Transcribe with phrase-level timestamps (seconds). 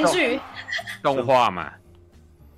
[0.00, 0.40] 面具，
[1.02, 1.72] 动画嘛。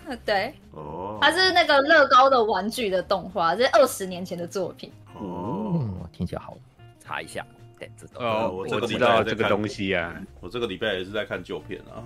[0.23, 4.93] 对，哦，它是那个乐高的玩具的动画，这是二十年前的作品。
[5.15, 6.57] 哦，听起来好，
[7.01, 7.45] 查一下。
[7.79, 8.21] 对，知道。
[8.21, 10.23] 哦，我我这个礼拜在知道这个看东西啊。
[10.41, 12.05] 我这个礼拜也是在看旧片啊，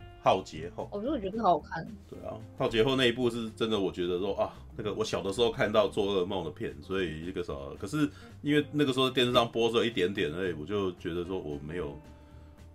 [0.22, 0.84] 《浩劫后》。
[0.90, 1.86] 我说我觉得好好看。
[2.08, 8.08] 对啊，《浩劫后》那一部是真的，我觉得说啊，那个我小的时候看到做噩梦的片，所以一个什么，可是
[8.40, 12.00] 因为那个时候电视上播出了一点点而已，我就觉得说我没有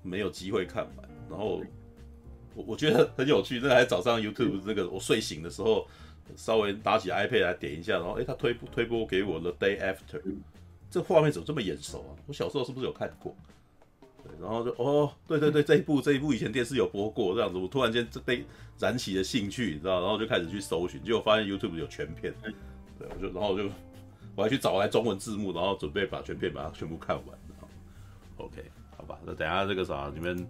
[0.03, 1.63] 没有机会看完，然后。
[2.53, 5.87] 我我觉得很有趣，那还早上 YouTube 那个我睡醒的时候，
[6.35, 10.21] 稍微拿起 iPad 来点一下，然后哎，他推推播给我的 Day After，
[10.89, 12.11] 这画面怎么这么眼熟啊？
[12.27, 13.33] 我小时候是不是有看过？
[14.23, 18.45] 对，然后就哦，对对对，这一部这一部以前电视有播过这样子，我突然间被
[18.77, 22.33] 燃起了兴趣，你知道，然后就开始去搜寻，结果发现 YouTube 有全片，
[22.99, 23.70] 对，我就然后我就
[24.35, 27.37] 我还去找来中文字幕，然后准备把全片把它全部看完。
[28.37, 28.63] OK，
[28.98, 30.48] 好吧，那等下这个啥你们。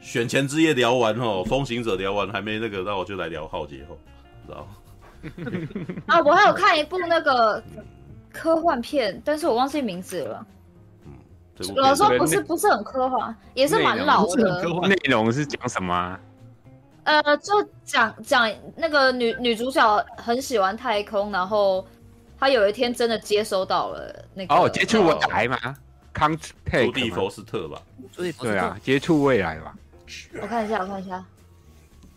[0.00, 3.98] 选前之夜聊完哦，风行者聊完还没那个，那我就来聊浩劫后，
[4.46, 4.68] 知道
[6.06, 7.62] 啊，我还有看一部那个
[8.32, 10.46] 科幻片，但是我忘记名字了。
[11.04, 11.12] 嗯，
[11.76, 14.62] 老实说不是不是很科幻，也是蛮老的。
[14.86, 16.20] 内容是讲什么啊？
[17.04, 17.52] 呃，就
[17.84, 21.84] 讲讲那个女女主角很喜欢太空，然后
[22.38, 25.58] 她有一天真的接收到了那个哦，接触我台吗？
[26.18, 27.80] 康泰朱蒂佛斯特吧？
[28.16, 29.74] 对啊，接触未来吧。
[30.42, 31.24] 我看一下，我看一下。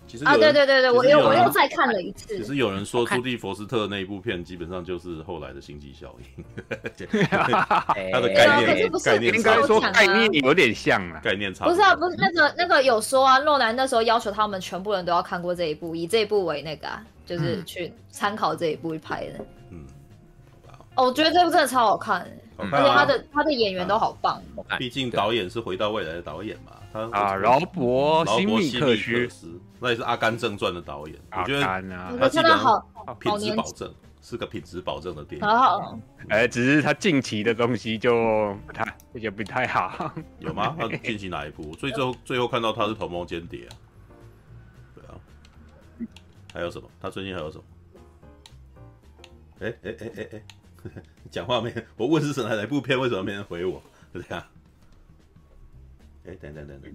[0.08, 2.36] 其实啊，对对对对，我又我又再看了一次。
[2.38, 6.44] 其实有人说朱蒂佛斯特那一部片基本上就是后来的星际效应，
[8.12, 19.46] 他的概念概念应该说概念有点像啊，概念差不是啊，不是那个那个有说啊，诺兰那时候要求他们全部人都要看过这一部，以这一部为那个啊，就是去参考这一部拍的。
[20.96, 22.28] 我觉得这部真的超好看。
[22.58, 24.40] 而且他的他的演员都好棒，
[24.78, 28.96] 毕竟导演是回到未来的导演嘛，他啊，劳勃·辛密克
[29.28, 32.86] 斯，那也是《阿甘正传》的导演，我觉得他真的好
[33.20, 33.92] 品质保证，
[34.22, 35.48] 是个品质保证的电影。
[35.48, 36.00] 好好，
[36.30, 40.76] 哎，只是他近期的东西就不太也不太好，有吗？
[40.78, 41.74] 他近期哪一部？
[41.80, 43.74] 所以最后最后看到他是同盟间谍啊，
[44.94, 45.18] 对啊，
[46.54, 46.88] 还有什么？
[47.02, 47.64] 他最近还有什么？
[49.62, 50.42] 哎哎哎哎哎。
[51.32, 51.74] 讲话没？
[51.98, 53.00] 我问是什么哪部片？
[53.00, 53.82] 为什么没人回我？
[54.14, 54.44] 是这样。
[56.26, 56.94] 哎，等等等等，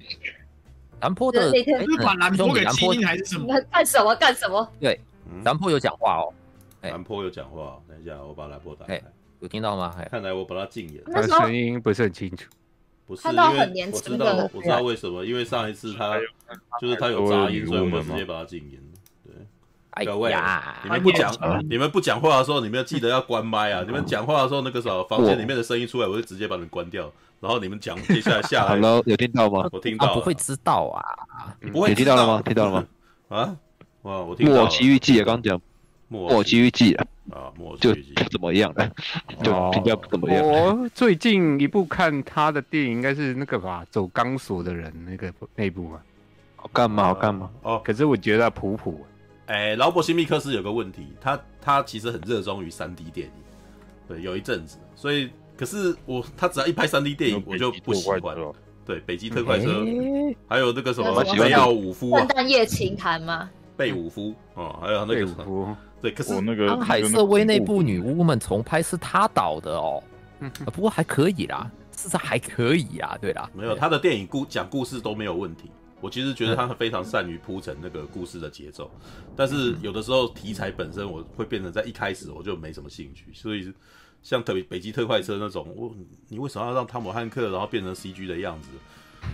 [1.00, 1.64] 南坡的是
[2.02, 3.60] 把南坡给基因还是什么？
[3.70, 4.72] 干什么干什么？
[4.80, 5.00] 对，
[5.42, 6.32] 南坡有讲话哦。
[6.82, 9.02] 南坡有讲话，等一下我把南坡打开。
[9.40, 9.94] 有听到吗？
[10.10, 11.02] 看来我把它禁言。
[11.06, 12.48] 他的声音不是很清楚。
[13.06, 16.18] 不是，因为我知道，我知道为什么，因为上一次他
[16.80, 18.80] 就是他有杂音，所以我们直接把他禁言。
[20.04, 20.34] 各位，
[20.84, 21.32] 你们不讲，
[21.70, 23.82] 你们不讲话的时候，你们要记得要关麦啊！
[23.86, 27.10] 你们讲话的时候，那个时候房间里面的声音出来，我就直接把你关掉。
[27.40, 29.68] 然后你们讲，接下来下来，Hello，有听到吗？
[29.72, 32.42] 我听到，不会知道啊，不会听到了吗？
[32.44, 32.86] 听到了吗？
[33.28, 33.56] 啊，
[34.02, 34.52] 哇，我听到。
[34.52, 35.60] 木偶奇遇记啊，刚讲
[36.08, 38.90] 木偶奇遇记啊，啊，木偶就不怎么样的，
[39.42, 40.46] 就评价不怎么样。
[40.46, 46.00] 我最近一部看他的电影，应该是那个吧，走钢索的人那个那部嘛。
[46.56, 47.04] 好干嘛？
[47.04, 47.50] 好干嘛？
[47.62, 49.06] 哦，可是我觉得普普。
[49.46, 53.32] 哎，劳勃·辛密克斯有个问题，他他其实很热衷于三 D 电影，
[54.08, 58.20] 对，有一阵子，所以可是我他只要一拍三 D 电影，我就不喜欢。
[58.36, 58.54] 了。
[58.84, 59.84] 对，北极特快车，
[60.46, 63.50] 还有那个什么梅奥武夫啊，圣诞夜情谈吗？
[63.76, 70.00] 贝武夫哦，还有那个什么，对，可是那个安海瑟薇那部《女巫们》重拍是他导的哦，
[70.72, 75.68] 不过还可以啦，事实上还可以啊，对啦，没有他的电影故讲故事都没有问题。
[76.00, 78.90] 我其实觉得他非常善于铺陈那个故事的节奏，
[79.34, 83.72] 但是有的时候题材本身我会变成在一开始我就没什么兴趣，所以
[84.22, 85.94] 像特别北极特快车那种，我
[86.28, 88.68] 你为什么要让汤姆汉克然后变成 CG 的样子？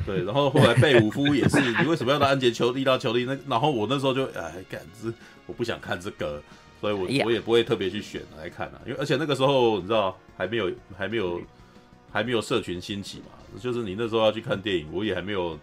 [0.07, 3.37] 对，然后后来贝武夫也是，你为什么要让安杰裘莉拉裘莉那？
[3.49, 5.13] 然后我那时候就哎，感知
[5.47, 6.41] 我不想看这个，
[6.81, 11.41] 所以我我也不会特别去选来看啊，因为而且那个时候你知道还没有还没有
[12.13, 13.27] 还没有社群兴起嘛，
[13.61, 15.59] 就是你那时候要去看电影，我也还没有。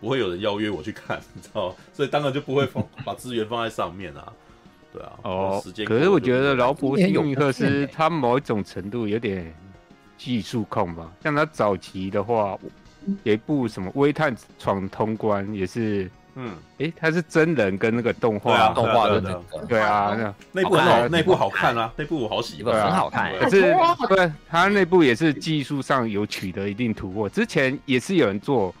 [0.00, 4.32] 不会有人邀约我去看，你知道，所以当然就不会放把资源放在上面啊。
[4.92, 9.52] 对啊，哦，时间可是我觉得劳勃·辛密克斯他某一种程度有点
[10.16, 11.10] 技术控吧。
[11.22, 12.56] 像他早期的话，
[13.24, 23.36] 有一部什么《微探闯通关》也是，嗯，哎，他是真人跟那个动画动画的那个，对啊，那那部好，那部好看啊，那部我好喜欢，很好看。
[23.38, 23.74] 可是
[24.08, 28.72] 对，他那部也是技术上有取得一定突破，之前也是有人做。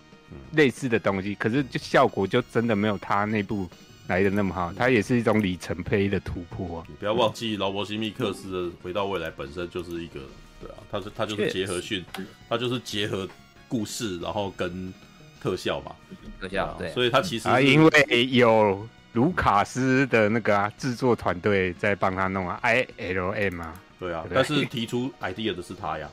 [0.52, 3.68] 类似的东西，可是就效果就真的没有他那部
[4.06, 4.72] 来的那么好。
[4.72, 6.86] 它也是一种里程碑的突破啊！
[6.88, 10.20] 你不要忘记，劳勃·西密克斯的《回到未来》本身就是一个，
[10.60, 12.04] 对啊，他是他就是结合训，
[12.48, 13.28] 他就是结合
[13.68, 14.92] 故事，然后跟
[15.40, 15.94] 特效嘛。
[16.40, 26.10] 特效，对，所以他其实啊，因为有卢卡斯的那个啊制作团队在帮他弄啊，I L M 啊，对啊，但是提出 idea 的是他呀，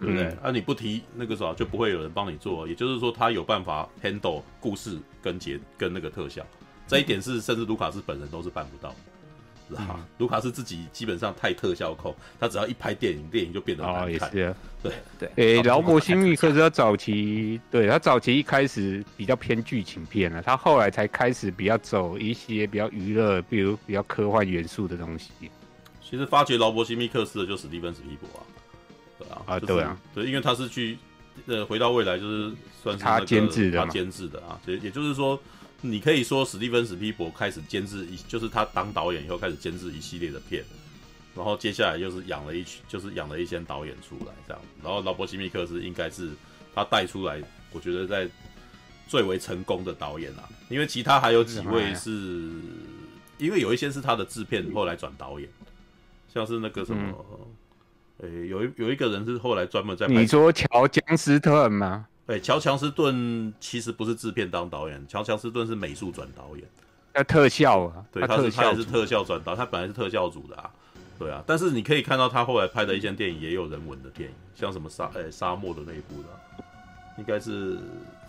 [0.00, 0.26] 对不对？
[0.42, 6.44] 啊，你不提那个啥，就不会有人帮你做，也就是说他有办法 handle 故事跟节跟那个特效，
[6.86, 8.94] 这一点是甚至卢卡斯本人都是办不到。
[9.76, 14.04] 啊，卢卡斯自己基本上太特效控，他只要一拍电影，电影就变得难看。
[14.04, 15.30] 哦，也是啊，对对。
[15.36, 25.32] 诶，劳勃辛密克斯他早期，对他早期一开始比较偏剧情片了，他后来才开始比较走一些比较娱乐，比如比较科幻元素的东西。
[26.00, 28.46] 其实发掘劳勃辛密克斯的就史蒂芬史皮博啊，
[29.18, 30.96] 对啊，啊对啊，对，因为他是去
[31.46, 35.38] 呃回到未来，就是算是他监制的，他监制的啊，也也就是说。
[35.80, 40.64] 你可以说史蒂芬史皮博开始监制一，就是他当导演以后开始监制一系列的片，
[41.36, 46.30] 然后接下来又是养了一群，就是养了一些导演出来这样，然后劳勃辛密克斯应该是
[46.74, 47.40] 他带出来，
[47.70, 48.28] 我觉得在
[49.06, 52.10] 最为成功的导演啊，因为其他还有几位是，
[53.38, 55.48] 因为有一些是他的制片后来转导演，
[56.34, 57.24] 像是那个什么，
[58.18, 62.06] 诶，有一有一个人是后来专门在，你说乔江斯顿吗？
[62.26, 66.64] 对，乔强斯顿其实不是制片当导演，乔强斯顿是美术转导演，
[67.14, 70.70] 那特效啊，对，他是他也是特效转导，他本来是特效组的啊，
[71.18, 76.64] 对啊，但是你可以看到他后来拍的一些电影也有人文的电影，像什么沙诶、欸、沙漠的那一部的，
[77.16, 77.78] 应该是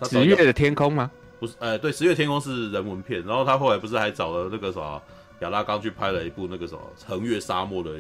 [0.04, 1.10] 十月的天空吗？
[1.40, 5.02] 不是，哎、欸，对，十月天空是人文片，然后他后来不是还找了那个啥
[5.40, 7.92] 亚拉冈去拍了一部那个什么横越沙漠的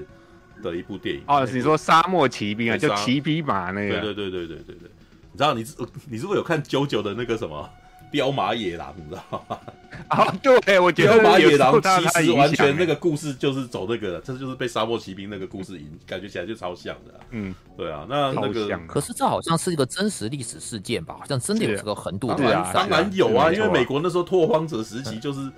[0.61, 4.89] 的一部电影哦，你说沙漠骑兵啊，就骑匹马那个，对对对对对对对。
[5.31, 5.65] 你知道你
[6.09, 7.69] 你是不是有看 JoJo 的那个什么
[8.11, 8.93] 雕马野狼？
[8.97, 9.59] 你知道吗？
[10.07, 17.19] 啊， 对，我觉得雕马野狼其实完全那个故事就是走那个，这就是被沙漠骑兵那个故事影，感觉起来就超像的。
[17.29, 21.17] 嗯，对啊，那那个可是这好像是一个真实历史事件吧？
[21.19, 22.33] 好像真的有这个横渡。
[22.33, 25.51] 对啊，当然有啊，因为美国那时候拓荒者时期就是，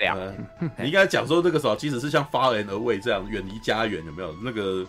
[0.00, 0.16] 对啊，
[0.80, 4.84] 你应该讲说那个时候，即使是像 Far and Away 这样远离家园，有没有那个？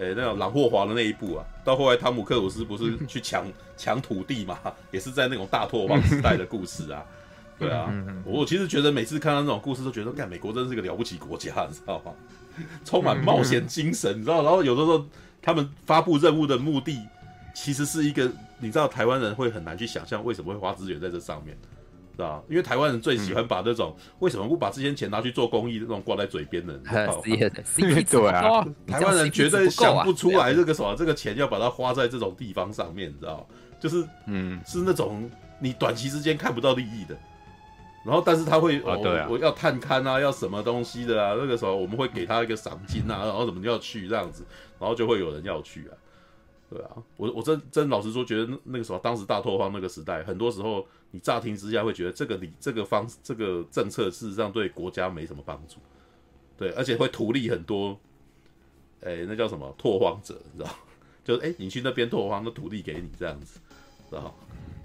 [0.00, 3.44] 诶、欸，那种朗霍华的那一部啊，到后来汤姆克鲁斯不是去抢
[3.76, 4.56] 抢土地嘛，
[4.92, 7.04] 也是在那种大拓荒时代的故事啊。
[7.58, 7.92] 对啊，
[8.24, 12.12] 我其实觉得每次看到那种故事，都觉得，干美国真的是个了不起国家，你知道吗？
[12.84, 14.40] 充满冒险精神，你知道？
[14.44, 15.04] 然后有的时候
[15.42, 16.96] 他们发布任务的目的，
[17.52, 21.58] 其实是一个，你知道台湾人会很难去想象为什么会花资源在这上面。
[22.18, 22.42] 是吧？
[22.50, 26.82] 因为台湾人最喜欢把那种、嗯、为什么不把这些钱拿去做公益，那种挂在嘴边的人，
[28.10, 33.46] 对啊， 台湾人绝对想不出来这个什么，这个钱要把它花在这种地方上面，你知道？
[33.78, 35.30] 就是嗯，是那种
[35.60, 37.16] 你短期之间看不到利益的，
[38.04, 44.44] 然后但是他会哦，对啊，我要探勘啊，要什么东西的啊，那个时候我们会给他一个赏金啊，然后怎么就要去这样子，
[44.80, 45.94] 然后就会有人要去啊。
[46.70, 55.76] 对啊，我我真真老实说，觉得那个时候，当时大拓荒那个时代，很多时候你乍听之下会觉得这个理这个方这个政策事实上对国家没什么帮助，
[56.58, 57.98] 对，而且会图利很多，
[59.00, 60.70] 哎，那叫什么拓荒者，你知道？
[61.24, 63.58] 就是哎，你去那边拓荒，那土地给你这样子，
[64.10, 64.34] 知道？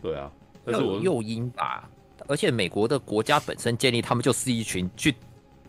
[0.01, 0.31] 对啊，
[0.63, 1.89] 但是我诱因吧，
[2.27, 5.13] 而且美国的国家本身建立，他们就是一群去。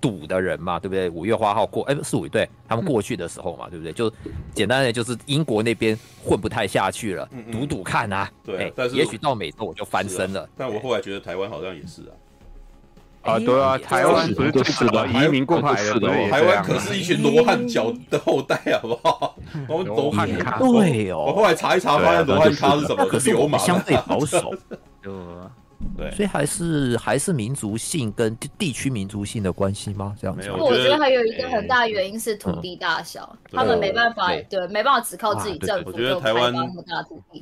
[0.05, 1.09] 赌的人嘛，对不对？
[1.09, 3.91] 五月花号过，哎，是五月，对他们过去的时候嘛，对不对？
[3.91, 4.13] 就
[4.53, 8.31] 简单的就是英国那边混不太下去了，赌赌看啊。
[8.45, 10.47] 对，但是也许到美洲我就翻身了。
[10.59, 12.13] 但我后来觉得台湾好像也是啊。
[13.23, 15.07] 啊，对啊，台湾不是就是吧？
[15.07, 19.35] 移民过来的，台湾可是一群罗汉脚的后代，好不好？
[19.67, 21.25] 我们罗汉咖，对哦。
[21.29, 23.07] 我后来查一查，发现罗汉咖是什么？
[23.07, 24.53] 可是我们相对保守。
[25.01, 25.11] 对，
[26.15, 30.15] 所以还是还是民族性跟地区民族性的关系吗？
[30.21, 35.91] 这样子，我觉得还有一个很大原因是土地大小，他们没办法，对，没办法只靠自己政府。
[35.91, 36.53] 我觉得台湾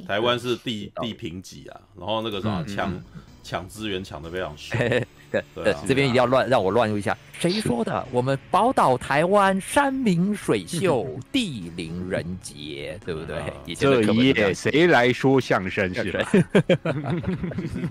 [0.06, 3.02] 台湾是地地贫瘠啊，然后那个什么抢
[3.42, 4.78] 抢资源抢的非常凶。
[5.54, 8.06] 对，这边一定要乱让我乱入一下，谁说的？
[8.10, 13.74] 我们宝岛台湾山明水秀， 地灵人杰，对不对？
[13.74, 16.32] 这一页谁来说相声是吧？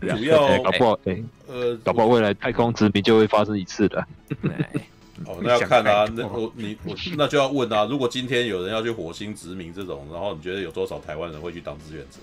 [0.02, 1.00] 主 要搞不好，
[1.48, 4.06] 呃，搞不好未来太空殖民就会发生一次的。
[5.26, 12.18] 哦，那要看啊，那我你我那就要问啊，如果今天有人要去火星殖民这种，然后你觉得有多少台湾人会去当志愿者？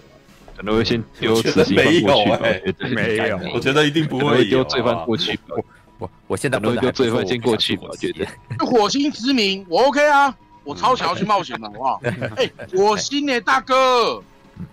[0.59, 2.61] 可能会先丢没有哎，
[2.91, 5.39] 没有，我觉得一定不会丢罪犯过去。
[5.49, 5.63] 我
[5.99, 7.85] 我我现在不会丢罪犯先过去吧？
[7.89, 8.27] 我觉得
[8.67, 10.35] 火星殖民我 OK 啊，
[10.65, 12.01] 我超想要去冒险的，好不好？
[12.35, 14.21] 哎，火星呢，大哥，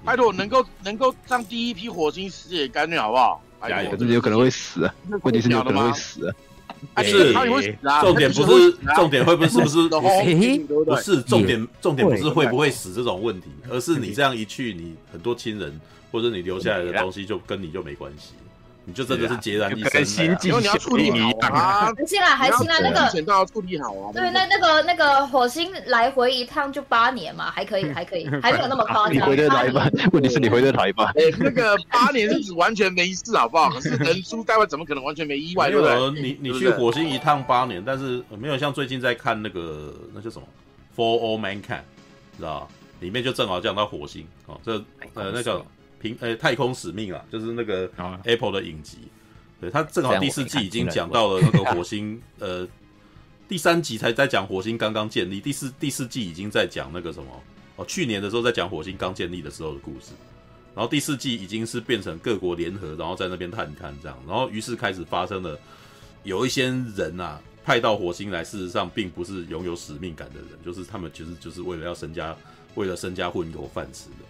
[0.04, 3.39] 拜托能够能够上第一批火星实业干练，好不好？
[3.60, 6.36] 哎可是有可能会死啊，问题是有可能会死啊。
[6.94, 7.34] 不是，
[8.01, 9.88] 重点不是重点会不会是不是
[10.86, 15.80] 不是重点重点不是会不会死这种问题，而是你这样一去，你很多亲人
[16.12, 18.34] 或者你留下来的东西就跟你就没关系，
[18.86, 20.27] 你就真的是孑然一身。
[20.44, 24.12] 因为你要处理好啊，还行啦，还行啦，那个钱都要处理好啊。
[24.13, 29.13] 对，那那个那个火星来回一趟就八年嘛，还可以，还可以， 还没有那么夸张。
[29.13, 29.89] 你回得来吗？
[30.13, 31.06] 问题是你回得来吗？
[31.15, 33.70] 哎，那个八年是指完全没事，好不好？
[33.72, 35.70] 可是人出在外，怎么可能完全没意外？
[35.70, 36.22] 对不对？
[36.22, 40.48] 你你去火星一趟八年，但是没有像最近在看那个那叫什么
[40.98, 41.62] 《For All Mankind》，
[42.38, 42.68] 知道
[43.00, 44.74] 里面就正好讲到火星哦，这
[45.15, 45.65] 呃那个
[46.06, 47.90] 平呃太空使命啊，就是那个
[48.24, 49.00] Apple 的影集。
[49.60, 52.68] 对，他正好第四季已经讲到了那个火星，呃，
[53.48, 57.42] 第三集才在讲火星刚刚建立，第四第四季已经在讲那个什么
[57.78, 60.12] 哦，去年的时候在讲火星刚建立的时候的故事，
[60.76, 65.58] 然后第四季已经是变成各国联合，然后在那边探勘这样，然后于是开始发生了
[66.24, 72.36] 有一些人啊派到火星来，事实上并不是拥有使命感的人，就是他们其实就是为了要身家，
[72.76, 74.26] 为了身家混一口饭吃的，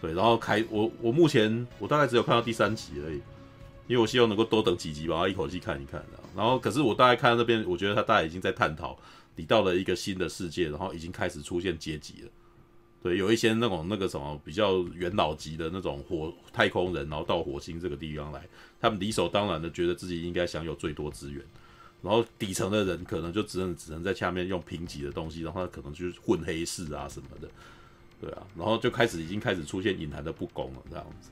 [0.00, 3.20] 对，然后开我我目前我大概只有看到第三集而已。
[3.88, 6.04] 因为我希望能够多等几集，吧一口气看一看。
[6.34, 8.98] 然后，可是我大概看到那边，我觉得他大概已经在探讨，
[9.36, 12.30] 你到了一个新的世界，然后已经开始出现阶级了。
[13.00, 18.44] 对，有一些那种那个什么比较元老级的那种火太空人，然后到火星这个地方来，
[18.80, 21.40] 他们理所当然的觉得自己应该享有最多资源。
[22.02, 27.48] 然后底层的人可能就只能只能在下面用评级的东西，然后他可能去混黑市啊什么的。
[28.20, 31.30] 对啊，然后就开始已经开始出现隐含的不公了，这样子。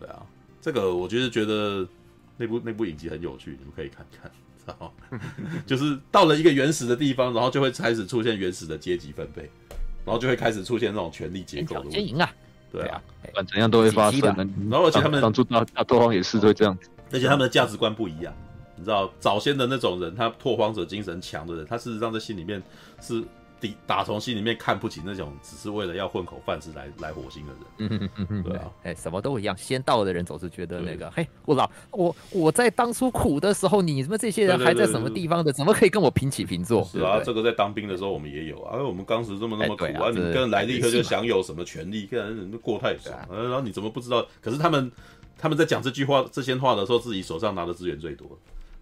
[0.00, 0.24] 对啊。
[0.60, 1.86] 这个我就是觉得
[2.36, 5.20] 那部那部影集很有趣，你们可以看看，知道吗？
[5.64, 9.42] 就是到了一个原始的地方，然后就会开始出现原始的阶级分配，
[10.04, 12.04] 然后就会开始出现那种权力结构的问题。
[12.04, 12.28] 赢啊，
[12.72, 14.20] 对啊，不管怎样都会发生。
[14.68, 18.34] 然后而且他们当初大大拓荒也是会这样子，而且他们的价值观不一样，
[18.76, 22.60] 你知道，早先的那种人，他拓荒者精神强的人，他事实上在心里面
[23.00, 23.24] 是。
[23.60, 28.42] 底打从心里面看不起那种只是为了要混口饭吃来来火星的人。
[28.42, 36.84] 对啊，哎，什么都一样，先到的人总是觉得那个，嘿，我老我我在当初苦的时候，你们这些人还在什么地方的，怎么可以跟我平起平坐？
[36.84, 44.26] 是啊，这个在当兵的时候我们也有啊，我们当时这么那么苦啊，你跟来立刻就享有什么权利，跟人都过太爽，然后你怎么不知道？
[44.40, 44.90] 可是他们
[45.36, 48.38] 他们在讲这句话这些话的时候，自己手上拿的资源最多。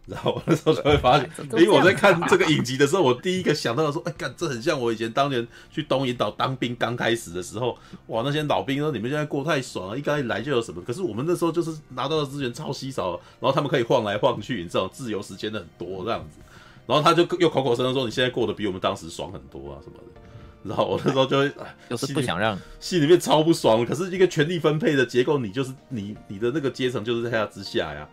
[0.06, 13.10] 然后我那时候才会发现， 因为我在看这个影集的时候，我第一个想到的说，哎，干，这很像我以前当年去东引岛当兵刚开始的时候，哇，那些老兵说你们现在过太爽了，一刚一来就有什么，可是我们那时候就是拿到的资源超稀少，
[13.40, 16.38] 然后他们可以晃来晃去，你知道，自由时间的很多这样子，
[16.86, 20.20] 然后他就又口口声声说你现在过得比我们当时爽很多啊什么的，
[20.62, 21.50] 然后我那时候就会
[21.90, 22.56] 就是不想让。
[22.78, 28.08] 心里面超不爽，可是一个权力分配的结构，你就是你你的那个阶层就是在他之下呀。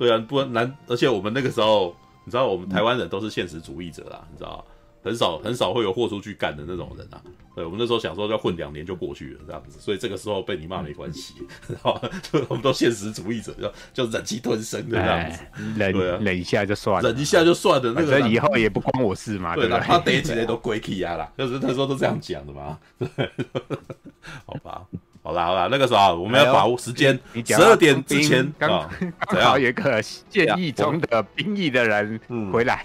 [0.00, 4.64] 对啊，不难，而且我们那个时候，你知道，我们台湾人都是现实主义者啦，你知道，
[5.04, 7.20] 很少很少会有豁出去干的那种人啊。
[7.54, 11.34] 对，我们那时候想说要混两年就过去了这样子，所以这个时候被你骂没关系，
[11.68, 15.42] 然后就我们都现实主义者，就就忍气吞声的这样子，
[15.76, 19.80] 忍对啊，忍一下就算了，忍一下就算了，那个以后也不关我事嘛，对吧？
[19.84, 23.30] 他逮起来都归起啊啦，就是那时候都这样讲的嘛，对，
[24.46, 24.86] 好吧。
[25.22, 28.88] 好啦好啦，那个时候我们要把握时间，十二点之前刚
[29.28, 32.18] 刚好有一个现役中的兵役的人
[32.50, 32.84] 回来，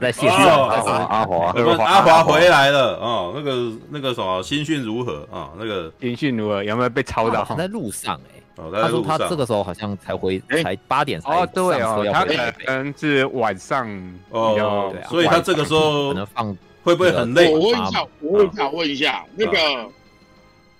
[0.00, 2.22] 在谢谢阿华，我们阿华。
[2.22, 3.32] 回来了哦。
[3.34, 5.26] 那个那个什么新训如何？
[5.32, 5.50] 啊？
[5.58, 6.62] 那个新训如何？
[6.62, 7.42] 有没有被抄到？
[7.56, 12.34] 在路上哎，他说他这个时候好像才回，才八点才哦，对哦，他可
[12.66, 13.88] 能是晚上
[14.30, 17.50] 哦，所以他这个时候可能放会不会很累？
[17.50, 19.58] 我问一下，我问一下，问一下那个，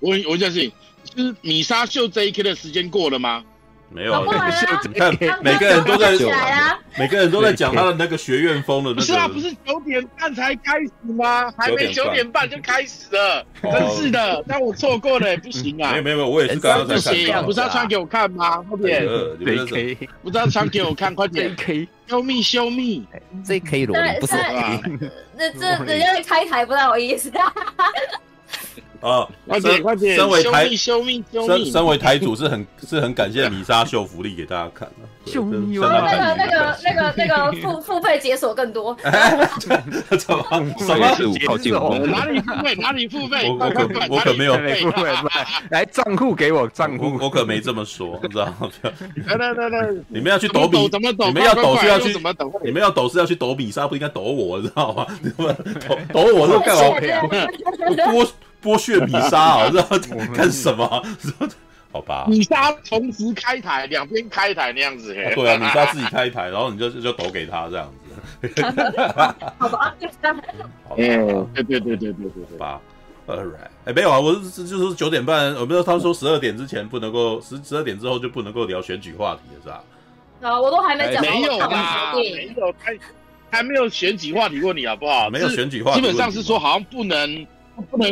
[0.03, 0.71] 我问一下是。
[1.15, 3.43] 是米莎秀这一 K 的时间过了吗？
[3.91, 4.25] 没有，
[4.89, 6.31] 你看每个人都在讲，
[6.97, 9.03] 每个人都在讲他的那个学院风的那个。
[9.03, 11.53] 是啊，不是九点半才开始吗？
[11.59, 15.91] 还没九点半就开始了，真是的，但我错过了也不行啊。
[15.91, 16.95] 没有没有，我也是刚刚在
[17.27, 17.45] 看。
[17.45, 18.63] 不是要穿给我看吗？
[18.63, 19.07] 快点
[19.67, 23.05] ，K，不是要穿给我看，快点，K，Show me，Show me，
[23.45, 24.81] 这 K 罗不是啊？
[25.37, 27.31] 那 这人家开台不太好意思
[29.03, 29.11] 啊。
[29.11, 30.17] 啊，快点快点！
[30.17, 43.49] 身为台身身为台主是很是很感谢米莎秀福利给大家看的，秀米那个那个那个那个 付付费解锁更多， 什么什么靠近我，哪里付费哪里付费？
[43.51, 45.15] 我可我可没有付费，
[45.71, 48.71] 来账户给我账户，我可没这么说，你知道吗？
[49.27, 52.53] 来来来来，你们要去抖比，你们要抖是要去怎么抖？
[52.65, 55.07] 你们要抖是要去抖米莎，不应该抖我，知道吗？
[56.13, 56.83] 抖抖我是干嘛？
[58.15, 58.27] 我
[58.63, 59.87] 剥削米莎啊，知道
[60.35, 61.03] 干什么？
[61.93, 65.13] 好吧，米莎同时开台，两边开台那样子。
[65.13, 68.49] 对啊，米莎自己开台，然后你就就抖给他这样子。
[69.59, 69.95] 好吧，
[70.97, 72.81] 嗯，对对对对对对，对吧
[73.27, 79.85] ，All right，哎，没有啊，我是就是九点半，我们说他们说十二点之前不能够，十十二点之后就不能够聊选举话题了，是吧？
[80.41, 82.15] 啊，我都还没讲，没有吧？
[82.15, 82.99] 没有，还
[83.51, 85.29] 还没有选举话题问你好不好？
[85.29, 87.47] 没有选举话题，基本上是说好像不能
[87.91, 88.11] 不能。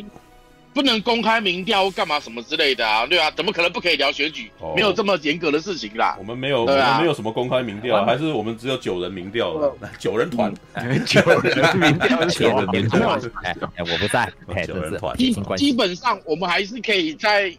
[0.72, 3.04] 不能公开民调干嘛什么之类的啊？
[3.06, 4.50] 对啊，怎么可能不可以聊选举？
[4.60, 6.16] 哦、没有这么严格的事情啦。
[6.18, 10.54] 我们没有，啊、我们没有什么公开民调，还是我们只有九人民调了， 九人团，
[11.06, 13.18] 九人民调，九人民调。
[13.42, 14.32] 哎，我不在，
[14.64, 15.16] 九人团。
[15.16, 17.52] 基基本上我们还是可以在，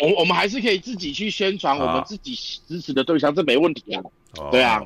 [0.00, 2.34] 我我们还是可以自己去宣传我们自己
[2.66, 4.02] 支持的对象，啊、这没问题啊。
[4.50, 4.80] 对啊，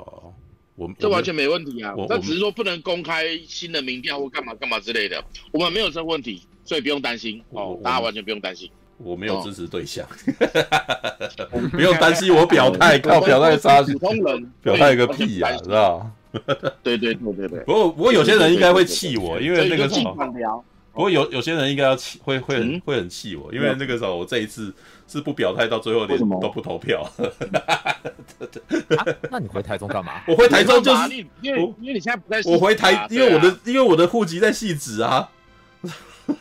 [0.74, 1.94] 我们这完全没问题啊。
[2.08, 6.42] 那只是说不能公开新的民调或干嘛干嘛之类的，我们没有这问题。
[6.64, 8.70] 所以不用担心哦，大家完全不用担心。
[8.96, 10.06] 我没有支持对象，
[11.72, 16.08] 不用担心我表态，靠表态杀普通人，表态个屁呀，知道？
[16.82, 17.60] 对对对对对。
[17.60, 20.14] 不过不过有些人应该会气我，因为那个时候。
[20.92, 24.72] 不过有有些人应该要气，会会很会很气我，因为那个时候我这一次
[25.08, 27.04] 是不表态，到最后连都不投票。
[29.28, 30.22] 那你回台中干嘛？
[30.28, 35.28] 我回台中就是因为因为你现在不在，我回台，因为我的因为我的户籍在汐止啊。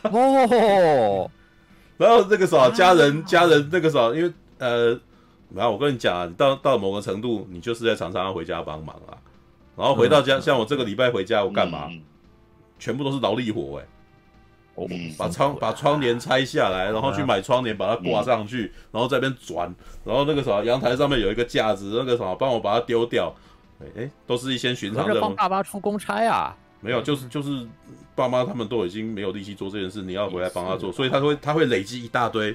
[0.02, 1.30] 哦，
[1.96, 4.98] 然后那个时候家人家人那个时候，因为呃，
[5.54, 9.16] 然后我跟你讲啊，你到到某个程度，你就是在常常要回家帮忙啊。
[9.76, 11.88] 然后回到家，像我这个礼拜回家，我干嘛？
[12.78, 13.86] 全部都是劳力活哎。
[14.76, 19.72] 哦，把窗把窗帘拆下来，然后去买窗帘，把它挂上去，然后在那边转。
[20.04, 23.34] 然后那个时候阳台上面有一个架子，那个什么帮我把它丢掉。
[23.96, 25.20] 哎，都是一些寻常的。
[25.20, 26.56] 帮爸爸出公差啊？
[26.80, 27.66] 没有，就是就是。
[28.14, 32.52] 爸妈他们都已经没有力气做这件事，你要回来帮他做，所以他会他会累积一大堆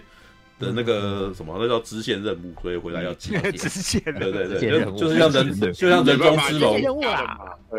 [0.59, 7.11] 的那个什么，那叫支线任务，所以回来要接 支线，对对对，就就是像人 就像人中之龙，对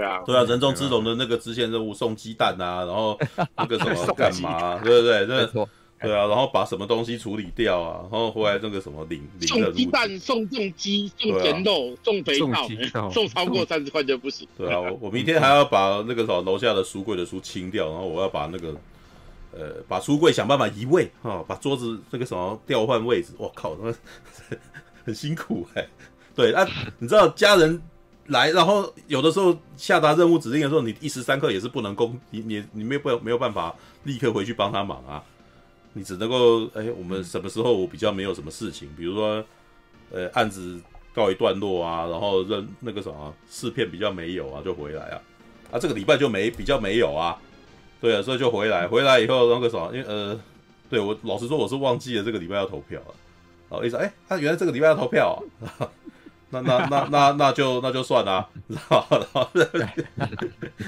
[0.04, 3.18] 啊，对啊，人中之龙的那个支线任务，送鸡蛋啊，然后
[3.56, 5.66] 那个什么 干嘛，对对对，对。
[6.00, 14.48] 对啊，然后把什么东西处理掉啊，然后回来那个什么领领送鸡蛋、送重鸡、送甜豆、送肥皂，送超过三十块就不行。
[14.56, 18.74] 对啊，我我明天还要把那个什么楼下的书柜的书清掉，然后我要把那个
[19.52, 23.34] 呃把书柜想办法移位啊，把桌子那个什么调换位置。
[23.36, 23.94] 我靠，那
[25.04, 25.86] 很辛苦哎。
[26.34, 26.66] 对啊，
[26.98, 27.78] 你知道家人
[28.28, 35.22] 来，然后有的时候下达任务指令的时候，你一时三刻也是不能攻，你你你没有没有办法立刻回去帮他忙啊。
[35.92, 39.44] 你只能够哎，我们什么时候我比较没有什么事情，比如说，
[40.12, 40.80] 呃，案子
[41.12, 45.20] 告一段落啊，然后认那个什么试片比较没有啊，就回来啊，
[45.72, 47.36] 啊，这个礼拜就没比较没有啊，
[48.00, 50.40] 对啊，所以就回来，回来以后那个什么，因为呃，
[50.88, 53.14] 对我老实说我是忘记了这个礼拜要投票了，
[53.68, 55.42] 然后一说哎，他原来这个礼拜要投票
[55.78, 55.90] 啊。
[56.50, 59.48] 那那那那那就那就算了，然后 然后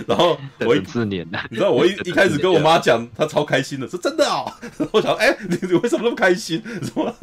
[0.07, 4.53] 然后我一四年你知道我一一开始跟我妈讲，她超开心的，说真的哦。
[4.93, 6.63] 我想哎，你你为什么那么开心？
[6.83, 7.15] 什么？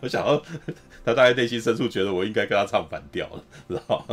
[0.00, 0.36] 我想要
[1.04, 4.04] 她大概内心深处觉得我应该跟她唱反调了，知道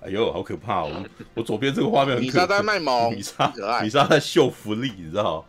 [0.00, 0.90] 哎呦，好可怕哦！
[1.34, 5.44] 我左边这个画面很可怕，米莎在卖萌，米莎米莎在秀福利，你知道？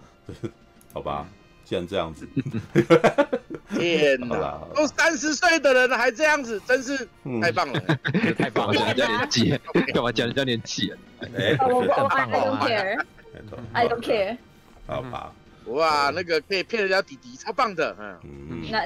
[0.94, 1.28] 好吧。
[1.66, 2.28] 既然这样子，
[3.70, 4.60] 天哪！
[4.76, 7.08] 都三十岁的人了还这样子，真是
[7.42, 7.80] 太棒了，
[8.38, 8.74] 太棒了！
[8.74, 9.60] 人家年纪，
[9.94, 10.94] 干嘛讲人家年纪？
[11.22, 14.38] 哎，我我 I don't care，I don't care。
[14.86, 15.34] 好吧，
[15.68, 18.62] 哇，那个可以骗人家弟弟，超棒的，嗯。
[18.70, 18.86] 那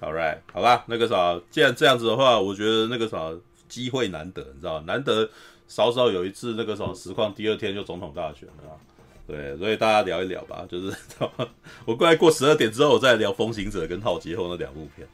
[0.00, 3.30] ，All right，好吧，那个啥，既然这样子的话，我觉得那个啥
[3.68, 5.28] 机会难得，你知道，难得
[5.68, 8.78] 少少有一次那个什么实况，第二天就总统大选了。
[9.26, 10.96] 对，所以大家聊一聊吧， 就是
[11.86, 15.06] 我过来过十二点之后，我再聊《风行者》跟《浩劫后》那两部片。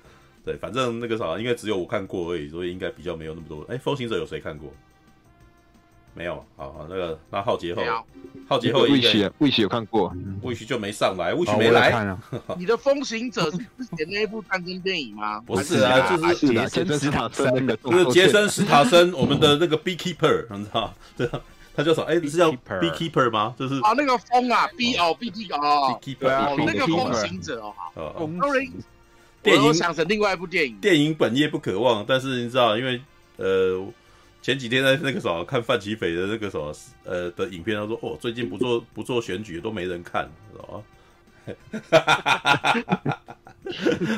[0.44, 3.62] 对，反正那个啥，应该只有我看过而已，所以应该比较没有那么多。
[3.68, 4.73] 哎，《风行者》有谁看过？
[6.12, 6.44] 没有。
[6.57, 7.83] 好，好，那个那《浩劫后》，
[8.49, 12.16] 《浩劫后》魏许魏许有看过，魏许就没上来，魏许没来。
[12.59, 15.40] 你的《风行者》是之前那一部战争电影吗？
[15.42, 16.35] 不是啊，就是
[16.68, 20.92] 杰森史塔森的，就是杰森史塔森，我们的那个 Beekeeper，你知道？
[21.16, 21.29] 对。
[21.74, 22.06] 他叫什么？
[22.06, 23.54] 哎，是叫 Beekeeper 吗？
[23.59, 28.70] 就是啊，那个风啊，B 哦，B K 哦，Beekeeper，那个风行者哦，好，Sorry，
[29.42, 30.76] 电影想成另外一部电影。
[30.80, 33.00] 电影本业不可忘，但是你知道，因为
[33.37, 33.83] 呃，
[34.42, 40.83] 前几天在那个什么看范琪斐的那个什么呃的影片，他说哦，最近不做 不做选举都没人看，知道吗？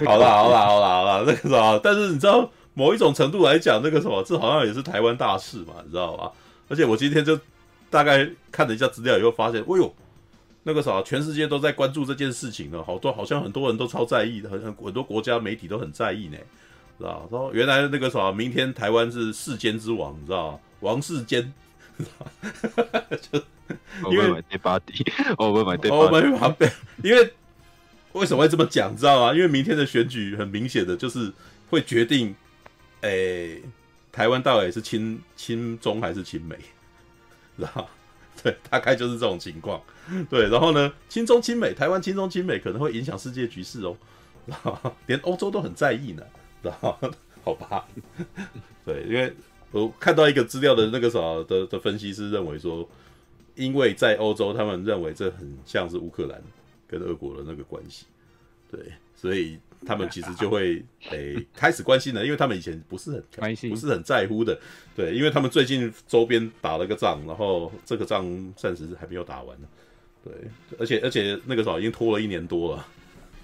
[0.05, 6.33] 好啦好啦好啦好啦，那个什么，但是你知道，某一种程度来讲，那个什么，这好像也是台湾大事嘛，你知道吧？
[6.73, 7.39] 而且我今天就
[7.91, 9.95] 大概看了一下资料以后，发现，哎呦，
[10.63, 16.39] 那个啥，全世界都在关注这件事情呢，好多好像很多人都超在意的，很很很多国家媒体都很在意呢，
[16.97, 17.27] 知道？
[17.29, 20.59] 说原来那个啥，明天台湾是世间之王，你知道吗？
[20.81, 21.53] 王世坚，
[23.21, 23.39] 就
[24.11, 25.05] 因为买第八题，
[25.37, 26.67] 我们买第八题，
[27.05, 27.35] 因为
[28.15, 29.35] 为什么会这么讲，知道吗？
[29.35, 31.31] 因为明天的选举很明显的就是
[31.69, 32.35] 会决定。
[33.03, 33.61] 诶，
[34.13, 36.57] 台湾到底是亲亲中还是亲美？
[37.57, 37.89] 然后？
[38.43, 39.81] 对，大概就是这种情况。
[40.29, 43.97] 对，然后呢，亲中亲美，台湾亲中亲美可能会影响世界局势哦。
[44.47, 46.23] 然后连欧洲都很在意呢。
[46.63, 46.99] 然后
[47.45, 47.87] 好吧，
[48.85, 49.33] 对，因为
[49.71, 52.89] 我看到一个资料的那个啥的的分析师认为说，
[53.55, 56.43] 因为在欧洲，他们认为这很像是乌克兰
[56.89, 58.07] 跟俄国的那个关系，
[58.71, 59.59] 对，所以。
[59.85, 64.59] 他们其实就会诶、欸、开始关心了，因为他们以前不是很关心，不是很在乎的，
[64.95, 68.25] 对，因为他们最近周边打了个仗，然后这个仗
[68.57, 69.69] 暂时还没有打完呢，
[70.23, 70.33] 对，
[70.79, 72.87] 而且而且那个时候已经拖了一年多了，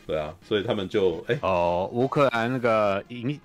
[0.07, 3.39] 对啊，所以他们就哎、欸、哦，乌克兰那个影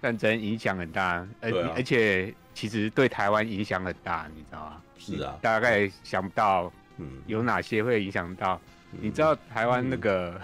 [0.00, 4.82] 战争影响很大，而、啊、而且其实对台湾影响很大，你知道吗？
[4.98, 7.06] 是啊，大概想不到嗯。
[7.26, 8.60] 有哪些会影响到，
[8.92, 10.30] 嗯、你知道台湾那个。
[10.30, 10.40] 嗯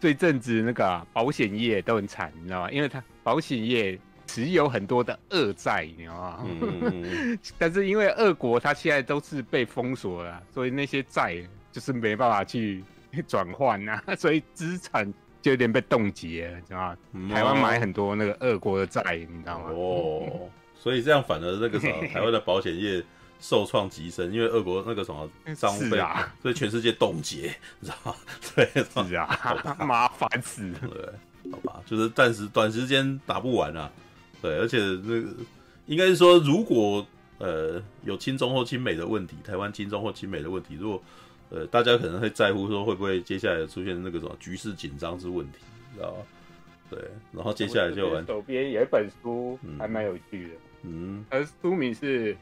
[0.00, 2.70] 这阵子那个保险业都很惨，你知道吗？
[2.70, 6.46] 因为它保险业持有很多的恶债，你知道吗？
[6.92, 11.36] 嗯、 但是因为俄国它现在都是被封锁了，所以那些债
[11.70, 12.84] 就是没办法去
[13.26, 16.96] 转换呐， 所以资产就有点被冻结了，知道吗？
[17.12, 19.70] 嗯、台湾买很多那个俄国的债，你知道吗？
[19.70, 23.02] 哦，所以这样反而那个什么台湾的保险业。
[23.42, 28.16] 受创极深，因为俄国那个什么商费，啊、所以全世界冻结， 你知道吗？
[28.54, 28.64] 对，
[29.08, 29.28] 是啊，
[29.84, 30.78] 麻烦死了。
[30.88, 33.90] 对，好吧，就是暂时短时间打不完啊。
[34.40, 35.28] 对，而且那个
[35.86, 37.04] 应该是说，如果
[37.38, 41.02] 呃有亲中或亲美的问题，台湾亲中或亲美的问题，如果
[41.50, 45.58] 呃大家可能会在乎说会不会接下来出现那个什么局势紧张之问题，
[45.90, 46.18] 你知道吗？
[46.88, 47.00] 对，
[47.32, 48.24] 然后接下来就完。
[48.24, 52.36] 手边有一本书，还蛮有趣的，嗯，而书名是。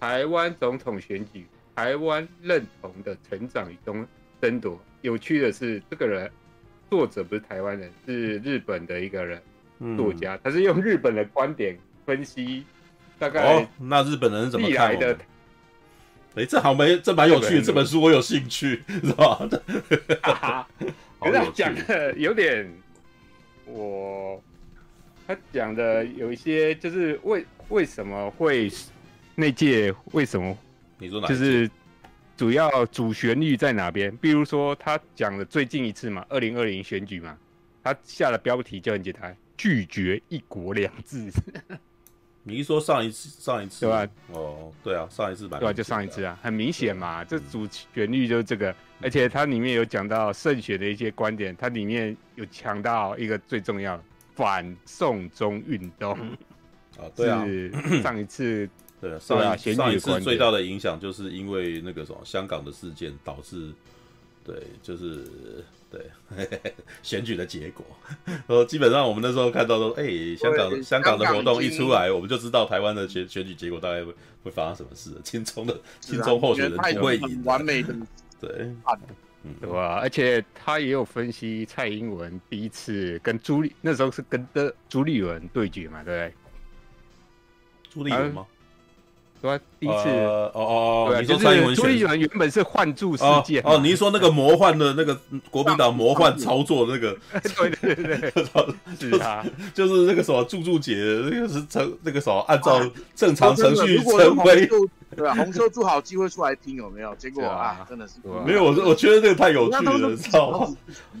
[0.00, 1.44] 台湾总统选举，
[1.76, 4.06] 台湾认同的成长与争
[4.40, 4.80] 争夺。
[5.02, 6.30] 有趣的是，这个人
[6.88, 9.40] 作者不是台湾人，是日本的一个人
[9.98, 12.64] 作家，嗯、他是用日本的观点分析
[13.18, 13.42] 大概。
[13.42, 15.12] 哦，那日本人是怎么看的？
[16.34, 17.62] 哎、欸，这好没，这蛮有趣的。
[17.62, 19.46] 这本书我有兴趣，是吧？
[21.20, 22.72] 可是他讲的有点，
[23.66, 24.42] 我
[25.26, 28.70] 他讲的有一些，就是为为什么会。
[29.40, 30.56] 那届为什么？
[30.98, 31.26] 你说哪？
[31.26, 31.68] 就是
[32.36, 34.14] 主要主旋律在哪边？
[34.18, 37.34] 比如说他讲的最近一次嘛，二零二零选举嘛，
[37.82, 41.30] 他下的标题就很简单：拒绝一国两制。
[42.44, 44.12] 你一说上一次，上一次对吧？
[44.32, 48.74] 哦，对啊，上一次吧，对啊，就上一次啊，很明显嘛，这主旋律就是这个。
[49.02, 53.98] 而且它里面有讲到胜选的一些观点，它里面有强调一个最重要
[54.34, 56.12] 反送中运动
[56.98, 58.68] 啊，对啊，是上一次。
[59.00, 63.72] 对，上一、啊、上一次最大的影响就是因为那个什么香港的事件导致，
[64.44, 65.24] 对，就是
[65.90, 67.84] 对嘿嘿 选举的结果。
[68.46, 75.10] 呃，基本上我们那时候看到说，哎、欸，香港对香港的活动一出来，我们就知道台湾的选选举结果大概会会发生什么事。
[75.24, 77.94] 亲中的亲中候选人不会赢，完美的
[78.38, 78.50] 对，
[79.42, 79.94] 嗯，对吧？
[80.02, 86.34] 而且他也有分析蔡英文第一次跟朱立那时候是跟的朱立伦对决嘛，对不对？
[87.88, 88.46] 朱立伦吗？
[89.42, 95.18] 对，第一次哦哦，对，就是朱立伦原本是换柱事件哦，你是说那个魔幻的那个
[95.50, 97.16] 国民党魔幻操作那个？
[97.56, 98.32] 对对对，
[99.00, 100.94] 是他，就是那个什么柱柱姐，
[101.30, 102.78] 那个是成那个什么按照
[103.14, 104.66] 正常程序成为，
[105.16, 105.32] 对吧？
[105.42, 107.14] 红色柱好机会出来听有没有？
[107.14, 110.76] 结果啊，真的是没有，我我觉得这个太有趣了，知道吗？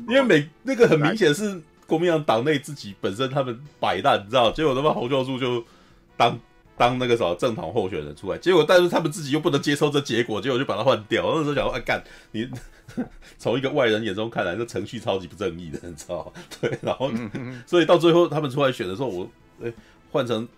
[0.08, 4.50] 因为每那个很明显是国民党党内自己本身他们摆烂，你知道？
[4.52, 5.64] 结果他妈洪秀柱就
[6.18, 6.38] 当。
[6.80, 11.22] 当那个什么正统候选人出来，结果但是他们自己又不能接受这结果，结果就把他换掉。
[11.36, 12.48] 那时候想说，哎干，你
[13.36, 16.42] 从一个外人眼中看来，这程序超级不正义的，你知道吗？
[16.58, 17.12] 对，然后
[17.66, 19.30] 所以到最后他们出来选的时候，我
[19.62, 19.70] 哎
[20.10, 20.48] 换成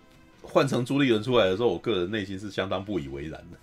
[0.41, 3.57] 换成朱立伦出来的时候，我个人内心是相当不以为然的，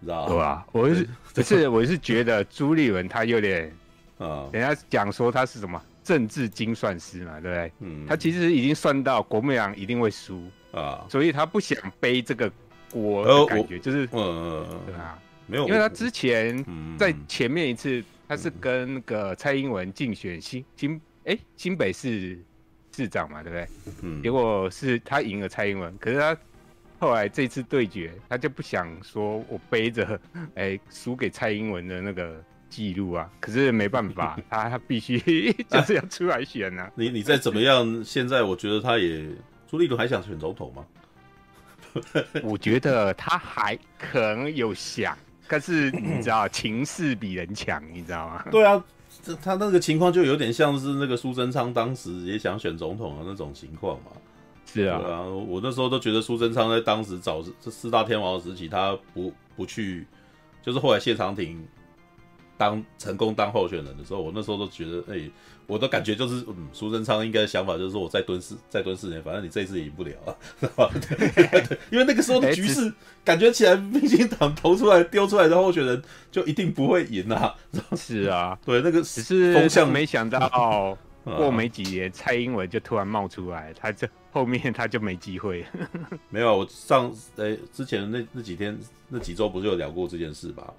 [0.00, 0.28] 你知道吗？
[0.28, 0.66] 对吧？
[0.72, 3.72] 我是不是我是觉得朱立伦他有点
[4.18, 7.72] 啊，人家讲说他是什么政治精算师嘛，对不对？
[7.78, 10.42] 嗯，他其实已经算到国民党一定会输。
[10.72, 12.50] 啊，所以他不想背这个
[12.92, 16.64] 锅的感觉，就是，对啊，没有，因为他之前
[16.96, 22.38] 在前面一次，他是跟那个蔡英文竞选新新哎新北市
[22.94, 23.68] 市长嘛，对不对？
[24.02, 26.36] 嗯，结果是他赢了蔡英文，可是他
[26.98, 30.20] 后来这次对决，他就不想说我背着
[30.54, 35.18] 哎输给蔡英文的那个记录啊，可是没办法， 他他必须
[35.68, 36.90] 就是要出来选啊。
[36.94, 39.26] 你你再怎么样，现在我觉得他也。
[39.70, 40.84] 朱立伦还想选总统吗？
[42.42, 48.44] 我觉得他还可能有想，但是你知道情势比人强，你知道吗？
[48.50, 48.82] 对啊，
[49.22, 54.10] 这他那个情况就有点像是那个苏贞昌当时也想选总统的那种情况嘛。
[54.66, 60.04] 是啊，对啊，我那时候都觉得苏贞昌在当时找这四大天王的时期，他不不去，
[60.62, 61.64] 就是后来谢长廷
[62.56, 65.30] 当成功当候选人的时候，我那时候都觉得，哎、欸，
[65.70, 72.92] 我的感觉就是，嗯，苏贞昌应该想法就是说，我再蹲四再蹲四年，反正你这一次赢不了啊， 对，因为那个时候的局势
[73.24, 77.54] 感觉起来，民进党投出来丢出来的候选人就一定不会赢啊，
[77.96, 80.98] 是啊，对，那个只是风向没想到。
[81.22, 85.64] 过没几年，蔡英文就突然冒出来，他这后面他就没机会。
[86.30, 90.72] 没有，我上诶、欸、之前那那几天那几周不是有聊过这件事吧？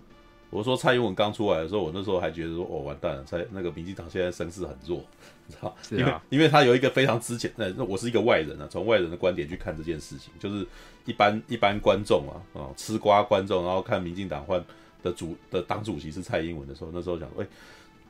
[0.52, 5.04] 我说蔡英文刚出来的时候，我那时候还觉得说哦完蛋了，蔡那个民进党现在声势很弱，
[5.48, 5.76] 你知道？
[5.82, 10.64] 是啊，因为因为他有一个非常之前，那那我是一个外人啊，从外人的观点去看这件事情，就是
[11.06, 14.64] 一般一般观众啊啊、哦、吃瓜观众，然后看民进党换
[15.02, 17.44] 的主的党主席是蔡英文的时候，那时候想哎。
[17.44, 17.48] 欸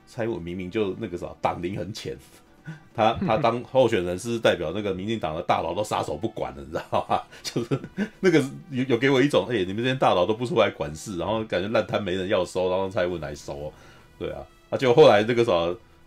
[0.07, 2.17] 蔡英文明明就那个啥党龄很浅，
[2.93, 7.21] 他他当候选人是代表那个民进党的大佬都撒手不管了，你知道吗？
[7.41, 7.79] 就是
[8.19, 13.71] 那个有有给我一种哎、欸，你们这些大佬都不出来管事，然后感觉烂摊没人要收，然后蔡英文来收，
[14.19, 15.51] 对啊，啊就后来那个啥，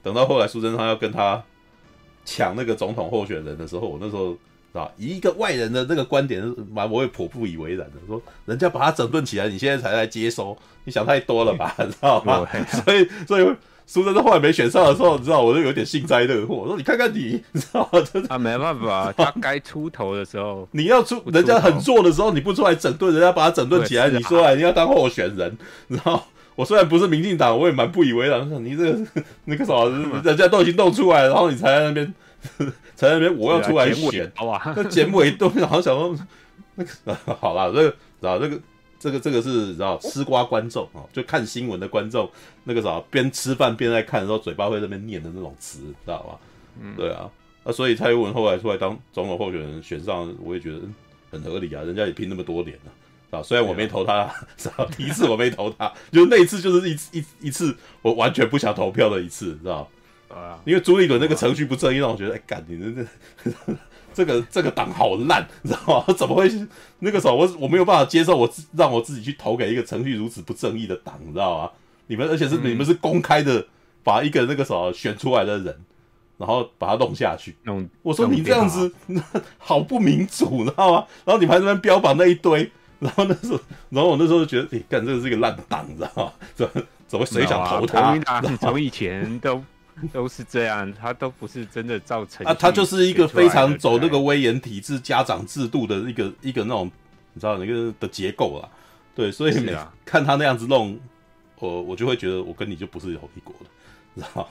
[0.02, 1.42] 等到后来苏贞昌要跟他
[2.24, 4.36] 抢那个总统候选人的时候，我那时候
[4.74, 12.46] 啊以一个外人的那个观点，蛮我也颇不以为然的，说人家把他整顿起来，你现在才来接收，你想太多了吧， 你知道吗？
[12.84, 13.56] 所以所以。
[13.86, 16.54] 苏贞昌后来没选上的时候，你知道我就有点幸灾乐祸。
[16.54, 18.00] 我说你看看你， 你知道吗？
[18.28, 25.56] 他没办法， 他该出头的时候，你要出，人家很弱的时候，你不出来整顿，人家把他整顿起来，你说来你要当候选人，
[25.88, 26.24] 你知道？
[26.56, 28.48] 我虽然不是民进党，我也蛮不以为然。
[28.64, 28.98] 你这个
[29.46, 32.14] 那个什么，人家都已经弄出来了，然后你才在那边，
[32.94, 34.72] 才在那边，我要出来选，好吧？
[34.76, 36.16] 那剪尾都好像想说，
[36.76, 38.58] 那个好啦，这个，知道这个。
[39.04, 42.26] 这个这个是你知道吃瓜观众啊，就看新闻的观众，
[42.62, 46.38] 那个啥边吃饭边在看的时候，嘴巴会在那边念的那种词，知道吧？
[46.80, 47.30] 嗯，对啊，
[47.64, 50.80] 那所以蔡英文后来出来当总统候选人选上，我也觉得
[51.30, 53.42] 很合理啊，人家也拼那么多年了啊。
[53.42, 59.86] 虽然我没投他，是吧 第一次我没投他，就那一次就是一一一次我完全不想投票的一次，知道
[60.30, 63.74] 啊，因为朱立伦那个程序不正义，让我觉得哎干你这这。
[64.14, 66.14] 这个这个党好烂，你知道吗？
[66.14, 66.50] 怎么会
[67.00, 71.70] 那个时候我我没有办法接受我自让我自己去投给一个程序如此不正义的党，你知道吗？
[72.06, 73.66] 你们而且是你们是公开的
[74.02, 75.76] 把一个那个什么选出来的人，
[76.38, 77.56] 然后把他弄下去。
[77.64, 78.92] 弄我说你这样子
[79.58, 81.06] 好不民主，你知道吗？
[81.24, 86.32] 然后你们还在那边标榜那一堆，然后那时候，然后我那时候就觉得，你、欸、干这个是一个烂党，你知道吗？
[86.54, 88.16] 怎么怎么谁想投他？
[88.60, 89.62] 从以前都。
[90.12, 96.90] 都是这样，他都不是真的造成啊，他就是一个非常走那个威严体制、家长制度的一个一个那种，
[97.32, 98.68] 你知道那个的结构啦。
[99.14, 100.98] 对，所以啊，看他那样子弄，
[101.60, 103.66] 我我就会觉得我跟你就不是同一国的，
[104.16, 104.48] 知道吗？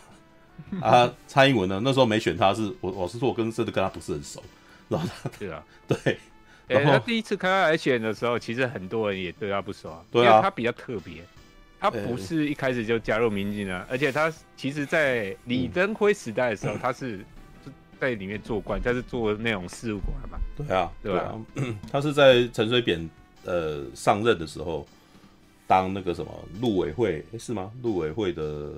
[0.88, 4.42] 啊，蔡英文呢，那时候没选他是，是我老实说，我跟真的跟他不是很熟，
[4.88, 5.30] 然后他？
[5.38, 5.98] 对啊，对。
[6.70, 11.22] 哎、欸，他第一次开来选的时候，其实很多人也对他不熟啊，对啊，他比较特别。
[11.84, 17.20] 他不是一开始就加入民进啊，而且他其实，在李登辉时代的时候，他是
[18.00, 20.40] 在里面做官，他是做那种事务官嘛。
[20.56, 21.38] 对啊，对啊，
[21.92, 23.10] 他是在陈水扁
[23.44, 24.88] 呃上任的时候
[25.68, 27.70] 当那个什么陆委会，欸、是吗？
[27.82, 28.72] 陆委会的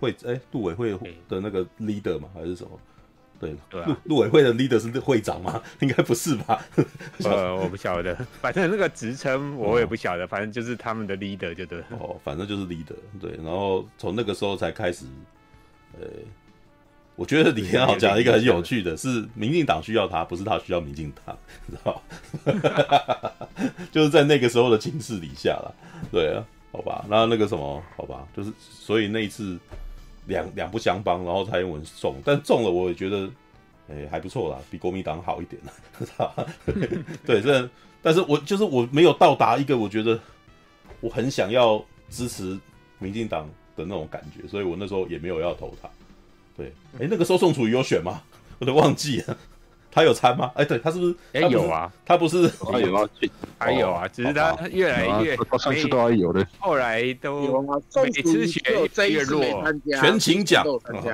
[0.00, 0.90] 会哎，陆委会
[1.28, 2.28] 的那个 leader 吗？
[2.34, 2.70] 还是什么？
[3.40, 5.62] 对，陆陆委会的 leader 是会长吗？
[5.80, 6.62] 应该不是吧？
[7.24, 11.80] 呃，我不晓得， 反正那个职称我也不晓得，反正就是他们的 leader 就对。
[11.98, 13.30] 哦，反正就是 leader，对。
[13.36, 15.06] 然后从那个时候才开始，
[15.98, 16.06] 呃，
[17.16, 21.38] 我觉得李天豪讲一个很有趣的是，民进党需要他，不是他需要民进党，
[21.70, 22.02] 知道
[22.44, 23.32] 吧？
[23.90, 25.74] 就是在那个时候的情势底下了，
[26.12, 27.06] 对啊，好吧。
[27.08, 29.58] 然后那个什么，好吧，就是所以那一次。
[30.26, 33.30] 两两不相帮，然后蔡英文中，但中了我也觉得，
[33.88, 36.46] 诶、欸，还不错啦，比国民党好一点啦。
[37.26, 37.68] 对，这，
[38.02, 40.18] 但是我就是我没有到达一个我觉得
[41.00, 42.58] 我很想要支持
[42.98, 45.88] 民进党的那种感觉，所以我那时候也没有要投他。
[46.56, 48.22] 对，哎、欸，那个时候宋楚瑜有选吗？
[48.60, 49.36] 我都忘记了。
[49.92, 50.50] 他有参吗？
[50.54, 51.16] 哎，对他是不是？
[51.32, 53.08] 哎，有啊，他不是，他有啊，
[53.58, 57.60] 还有啊，只是他越来越，他上次都还有的，后来都
[58.04, 58.62] 每次选
[59.08, 59.42] 越弱。
[60.00, 60.64] 全勤奖，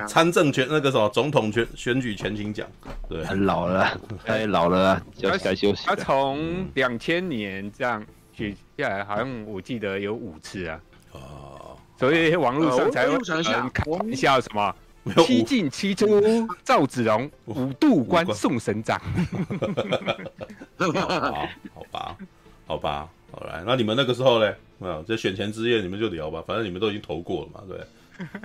[0.07, 2.67] 参政权那个什么总统选选举全勤奖，
[3.09, 5.85] 对，很老了，太老了，要该休息。
[5.87, 10.79] 他从两千年这样选下来，好像我记得有五次啊。
[11.13, 13.17] 哦，所以网络上才会
[13.73, 14.75] 开玩笑什么。
[15.25, 16.07] 七进七出，
[16.63, 18.99] 赵子龙五度关送神掌。
[20.77, 22.17] 好，好吧，
[22.67, 24.53] 好吧，好来，那你们那个时候呢？
[24.79, 27.79] 啊，这选前之夜你们就聊吧，反正你们都已经投过了嘛，对，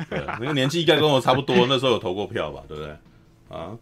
[0.08, 2.96] 对，那个年纪应该跟我差不多，那时候有投过票吧，对不对？
[3.50, 3.76] 啊，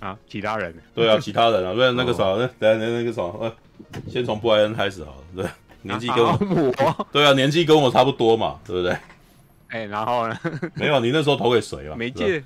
[0.00, 3.50] 啊，其他人，对啊，其他人啊，不然那个啥，那等下那个啥，呃，
[4.06, 5.46] 先从布莱恩开始好了，对，
[5.80, 8.94] 年纪跟我， 对啊，年纪跟我差不多嘛，对不对？
[9.76, 10.38] 哎，然后呢？
[10.74, 11.94] 没有，你那时候投给谁啊？
[11.98, 12.42] 没记。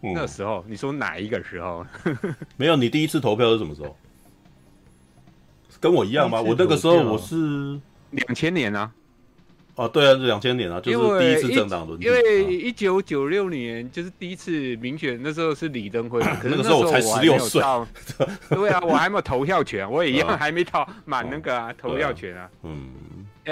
[0.00, 1.86] 那时候你说哪一个时候？
[2.56, 3.96] 没有，你第一次投票是什么时候？
[5.80, 6.40] 跟我一样吗？
[6.40, 7.78] 我那个时候我是
[8.10, 8.90] 两千年啊。
[9.76, 12.06] 哦，对啊，是两千年啊，就是第一次政党轮替。
[12.06, 17.62] 因为一九九六年就是第一次民选，那时候是李登辉， 可是那时候我才十六岁。
[18.50, 22.50] 对啊，我还没有投票权，我也一样还没到满那个投票权啊。
[22.64, 22.88] 嗯，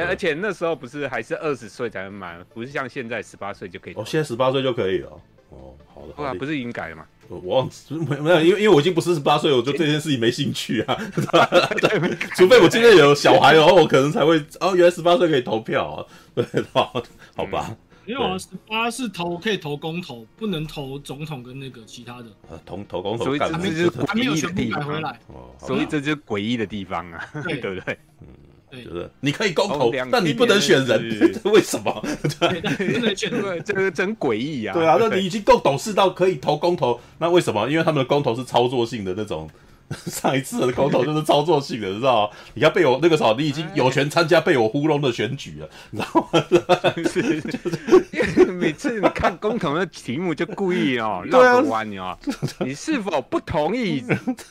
[0.04, 3.94] 而且那时候不是还是二十岁才能满，不是像现在十八岁就可以。
[3.94, 5.10] 哦，现在十八岁就可以了。
[5.50, 6.12] 哦，好的。
[6.16, 7.06] 对啊，不是已经改了吗？
[7.28, 7.68] 我忘
[8.08, 10.94] 没没有，因为因为我已经不是十八岁，我就对这件事情没兴趣啊。
[11.14, 16.06] 对 除非我今天有小孩，然后我可能才会哦，原来十八岁可以投票啊。
[16.34, 17.02] 对，好，
[17.34, 17.76] 好吧。
[18.04, 22.26] 没有啊，十八是投可以投公投，不能投总统跟那个其他的。
[22.48, 25.18] 呃，投投公投，所以这就是还没有全部改回来。
[25.26, 27.98] 哦，所以这就是诡异的地方啊，对 不对？
[28.20, 28.28] 嗯。
[28.72, 31.00] 就是你可以公投，但你不能选人，
[31.44, 32.04] 为什么？
[32.40, 32.60] 对，
[32.98, 34.74] 不能选人，这个真诡异啊！
[34.74, 37.68] 对啊，那你已经够懂事到可以投公投，那为什么？
[37.70, 39.48] 因为他们的公投是操作性的那种。
[40.06, 42.36] 上一次的公投就是操作性的，你知道吗？
[42.54, 46.94] 你要被我那个时候，你已经有权参加被我糊弄的选举了，你知道吗？
[47.08, 52.18] 是，就是 每次你看公投的题目就故意哦 绕个弯，你哦，
[52.60, 54.02] 你是否不同意？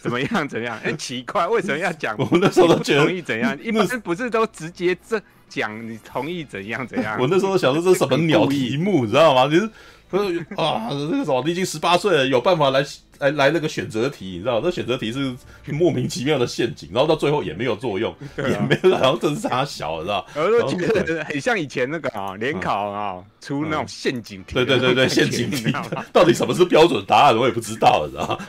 [0.01, 0.47] 怎么样？
[0.47, 0.77] 怎样？
[0.81, 2.15] 很奇怪，为什么要讲？
[2.17, 3.57] 我那时候都觉得同意怎样？
[3.61, 7.17] 一般不是都直接这讲你同意怎样怎样？
[7.19, 9.47] 我那时候想说这是什么鸟题目，你知道吗？
[9.47, 9.69] 就是。
[10.09, 12.85] 不是啊，那个什么，你已经十八岁了，有办法来
[13.19, 14.61] 来来那个选择题，你知道？
[14.63, 15.35] 那选择题是
[15.71, 20.25] 莫名其妙的陷阱，然后到最后也没有作用，啊、也没有，然后这是他小，你知道？
[20.35, 24.53] 然后觉得很像以前那个啊，联考啊，出那种陷阱题。
[24.53, 25.73] 对对对对，陷阱题，
[26.13, 28.39] 到底什么是标准答案，我也不知道，你知道？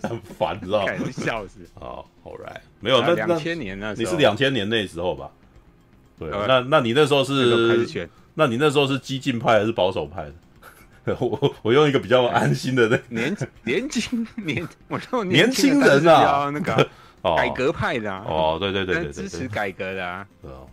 [0.08, 0.86] 很烦，你知道？
[1.10, 1.58] 笑死！
[1.74, 5.28] 好，Alright，没有，那两千年那你是两千年那时候吧？
[6.18, 8.08] 对，那那你那时候是？
[8.34, 10.32] 那你那时候是激进派还是保守派的？
[11.18, 16.88] 我我用一个比较安心的那年年轻年，我说年轻人啊，那个
[17.36, 20.26] 改革派的哦，对对对对，支持改革的啊，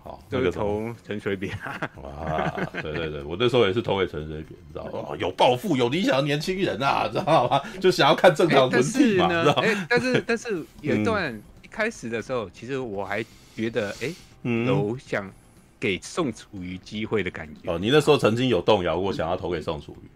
[0.03, 5.15] 好，这个投陈水扁啊，对对对，我那时候也是投给陈水扁，知道吗？
[5.19, 7.61] 有抱负、有理想的年轻人啊， 知道吗？
[7.79, 9.85] 就想要看正常轮替嘛，知道吗？
[9.89, 13.23] 但是但是有一段一开始的时候，其实我还
[13.55, 14.13] 觉得哎，
[14.43, 15.31] 有想
[15.79, 17.71] 给宋楚瑜机会的感觉。
[17.71, 20.09] 哦，你那时候曾经有动摇过，想要投给宋楚瑜。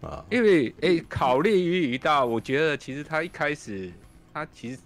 [0.00, 3.90] 啊，因为哎、欸，考虑于一道，我觉得其实他一开始，
[4.32, 4.78] 他其实，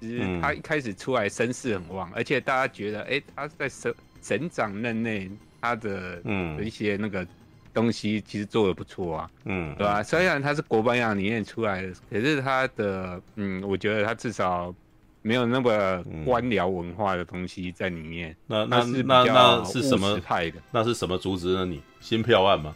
[0.00, 5.30] 其实他一开始出来声势很旺，嗯、而且大家觉得，哎、欸，他在省省长任内，
[5.60, 7.26] 他的嗯一些那个
[7.74, 10.02] 东西其实做的不错啊，嗯，对吧、啊？
[10.02, 14.74] 虽然他是国班养里面出来的，可是他的嗯，我觉得他至少
[15.20, 18.34] 没有那么官僚文化的东西在里面。
[18.46, 20.58] 那那是那那是什么派的？
[20.70, 21.66] 那是什么组织呢？
[21.66, 22.74] 你新票案吗？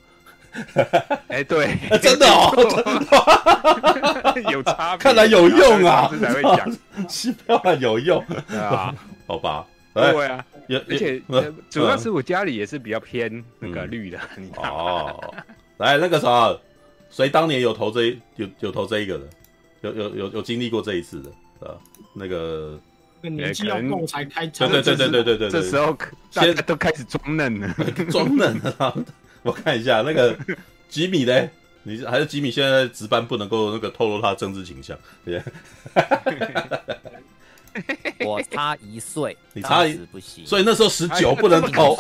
[1.29, 2.53] 哎，对， 真的哦，
[4.51, 6.71] 有差别，看来有用啊，才会讲，
[7.07, 8.95] 机票有用对啊，
[9.27, 10.45] 好吧，对啊，
[10.89, 11.23] 而且
[11.71, 14.19] 主要是我家里也是比较偏那个绿的，
[14.59, 15.35] 哦，
[15.79, 16.55] 来那个啥，
[17.11, 19.25] 谁当年有投这有有投这一个的，
[19.83, 21.31] 有有有有经历过这一次的，
[21.67, 21.75] 啊，
[22.15, 22.79] 那个
[23.23, 25.97] 年纪要够才开，对对对对对对对，这时候
[26.35, 27.75] 大家都开始装嫩了，
[28.11, 29.05] 装嫩了。
[29.43, 30.37] 我看一下那个
[30.89, 31.49] 吉米嘞，
[31.83, 35.43] 你还是吉米现在值班不能够那个透露他的政治倾向，对。
[38.21, 41.97] 我差一岁，你差一不行，所以那时候十九不能投。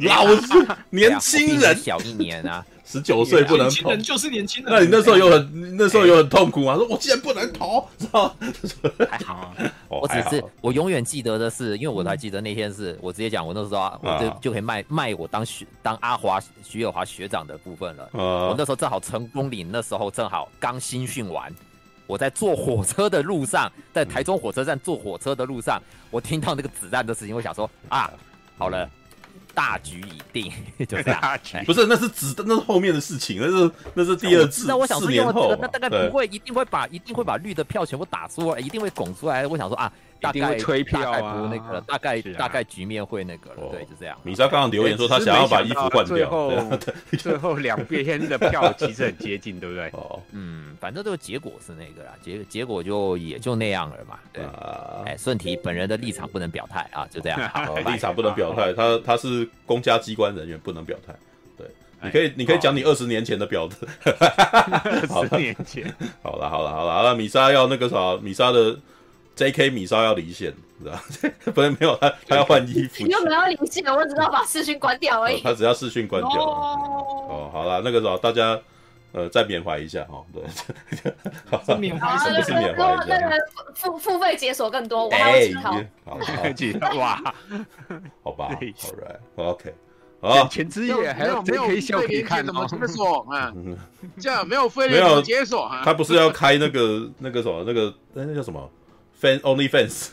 [0.00, 2.66] 老是年轻人小一年啊。
[2.90, 4.72] 十九岁不能投，就是年轻人。
[4.72, 6.74] 那你那时候有很，那时候有很痛苦吗？
[6.74, 8.34] 说我竟然不能投，知道
[9.10, 9.54] 还好，
[9.88, 18.08] 我只是我永远记得的是，因为我还记得那天是我直接讲，我那时候我就就可以卖卖我当学当阿华徐友华学长的部分了。
[18.14, 21.54] 我那时候正好成功岭，那时候正好刚新训完，
[22.06, 25.78] 我在坐火车的路上，在台中火车站坐火车的路上，
[26.10, 28.10] 我听到那个子弹的事情，我想说啊，
[28.56, 28.88] 好了。
[29.54, 30.52] 大局已定，
[30.86, 31.38] 就这样。
[31.66, 34.66] 不是，那是指的，那是后面的事情，那是那是第二次。
[34.66, 39.46] 那我想说，四年后，那大概不会，一定会把一定会把绿的票全部打出来，一定会拱出来。
[39.46, 39.92] 我想说啊。
[40.20, 44.18] 大概吹票啊，不那个，大概大概局面会那个了，对，就这样。
[44.22, 46.52] 米莎刚刚留言说他想要把衣服换掉，最后
[47.18, 49.88] 最后两边的票其实很接近，对不对？
[49.94, 54.18] 哦，嗯，反正这个结果是那个啦，结结果就也就那样了嘛。
[54.32, 54.44] 对，
[55.04, 57.38] 哎，顺提本人的立场不能表态啊，就这样。
[57.86, 61.14] 立场不能表态，他他是公家机关人员，不能表态。
[61.56, 61.66] 对，
[62.02, 63.76] 你可以，你可以讲你二十年前的表的。
[65.08, 68.76] 二十年前，好了，好了，好了，那米莎要那个啥，米莎的
[69.38, 69.70] J.K.
[69.70, 70.98] 米莎要离线，知道
[71.54, 73.04] 不是没有他，他要换衣服。
[73.04, 75.40] 你又没有离线，我只要把视讯关掉而已。
[75.40, 76.42] 他只要视讯关掉。
[76.42, 78.58] 哦，好了，那个啥，大家
[79.12, 80.24] 呃再缅怀一下哈。
[80.32, 80.42] 对，
[81.78, 82.96] 缅怀是不是缅怀？
[83.06, 83.36] 那个
[83.74, 85.80] 付付费解锁更多，我还有几套。
[86.04, 86.18] 好，
[86.56, 87.22] 几套哇？
[88.24, 89.72] 好吧，All right，OK。
[90.20, 93.54] 眼前之夜还有没有可以看怎么解锁啊？
[94.18, 95.82] 这样没有费没有解锁啊？
[95.84, 98.68] 他不是要开那个那个什么那个那叫什么
[99.20, 100.10] fan only fans.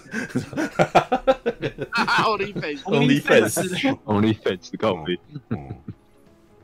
[2.25, 2.83] Only fans.
[2.85, 3.55] Only fans.
[4.05, 5.17] only fans 告诉你，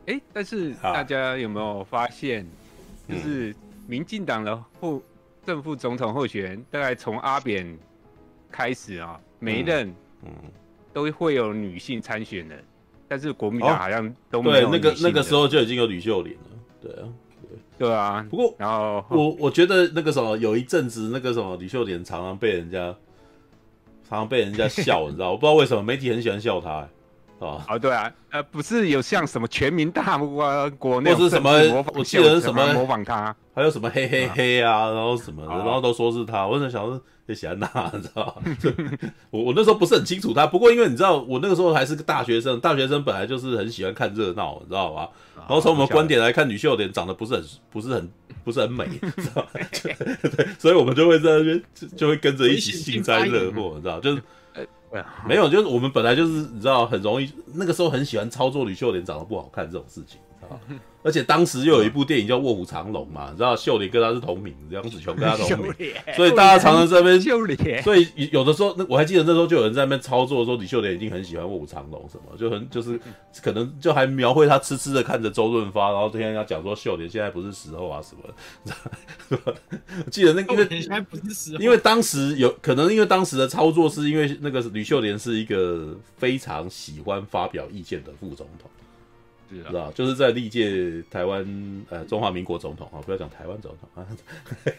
[0.07, 2.45] 哎，但是大家有没有发现，
[3.07, 3.55] 就是
[3.87, 5.03] 民进党的副
[5.45, 7.77] 正副总统候选人，大概从阿扁
[8.51, 10.31] 开始啊，每一任嗯。
[10.93, 12.61] 都会有女性参选人。
[13.07, 16.49] 但是国民党好像都没有、哦、对那个那个时候就已经有吕秀莲了，
[16.81, 17.07] 对啊，
[17.81, 18.25] 对对啊。
[18.29, 22.95] 不过，然后我我觉得那个什么有一阵子那个什么吕秀莲常常被人家
[24.07, 25.31] 常常被人家笑，你知道？
[25.31, 26.89] 我不知道为什么媒体很喜欢笑他、欸，
[27.47, 31.51] 啊啊对啊，呃不是有像什么全民大木瓜国或是什么
[31.93, 37.01] 我记得什么模仿他，还有什么嘿嘿嘿啊，然后什么的，然后都说是他，我在想说。
[37.33, 38.51] 喜欢他，你知道吗？
[39.31, 45.07] 我我那时候不是很清楚他，不过因为你知道，我那个时候还是个大学生，大学生本来就是很喜欢看热闹，你知道吗？
[45.37, 48.11] 然后从我们观点来看，吕秀莲长得不是很不是很
[48.43, 48.85] 不是很美，
[49.15, 49.49] 知道吗？
[49.81, 51.63] 对，所以我们就会在那边
[51.95, 53.97] 就会跟着一起幸灾乐祸，你知道？
[54.01, 54.21] 就是
[55.25, 60.61] 没有，就是我们本来就是你知道很容易，那个时候很喜欢操作吕秀莲长得不好看这种事情，知道吗？
[61.03, 65.73] 而且当时又有一部电影叫《卧虎藏龙》嘛，你知道秀莲跟他是同名，杨紫琼跟他同名，
[66.15, 72.99] 所以大家常常在那边秀莲， 所以有的时候，那我还记得那时候就有人在那边操作说李秀莲已经很喜欢《卧虎藏龙》什么，就很就是
[73.41, 78.21] 可能就还描绘他痴痴的看着周润发，然后天天要讲说秀莲现在不是时候啊什么。
[78.27, 79.55] 的。
[80.11, 88.69] 记得那个因为现在不是时候，因为当时有可能因为当时的操作是因为那个吕秀莲是一个非常喜欢发表意见的副总统。
[89.51, 94.07] 是啊，就是在历届台湾呃中华民国总统啊，不要讲台湾总统啊，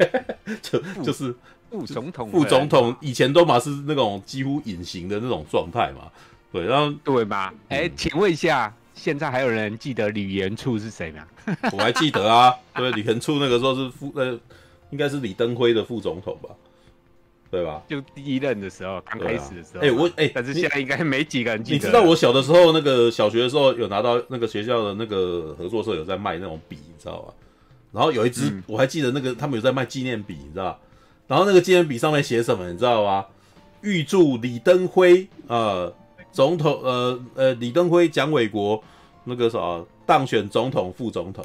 [0.62, 1.34] 就就是
[1.70, 6.10] 副总统，副总统以前都嘛是那种几乎隐形的那种状态嘛，
[6.52, 7.52] 对，然后对吧？
[7.68, 11.26] 哎、欸，请问一下，现在还有人记得李元处是谁吗？
[11.72, 14.38] 我还记得啊，对，李元处那个时候是副呃，
[14.90, 16.48] 应该是李登辉的副总统吧。
[17.52, 17.82] 对吧？
[17.86, 19.80] 就第一任的时候，刚开始的时候。
[19.80, 21.76] 哎、啊欸，我哎、欸，但是现在应该没几个人记得。
[21.76, 27.34] 你知道我小的时候，那个小学的时候有拿到那个学校的那个合作社有在卖那种笔，你知道吧？
[27.92, 30.80] 然后有一支、嗯、我还记得那个他们有在卖纪念笔，你知道？
[31.26, 33.26] 然后那个纪念笔上面写什么，你知道吗？
[33.82, 35.94] 预祝李登辉呃
[36.32, 38.82] 总统呃呃李登辉蒋纬国
[39.24, 41.44] 那个啥当选总统副总统。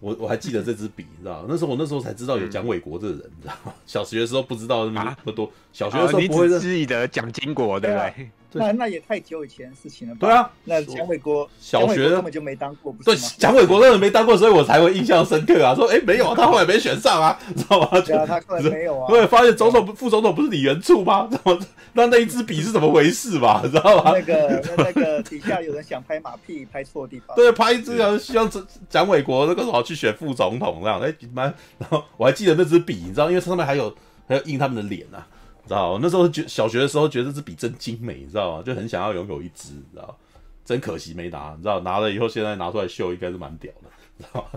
[0.00, 1.44] 我我还记得这支笔，你知道？
[1.48, 3.72] 那时候我那时候才知道有蒋纬国这个人，你知道吗？
[3.86, 8.30] 小学的时候不知道那么多，小学的时候不会认识的蒋经国，对不对？
[8.52, 10.26] 那那也太久以前的事情了吧？
[10.26, 13.16] 对啊，那蒋伟国小学根本就没当过，不是吗？
[13.16, 15.74] 对，蒋伟国根本没当过，所以我才会印象深刻啊！
[15.76, 17.88] 说，哎，没有啊，他后来没选上啊， 知道吗？
[18.00, 19.06] 对啊，他后来没有啊。
[19.12, 21.28] 对，发现总统副总统不是李元簇吗？
[21.30, 21.58] 怎么
[21.92, 23.60] 那那一支笔是怎么回事吧？
[23.64, 24.12] 知道吗？
[24.14, 27.36] 那个那个底下有人想拍马屁，拍错地方。
[27.36, 28.50] 对，拍一支要希望
[28.88, 31.52] 蒋伟国那个什么去选副总统这样，哎，蛮。
[31.78, 33.94] 然后我还记得那支笔，你知道，因为上面还有
[34.26, 35.26] 还有印他们的脸啊。
[35.68, 38.62] 知道，那时候觉小学的时候觉得这支笔真精美，你知道吗？
[38.64, 40.18] 就很想要拥有一支，你知道？
[40.64, 41.78] 真可惜没拿，你知道？
[41.80, 44.48] 拿了以后现在拿出来秀，应该是蛮屌的，知道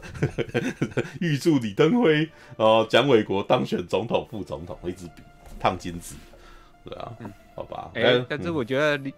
[0.95, 1.03] 吗？
[1.20, 5.22] 预祝李登辉哦，蒋纬国当选总统、副总统，一支笔
[5.59, 6.16] 烫金纸，
[6.84, 7.91] 对啊，嗯、好吧。
[7.93, 9.14] 哎、欸，但是我觉得你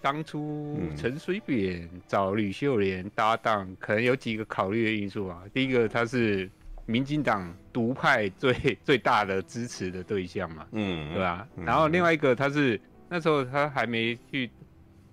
[0.00, 5.42] 当初陈水扁找吕秀莲搭档，可能有几个考虑的因素啊。
[5.52, 6.50] 第一个，他是。
[6.86, 11.46] 民进党独派最最大的支持的对象嘛，嗯，对吧？
[11.56, 14.50] 嗯、然后另外一个，他是那时候他还没去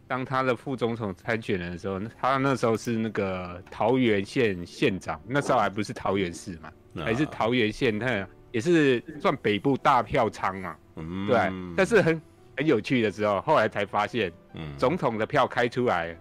[0.07, 11.39] 当他的副总统参选人的时候，他那时候是那个桃园县县长，那时候还不是桃园市嘛，啊、还是桃园县，他也是算北部大票仓嘛，嗯，对。
[11.77, 12.21] 但是很
[12.57, 16.17] 很有趣的时候，后来才发现，嗯，总统的票开出来，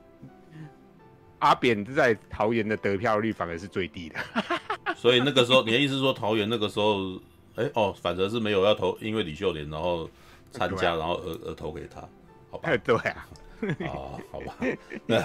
[1.40, 4.16] 阿扁在桃园的得票率反而是最低的。
[5.01, 7.14] 所以那个时候，你的意思是说桃园那个时候，
[7.57, 10.07] 哎、欸、哦，反正是没有要投，因为李秀莲然后
[10.53, 12.07] 参加，然后而而投给他，
[12.51, 12.76] 好吧？
[12.84, 13.26] 对啊，
[13.88, 14.59] 哦，好吧，
[15.07, 15.16] 那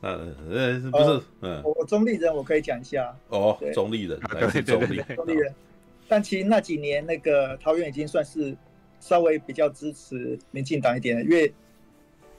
[0.00, 5.54] 呃呃不是，嗯，我中立人我可以讲一下哦，中立人，来自中立，中立人，
[6.08, 8.56] 但其实那几年那个桃园已经算是
[8.98, 11.54] 稍微比较支持民进党一点了，因为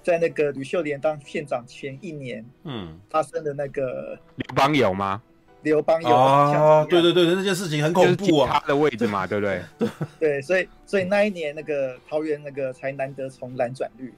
[0.03, 5.23] 在那个吕秀莲当县长前一年，嗯，发生的那个刘邦友吗？
[5.67, 9.61] 刘邦有啊，对对对，那件事情很恐怖啊，他的位置嘛，对不对？
[10.19, 14.13] 对，所以所以那一年那个桃园那个才难得从蓝转绿。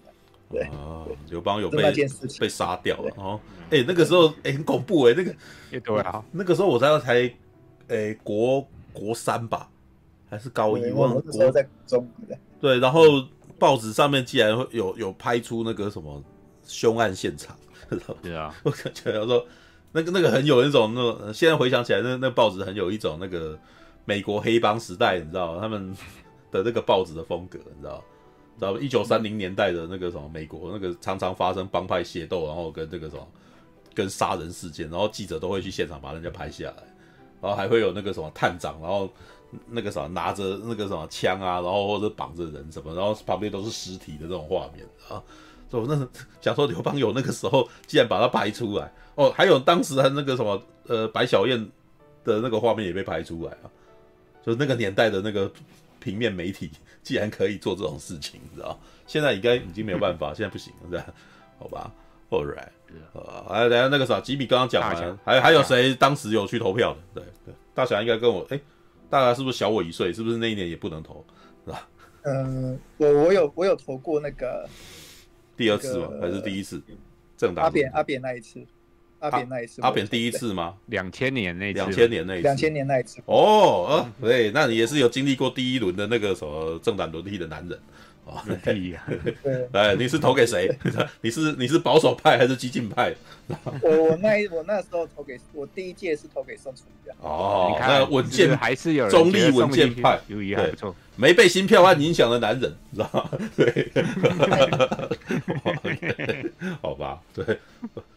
[0.52, 0.62] 对。
[0.64, 1.92] 啊，刘邦有被
[2.40, 3.40] 被杀掉了哦。
[3.72, 5.34] 哎，那个时候哎很恐怖哎，那个
[5.72, 7.34] 也对啊，那个时候我才才
[7.88, 9.70] 哎国国三吧，
[10.30, 10.92] 还是高一？
[10.92, 11.22] 忘了。
[11.22, 12.08] 国在中
[12.62, 13.02] 对，然后
[13.58, 16.24] 报纸上面竟然会有有拍出那个什么
[16.66, 17.56] 凶案现场，
[18.22, 19.46] 对啊， 我感觉说
[19.92, 23.58] 那个那个很有一种那种，现在回想起来，那那报纸很有一种那个
[24.06, 25.96] 美国黑帮时代，你知道他们
[26.52, 28.04] 的那个报纸的风格，你知道。
[28.60, 33.26] 知道一九三零年代的那个什么美国，那个常常发生帮派械斗，然后跟这个什么
[33.94, 36.84] 跟杀人事件，然后记者都会去现场把人家拍下来，
[37.42, 39.10] 然后还会有那个什么探长，然后
[39.66, 45.24] 那个什么拿着那个什么枪啊，然后或者绑着人什么，然后旁边都是尸体的这种画面啊。
[45.72, 46.06] 所以我那
[46.42, 51.60] 想说刘邦有那个时候竟然把他拍出来哦，还有当时他那个什么呃白小燕
[52.24, 53.68] 的那个画面也被拍出来啊，
[54.42, 55.52] 就是那个年代的那个
[56.00, 56.72] 平面媒体。
[57.02, 61.04] 既然可以做这种事情，你知道，现在应该已经没有办法， 现在不行了，是
[61.58, 61.92] 好吧
[62.30, 62.68] ，All right，
[63.14, 67.22] 呃，来，等下那个啥，吉米刚刚讲完，还还有谁当时有去投票的？
[67.22, 68.60] 对对，大侠应该跟我，哎，
[69.10, 70.14] 大侠是不是小我一岁？
[70.14, 71.26] 是不是那一年也不能投，
[71.66, 71.88] 是吧？
[72.24, 74.70] 嗯，我我有我有投过那个
[75.58, 76.10] 第二次吗？
[76.22, 76.80] 还是第一次？
[77.38, 78.64] 正大阿扁阿扁那一次。
[79.20, 80.76] 阿扁那一次，阿扁第一次吗？
[80.88, 83.22] 两千年那次，两千年那一次，两千年那一次。
[83.26, 87.80] 哦，啊，对，那你也是有经历过第一轮的那个什么政党轮替的男人
[88.26, 88.44] 啊？
[88.64, 89.04] 对呀，
[89.74, 90.70] 哎，你是投给谁？
[91.22, 93.14] 你是你是保守派还是激进派？
[93.82, 97.10] 我我那我那时候投给我第一届是投给宋楚瑜。
[97.22, 100.96] 哦，那稳健还是有中立稳健派，有一还不错。
[101.16, 103.30] 没被新票案影响的男人，知道吗？
[103.58, 103.92] 对，
[106.82, 107.60] 好吧，对，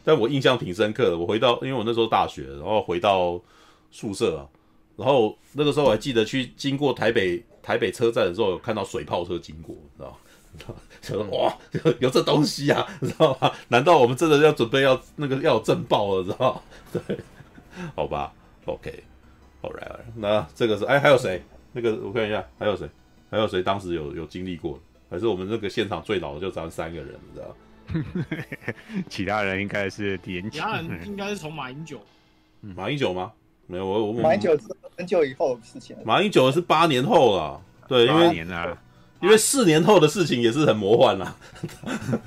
[0.04, 1.18] 但我印象挺深刻的。
[1.18, 3.40] 我回到，因为我那时候大学，然后回到
[3.90, 4.42] 宿舍啊，
[4.96, 10.16] 然后那个时候我还记得去经过台北台北车站的时候，有看到水炮车经过，知道吗？
[11.00, 11.56] 想说哇，
[12.00, 13.50] 有这东西啊，知道吗？
[13.68, 16.62] 难道我们真的要准备要那个要震爆了，知道吗？
[16.92, 17.18] 对，
[17.94, 18.32] 好吧
[18.66, 21.42] ，OK，All right，那这个是哎，还有谁？
[21.72, 22.86] 那个我看一下，还有谁？
[23.30, 24.78] 还有谁当时有有经历过？
[25.08, 27.56] 还是我们那个现场最老的就咱们三个人，你知道？
[29.08, 32.00] 其他人应该是年轻，其他人应该是从马英九。
[32.60, 33.32] 马英九吗？
[33.66, 34.64] 没有，我我马英九是
[34.96, 35.96] 很久以后的事情。
[36.04, 38.46] 马英九是八年后了，对，因为
[39.20, 41.36] 因为四年后的事情也是很魔幻啦。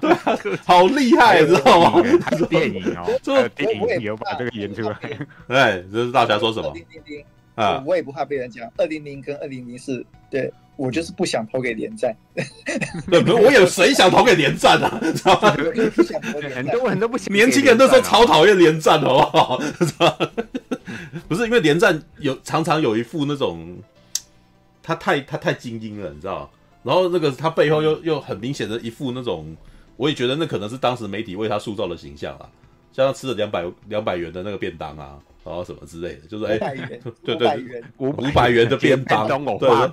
[0.00, 2.02] 对啊，好厉害，知道吗？
[2.48, 4.98] 电影哦， 这个电影有把这个演出来。
[5.48, 6.74] 哎，这是大侠说什么？
[7.54, 8.66] 啊，我也不怕被人讲。
[8.78, 10.50] 二零零跟二零零四，对
[10.80, 12.16] 我就是不想投给连战。
[13.10, 14.98] 对，我有谁想投给连战啊？
[15.14, 15.54] 知道吗？
[16.54, 17.30] 很多人都不行。
[17.30, 19.60] 年轻人那时候超讨厌连战，好不好？
[21.28, 23.76] 不是因为连战有常常有一副那种，
[24.82, 26.50] 他太他太精英了，你知道？
[26.82, 29.54] 然后那个他背后又又很明显的一副那种，
[29.98, 32.48] 我也觉得那可能是当时媒体为他塑造的形象啊，
[32.90, 35.18] 像他吃了两百两百元的那个便当啊。
[35.42, 36.58] 然后什么之类的，就是哎，
[37.24, 39.26] 对对，五五百元的便当，
[39.58, 39.90] 对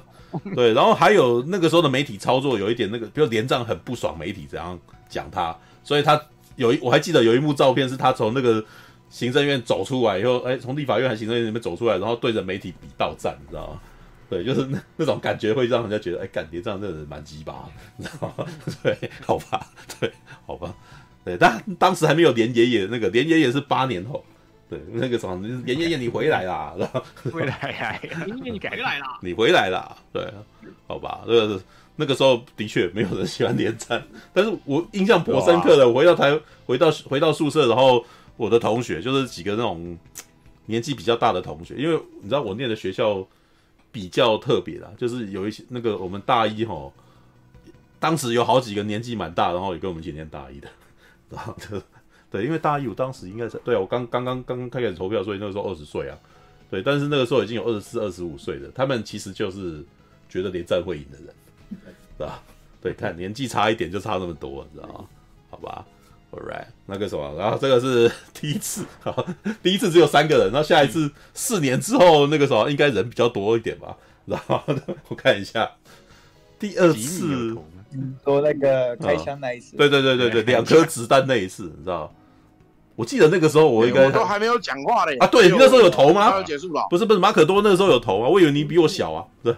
[0.55, 4.79] 对，然后还有那个时候的媒体操作有一点那个，比如连战很不爽媒体这样
[5.09, 6.21] 讲他，所以他
[6.55, 8.63] 有一我还记得有一幕照片是他从那个
[9.09, 13.79] 行政院走出来以后，哎，从立法院还行政院里面走出来，然后对着媒体比倒赞，你知道吗？
[14.29, 18.45] 对，就是那那种感觉会让人家觉得，哎，干连战这个人蛮鸡巴，你知道吗？
[18.83, 19.67] 对，好吧，
[19.99, 20.11] 对，
[20.45, 20.73] 好吧，
[21.23, 24.25] 对，但当时还没有连爷爷那个连爷爷是八年后。
[24.69, 26.75] 对，那个什么，连爷爷你回来啦，
[27.31, 30.27] 回来呀， 连爷爷你回来啦，你回来啦，对，
[30.87, 31.61] 好吧，那个
[31.95, 34.03] 那个时候的确没有人喜欢连战，
[34.33, 38.03] 但是我印象颇深刻的，我回到台，回到回到宿舍，然后
[38.35, 39.97] 我的同学就是几个那种
[40.65, 43.25] 年纪比较大的同学，因为你知道我念的学校
[43.89, 46.91] 比较特别啦，就是有一些那个我们大一齁，
[47.99, 50.67] 当时有好几个年纪蛮大，然后也跟我们一起念大一的，
[51.31, 51.81] 然后就。
[52.37, 56.17] 对，因为大一我当时应该是对啊，我刚刚刚刚开始投票，所以那个时候二十岁啊。
[56.69, 59.83] 对，但是那个时候已经有二十四、二十五岁的，他们其实就是
[60.29, 61.33] 觉得连战会赢的人，
[62.17, 62.43] 是吧？
[62.81, 65.05] 对，看年纪差一点就差那么多，你知道吗？
[65.49, 65.85] 好吧
[66.31, 69.25] ，All right，那个什么，然后这个是 第一次，好，
[69.63, 73.97] 第一次只有三个人，然后下一次四年之后那个时候应该人比较多一点吧？
[74.25, 74.61] 然后
[75.07, 75.71] 我看一下，
[76.59, 77.57] 第二次。
[78.25, 82.13] 说那个开枪那一次，对对对对对，两颗子弹那一次，你知道？
[82.97, 85.27] 我记得那个时候我应该我都还没有讲话嘞啊！
[85.27, 86.41] 对，你那时候有投吗？
[86.41, 89.55] 结束了，不是不是，马可多那个时候有投啊，我以为你比我小啊，对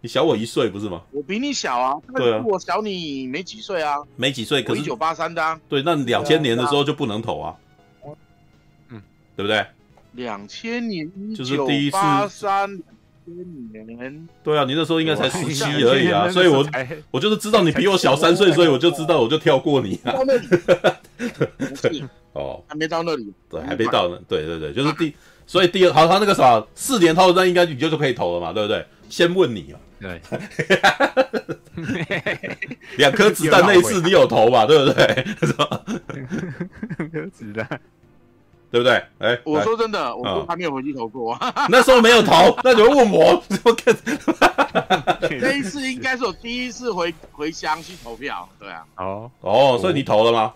[0.00, 1.00] 你小我一岁不是吗？
[1.12, 4.60] 我比你小啊，对啊，我小你没几岁啊，没几岁。
[4.60, 7.54] 可是一九八三的，啊，对，那两千年的时候就不能投啊，
[8.88, 9.00] 嗯，
[9.36, 9.64] 对不对？
[10.14, 12.68] 两千年就是第一次八三
[13.24, 16.66] 年，对啊，你那时候应该才十七而已啊，所以我
[17.12, 20.12] 我就是知道你比我小三岁，所以我就知道我就跳过你啊。
[22.40, 25.14] 哦，还没到那里，对，还没到呢，对对对，就是第，
[25.46, 28.84] 所以第二，好，他那个啥，四年套那应该你就就可以投了嘛，对不对？
[29.08, 30.20] 先问你嘛，对，
[32.96, 35.06] 两颗子弹那一次你有投吧，对不对？
[36.98, 37.80] 两颗子弹。
[38.72, 39.02] 对不对？
[39.18, 41.36] 哎，我说真的，我都还没有回去投过。
[41.68, 43.92] 那时候没有投，那就问我怎么看？
[45.40, 48.48] 那一次应该是我第一次回回乡去投票。
[48.60, 48.84] 对啊。
[48.98, 50.54] 哦哦，所以你投了吗？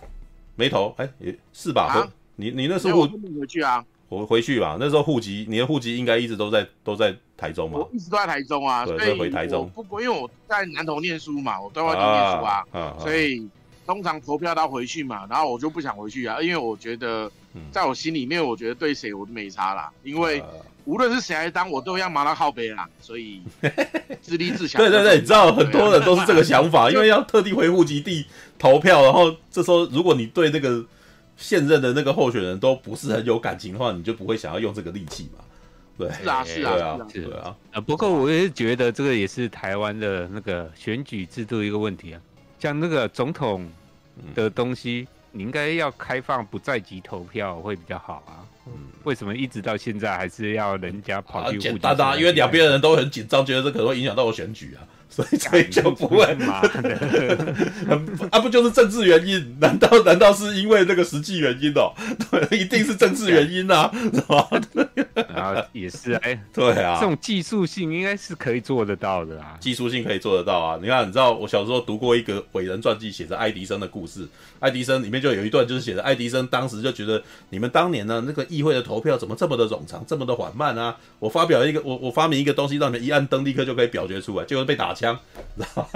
[0.57, 0.95] 没投？
[0.99, 2.09] 哎，也是吧？
[2.37, 3.85] 你你那时候回去啊？
[4.09, 4.77] 我回去吧。
[4.79, 7.79] 那时候户籍，你的户籍应该一直都在都在台中嘛？
[7.79, 9.69] 我一直都在台中啊，所以回台中。
[9.71, 13.49] 不过因为我在南投念书嘛，我在外地念书啊，所以
[13.87, 17.31] 通常投票都要回去嘛，然后我就不想回去啊，因为我觉得。
[17.71, 20.43] 在我心里面，我觉得对谁我都没差啦，因为
[20.85, 23.43] 无论是谁来当，我都要马上靠北啦，所以
[24.21, 24.81] 自立自强。
[24.81, 28.27] 对对对，你知道很多人都是这个想法， 因为要特地回户籍地
[28.59, 30.85] 投票，然后这时候如果你对那个
[31.37, 35.45] 现任的那个候选人都不是很有感情的话，你就不会想要用这个力气嘛。
[35.97, 37.57] 对，是啊，是啊，对啊，是啊。
[37.73, 42.21] 啊，不过我也是觉得这个也是台湾的那个选举制度一个问题啊，
[42.59, 43.69] 像那个总统
[44.35, 45.07] 的东西。
[45.37, 48.44] 你应该要开放不在籍投票会比较好啊。
[48.67, 48.73] 嗯，
[49.05, 51.69] 为什么一直到现在还是要人家跑去户籍？
[51.69, 54.81] 简单啊，因为两边的人都很紧张，觉得这可能会影响到我选举啊。
[55.09, 56.61] 所以所以就不会嘛，
[58.31, 59.57] 啊不就是政治原因？
[59.61, 61.93] 难道难道是因为那个实际原因哦？
[62.31, 64.49] 对， 一定是政治原因啊，是吧？
[65.33, 70.79] 然后也是哎，对啊，这种技术性应该是可以做得到的啊，技术性可以做得到啊。
[70.83, 74.27] 你看，你知道我小时候读过一个伟人传记，写着爱迪生的故事。
[74.59, 80.97] 爱迪生里面就有一段，就是写着爱迪生当时就觉得你们当年呢那个议会的投票怎么这么的冗长，这么的缓慢啊？
[81.19, 85.19] 我发表一个，我我发明一个东西，让你们一按灯立刻就可以表决出来，结果被打枪。
[85.57, 85.89] 知 道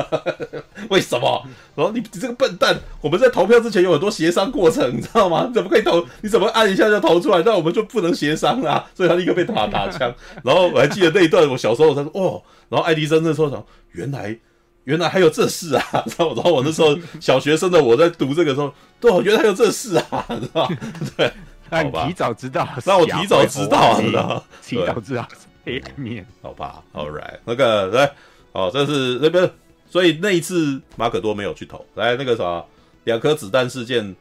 [0.91, 1.47] 为什么？
[1.75, 5.47] 然后你你这个笨蛋，我们在投票之前有很多协商过程，你知道吗？
[5.49, 6.05] 你怎么可以投？
[6.23, 7.43] 你怎么按一下就投出来？
[7.45, 8.85] 那我们就不能协商啊！
[8.95, 10.13] 所以他立刻被打打枪。
[10.45, 14.37] 然后我还记得那一段，我小时候他说哦，然后爱迪生那时候想，原来
[14.85, 15.85] 原来还有这事啊！
[15.93, 20.25] 然后然后我那时候小学生的我在读这个时候，对，原来还有这事啊！
[20.29, 20.71] 知道
[21.17, 21.33] 对，
[21.69, 25.29] 那你提早知道，让我提早知道，知道提早知道
[25.65, 28.13] 黑面，好吧？All right，那个来。
[28.53, 29.51] 哦，这是那边，
[29.89, 31.85] 所以那一次马可多没有去投。
[31.95, 32.65] 来，那个啥，
[33.05, 34.17] 两颗子弹事件，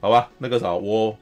[0.00, 1.16] 好吧，那个啥，我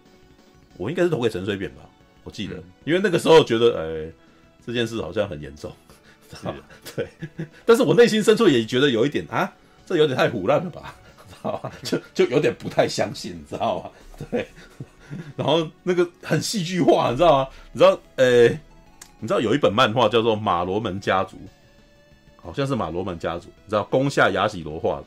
[0.77, 1.83] 我应该是投给陈水扁吧，
[2.25, 4.13] 我记得，嗯、因为那个时候觉得，哎、欸，
[4.65, 5.73] 这件事好像很严重，
[6.31, 6.59] 知道吗？
[6.95, 7.09] 对，
[7.65, 9.51] 但是我内心深处也觉得有一点啊，
[9.87, 10.95] 这有点太胡乱了吧，
[11.29, 11.73] 知道吧？
[11.83, 13.91] 就就有点不太相信，你知道吗？
[14.31, 14.47] 对，
[15.37, 17.49] 然后那个很戏剧化，你知道吗？
[17.73, 18.61] 你知道，呃、欸，
[19.19, 21.37] 你知道有一本漫画叫做《马罗门家族》。
[22.43, 25.01] 好像是马罗门家族，你知道攻下雅喜罗画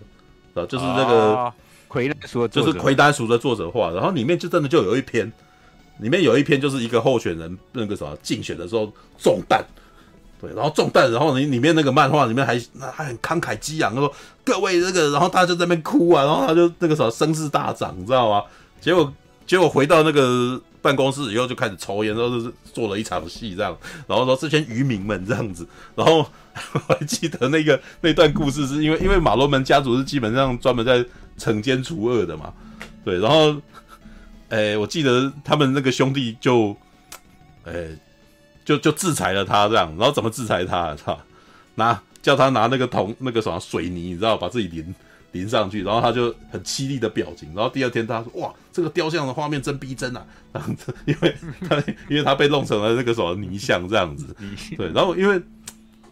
[0.54, 1.54] 的，啊，就是那个
[1.88, 5.32] 魁丹书，就是奎丹书的作者画，然后里面就真的就有一篇，
[6.00, 9.64] 里面有一篇就是一个候选人那个什么竞选的时候中弹，
[10.40, 12.60] 对，然后中弹，然后你里面那个漫画里面还
[12.92, 14.12] 还很慷慨激昂，说
[14.44, 18.44] 各位这个，然后他就在那边哭啊，然后他就那个什么声势大涨，你知道吗？
[18.80, 19.14] 结果
[19.46, 20.62] 结果回到那个。
[20.86, 23.76] 办公室以后就开始抽烟，然后就是做了一场戏这样，
[24.08, 26.18] 然后说这些渔民们这样子，然后
[26.88, 31.04] 我还记得那个那段故事是因为因为马罗门家族是基本上专门在
[31.40, 32.54] 惩奸除恶的嘛，
[33.04, 33.60] 对，然后，
[34.50, 36.78] 诶，我记得他们那个兄弟就，
[37.64, 37.98] 诶，
[38.64, 40.96] 就就制裁了他这样，然后怎么制裁他？
[40.96, 41.20] 操，
[41.74, 44.94] 拿叫他拿那个铜那个什么水泥，你知道把自己淋。
[45.36, 47.54] 淋上去，然后他就很凄厉的表情。
[47.54, 51.36] 然后第二天他说：“哇，这个雕像的画面真逼真啊！”然后这，因为
[51.68, 51.76] 他
[52.10, 54.34] 因为他被弄成了那个什么泥像这样子。
[54.78, 55.42] 对，然后因为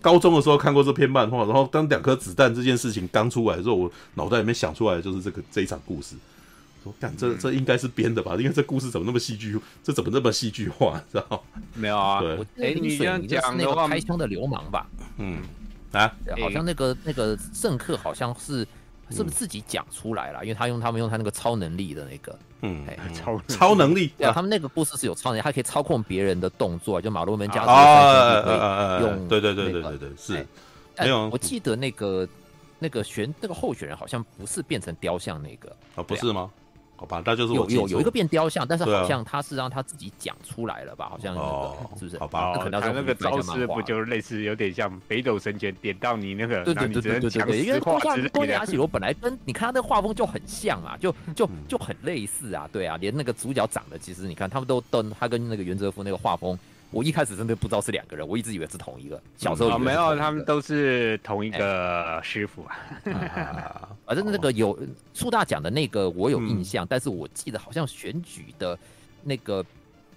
[0.01, 6.15] 高中的时候看过这篇漫画，然后当两颗子弹这件事情刚出来的时候，我脑袋里面想出来的就是这个这一场故事。
[6.83, 8.35] 说干这这应该是编的吧？
[8.37, 9.57] 因为这故事怎么那么戏剧？
[9.81, 11.01] 这怎么那么戏剧化？
[11.09, 11.43] 知道
[11.73, 12.19] 没有啊？
[12.19, 14.85] 对，哎，你这样讲那个开枪的流氓吧？
[15.17, 15.41] 嗯
[15.93, 16.11] 啊，
[16.41, 18.67] 好像那个那个政客好像是。
[19.15, 20.43] 是不是自己讲出来了？
[20.43, 30.45] 因为他用他们用他那个超能力的那个，嗯，超超能力，对啊，他们那个故事是有超能力，他可以操控别人的动作，就马罗门家族用，对对对对对对，是。
[30.99, 32.27] 没有，我记得那个
[32.79, 36.51] 那个选那个候选人好像不是变成雕像那个啊，不是吗？
[36.95, 41.09] 好吧，那就是有有有一个变雕像，但是好像他是让他自己讲出来了吧？
[41.09, 42.17] 好像那个是不是？
[42.17, 46.63] 好吧，那可能他那个招式不就是类似有点像北斗神拳点到你那个？
[46.63, 56.57] 对对对对对对，因为东亚东亚阿修罗本来跟你看他那画风就很像嘛，就就就很类似啊，对啊，连那个主角长得其实你看他们都都他跟那个袁哲夫那个画风。
[56.93, 59.19] 我一开始真的不知道是两个人，我一直以为是同一个。
[59.35, 62.77] 小时候、嗯哦、没有，他们都是同一个师傅啊。
[64.05, 64.77] 反正那个有
[65.13, 68.77] 树大讲的那个我有印象，嗯、但是我记得好像选举的
[69.23, 69.65] 那个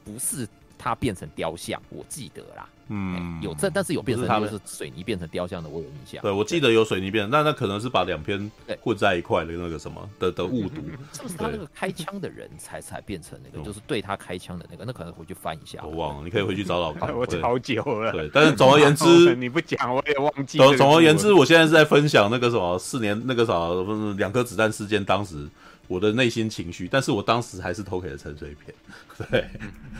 [0.04, 0.46] 不是
[0.78, 2.68] 他变成雕像，我记得啦。
[2.88, 6.22] 嗯，有这，但是有变成就是水泥变成雕像的，我有印象。
[6.22, 8.48] 对，我记得有水泥变，那那可能是把两篇
[8.80, 10.82] 混在一块的那个什么的的误读。
[11.12, 14.84] 是不是他那个开枪的人才才变成那个， 就是对他开枪的那个？
[14.84, 15.80] 那可能回去翻一下。
[15.82, 17.10] 我忘了，你可以回去找找看。
[17.16, 18.12] 我好久了。
[18.12, 20.56] 对，但是总而言之， 你不讲我也忘记。
[20.58, 23.52] 总总而言之，我现在是在分享那个什么四年那个啥
[24.16, 25.48] 两颗子弹事件当时。
[25.88, 28.74] 我的内心情绪，但是我当时还是投给了陈水扁，
[29.30, 29.48] 对，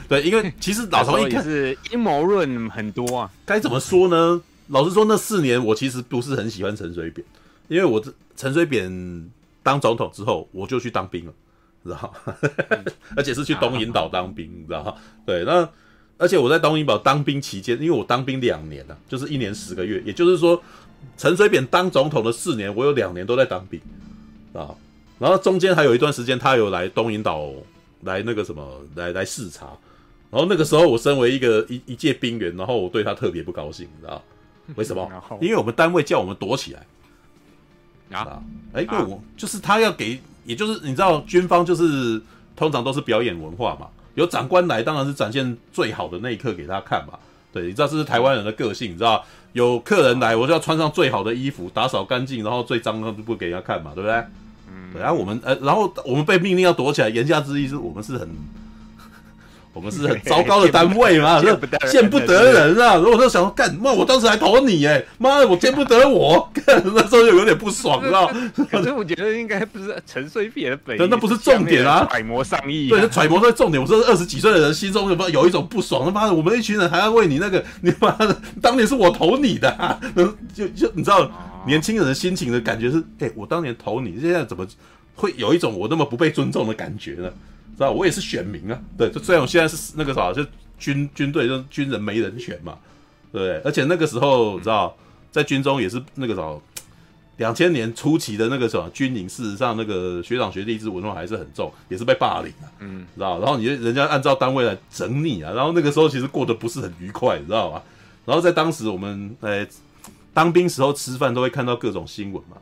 [0.09, 3.31] 对，因为其实老实说，也是阴谋论很多啊。
[3.45, 4.43] 该怎么说呢？
[4.69, 7.25] 老实说，那四年我其实不是很喜欢陈水扁，
[7.69, 9.31] 因为我这陈水扁
[9.63, 11.33] 当总统之后，我就去当兵了，
[11.85, 12.35] 知道吗？
[13.17, 14.95] 而且是去东引岛当兵，你知道吗？
[15.25, 15.69] 对，那
[16.19, 20.61] 而且我在东引岛当兵期间，因为我当兵两年了，就是一年十个月，也就是说，
[21.17, 23.81] 陈水扁当总统的四年，我有两年都在当兵，
[24.53, 24.75] 啊。
[25.19, 27.51] 然后中间还有一段时间，他有来东引岛
[28.03, 28.65] 来那个什么
[28.95, 29.67] 来来视察，
[30.31, 34.23] 然后那个时候我身为一个一一届兵员，然后我对他特别不高兴，你知道
[34.75, 35.09] 为什么？
[35.41, 38.43] 因为我们单位叫我们躲起来啊！
[38.73, 42.21] 哎，因为我就是他要给，也就是你知道军方就是
[42.55, 47.19] 通常都是表演文化嘛，有长官来当然是展现最好的那一刻给他看嘛。
[47.53, 54.25] 对，你知道这是台湾人的个性，你知道有客人来，我就要穿上最好的衣服，打扫干净，然后最脏的就不给人家看嘛，对不对？
[54.99, 58.29] 然后我们呃，然后我们被命令要躲起来，言下之意是我们是很，
[59.75, 61.55] 我们是很糟糕的单位嘛，这
[61.91, 62.95] 见不得人啊！
[62.95, 68.27] 然后我就想说，干妈，我当时还投你哎，妈的，我见不得我， 干那时候就有点不爽，知道？
[68.71, 73.83] 可是我觉得应该不是陈水扁的本意，那不是重点啊，揣摩上意，对，揣摩是重点。
[73.83, 76.07] 我说二十几岁的人心中有没有有一种不爽？
[76.07, 80.01] 他妈的，我们一群人还要为你那个，你妈的，当年是我投你的，啊，
[80.55, 81.31] 就就你知道。
[81.67, 84.67] 年轻人的心情的感觉是，哎、欸，我当年投你，现在怎么
[85.15, 87.31] 会有一种我那么不被尊重的感觉呢？
[87.77, 90.43] 知道，我也是选民啊，对，就虽然我现在是那个啥，就
[90.79, 92.79] 军军队，就军人没人选嘛，
[93.31, 93.61] 对不对？
[93.65, 94.97] 而且那个时候，知道，
[95.31, 96.43] 在军中也是那个啥，
[97.37, 107.83] 两千年初期的那个什么军营，事实上那个学长学弟制文化还是很重，也是被霸凌啊，嗯，知道，然后你人家按照单位来整你啊，然后那个时候其实过得不是很愉快，你知道吧？
[108.25, 109.69] 然后在当时我们，哎、欸。
[110.37, 112.59] 当兵时候吃饭都会看到各种新闻嘛，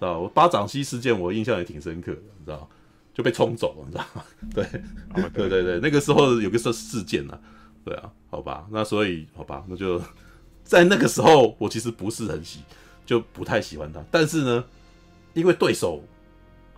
[0.00, 0.18] 知道？
[0.18, 2.66] 我巴掌溪事件我印象也挺深刻的，你知道？
[3.12, 4.24] 就被冲走了，你知道吗？
[4.54, 4.64] 对，
[5.34, 7.36] 对对对，那个时候有个事事件呢、啊，
[7.84, 10.00] 对啊，好吧，那所以好吧，那就
[10.64, 12.60] 在那个时候我其实不是很喜，
[13.04, 14.64] 就不太喜欢他，但是呢，
[15.34, 16.02] 因为对手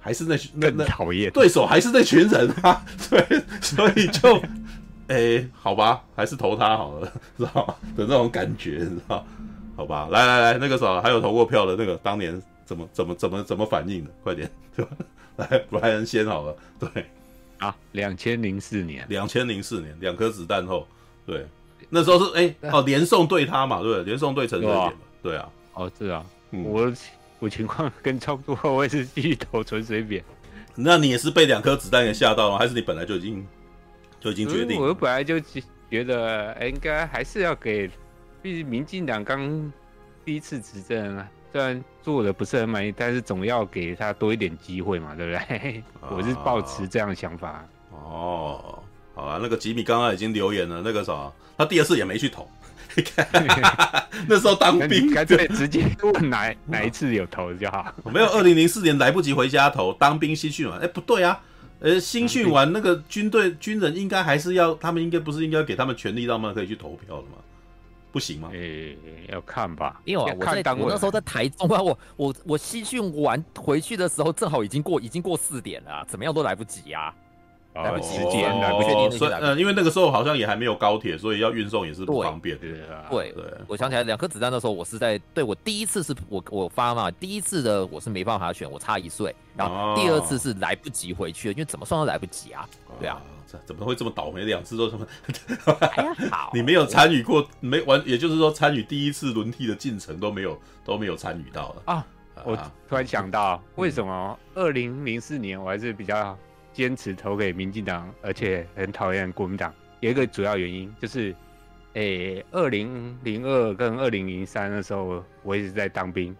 [0.00, 4.36] 还是那那那讨厌，对手还是那群人啊， 对，所以就
[5.06, 9.24] 哎、欸，好吧，还是投他好了，知道的那种感觉，你知道？
[9.80, 14.10] 好吧，来来来，那个啥，还有投过票的那个，当年怎么怎么怎么怎么反应的？
[14.22, 14.90] 快点， 对吧？
[15.36, 16.54] 来，布莱恩先好了。
[16.78, 17.06] 对，
[17.56, 20.86] 啊，两千零四年，两千零四年，两颗子弹后，
[21.24, 21.46] 对，
[21.88, 24.04] 那时候是哎、欸、哦，连送对他嘛，对不对？
[24.04, 26.92] 连送对陈水扁嘛，对啊，哦是啊，嗯、我
[27.38, 30.22] 我情况跟差不多，我也是继续投陈水扁。
[30.74, 33.46] 那你也是被两颗子弹给吓到了，还是你本来就已经
[34.20, 34.78] 就已经决定？
[34.78, 35.40] 我本来就
[35.88, 37.90] 觉得，哎，应该还是要给。
[38.42, 39.72] 毕竟民进党刚
[40.24, 45.82] 第一次执政啊，虽然做的不是很满意，但是总要给他多一点机会嘛，对不对？
[46.00, 47.64] 啊、我是抱持这样的想法。
[47.90, 48.82] 哦，
[49.14, 52.48] 好啊，那个吉米刚刚已经留言了，那个啥，他第二次也没去投，
[54.26, 57.94] 那时候当兵，干脆直接问哪哪一次有投就好。
[58.06, 61.38] 没有，二零零四年来不及回家投，当兵新训完，哎，不对啊，
[61.80, 67.32] 呃，新训完那个军队军人应该还是要，他们应该不是应该给他们权利，让他们可以去投票的吗？
[68.12, 68.48] 不行吗？
[68.52, 77.14] 诶、欸，要看吧，因为我在我那时候在台中啊，我我我西训完回去的时候，正好已经过已经过四点了，怎么样都来不及呀、
[77.74, 79.10] 啊，来不及时间，来不及定。
[79.12, 82.58] 所以，呃，因为那个时候好像也还没有高铁，所以要运送也是不方便。
[82.58, 82.80] 对对
[83.10, 93.20] 对，对我想起来两颗子弹的时候，我是在对我第一次是我我发嘛，第一次的我是没办法选，我差一岁，然后第二次是来不及回去了，因为怎么算都来不及啊，对啊。
[93.64, 94.44] 怎么会这么倒霉？
[94.44, 95.06] 两次都这么，
[96.52, 102.06] 你没有参与过，没完，也就是说参与第一次轮替的进程都没有都没有参与到了啊！
[102.44, 102.56] 我
[102.88, 106.36] 突然想到，为什么二零零四年我还是比较
[106.72, 111.34] 坚持投给民进党，而且很讨厌国民党，有一个主要原因就是，
[111.94, 116.34] 诶，二零零二跟二零零三的时候，我一直在当兵，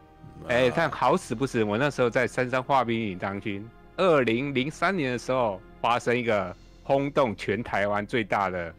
[0.49, 3.69] 哎，但好死不死，我那时候在三山化兵营当军。
[3.97, 6.57] 二零零三年的时候，发生一个
[6.91, 8.75] 轰动全台湾最大的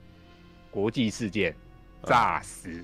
[0.69, 1.55] 国际事件——
[2.03, 2.83] 炸死。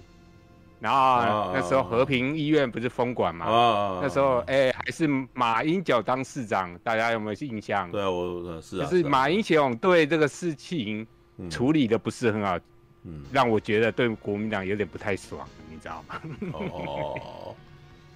[0.79, 3.45] 然后那时候和平医院不是封管嘛？
[3.45, 7.91] 啊、那时候哎、欸，还是马英九当市长，大家有没有印象？
[7.91, 8.85] 对啊，我是啊。
[8.85, 11.05] 就是马英九对这个事情
[11.49, 12.57] 处理的不是很好，
[13.03, 16.21] 嗯，让我觉得对国民党有点不太爽，你知道吗？
[16.53, 17.53] 哦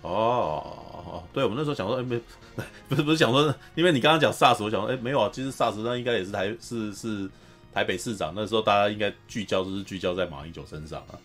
[0.02, 2.20] 哦，对，我们那时候想说，哎、欸，没，
[2.90, 7.30] 不是不是想说，因为你刚刚讲 SARS，我想说，哎、欸，没有啊，其实 SARS 那应该也是台是是
[7.74, 11.20] 台北市长，那时候大家应该聚焦就是聚焦在马英九身上啊。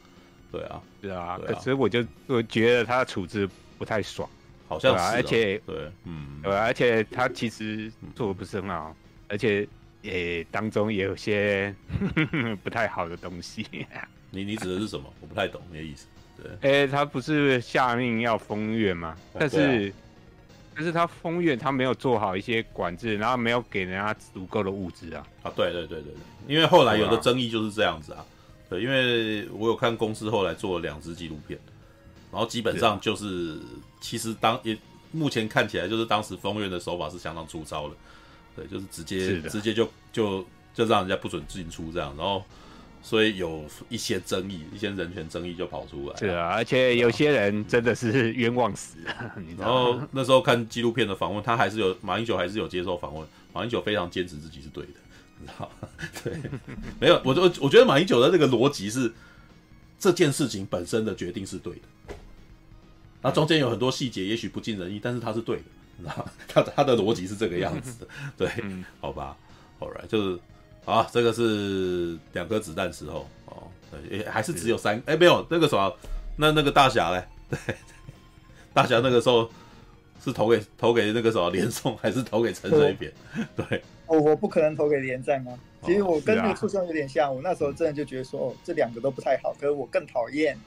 [0.53, 3.49] 对啊，对啊，可是我就我觉得他的处置
[3.79, 4.29] 不太爽，
[4.69, 9.67] 好像而且对，嗯，对，而且他其实做的不是很好，嗯、而且
[10.03, 11.75] 也当中也有些
[12.63, 13.67] 不太好的东西。
[14.31, 15.13] 你你指的是什么？
[15.21, 16.07] 我不太懂你的意思。
[16.43, 19.17] 对，哎、欸，他不是下命要封院吗？
[19.33, 19.93] 哦、但是，啊、
[20.75, 25.27] 但是他封院，他没有做好一些管制，然后没有给人家足够的物资啊。
[25.43, 28.25] 啊，对对对对对，因为后来有的争议就是这样子啊。
[28.69, 31.57] 对，因为我有看公司后来做了两支纪录片，
[32.33, 33.61] 然后基本上就是，是
[34.01, 34.77] 其实当也
[35.13, 37.95] 目前看起来就是当时封院的手法是相当粗糙的，
[38.57, 42.45] 对，就是直接直接就就就让人家不准进出这样，然后
[43.07, 46.17] 所以有一些争议，一些人权争议就跑出来。
[46.17, 49.33] 是啊，而且有些人真的是冤枉死了。
[49.57, 54.91] 然后那时候看纪录片的访问，他还是有马英九还是有接受访问，马英九非常坚持自己是对的。
[55.39, 55.71] 你知道，
[56.25, 56.33] 对，
[56.99, 59.13] 没有，我我我觉得马英九的这个逻辑是
[60.01, 62.15] 这件事情本身的决定是对的，
[63.23, 65.63] 那中间有很多细节也许不尽人意，但是他是对的，
[65.97, 68.51] 你知道他他的逻辑是这个样子的，对，
[69.01, 69.37] 好吧
[69.79, 70.39] ，All right，就是
[70.87, 73.69] 啊，这个是两颗子弹时候哦，
[74.09, 75.95] 对，还是只有三，哎，没有那个什么，
[76.37, 77.75] 那那个大侠嘞， 对，
[78.73, 79.51] 大侠那个时候。
[80.19, 83.13] 是投给投给那个什么连宋，还是投给陈水扁？
[83.55, 85.57] 对，哦我不可能投给连战啊。
[85.85, 89.55] 其实我跟那个畜生有点像，我那时候真的就觉得说，哦，这两个都不太好。
[89.55, 90.59] 可是我更讨厌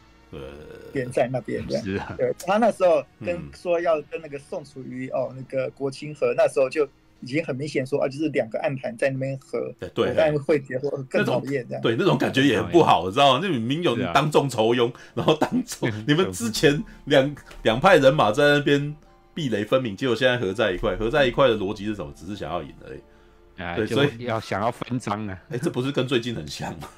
[0.94, 1.62] 连战那边。
[1.68, 1.82] 对，
[2.16, 6.88] 对他那时候跟说要跟那个宋楚瑜哦，那个国清河，那时候就
[7.22, 11.82] 已经很明显说啊，就是两个暗盘在那边合，对，但会结合更讨厌这样。
[11.82, 13.40] 对，那种感觉也很不好，知道吗？
[13.42, 18.96] 那明明有当众仇庸，然后当众你们之前两两派人马在那边。
[19.32, 22.12] 壁垒分明， 结果现在合在一块，合在一块的逻辑是什么？
[22.14, 23.62] 只是想要赢而已。
[23.62, 25.40] 啊、对，所以要想要分赃啊！
[25.48, 26.90] 哎、欸，这不是跟最近很像吗？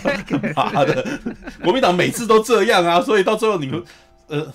[0.56, 1.04] 妈的，
[1.62, 2.98] 国民党每次都这样啊！
[3.02, 3.82] 所以到最后你们，
[4.28, 4.50] 呃，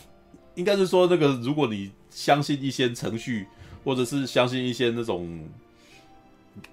[0.56, 3.46] 应该是说那个，如果你相信一些程序，
[3.88, 5.48] 或者是相信一些那种，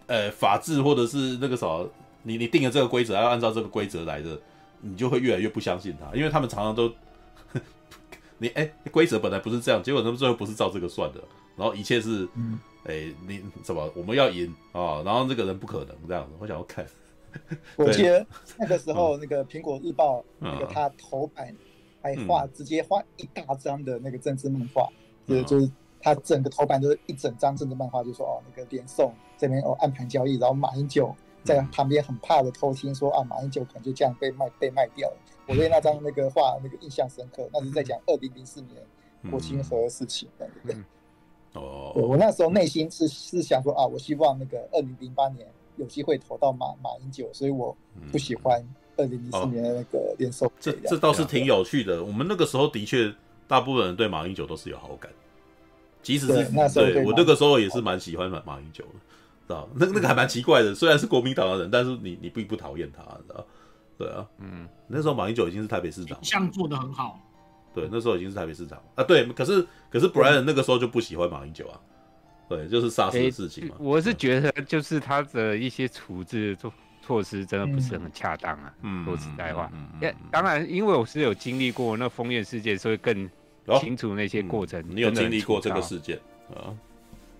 [0.09, 1.89] 呃，法治，或者是那个什么，
[2.25, 4.37] 你你定了这个规则，要按照这个规则来的，
[4.81, 6.93] 你就会越来越不相信他，因为他们常常都。
[8.39, 11.23] 你哎，规则本来不是这样，结果他们最后不是照这个算的，
[11.57, 12.25] 然后一切是，
[12.83, 15.03] 哎、嗯，你怎么我们要赢啊、哦？
[15.07, 16.85] 然后这个人不可能这样子，我想要看。
[17.77, 18.27] 我记得
[18.59, 21.55] 那个时候，那个苹果日报，嗯、那个他头版
[22.03, 24.89] 还画、嗯、直接画一大张的那个政治漫画，
[25.29, 25.71] 就、嗯、就是
[26.05, 35.17] 他整个头版都是一整张政治漫画，就说哦，那个连宋这边哦暗盘交易，然后马英九在旁边很怕的偷听说啊，马英九可能就这样被卖被卖掉了。
[35.47, 38.83] 我对那张那个画那个印象深刻，那是在讲二零零四年
[39.31, 40.77] 国清和的事情，对不对？
[41.55, 45.47] 哦，我那时候内心是是想说啊，我希望那个二零零八年
[45.77, 47.75] 有机会投到马马英九，所以我
[48.13, 48.63] 不喜欢
[48.99, 50.51] 二零零四年的那个连宋。
[50.61, 52.05] 这这倒是挺有趣的。
[52.05, 53.11] 我们那个时候的确，
[53.47, 55.11] 大部分人对马英九都是有好感，
[56.05, 58.91] 即使是那时候对我那个时候也是蛮喜欢马马英九的，
[59.49, 59.69] 知道？
[59.75, 63.47] 那那个还蛮奇怪的，虽然是国民党的人，但是你你并不讨厌他，知道？
[63.97, 67.19] 对啊，嗯，那时候马英九已经是台北市长，像做的很好。
[67.75, 69.03] 对，那时候已经是台北市长啊。
[69.03, 71.81] 对，可是可是 Brian 那个时候就不喜欢马英九啊。
[72.49, 73.75] 对，就是杀死的事情嘛。
[73.79, 78.75] 我是觉得就是他的一些处置措措施真的不是很恰当啊。
[78.83, 83.29] 嗯，说实在话，也当然，因为我是有经历过那封院事件，所以更
[83.81, 84.85] 清楚那些过程。
[84.89, 86.19] 你有经历过这个事件
[86.55, 86.75] 啊？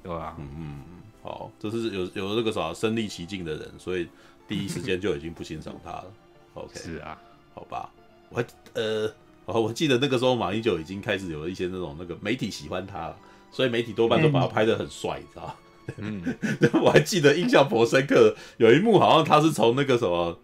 [0.03, 0.37] 对吧？
[0.39, 0.83] 嗯嗯，
[1.23, 4.09] 好，这是有有这个啥身历其境的人，所以
[4.47, 6.07] 第一时间就已经不欣赏他了。
[6.55, 7.19] OK，是啊，
[7.55, 7.91] 好吧，
[8.29, 9.11] 我还呃，
[9.47, 13.17] 我记得那个时候马英九已经开始有了一些那种那个媒体喜欢他了，
[13.51, 15.55] 所以媒体多半都把他拍的很帅，你知道吗？
[15.99, 16.23] 嗯，
[16.83, 20.39] 我还记得印象颇深刻，有一幕好像他是从那个什么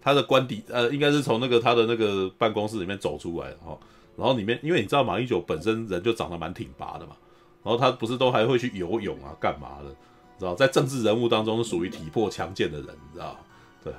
[0.00, 3.80] 他的官邸呃，应该是从那个他的那个办公室里面走出来，然后
[4.16, 7.16] 然后里面因为你知道马英九本身人就长得蛮挺拔的嘛，
[7.62, 9.90] 然后他不是都还会去游泳啊干嘛的，
[10.38, 13.36] 知道在政治人物当中是属于体魄强健的人，你知道
[13.82, 13.92] 对，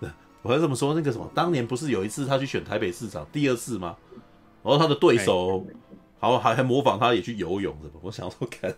[0.00, 0.10] 对，
[0.42, 3.96] 我还这么说，那个什么，当年不是有一次他去选台北市长第二次吗？
[4.62, 5.66] 然后他的对手，
[6.18, 7.94] 好还还模仿他也去游泳，是吧？
[8.02, 8.74] 我想说看，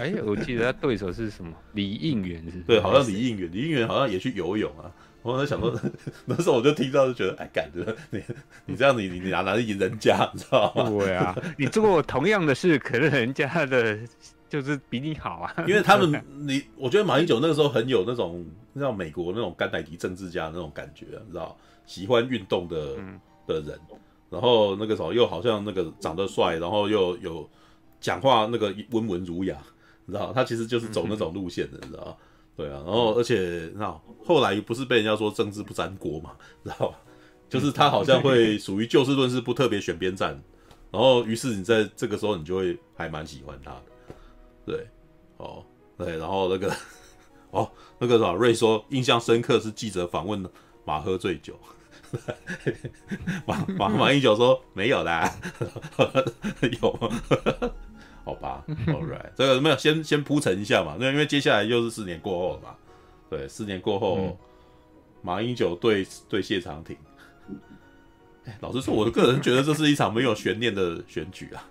[0.00, 1.52] 哎，我记得他对手是什么？
[1.72, 2.60] 李应元是？
[2.60, 4.92] 对，好像李应元，李应元好像也去游泳啊。
[5.32, 5.74] 我在想说，
[6.26, 8.22] 那时候我就听到就觉得，哎，感觉你
[8.66, 10.88] 你这样你你哪哪里赢人家，你知道吗？
[10.90, 13.98] 对啊，你做过同样的事，可是人家的
[14.48, 15.54] 就是比你好啊。
[15.66, 18.44] 因为他们，你我觉得马英九那个时候很有那种
[18.76, 21.56] 像美国那种甘乃迪政治家那种感觉，你知道，
[21.86, 22.96] 喜欢运动的
[23.46, 23.78] 的人。
[24.30, 27.48] 然后那个时候又好像那个长得帅，然后又有
[27.98, 29.56] 讲话那个温文儒雅，
[30.04, 32.14] 你知道，他其实就是走那种路线的，你知道，
[32.58, 32.82] 对啊。
[32.84, 33.90] 然后而且那
[34.26, 36.32] 后来不是被人家说政治不沾锅嘛，
[36.62, 36.98] 知道吧？
[37.48, 40.38] 就是他好像会属于就事论事，不特别选边站。
[40.90, 43.82] 然后于是你在这个时候你就会还蛮喜欢他的，
[44.66, 44.86] 对，
[45.36, 45.64] 哦，
[45.96, 46.74] 对，然后那个
[47.52, 50.44] 哦那个啥瑞说印象深刻是记者访问
[50.84, 51.58] 马喝醉酒。
[53.44, 55.30] 马马马英九说没有啦，
[56.80, 57.10] 有，
[58.28, 62.74] 好吧，All right，这个没有，先先铺陈一下嘛，那因为接下来又是四年过后了嘛，
[63.30, 64.36] 对，四年过后，嗯、
[65.22, 66.94] 马英九对对谢长廷，
[68.60, 71.64] 老实说，我个人觉得这是一场没有悬念的选举啊？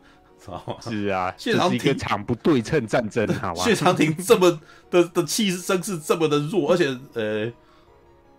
[0.82, 3.64] 是啊，谢长廷一个场不对称战争，好吧？
[3.64, 7.54] 谢长廷这么的的气势声势这么的弱，而且呃。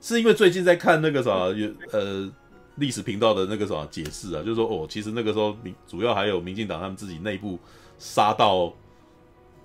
[0.01, 2.31] 是因为最近在看那个啥，有呃
[2.77, 7.59] 历史频道的那个啥解释啊，就是说哦，其实那个时候民主要还有民进党他们自己内部
[7.99, 8.73] 杀到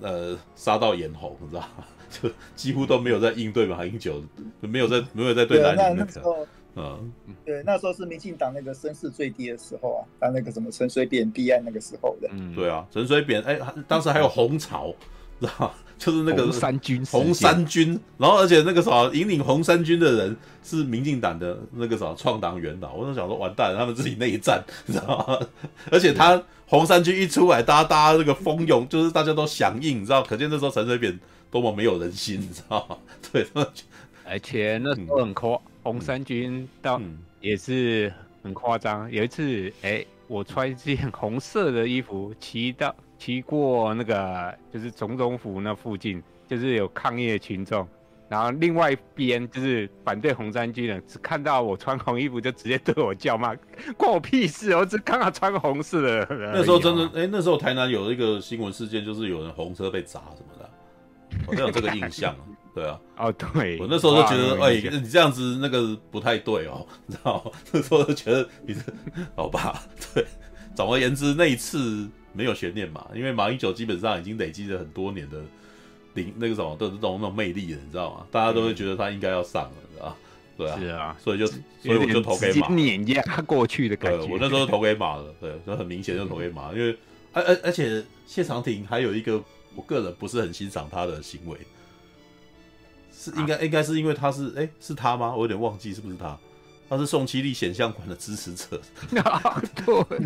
[0.01, 1.86] 呃杀到眼红，你知道吗？
[2.09, 4.23] 就几乎都没有在应对马英九，
[4.59, 7.11] 没有在没有在对蓝营那个，嗯，
[7.43, 14.93] 对，那时候是民进党那个声势最低的时候啊，他那个什么陈水扁弊案那个时候的，嗯，对啊，陈水扁哎，当时还有红潮，
[15.41, 15.71] 知道吗？
[15.97, 25.39] 就是那个红三军，红三军，然后而且那个啥引领红三军的人是民进党的那个啥创党元老，我就想说完蛋了，他们自己内战，你知道吗？
[25.91, 26.41] 而且他
[26.74, 31.19] 红三军一出来，大家大家这个蜂拥，就是大家都响应，你知道，可见那时候陈水扁
[31.51, 32.97] 多么没有人心，你知道吗？
[33.32, 33.45] 对，
[34.26, 36.99] 而且那时候很夸，红三军到
[37.41, 38.11] 也是
[38.41, 39.07] 很夸张。
[39.11, 42.95] 有一次，哎，我穿一件红色的衣服骑到。
[43.19, 47.88] 骑过那个就是总统府那附近，就是有抗议的群众，
[48.34, 53.53] 然后另外一边就是反对红衫军的，只看到我穿红衣服就直接对我叫骂，
[53.95, 54.75] 关我屁事！
[54.75, 56.27] 我只刚好穿个红色的。
[56.51, 60.67] 那时候真的，哎、欸，那时候台南有一个新闻事件，就是有人红车被砸什么的，
[61.45, 62.36] 好像有这个印象。
[62.73, 67.51] 对啊， 哦对，我那时候就觉得，哎、欸，你这样子那个不太对哦， 你知道吗？
[67.71, 68.75] 那时候就觉得你，
[69.36, 69.79] 好吧，
[70.15, 70.25] 对，
[70.73, 72.09] 总而言之那一次。
[72.36, 75.39] 没有悬念嘛，因为马英九基本上已经累积了很多年的
[76.14, 78.28] 领那个什么的这种那种魅力的，你知道吗？
[78.32, 80.18] 大家都会觉得他应该要上了，知道吧？
[80.55, 84.28] 对啊，是啊，所以就所以我就投给马，碾压过去的感觉。
[84.28, 86.95] 我那时候投给马了，对，就很明显就投给马，因为
[87.32, 89.43] 而而而且谢长廷还有一个
[89.76, 91.57] 我个人不是很欣赏他的行为，
[93.11, 95.34] 是应该、啊、应该是因为他是哎是他吗？
[95.34, 96.38] 我有点忘记是不是他。
[96.94, 98.80] 他是宋七力显像馆的支持者，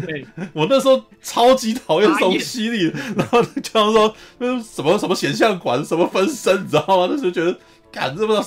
[0.06, 7.08] 对， 我那时候超级讨厌宋七力，然后就说那什么什么显像馆什么分身，你知道吗？
[7.10, 7.58] 那时候觉得，
[7.92, 8.46] 干这么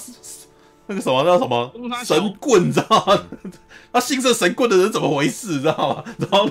[0.87, 1.73] 那个什么叫什么
[2.05, 3.23] 神棍，你知道吗？
[3.93, 6.05] 他信这神棍的人怎么回事，你知道吗？
[6.18, 6.49] 然后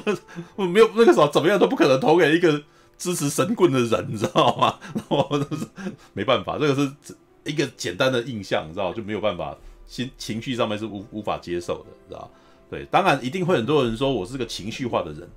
[0.55, 2.63] 我没有那个什么怎么样都不可能投给一个
[2.97, 4.77] 支持神棍的人，你知道吗？
[4.95, 5.65] 然后我就是
[6.13, 7.15] 没办法，这个是
[7.45, 9.55] 一个简单的印象，你知道就没有办法。
[9.89, 12.29] 心情绪上面是无无法接受的，知道？
[12.69, 15.27] 对，当然一定会很多人说我是个情绪化的人，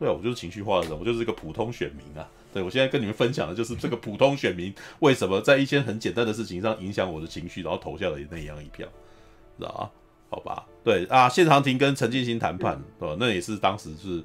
[0.00, 2.28] 对啊，我就是情绪化的人，我就是一个普通选民啊。
[2.52, 8.86] 对，我现在跟你们分享的就是这个普通选民 为什么在一些很简单的事情上影响我的情绪，然后投下了那样一票，
[9.58, 9.90] 知道？
[10.28, 14.22] 好吧，对啊，谢长廷跟陈进兴谈判，对，那也是当时是。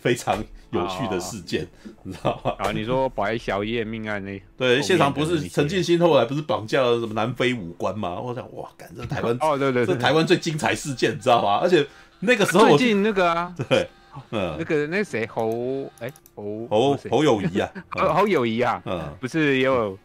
[0.00, 2.54] 非常有趣的事件，哦、你知道吗？
[2.60, 4.40] 啊，你说白小叶命案呢？
[4.56, 8.18] 对，现场不是陈进兴后来不是绑架了什么南非武官吗？
[8.20, 11.58] 我想，哇，干这台湾 哦，对对对，这台湾最精彩事件，你知道吗？
[11.62, 11.86] 而且
[12.20, 13.88] 那个时候最近那个啊， 对，
[14.30, 19.96] 嗯，那个那谁侯哎侯侯侯友谊啊，侯侯友谊啊，嗯，不是也有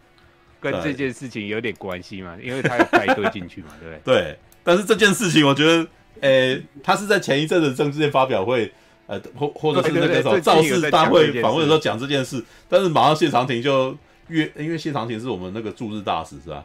[0.60, 2.38] 跟这件事情有点关系嘛？
[2.42, 4.22] 因为他有带队进去嘛，对不对？
[4.22, 5.88] 对，但是这件事情我觉得，
[6.22, 8.72] 诶，他是在前一阵子政治界发表会。
[9.10, 13.98] 呃，或或者是那个什么造势大会访问的时候讲这件事，但是马上谢长廷就
[14.28, 16.64] 约，因为谢长廷是我们那个驻日大使是吧？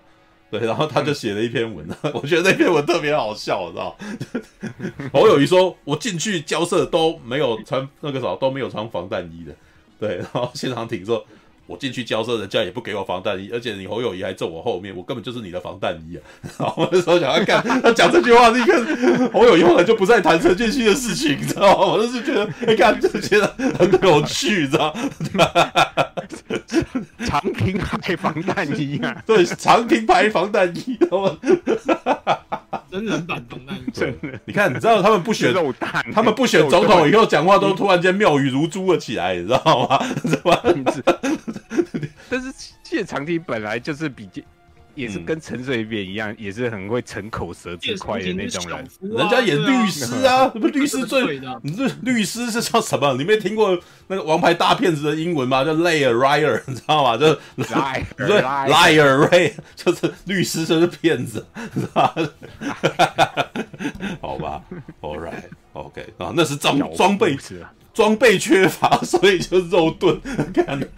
[0.50, 3.96] 对，然后他就写了一篇文，嗯、 我觉得那篇文特别好笑，知道？
[5.10, 9.56] 侯友谊说，我进去交涉都没有穿那个什么都没有穿防弹衣的，
[9.98, 11.24] 对，然后谢长廷说，
[11.66, 16.20] 我进去交涉，人家也不给我防弹衣，而且你侯友谊还坐我后面，我根本就是你的防弹衣啊！
[16.58, 21.86] 然 后我那时候想要看他讲这句话，你看侯友谊后来就不再谈陈建新的事情，你知道吗？
[21.92, 23.46] 我就是觉得，你看这觉得
[23.78, 24.94] 很有趣，你知道
[25.32, 25.46] 吗？
[27.24, 31.38] 长平牌防弹衣啊， 对，长平牌防弹衣，知道吗？
[32.94, 34.38] 真人版防弹衣， 真的。
[34.44, 35.52] 你看，你知道他们不选
[36.12, 40.00] 他们不选总统以后，讲话都突然间妙语如珠了起来，你知道吗？
[40.24, 40.62] 是吧？
[42.30, 42.52] 但是
[42.84, 44.40] 谢长廷本来就是比较。
[44.94, 48.78] 也是跟陈水扁一样，嗯、也是很会逞口舌之快的那种人。
[48.78, 51.40] 啊、人家演律师啊，什么、啊、律师最？
[51.62, 53.14] 你这律师是叫什么？
[53.14, 55.64] 你没听过那个王牌大骗子的英文吗？
[55.64, 57.16] 叫 liar liar，你知道吗？
[57.16, 57.26] 就
[57.56, 58.04] liar
[58.68, 62.14] liar liar，就是律师就是骗子，是吧？
[64.20, 64.62] 好吧
[65.00, 66.24] ，All right，OK，、okay.
[66.24, 67.36] 啊，那是装装备
[67.94, 70.20] 装备缺乏，所以就肉盾。
[70.52, 70.78] 看。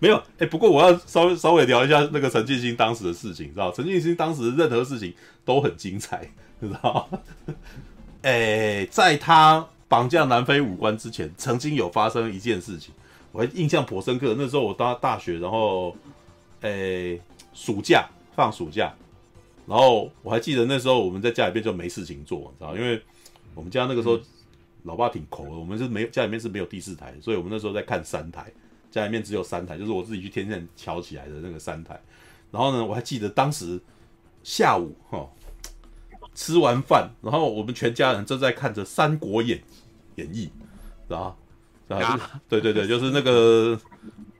[0.00, 3.72] 没有，哎、不过我要稍微稍微聊一下那个陈进兴当时的事情，知道？
[3.72, 5.14] 陈进兴当时任何事情
[5.46, 7.08] 都很精彩， 知道？
[8.20, 12.92] 哎、在他绑架南非武官之前，曾经有发生一件事情，
[13.32, 14.34] 我还印象颇深刻。
[14.36, 15.96] 那时候我到大学，然后，
[16.60, 17.18] 哎、
[17.54, 18.92] 暑假放暑假，
[19.66, 22.76] 然后我还记得那时候我们在家里边就没事情做，你知道？
[22.76, 23.00] 因为
[23.54, 24.18] 我们家那个时候
[24.84, 28.50] 老爸挺抠的，我们是没有家里面是没有第四台，所以我们那时候在看三台。
[28.90, 32.00] 家里面只有三台，就是我自己去天线敲起来的那个三台。
[32.52, 33.80] 然后呢，我还记得当时
[34.44, 35.28] 下午哈
[36.32, 39.60] 吃完饭，然后我们全家人正在看着《三国演
[40.14, 40.46] 演义》，
[41.08, 41.34] 然后
[41.88, 43.76] 啊，对对对，就是那个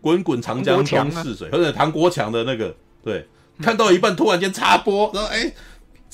[0.01, 3.27] 滚滚长江东逝水，或者唐国强的那个，对，
[3.59, 5.53] 看到一半突然间插播，然后哎。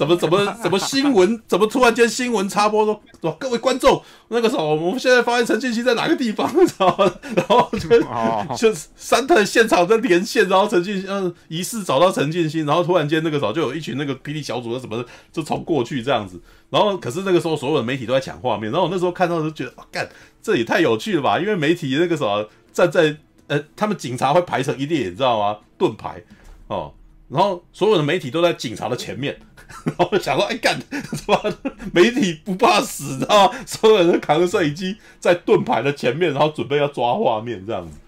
[0.00, 1.38] 怎么怎么 怎么新闻？
[1.46, 6.50] 怎么突然间新闻插播说，说各位观众，那个时候我们现在发现陈俊熙在哪个地方？
[6.80, 8.00] 然后就
[8.56, 16.40] 就三特现场在连线，然后陈俊嗯疑似找到陈俊熙，然后突然间那个时候就有一群那个霹雳小组的什么就冲过去这样子，
[16.70, 20.08] 然后可是那个时候所有的媒体都在抢画面，然后我那时候看到就觉得，干
[20.40, 21.38] 这也太有趣了吧？
[21.38, 23.14] 因为媒体那个时候站在
[23.48, 25.58] 呃，他们警察会排成一列，你知道吗？
[25.76, 26.22] 盾牌
[26.68, 26.94] 哦，
[27.28, 29.38] 然后所有的媒体都在警察的前面。
[29.84, 31.54] 然后想说，哎干，什么
[31.92, 33.58] 媒体不怕死，知道吗？
[33.66, 37.98] 所有人都扛着摄影机在盾牌的前面，然后准备要抓画面这样子。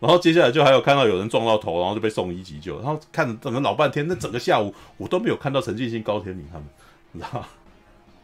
[0.00, 2.76] 然后接下来就还有看到有人撞到头，然后就被送医急救。
[2.80, 6.66] 然后看整个老半天，那整个下午我都没有看到陈进兴、高天明他们，
[7.12, 7.42] 然后？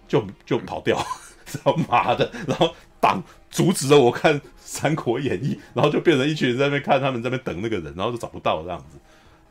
[0.08, 0.96] 就就跑掉，
[1.44, 2.32] 知道妈的！
[2.46, 8.96] 然后挡阻止了我看《三国演义》，然后就变成一群人在那边看，他们在那边等那个人，然后就找不到这样子。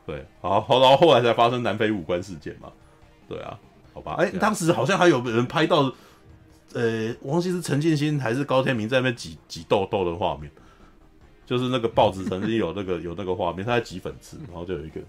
[0.07, 2.69] 对，好，好，然后后来才发生南非武官事件嘛。
[3.28, 3.59] 对啊，
[3.93, 5.93] 好吧，哎、欸，当时好像还有人拍到，
[6.73, 10.49] 呃，我忘记是陈建新还是高天明在那边挤挤痘痘的画面，
[11.45, 15.01] 就是那个报纸曾经有那个 有那个画面，他在挤粉刺，然后就有一个，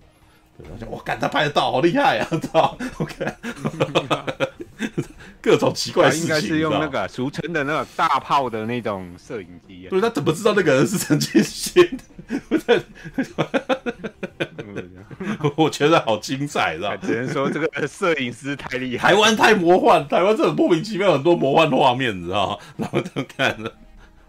[0.56, 3.26] 对，他讲，我干，他拍得到，好厉害啊， 知道？OK，
[5.40, 9.90] 各种奇怪事情，应该是用那个俗称的那个大炮的那种摄影机啊。
[9.90, 11.98] 对，他怎么知道那个人是陈建新？
[12.48, 12.82] 不是。
[15.56, 16.96] 我觉得好精彩，知道？
[16.96, 22.58] 只能说这个摄影师太厉害，台湾太魔幻，台湾这种莫名其妙很多魔幻画面，你知道吗？
[22.76, 23.72] 然后都看了，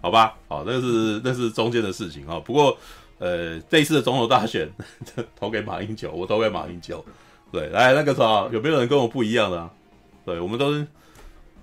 [0.01, 2.39] 好吧，好，那是那是中间的事情啊。
[2.43, 2.77] 不过，
[3.17, 4.69] 呃，这一次的总统大选，
[5.39, 7.03] 投给马英九，我投给马英九。
[7.51, 9.69] 对，来那个时候有没有人跟我不一样的啊？
[10.25, 10.85] 对，我们都是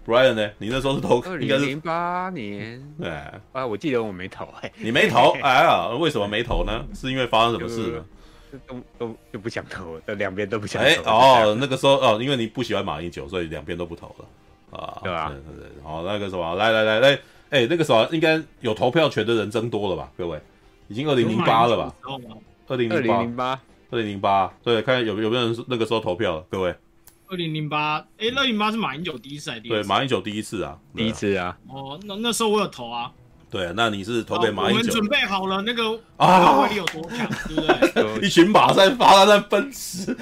[0.05, 0.51] Brian 呢？
[0.59, 2.83] 你那时候是投二零零八年？
[3.01, 3.09] 对
[3.53, 5.31] 啊，我记得我没投，哎，你没投？
[5.43, 6.85] 哎呀，为什么没投呢？
[6.95, 8.05] 是因为发生什么事呢？
[8.67, 10.89] 都都就不想投了，两边都不想投。
[10.89, 15.29] 哎、欸、哦，那个时候哦，因为你不喜欢马英九，所以两边都不投了啊，对吧？
[15.29, 17.11] 对对对，好，那个什么，来来来来，
[17.51, 20.11] 哎、欸，那个时候应该有投票权的人增多了吧？
[20.17, 20.41] 各位，
[20.89, 21.95] 已经二零零八了吧？
[22.69, 23.61] 二零零八，
[23.91, 26.45] 二零零八，对，看有有没有人那个时候投票了？
[26.51, 26.75] 各位，
[27.29, 29.83] 二零零八，哎，二零零八是马英九第一次还是第二次？
[29.83, 31.57] 对，马英九第一次啊，啊第一次啊。
[31.69, 33.13] 哦，那那时候我有投啊。
[33.49, 34.79] 对，那你是投给马英九？
[34.79, 38.21] 我们准备好了，那个啊，威力有多强，对不对？
[38.27, 40.17] 一群马在发他在奔驰，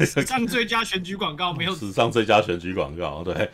[0.00, 1.74] 史上最佳选举广告没有？
[1.74, 3.50] 史上最佳选举广告，对。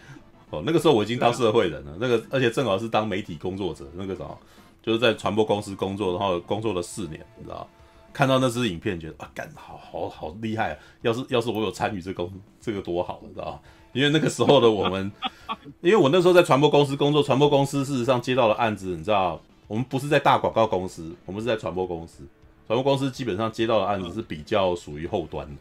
[0.51, 4.39] 哦，那个时候我已经当社会人了，那个而且正好是当媒体工作者，那个时候
[4.83, 7.69] 就是在传播公司工作，然后工作了四年，你知道？
[8.13, 10.79] 看到那支影片，觉得啊，干，好好好厉害啊！
[11.03, 12.29] 要是要是我有参与这个
[12.61, 13.61] 这个多好，你知道？
[13.95, 15.11] 因为那个时候的我们，
[15.81, 22.23] 因为我那时候在传播公司工作，传播公司事实上接到了案子，你知道，我们不是在大广告公司，我们是在传播公司。
[22.67, 25.55] 传播公司基本上接到的案子是比较属于后端的，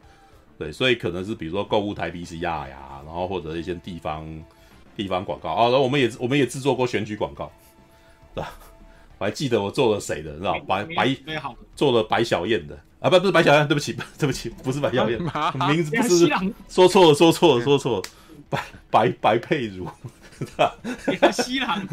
[0.57, 4.26] 对，所以可能是比如说购物台 B C R 呀，然后或者一些地方
[4.95, 7.51] 地方广告啊，然后我们也我们也制作过选举广告，
[8.34, 8.53] 对吧？
[9.19, 11.15] 我还记得我做了谁的，你知道白白
[11.76, 15.19] 做了白小燕的啊，不不是白小燕，对不起 对不起，不是白小燕，
[15.69, 16.30] 名字不是
[16.69, 18.03] 说错了说错了说错了，
[18.53, 18.61] 白
[18.91, 19.88] 白白佩如。
[21.31, 21.88] 西郎，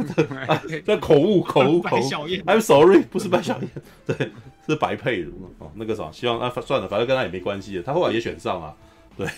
[0.84, 3.68] 这口误口误口误，I'm sorry，不是白小燕，
[4.06, 4.30] 对，
[4.66, 5.70] 是白佩如哦。
[5.74, 7.82] 那个啥，希望啊，算了，反正跟他也没关系的。
[7.82, 8.74] 他后来也选上了，
[9.16, 9.28] 对，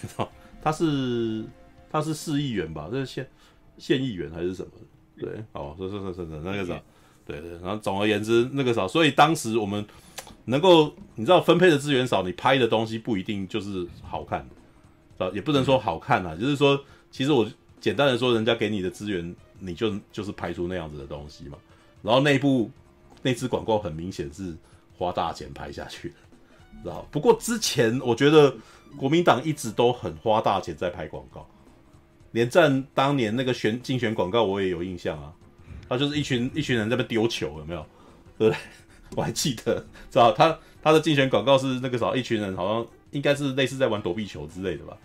[0.63, 1.45] 他是
[1.91, 2.89] 他是市议员吧？
[2.91, 3.29] 这是县
[3.77, 4.71] 县议员还是什么？
[5.19, 6.81] 对，哦，是是是是那个啥，
[7.27, 7.51] 对对。
[7.61, 9.85] 然后总而言之，那个啥，所以当时我们
[10.47, 14.49] 能够，你知道分配的资源少，你拍的东西不一定就是好看
[15.19, 16.83] 的，也不能说好看啊，就是说，
[17.13, 17.49] 其实我。
[17.81, 21.59] 简单的说，人家给你的资源，你就就是拍出那样子的东西嘛。
[22.01, 22.71] 然后内部
[23.23, 24.55] 那支广告很明显是
[24.97, 26.15] 花大钱拍下去的，
[26.85, 27.05] 知道？
[27.11, 28.55] 不过之前我觉得
[28.97, 31.45] 国民党一直都很花大钱在拍广告，
[32.31, 35.35] 连战当年那个选竞选广告我也有印象啊。
[35.89, 37.85] 他就是一群一群人在那丢球，有没有？
[38.39, 38.57] 对对？
[39.17, 39.75] 我还记得，
[40.09, 40.31] 知道？
[40.31, 44.97] 他他的竞选广告是那个时候一群人好像应该是类似在玩躲避球之类的吧。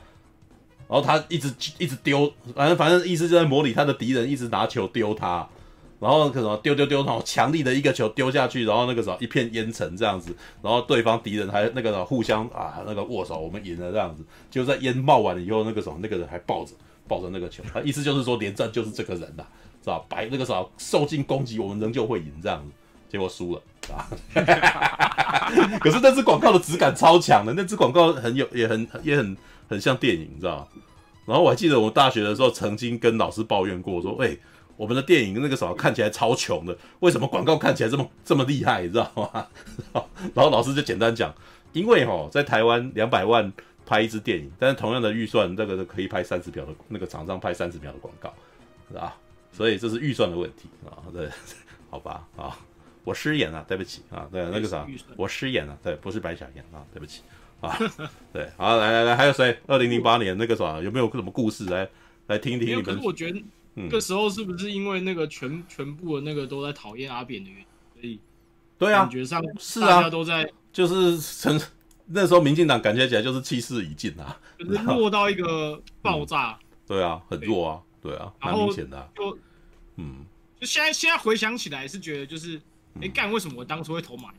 [0.89, 5.45] 然后他一直一直丢，反正反正意思就在模拟他的敌人一直拿球丢他，
[5.99, 16.71] 然后可能丢丢丢，然后强力的一个球丢下去，然后那个时候一片烟尘这样子，然后对方敌人还那个什么互相啊那个握手，我们赢了这样子，就在烟冒完了以后，那个时候那个人还抱着
[17.05, 19.43] 抱着那个球，他意思就是说连战就是这个人呐，
[19.83, 22.71] 知道白那个时候受尽攻击，我们仍旧会赢这样子，
[23.09, 23.61] 结果输了
[23.93, 24.07] 啊，
[25.81, 29.35] 可是那支广告的质感超强的，那支广告很有也很也很。
[29.67, 30.67] 很像电影，你知道吗？
[31.25, 34.39] 然后我还记得我大学的时候，曾经跟老师抱怨过，说：“哎、欸，
[34.77, 38.81] 我们的电影那个时候看起来超穷的，为什么广告看起来这么这么厉害？
[38.83, 39.47] 你知道吗？”
[40.33, 41.33] 然后老师就简单讲
[41.73, 43.51] ：“因为哦，在台湾两百万
[43.85, 48.33] 拍一支电影，但是同样的预算，那个可以拍三十秒的，那个厂商拍三十秒的广告，
[48.87, 49.17] 是吧？
[49.51, 51.03] 所以这是预算的问题啊。
[51.11, 51.27] 对，
[51.89, 52.57] 好吧，啊，
[53.03, 54.25] 我失言了，对不起啊。
[54.31, 54.87] 对，那个啥，
[55.17, 57.21] 我失言了，对，不是白小燕啊，对不起。”
[57.61, 57.77] 啊，
[58.33, 59.59] 对，好，来来来，还有谁？
[59.67, 61.89] 二零零八年那个啥，有没有什么故事来
[62.27, 62.81] 来听听？
[62.83, 63.43] 可是我觉得
[63.73, 67.65] 那个时候是不是因为那个全全部的那个都在讨厌阿扁的原因，
[68.01, 68.19] 所以
[68.77, 71.59] 对啊，感觉上是啊，大家都在就是成
[72.05, 76.57] 那时候民进党感觉起来就是气势已尽啊， 就是弱到一个爆炸。
[76.85, 79.09] 对啊，很弱啊，对啊，蛮明显的。
[79.13, 79.37] 就
[79.97, 80.25] 嗯，
[80.59, 82.61] 就现在现在回想起来是觉得就是，
[83.01, 84.29] 哎干，为什么我当初会投马？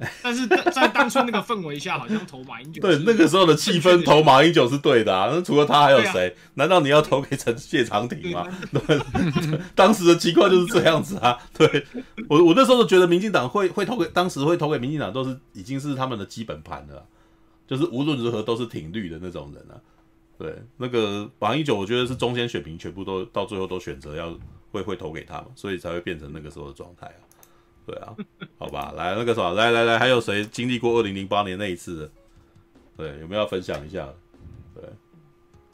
[0.22, 2.80] 但是在当初那个氛围下，好像投马英九。
[2.80, 5.28] 对，那个时候的气氛，投马英九是对的啊。
[5.30, 6.34] 那除了他还有谁？
[6.54, 8.46] 难道你要投给陈谢长廷吗？
[8.72, 9.00] 对，
[9.76, 11.38] 当时的情况就是这样子啊。
[11.56, 11.84] 对
[12.28, 17.04] 我，我那时候都觉得民进党会会投给，当时会投给民进党，都是已经是他们的基本盘了，
[17.66, 19.76] 就是无论如何都是挺绿的那种人啊。
[20.38, 24.34] 对，那个马英九，我觉得是中间选民全部都到最后都选择要
[24.72, 27.20] 会会投给他嘛，所以才会变成那个时候的状态啊。
[27.90, 28.14] 对啊，
[28.56, 32.10] 好吧，来那个什么，来来来，还有谁经历过二零零八年那一次的？
[32.96, 34.08] 对，有没有要分享一下？
[34.76, 34.84] 对，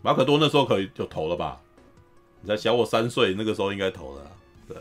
[0.01, 1.61] 马可多那时候可以就投了吧？
[2.41, 4.23] 你才小我三岁，那个时候应该投了。
[4.67, 4.77] 对，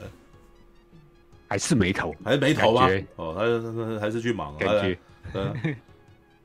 [1.49, 2.87] 还是没投，还是没投吗？
[3.17, 4.55] 哦，还还是去忙。
[4.57, 4.97] 感觉，
[5.33, 5.75] 嗯，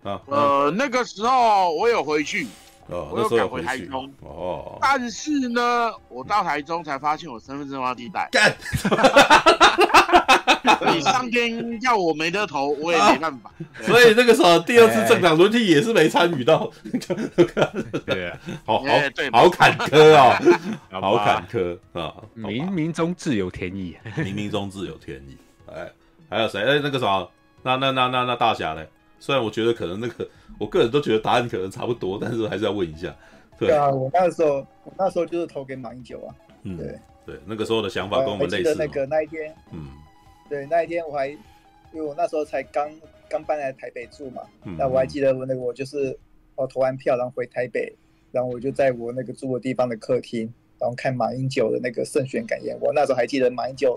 [0.03, 2.49] 啊，呃，那个时候我有回去，
[2.91, 4.13] 哦，我又赶回台中。
[4.21, 8.29] 哦，但是呢，我到台中才发现我身份证忘记带。
[10.93, 13.51] 你上天要我没得投，我也没办法。
[13.79, 16.71] 啊、所以那个时候第二次政党轮替也是没参与到。
[18.07, 18.87] 对啊，好好
[19.33, 20.41] 好坎坷啊，
[20.91, 22.15] 好坎坷啊！
[22.37, 25.37] 冥冥中自有天意，冥冥中自有天意。
[25.73, 25.89] 哎，
[26.29, 26.61] 还有谁？
[26.63, 27.27] 哎，那个啥，
[27.63, 28.85] 那那那那那大侠呢？
[29.19, 30.27] 虽然我觉得可能那个，
[30.61, 33.17] 我个人都觉得答案可能差不多，但是还是要问一下。
[33.59, 36.35] 对啊，我那时候我那时候就是投给马英九啊。
[36.65, 38.75] 嗯，对对，那个时候的想法跟我们类似。
[38.75, 39.89] 那个那一天，嗯。
[40.51, 41.39] 对，那一天我还，因
[41.95, 42.91] 为我那时候才刚
[43.29, 46.19] 刚搬来台北住嘛，嗯、那我还记得我那个我就是
[46.57, 47.95] 我投完票然后回台北，
[48.33, 52.77] 然后我就在我那个住的地方的客厅，然后看马英九的那个胜选感言。
[52.81, 53.97] 我那时候还记得马英九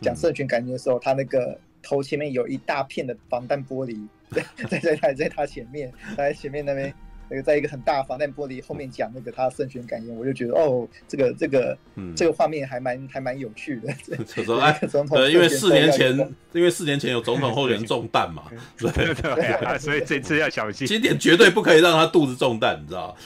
[0.00, 6.92] 讲胜选感言的时候，嗯、他那个头前面有一大片的防弹玻璃， 在在在在在他前面，在前面那边。
[7.28, 13.90] 那个在一个很大防弹玻璃后面讲那个他胜选感言，我就觉得哦，这个这个，嗯，这个画面还蛮还蛮有趣的。
[14.26, 14.78] 就说哎，
[15.08, 16.14] 对，因为四年前，
[16.52, 23.16] 因为四年前有总统候选人中弹嘛， 对对，所以这次要小心，今年绝对不可以让他肚子中弹，你知道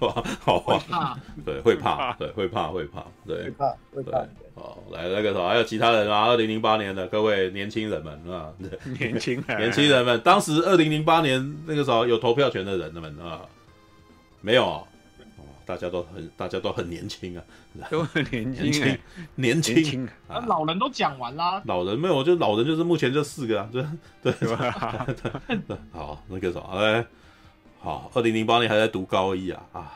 [0.00, 0.24] 吗？
[0.40, 4.26] 好吧，对，会怕，对，会怕，会怕，对，会怕，会怕。
[4.58, 6.26] 哦，来那个什么，还有其他人啊？
[6.26, 8.52] 二零零八年的各位年轻人们啊，
[8.98, 13.42] 年轻人，年轻人们，当时二零零八年那个时候有投票权的人们啊，
[14.40, 14.82] 没有啊，
[15.64, 17.44] 大家都很大家都很年轻啊，
[17.90, 18.98] 都很年轻，
[19.36, 23.84] 年轻啊，老人都讲完啦，老人没有，就老人就是目前这四个啊， 对。
[24.22, 25.06] 对吧？
[25.92, 27.06] 好，那个什么，哎，
[27.78, 29.92] 好，二零零八年还在读高一啊啊，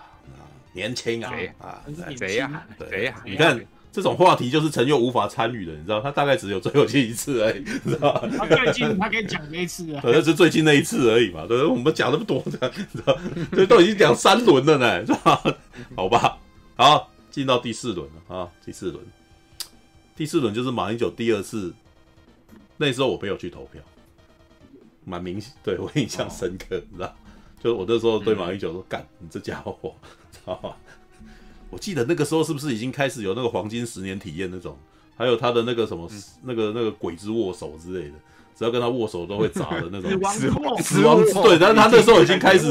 [0.72, 1.82] 年轻啊啊，
[2.16, 2.66] 谁呀？
[2.89, 3.20] 谁呀？
[3.24, 3.60] 你看。
[3.93, 8.27] 这种话题就是陈佑无法参与的，你知道，他大概只有最后一次而已， 你知道？
[8.39, 13.19] 他最近他可以讲那一次啊，可能是最近那一次而已嘛，对，我们讲那么多的，你知道，
[13.52, 15.43] 这都已经讲三轮了呢，是吧？
[15.94, 16.39] 好吧，
[16.74, 19.05] 好，进到第四轮了啊，第四轮，
[20.16, 21.74] 第四轮就是马英九第二次，
[22.78, 23.82] 那时候我没有去投票，
[25.05, 27.14] 蛮明显，对我印象深刻，你知道，
[27.62, 29.94] 就我那时候对马英九说，干、嗯，你这家伙，
[30.32, 30.74] 知道吗？
[31.72, 34.76] 我记得那个时候是不是已经开始有那个黄金十年体验那种，
[35.16, 38.14] 还有他的那个什么、嗯、那个那个鬼之握手之类的，
[38.54, 42.66] 只要跟他握手都会砸的那种 死亡死亡之对，但是他那时候已经开始，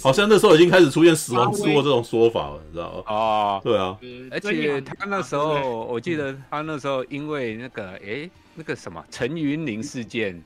[0.00, 3.12] 好像那时候已经开始出现死亡之握这种说法了，你知道吗？
[3.12, 3.98] 啊，对啊，
[4.30, 10.40] 而且他那时候我记得他那时候因为那个哎那个什么陈云林事件，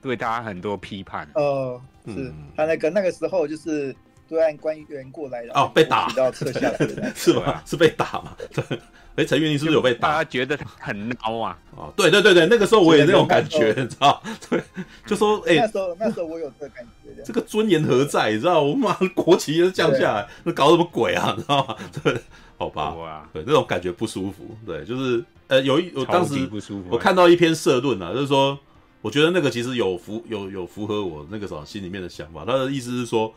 [0.00, 1.28] 对他很多批判。
[1.34, 3.92] 呃，是他那个那个时候就是。
[4.28, 6.76] 对岸官员过来了哦，被打到撤下来
[7.16, 7.62] 是吧？
[7.66, 8.36] 是被打嘛？
[8.52, 8.78] 对，
[9.16, 10.08] 哎，陈云林是不是有被打？
[10.08, 11.58] 大家觉得很孬啊！
[11.74, 14.22] 哦，对对对对，那个时候我也那种感觉，你知道？
[14.50, 14.62] 对，
[15.06, 18.30] 就说哎，那时候那时候我有这个感觉，这个尊严何在？
[18.30, 18.60] 你知道？
[18.62, 21.34] 我妈国旗都降下来，那搞什么鬼啊？
[21.36, 21.76] 你知道吗？
[22.04, 22.20] 对，
[22.58, 24.56] 好吧，对，那种感觉不舒服。
[24.66, 26.48] 对，就是呃，有一我当时
[26.90, 28.56] 我看到一篇社论啊，就是说，
[29.00, 32.44] 我觉得那个其实有符有有符合我那个时候心里面的想法。
[32.44, 33.34] 他的意思是说。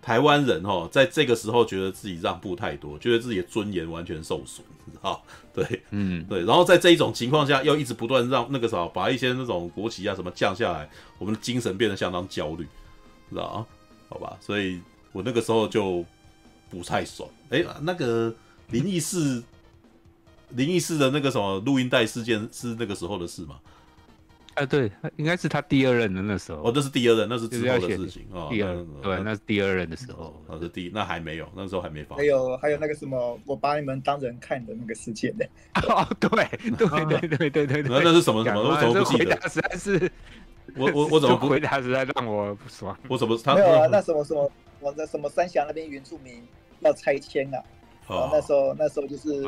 [0.00, 5.22] 台湾人哦，在这个时候觉得自己让步太多，觉得自己的尊严完全受损，你知道？
[5.54, 6.44] 对，嗯，对。
[6.44, 10.88] 然后在这一种情况下，又一直不断让那个啥，把一些那种国旗啊什么降下来，
[11.18, 12.66] 我们的精神变得相当焦虑，
[13.30, 13.66] 知道啊？
[14.08, 14.80] 好吧，所以
[15.12, 16.04] 我那个时候就
[16.70, 17.28] 不太爽。
[17.50, 18.34] 哎，那个
[18.70, 19.42] 灵异事，
[20.50, 23.56] 灵异事的那个什么录音带事件是那个时候的事吗？
[24.58, 26.58] 啊，对，应该是他第二任的那时候。
[26.62, 28.48] 哦，那是第二任，那是之后的事情哦。
[28.50, 30.42] 第二，对，那是第二任的时候。
[30.48, 32.16] 那是第，那还没有，那时候还没发。
[32.16, 35.44] 还有还有那个什么，我把你们当人看的那个事件呢？
[35.88, 36.28] 哦，对，
[36.76, 37.82] 对对对对对。
[37.82, 38.60] 那那是什么什么？
[38.60, 39.40] 我怎么不记得？
[39.48, 40.10] 实在是，
[40.76, 41.80] 我我我怎么不回答？
[41.80, 42.98] 实在让我不爽。
[43.08, 43.86] 我怎么他没有啊？
[43.86, 46.42] 那什么什么，我在什么三峡那边原住民
[46.80, 47.62] 要拆迁啊？
[48.08, 49.42] 哦，那时候那时候就是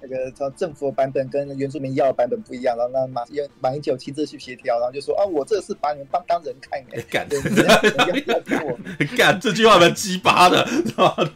[0.00, 7.28] 那个从政府的版本跟原住民要的版本不一样，然后那马英马英九亲自去协调，然后就说啊，我这是把你们当当人看哎，干，
[9.16, 11.30] 干，这句话蛮鸡巴的，知道吗？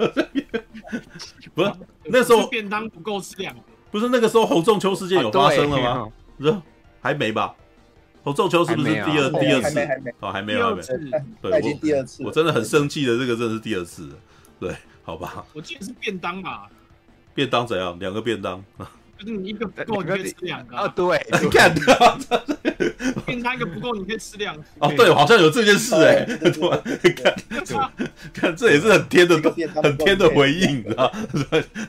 [1.55, 1.73] 不是
[2.07, 3.55] 那时候便当不够吃两，
[3.91, 6.09] 不是那个时候侯仲秋事件有发生了吗？
[6.39, 6.57] 不是
[7.03, 7.55] 还没吧？
[8.25, 9.81] 侯仲秋是不是第二第二次？
[10.21, 10.83] 哦，还没有，还没，
[11.43, 14.09] 对，已经第二次，我真的很生气的，这个真的是第二次，
[14.59, 14.75] 对。
[15.11, 16.71] 好吧，我记得是便当吧？
[17.35, 17.99] 便当怎样？
[17.99, 18.63] 两个便当，
[19.19, 20.87] 就是你一个不够，你可以吃两个啊？
[20.87, 22.19] 对， 你看到
[23.27, 24.63] 便当一个不够，你可以吃两个。
[24.79, 27.93] 哦，对，好像有这件事哎，对， 看，
[28.33, 29.35] 看，这也是很天的，
[29.83, 31.13] 很天的回应你知道。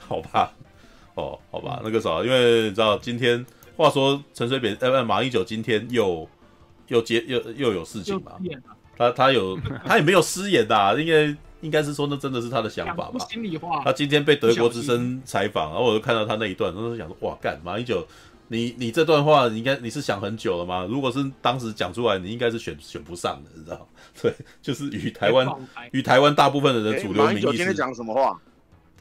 [0.07, 0.51] 好吧，
[1.13, 3.45] 哦，好吧，那个啥，因为你知道，今天
[3.77, 6.27] 话说陈水扁呃，马英九今天又
[6.87, 8.31] 又接又又有事情嘛？
[8.97, 11.35] 他他有他也没有失言的，因为。
[11.61, 13.25] 应该是说，那真的是他的想法吧？
[13.29, 13.81] 心里话。
[13.83, 18.05] 他今天被德国之声采访，然后我就看到他那一段，然后就想说：哇，干马英九，
[18.47, 20.85] 你你这段话，你应该你是想很久了吗？
[20.89, 23.87] 如果是当时讲出来，你应该是选选不上的，你知道？
[24.21, 25.47] 对，就是与台湾
[25.91, 27.45] 与台湾大部分人的人主流民意是。
[27.45, 28.39] 马英九今天讲什么话？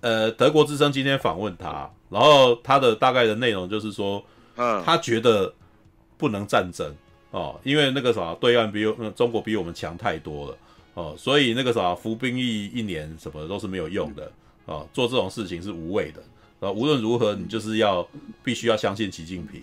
[0.02, 4.22] 呃，德国之声今天访问他，然后他的大概的内容就是说，
[4.56, 5.52] 嗯，他觉得
[6.16, 6.94] 不能战争
[7.30, 10.56] 哦，因为那个啥，对岸比呃中国比我们强太多了。
[10.94, 14.30] 哦，所以那个啥，服兵役一年什么的都是没有用的
[14.64, 16.20] 哦，做这种事情是无谓的
[16.66, 16.70] 啊。
[16.70, 18.06] 无论如何，你就是要
[18.42, 19.62] 必须要相信习近平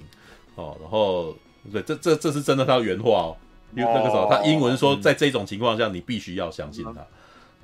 [0.56, 0.78] 哦。
[0.82, 1.36] 然后，
[1.72, 3.38] 对，这这这是真的，他原话哦。
[3.76, 7.06] 因为那个时候他英文说，在这种情况下，你必须要相信他。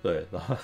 [0.02, 0.56] 对，然后，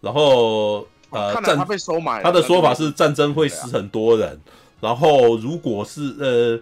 [0.00, 4.40] 然后呃，战他被收买，他的说法是战争会死很多人。
[4.80, 6.60] 然后，如果是呃。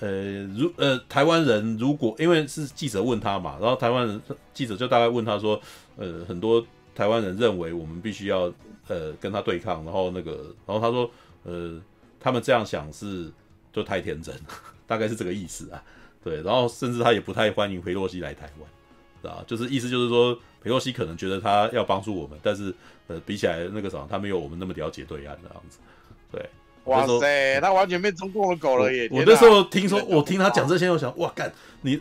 [0.00, 4.20] 呃，如呃，台湾人如果因为是记者问他嘛，然后台湾人
[4.54, 5.60] 记者就大概问他说，
[5.96, 8.52] 呃，很多台湾人认为我们必须要
[8.88, 11.10] 呃跟他对抗，然后那个，然后他说，
[11.44, 11.78] 呃，
[12.18, 13.30] 他们这样想是
[13.72, 14.34] 就太天真，
[14.86, 15.82] 大概是这个意思啊，
[16.24, 22.74] 对，然后甚至他也不太欢迎裴洛西来台湾，啊，就是意思就是说，裴洛西可能觉得他要帮助我们，但是
[23.06, 25.78] 呃，比起来那个什么，他没有我们那么了解对岸的样子，
[26.32, 26.48] 对。
[26.90, 29.08] 哇塞，他完全变中共的狗了耶！
[29.12, 31.52] 我那时候听说，我听他讲这些，我想，哇干，
[31.82, 32.00] 你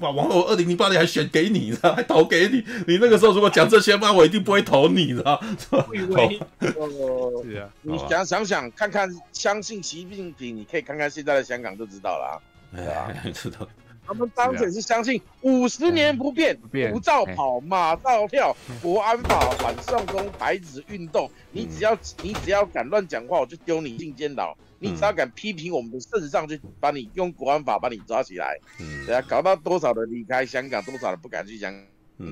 [0.00, 2.64] 把往后二零零八年还选给你，知道还投给你。
[2.86, 5.40] 你那个时候如果讲这些话，我一定不会投你，知道？
[5.70, 12.42] 是啊，你想想想看看，相信习近平，你可以看看现在的香港就知道了。
[12.74, 13.68] 对啊，知道。
[14.06, 16.58] 他们当时也是相信五十年不变，
[16.92, 24.54] 不照跑，马照跳，国安法、反送中、白纸运动，你只要你只要敢乱讲话，我就丢你进监牢。
[24.80, 28.58] 你只要敢批评我们的圣上，就把你用国安法把你抓起来。
[28.80, 31.72] 嗯，对啊，搞到多少人离开香港，多少人不敢去香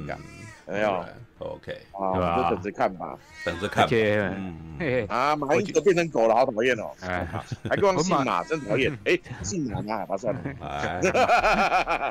[0.07, 0.21] 港，
[0.67, 1.05] 有没有
[1.43, 3.87] ？OK，啊，就等着看吧，等着看。
[3.91, 6.91] 嗯，啊，马英九都变成狗了，好讨厌哦。
[7.01, 7.27] 哎，
[7.69, 8.97] 还跟我姓马， 真讨厌。
[9.05, 10.41] 哎，姓马啊，他算了。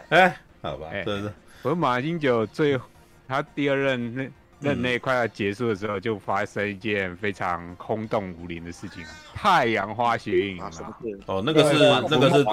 [0.09, 1.31] 哎， 好吧，真是。
[1.63, 2.79] 我马英九最
[3.27, 4.29] 他第二任那。
[4.61, 9.03] 任内快要结束的时候，就发生一件非常轰动武林的事情，
[9.33, 10.69] 太阳花学运啊！
[11.25, 12.45] 哦，那个是那个是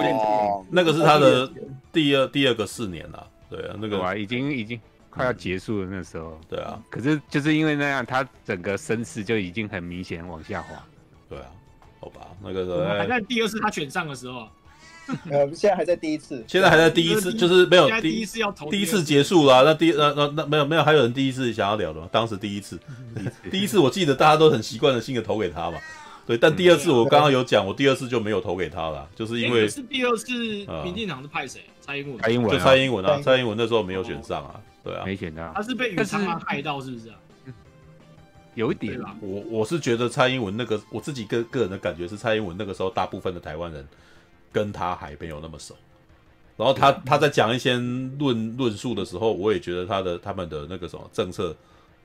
[0.71, 1.47] 那个是他的
[1.93, 4.81] 第二第二个四年了，对啊，那个啊，已经已经
[5.19, 10.81] 快要结束了那时候，对啊，可是就是因为那样，他整个身势就已经很明显往下滑，
[11.27, 11.45] 对啊，
[11.99, 14.47] 好吧，那个时候还在第二次他选上的时候。
[15.31, 22.07] 呃，现在还在第一次，现在还在第一次，就是没有第一次要投，第一次结束了，那第那那那没有没有还有人第一次想要聊的吗？
[22.11, 22.79] 当时第一次，
[23.49, 23.79] 第一次。
[23.79, 25.79] 我记得大家都很习惯的性的投给他嘛，
[26.27, 30.31] 对，但第二次我刚刚有讲，我第二次就没有投给他了，就是因为是第二次
[30.83, 31.61] 民进党是派谁？
[31.81, 37.15] 蔡英文，蔡英文就蔡英文啊，蔡英文那时候没有选上啊，对啊，没选上，他是被余昌汉害到是不是啊？
[38.55, 43.87] 有一点，我我是觉得蔡英文那个我自己个个人的感觉是蔡英文那个时候大部分的台湾人。
[44.51, 45.75] 跟他还没有那么熟，
[46.57, 51.55] 然后他他在讲一些论论述的时候，我也觉得他的他们的那个什么政策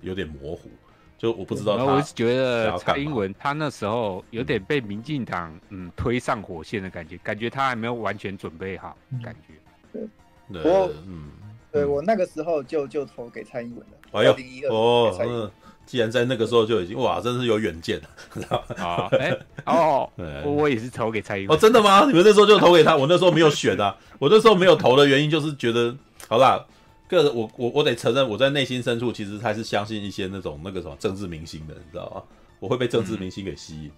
[0.02, 0.68] 有点模糊，
[1.16, 1.84] 就我不知道他。
[1.84, 10.06] 我是觉得蔡英文他那时候有点被民进党嗯推上火线的感觉，感觉他还没有完全准备好，感觉。
[10.52, 11.30] 对，我嗯，
[11.74, 13.96] 对我那个时候就就投给蔡英文了。
[14.12, 15.50] 哎呦，哦，嗯。
[15.86, 18.82] 既然在那个时候就已经哇，真是有远见了，知道吗？
[18.82, 21.54] 啊， 哎，哦，我我也是投给蔡英文。
[21.54, 22.06] 哦，真的吗？
[22.06, 22.96] 你们那时候就投给他？
[22.96, 25.94] 我那时候没有选啊，我那时候没有投的原因就是觉得，
[26.26, 26.64] 好啦，
[27.06, 32.22] 个人我我我得承认，我在内心深处其实还是相信一些那种那个什么政治明星的，你知道吗？
[32.60, 33.90] 我会被政治明星给吸引，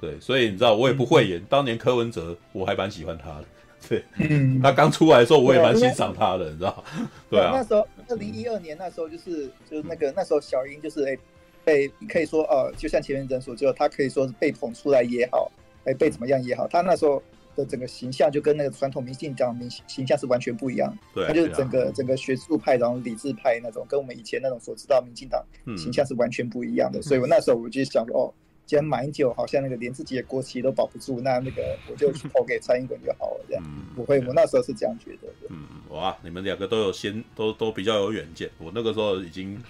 [0.00, 1.44] 对，所以你知道我也不会演。
[1.50, 3.44] 当年柯文哲我还蛮喜欢他的。
[3.88, 6.84] 对，嗯他刚出来的时候，我也蛮欣赏他的，你知道？
[7.28, 7.52] 对啊。
[7.54, 11.18] 那时候，二零一二年那时候，就是就是那个那时候，小英就是哎，
[11.64, 15.50] 被可以说呃，就像前面人所说，他可以说是被捧出来也好，
[15.84, 17.22] 哎，被怎么样也好，他那时候
[17.56, 20.96] 的整个形象就跟那个传统民进党明形象是完全不一样。
[21.14, 25.44] 对，他就是整个整个学术派，然后理智派那种，跟我们以前那种所知道民进党
[25.76, 27.00] 形象是完全不一样的。
[27.02, 28.34] 所以我那时候我就想说，哦。
[28.70, 33.64] 既然马英九好像那个连自己的国旗都保不住，那那个我就投给蔡英文就好了，这样。
[33.96, 35.48] 不会，我那时候是这样觉得的。
[35.48, 38.48] 嗯，哇，你们两个都有先，都都比较有远见。
[38.58, 39.60] 我那个时候已经，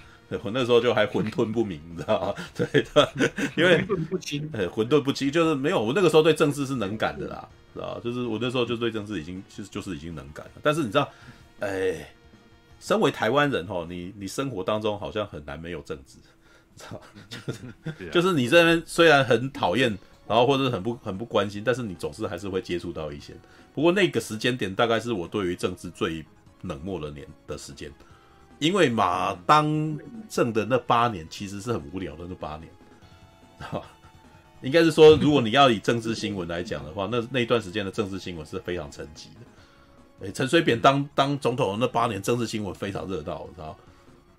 [0.43, 2.35] 我那时候就还混沌不明，你知道吗？
[2.55, 3.11] 对的，
[3.57, 4.51] 因为混沌不清。
[4.53, 5.83] 呃， 混沌不清就是没有。
[5.83, 10.53] 我那个时候对政治是能感的啦，知道就是我那时候就对政治已经其实就是已经能感了。
[10.63, 11.11] 但是你知道，
[11.61, 12.07] 哎，
[12.79, 16.19] 身为台湾人哈，你你生活当中好像很难没有政治。
[16.77, 19.91] 就是就是你这边虽然很讨厌，
[20.27, 23.35] 然后或者很不很不关心，但是你总是还是会接触到一些。
[23.75, 26.25] 不过那个时间点大概是我对于政治最
[26.63, 27.91] 冷漠的年的时间，
[28.59, 29.99] 因为马当
[30.29, 32.69] 政的那八年其实是很无聊的那八年，
[33.59, 33.83] 哈，
[34.63, 40.27] 应该是说如果你要以政治新闻来讲的话，那那段时间的政治新闻是非常沉寂的。
[40.27, 43.77] 诶，陈水扁当当总统的那八年，政治新闻非常热闹，知道？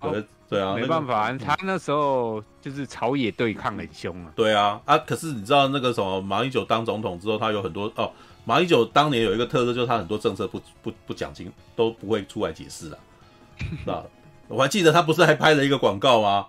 [0.02, 4.30] 对对啊，没办法，他那时候就是朝野对抗很凶啊。
[4.36, 8.12] 对啊，啊，可是你知道那个什么，马英九当总统之后，他有很多哦，
[8.44, 12.98] 马英九当年有一个特色，就是他很多政策不不不讲清，都不会出来解释啊。
[13.58, 14.04] 是吧？
[14.48, 16.46] 我还记得他不是还拍了一个广告吗？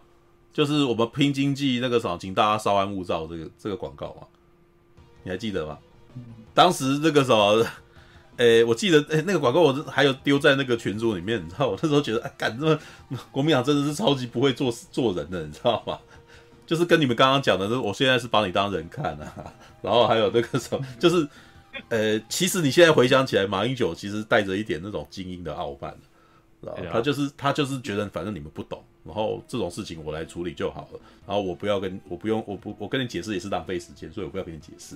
[0.51, 4.27] 就是我们拼经济那个什么，请大家稍安勿躁这个这个广告嘛，
[5.23, 5.77] 你还记得吗？
[6.53, 7.65] 当时那个什么。
[8.38, 12.80] 诶、欸，我记得诶、欸，那个广告我还有丢在那个群组里面，你知道，我那时候觉得，啊，干这么
[13.31, 15.99] 国民党真的是超级不会做做人的，你知道吗？
[16.65, 19.53] 就是跟你们刚刚讲的，我现在是把你当人看啊。
[19.81, 21.27] 然后还有那个什么，就是，
[21.89, 25.93] 呃、欸，其实你现在回想起来，马英九其实带着一点那种精英的傲慢，
[26.61, 34.95] 然后他就是他就是觉得反正你们不懂，然后这种事情我来处理就好了，然后我不要跟我不用我不我跟你解释也是浪费时间，所以我不要跟你解释。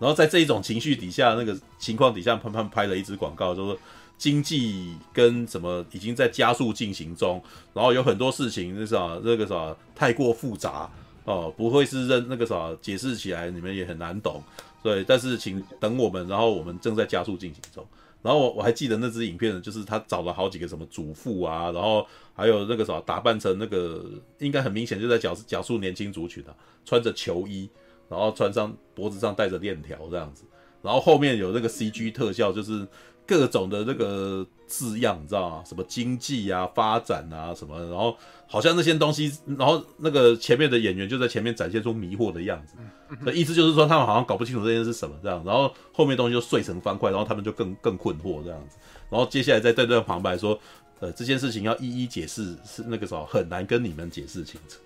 [0.00, 3.78] 然后在这一种情绪底下，那个情况底下，潘潘拍了一支广告，就是说
[4.18, 7.40] 经济跟什么已经在加速进行中，
[7.72, 10.90] 然后有很多事情那啥那个啥太过复杂
[11.24, 14.42] 哦，不会是认那个啥解释起来你们也很难懂，
[14.82, 17.86] 对，但是请等我们，然后我们正在加速进行中。
[18.22, 24.04] 然后我我还记得那支影片呢，就是他找了好几个什么主妇啊，然后还有那个什么打扮成那个，
[24.38, 26.52] 应该很明显就在讲讲述年轻族群啊，
[26.84, 27.66] 穿着球衣，
[28.10, 30.44] 然后穿上脖子上带着链条这样子，
[30.82, 32.86] 然后后面有那个 CG 特效，就是
[33.24, 35.64] 各种的那个字样，你知道吗？
[35.64, 38.16] 什么经济啊、发展啊什么，然后
[38.48, 42.74] 好像那些东西，然后那个前面的演员就在前面展现出迷惑的样子。
[43.20, 48.76] 那意思就是说，他们好像搞不清楚这件事是什么这样，然后后面东西就碎成方块，然后他们就更更困惑这样子，
[49.08, 50.58] 然后接下来再对段旁白说，
[51.00, 54.78] 呃，这件事情要一一解释，是那个时候很难跟你们解释清楚。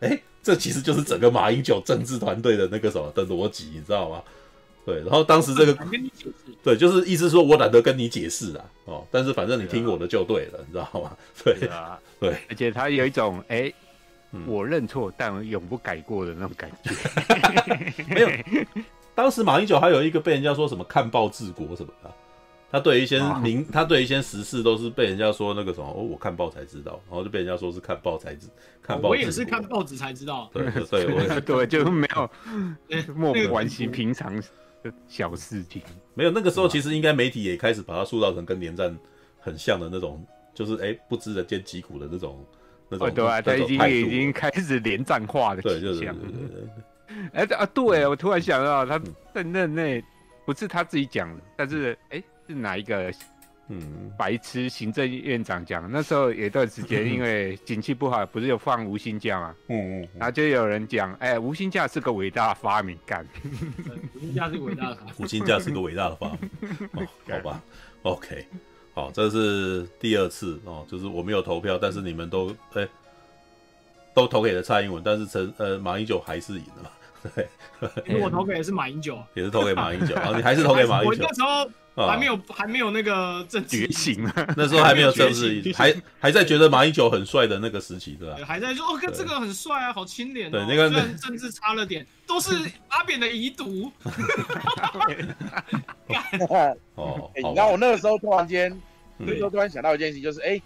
[0.00, 4.22] 哎，这其实就是整个马英九政治团队的那个什么的逻辑，你知道吗？
[4.84, 5.76] 对，然后当时这个，
[6.62, 11.16] 对，就是意思说我懒得跟你解释啊，哦，但是反正你听我的就对了，你知道吗？
[11.44, 13.72] 对啊，对，而且他有一种哎。
[14.46, 16.92] 我认错，但我永不改过的那种感觉。
[18.14, 18.28] 没有，
[19.12, 22.14] 当时马英九还有一个被人家说什么看报治国什么的，
[22.70, 28.46] 他对一些名，他对一些时事都是被人家说那个什么哦，我看报才知道，然后就被人家说是看报才知，
[28.82, 29.08] 看报。
[29.08, 30.48] 我也是看报纸才知道。
[30.52, 32.30] 对 对，我对就没有
[33.14, 34.34] 漠不关心平常
[34.82, 35.82] 的小事情。
[36.14, 38.96] 没有，那个时候其实应该媒体也开始把它塑造成跟连战
[39.40, 40.24] 很像的那种，
[40.54, 42.44] 就是哎不知人间疾苦的那种。
[42.90, 46.16] 哦，对啊，他已经已经开始连战化的倾向。
[47.32, 49.00] 哎啊，对，我突然想到，他
[49.32, 50.04] 在那那
[50.44, 52.20] 不是他自己讲的，但是哎，
[52.50, 53.12] 是哪一个
[53.68, 55.88] 嗯白痴行政院长讲？
[55.90, 59.54] 那时候有一段时间， 因为景气不好，不是有放无薪假吗？
[59.68, 63.24] 嗯嗯，然后就有人讲，哎，无薪假是个伟大的发明，干，
[64.14, 66.50] 无薪假是伟大的，无薪假是个伟大的发明，
[66.94, 67.62] 哦好吧
[68.02, 68.44] ，OK。
[68.92, 72.88] 好，这是第二次哦，就是我没有投票，但是你们都哎、欸、
[74.12, 76.90] 都投给了蔡英文，但是陈呃马英九还是赢了嘛？
[77.34, 81.22] 对， 我投给的是马英九，也是投给马英九，然后你还是投给马英九。
[81.22, 88.36] 我那时候还没有、哦、还没有那个政治觉醒啊， 那时候还没有政治，还还在觉得马英九很帅的那个时期，对吧？
[88.46, 90.52] 还在说哦，跟这个很帅啊，好清廉、哦。
[90.52, 92.54] 对，那个虽然政治差了点，都是
[92.88, 93.92] 阿扁的遗毒。
[96.94, 98.80] 哦， 然后我那个时候突然间。
[99.22, 100.62] 那时候，突然想到一件事，就是哎、欸，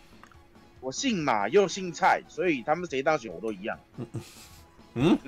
[0.78, 3.76] 我姓马又姓蔡，所以他们谁当选我都一样。
[4.94, 5.18] 嗯，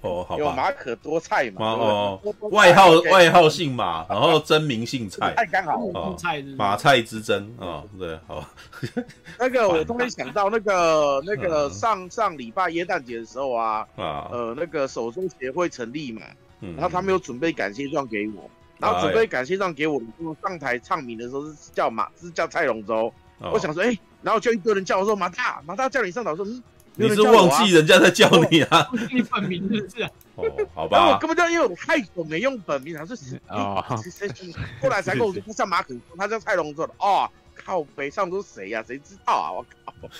[0.00, 0.38] 哦，好吧。
[0.38, 1.66] 有马可多菜嘛？
[1.66, 2.20] 哦，
[2.50, 5.76] 外号外号姓马，然后真名姓蔡， 太刚好。
[5.94, 6.16] 哦，
[6.56, 8.44] 马蔡之争啊，对，好。
[9.38, 16.22] 那个我突然想到，那个 那个上上礼拜耶诞节的时候啊，啊，呃，那个手中协会成立嘛，
[16.60, 18.48] 然后他们有准备感谢状给我。
[18.78, 19.98] 然后准备感谢状给我，
[20.42, 23.10] 上台唱名的时候是叫马，是叫蔡龙舟。
[23.38, 26.62] 哦、我想说，哎、欸，然后就一堆人叫我说马大，马大叫你上台，说嗯，
[26.96, 28.88] 你是忘记人家在叫你啊？
[29.12, 30.02] 你本名是不是？
[30.34, 30.44] 哦，
[30.74, 31.12] 好吧。
[31.12, 36.94] 我根本就因为我太久没用本名，他说是哦， 谁谁后来才跟我说他叫马可，他叫蔡龙做的。
[36.98, 38.82] 哦，靠北上都是谁呀？
[38.86, 39.52] 谁知道啊？
[39.52, 39.66] 我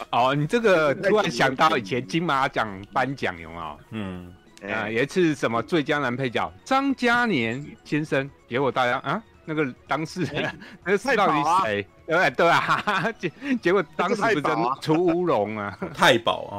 [0.08, 0.28] 靠！
[0.28, 3.78] 哦，你这个突然想到以前金马奖颁奖有没有？
[3.90, 4.32] 嗯。
[4.72, 10.54] 啊，有一次什么最佳男配角张嘉年先生，结果大家啊，那个当事人，欸、
[10.84, 11.86] 那个是到底谁？
[12.06, 13.32] 对对啊，结
[13.62, 14.42] 结果当时不是
[14.82, 16.58] 出乌龙啊，太保啊，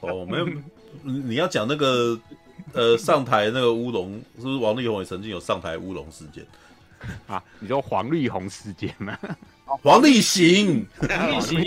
[0.00, 0.48] 哦，没有，
[1.02, 2.18] 你要讲那个
[2.72, 6.44] 呃上台那个乌龙，是不是王力宏也曾经有上台乌龙事件
[7.26, 7.42] 啊？
[7.60, 9.16] 你说黄力宏事件吗？
[9.82, 10.86] 王力行，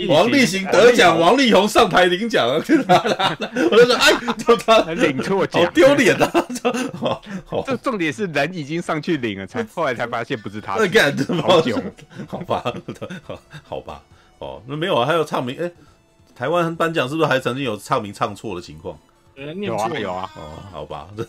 [0.08, 0.64] 王力行。
[0.66, 4.80] 得奖，王力宏上台领奖， 我就说，哎，就他。
[4.92, 6.30] 领错奖，好丢脸啊！
[7.66, 10.74] 这重点是人已经上去领了，才后来才发现不是他。
[10.76, 11.80] 那干这么久，
[12.26, 12.62] 好吧，
[13.64, 14.02] 好吧，
[14.38, 15.70] 哦，那没有啊，还有唱名，哎，
[16.34, 18.98] 台湾颁奖是不是还曾经有唱名唱错的情况？
[19.34, 20.42] 有啊，有啊，哦，
[20.72, 21.24] 好吧，这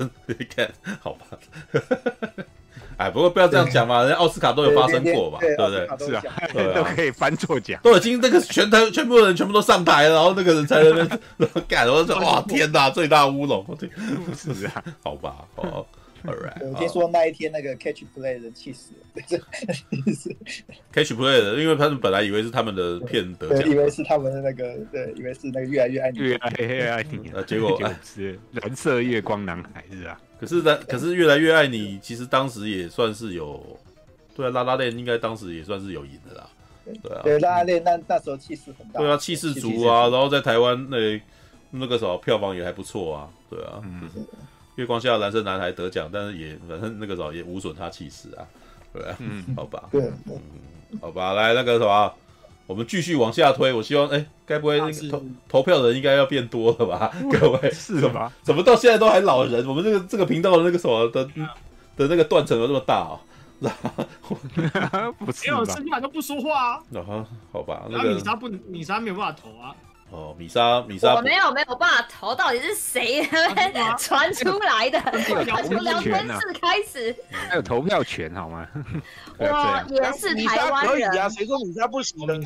[0.56, 0.70] 看，
[1.02, 1.26] 好吧。
[2.98, 6.07] 哎，不过不要这样讲嘛，人家奥斯卡都有发生过嘛，对不对？
[6.07, 6.24] 是啊，
[6.76, 11.20] 都可以翻错奖，都已经那个全台全部人全部都上台了，然后那个人在那边
[11.68, 13.90] 干，我说哇 天哪，最大乌龙，对
[14.36, 15.86] 是啊，好吧，好
[16.26, 16.68] ，All right。
[16.68, 19.40] 我听说那一天那个 Catch Play 人气死了
[20.94, 30.20] ，Catch Play 的，因为他们本来以为是他们的片得奖，以为是他们的那个，对，以为是那个越来越爱你，越来越爱你，结果 是蓝色月光男孩是啊。
[30.44, 33.80] 可是呢，可是越来越爱你，其实当时也算是有，
[34.36, 36.49] 对啊，拉拉链应该当时也算是有赢的啦，
[37.02, 41.22] 对啊，对拉拉链那那时候气势很大，对啊，气势足啊，然后在台湾那
[41.72, 44.10] 那个时候票房也还不错啊，对啊，嗯，
[44.76, 48.45] 月光下的蓝色男孩得奖，但是也反正 那个时候也无损他气势啊，
[48.91, 52.14] 对啊，嗯， 好吧，对，嗯，好吧，来那个什么。
[52.65, 57.11] 我们继续往下推，我希望，哎，该不会那个投投票的人应该要变多了吧？
[57.31, 58.31] 各位，是吧？
[58.41, 59.68] 怎么到现在都还老人？
[59.68, 61.26] 我们这个这个频道的那个什么的
[61.98, 63.19] 的那个断层有这么大哦？
[65.19, 66.84] 不是，没有剩下都不说话啊。
[66.95, 69.76] 啊，好吧，那米莎不，米莎没有办法投啊。
[70.14, 73.27] 哦，米莎，米莎，我没有没有办法投，到底是谁
[73.98, 75.02] 传出来的？
[75.68, 77.15] 从聊天室开始，
[77.49, 78.68] 还有投票权好吗？
[79.40, 79.44] 我
[79.90, 82.38] 也是台湾人啊，谁说米莎不行的？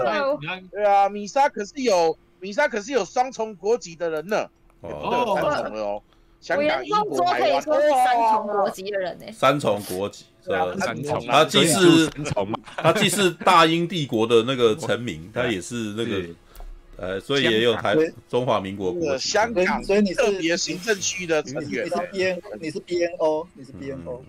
[0.72, 4.48] 对啊，米莎可是有米莎可是有双重国籍的人呢。
[4.80, 6.02] 哦，三重的哦，
[6.39, 9.26] 香港、英国、台湾，可以说是三重国籍的人呢。
[9.34, 10.65] 三重国籍是吧？
[10.80, 12.10] 三重，他既是
[12.77, 16.23] 他既是大英帝国的那个臣民，他也是那个。
[16.98, 17.95] 呃，所以也有台
[18.28, 21.86] 中华民国国香港，所以你是特别行政区的成员。
[21.86, 24.24] 你是 B N，你是 B N O，你是 B N O。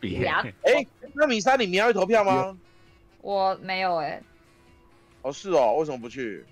[0.00, 2.56] 对那米莎，你明天会投票吗？
[3.20, 4.22] 我没有哎。
[5.22, 6.42] 哦，是哦，为什么不去？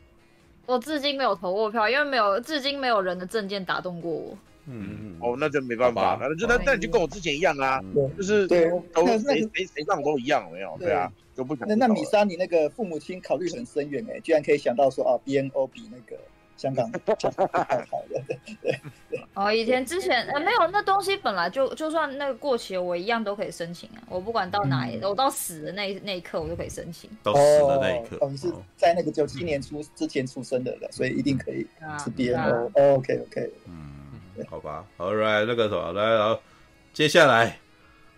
[0.66, 4.36] 我至今没有投过票，因为没有，至今没有人的证件打动过我。
[4.68, 7.82] 嗯，哦，那就没办法，那就那那你就跟我之前一样啊，
[8.16, 10.92] 就是对，都谁谁谁上都一样，没有，对。
[10.92, 11.10] 啊。
[11.36, 16.20] 就不那那米莎，你那个父母亲考虑很深远哎，居然可以想到说啊，BNO 比那个
[16.56, 16.90] 香港
[17.88, 19.20] 好的， 对对对。
[19.34, 24.02] 哦，以前之前呃没有那东西，本来就就算那个过期了，我一样都可以申请啊。
[24.08, 27.08] 我不管到哪里，我到死的那那一刻，我都可以申请。
[27.22, 31.64] 到死的那一刻，哦，你是在那个九七年出之前出生的，所以一定可以
[32.02, 32.96] 是 BNO。
[32.96, 33.92] OK OK，嗯，
[34.48, 36.40] 好吧，好来那个什么来，然后
[36.92, 37.58] 接下来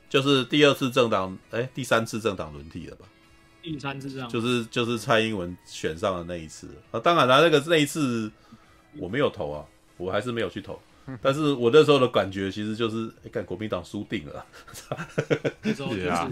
[0.09, 3.07] 就是第二次政党哎，第三次政党轮替了吧？
[3.63, 8.31] 第三次这样，就是就是蔡英文选上的那一次啊，当然了，那个那一次
[8.97, 9.65] 我没有投啊，
[9.97, 10.81] 我还是没有去投。
[11.21, 14.45] 但是我那时候的感觉其实就是，哎，看国民党输定了。
[15.65, 16.31] 对啊，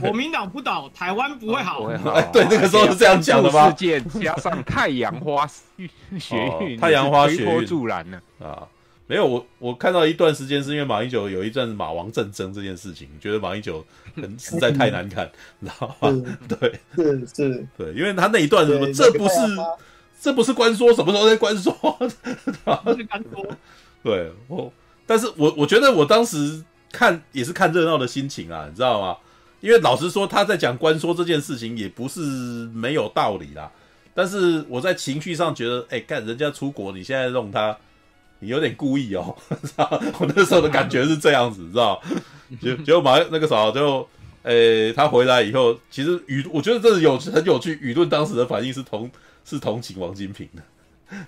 [0.00, 1.84] 国民党不倒，台湾不会好。
[1.84, 1.96] 哎，
[2.30, 3.70] 对，那个时候是这样讲的吗？
[3.70, 5.46] 事件加上太阳花
[6.18, 8.68] 学运，太阳花学运助燃了啊。
[9.08, 13.82] 没有我，我看到一段时间是因为马英九有一阵马王政争这件事情，觉得马英九
[14.14, 15.28] 很实在太难看，
[15.60, 16.36] 你知道吗？
[16.46, 19.34] 对，是是，对，因为他那一段什么，这不是
[20.20, 21.72] 这不是官说，什么时候在关说？
[22.94, 23.56] 是关说。
[24.04, 24.70] 对，我，
[25.06, 26.62] 但是我我觉得我当时
[26.92, 29.16] 看也是看热闹的心情啊，你知道吗？
[29.62, 32.20] 因为老实说，他在讲官说这件事情也不是
[32.74, 33.72] 没有道理啦，
[34.12, 37.74] 但是我在情绪上觉得，哎，看人家出国，你现在弄他。
[38.40, 39.36] 你有点故意哦，
[40.20, 42.00] 我那时候的感觉是这样子，知道？
[42.62, 44.08] 就就马那个啥，就
[44.42, 47.76] 呃、欸，他回来以后，其实舆，我觉得这是有很有趣。
[47.76, 49.10] 舆论当时的反应是同
[49.44, 50.62] 是同情王金平的，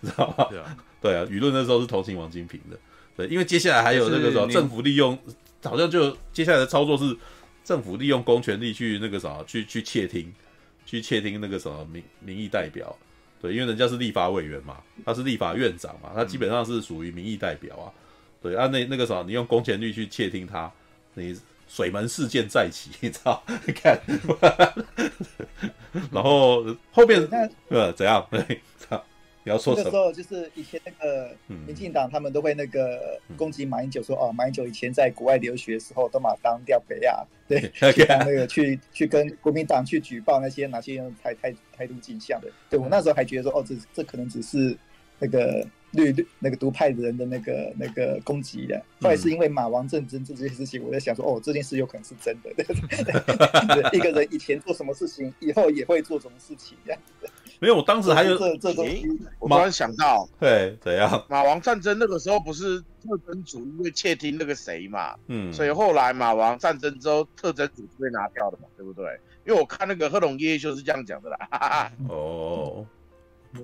[0.03, 0.47] 知道吗？
[0.49, 2.79] 对啊，对啊，舆论那时候是同情王金平的。
[3.17, 5.19] 对，因为接下来还有那个什么政府利用，
[5.65, 7.15] 好像就接下来的操作是
[7.65, 10.33] 政府利用公权力去那个啥，去去窃听，
[10.87, 12.97] 去窃听那个什么民民意代表。
[13.41, 17.93] 对，因为人家是立法委员嘛，他是立法院长嘛，他基本上是属于民意代表啊。
[18.43, 20.71] 对啊，那那个啥，你用公权力去窃听他，
[21.15, 21.39] 你
[21.69, 23.43] 水门事件再起， 你知道？
[23.67, 23.99] 你看，
[26.11, 27.27] 然后后面
[27.69, 28.27] 呃怎样？
[28.31, 28.61] 对，
[29.51, 29.85] 你要说什么？
[29.85, 31.37] 那个时候就是以前那个
[31.67, 37.61] 民进党他们都会那个攻击马英九说，说、嗯、哦，马英九以前在国外留学的时候都马当掉北亚，对，
[37.93, 42.49] 去当那个去去跟国民党去举报那些哪些人态态态度倾向的。
[42.69, 44.77] 对，我那时候还觉得说哦，这这可能只是
[45.19, 48.81] 那个绿绿那个独派的人的那个那个攻击的。
[49.01, 52.53] 后来是因为马王政争这件事情，我在想说哦，这件事有可能是真的。
[52.55, 57.29] 对一个人以前做什么事情，以后也会做什么事情这样子。
[57.61, 59.07] 没有，我当时还有这这东西，
[59.39, 61.23] 我突然想到，对，怎样？
[61.29, 69.05] 马王战争那个时候不是特侦组因为窃听那个谁嘛，嗯，所以后来马王战争之后，特侦组被拿掉了嘛，对不对？
[69.47, 71.93] 因为我看那个贺龙夜夜秀是这样讲的啦。
[72.09, 72.87] 哦，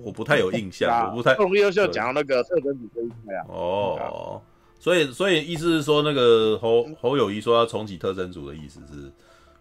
[0.03, 1.33] 我不太有印象， 我不太。
[1.33, 3.45] 贺龙夜夜秀讲到那个特侦组这一块啊。
[3.47, 4.41] 哦，
[4.79, 9.11] 所以所以意思是说，那个侯侯友谊说要重启特侦组的意思是？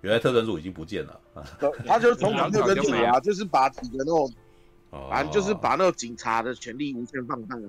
[0.02, 1.20] 原来特侦组已经不见了，
[1.86, 4.30] 他就是重启特侦组啊，就是把几个那种，
[5.10, 7.62] 反正就是把那个警察的权力无限放大了，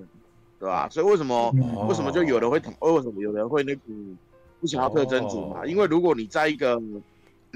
[0.60, 0.88] 对吧？
[0.90, 1.50] 所以为什么
[1.88, 3.82] 为什么就有人会讨，为什么有人会那个
[4.60, 5.66] 不想要特侦组嘛？
[5.66, 6.80] 因为如果你在一个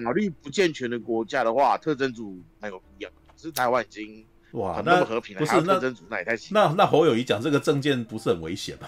[0.03, 3.09] 法律不健全的国家的话，特侦组没有必要。
[3.09, 6.53] 可是台湾已经哇那么和平了，不是特侦组那也太奇。
[6.53, 8.87] 那那侯友宜讲这个证件不是很危险吗？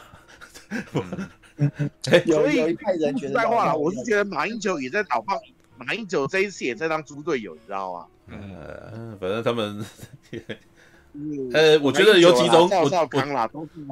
[2.01, 5.39] 所以有一派人觉得，我是觉得马英九也在讨好。
[5.85, 8.05] 马英九这一次也在当猪队友，你知道吗？
[8.29, 9.85] 呃，反正他们，
[11.53, 12.89] 呃，我觉得有几种，我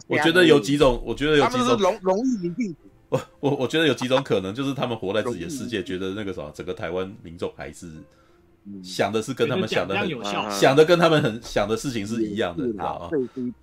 [0.08, 2.76] 我觉得有几种，我觉得有几种容容易民进
[3.10, 7.92] 我我我觉得有几种可能，就是他们活在自己的世界，觉得那个什么，整个台湾民众还是
[8.82, 13.10] 想的是跟他们想的很想的跟他们很想的事情是一样的，你知道吗？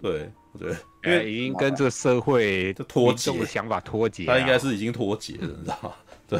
[0.02, 5.92] 对对，因为已经跟这个社会脱节的想法脱节，他应该是已经脱节了，你知道吗？
[6.28, 6.38] 对，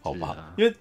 [0.00, 0.74] 好吧，因为。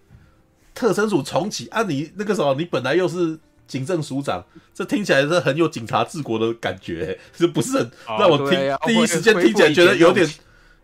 [0.78, 3.36] 特侦署重启啊，你那个时候你本来又是
[3.66, 4.46] 警政署长，
[4.76, 10.30] 这听起来是很有警察治国的感觉，是不是很让我听、啊、第一时间听起来觉得有点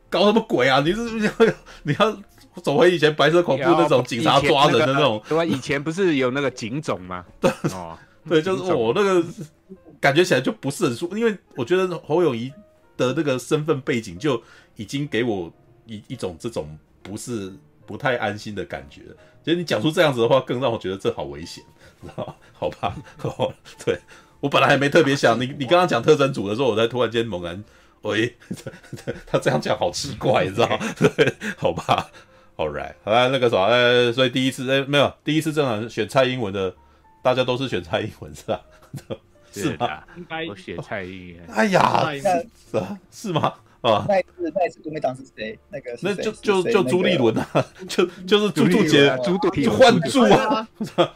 [0.10, 0.82] 搞什么鬼啊？
[0.84, 1.32] 你是不是要
[1.84, 2.18] 你要
[2.64, 5.22] 走回以前白色恐怖那种警察抓人的那种？
[5.30, 5.46] 对吧？
[5.46, 7.24] 以前不是有那个警种吗？
[7.40, 7.96] 对哦，
[8.28, 9.24] 对，就是我那个
[10.02, 12.52] 感觉起来就不是很舒服，因为我觉得侯友谊
[12.98, 14.42] 的那个身份背景就
[14.76, 15.54] 已经给我
[15.86, 17.54] 一一种这种不是
[17.86, 19.02] 不太安心的感觉。
[19.44, 21.64] 其实你讲出这样子的话，更让我觉得这好危险，
[22.02, 22.36] 知道吗？
[22.54, 22.96] 好吧，
[23.86, 24.00] 对，
[24.40, 27.64] 我本来还没特别想，你你刚刚讲特征组的时候，我才突然间猛然，
[28.04, 28.36] 喂，
[29.28, 30.80] 他这样讲好奇怪，你知道吗？
[30.98, 32.10] 对，好吧
[32.58, 36.74] ，All right，好来那个啥，呃，所以第一次，哎，没有，第一次正常选蔡英文的，
[37.22, 38.62] 大家都是选蔡英文是吧？
[39.52, 40.04] 是吗？
[40.18, 41.48] 应该我选蔡英文。
[41.56, 42.10] 哎呀，
[42.72, 43.54] 是啊，是吗？
[43.84, 45.60] 啊，那一次那一次国民党是谁？
[45.70, 50.68] 那个那就就就朱立伦啊，就就是朱朱杰，朱杜就 换柱啊，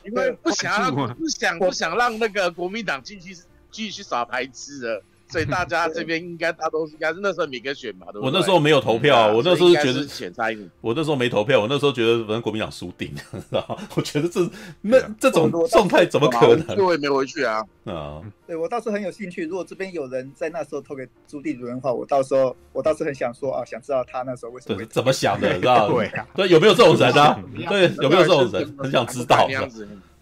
[0.03, 3.35] 因为不想不想不想让那个国民党进去
[3.72, 5.02] 继续耍牌子的。
[5.29, 8.25] 所以大家这边应该大多数应该是那时候每个选嘛，对不对？
[8.25, 10.69] 我那时候没有投票，我那时候觉得选蔡英文。
[10.81, 14.49] 我那时候没投票，我那时候觉得反正国民党输定，知道我觉得这
[14.81, 16.77] 那这种状态怎么可能？
[16.85, 17.63] 我也没回去啊。
[17.85, 19.45] 啊，对我倒是很有兴趣。
[19.45, 27.39] 如果这边有人在那时候投给朱立伦的话，我到时候我倒是很想说啊，想知道他那时候为什么怎么想的，知道对对，有没有这种人啊？
[27.67, 28.75] 对，有没有这种人？
[28.77, 29.47] 很想知道。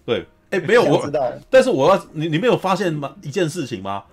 [0.06, 3.15] 对，哎，没有我，知道但是我要你，你没有发现吗？
[3.23, 4.03] 一件事情吗？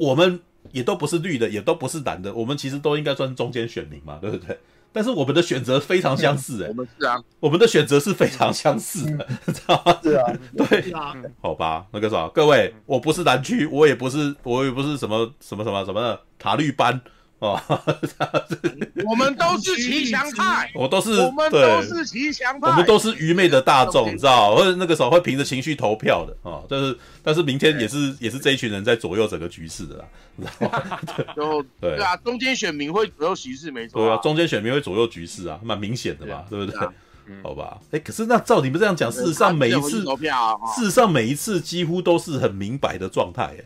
[0.00, 0.40] 我们。
[0.72, 4.56] 也都不是绿的，也都不是蓝的，我们其实都应该算中间选民嘛，对不对？
[4.92, 9.98] 但是我们的选择非常相似，哎，我们是啊，我们的选择是非常相似的， 知道吗？
[10.02, 17.00] 是啊，对啊，好吧，那个啥，各位，我不是蓝区，我也不是，我也不是什么什么什么什么的塔绿班。
[17.40, 17.60] 哦，
[19.08, 30.04] 我们都是骑墙派， 我都是，我们都是骑墙派，我们都是愚昧的大众，你知道，或者那个时候会凭着情绪投票的啊，但是但是明天也是也是这一群人在左右整个局势的啦，
[30.36, 31.00] 你知道吗？
[31.34, 31.96] 就对。
[31.96, 36.78] 对啊，中间选民会左右局势，没错，对啊，中间选民会左右局势啊，蛮明显的嘛，对不对？
[37.42, 43.64] 好吧，哎，可是那照你们这样讲，事实上每一次投票，事实上每一次几乎都是很明白的状态，哎。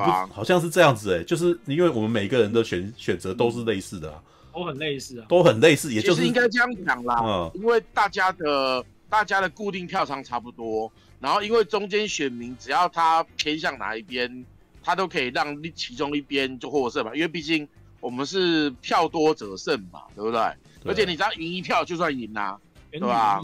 [0.00, 4.22] 啊，好像是这样子哎，就是因为我们每个人的选选择都是类似的啊，
[4.52, 10.90] 都很类似啊，都很类似，也就是应该这样讲啦，嗯，因为大家的大家的固定票仓差不多，
[11.20, 14.44] 然后因为中间选民只要他偏向哪一边，
[14.82, 17.66] 他都可以让其中一边就获胜嘛，因为毕竟
[18.00, 20.40] 我们是票多者胜嘛，对不对？
[20.82, 22.58] 对，而且你只要赢一票就算赢啦，
[22.90, 23.40] 对吧？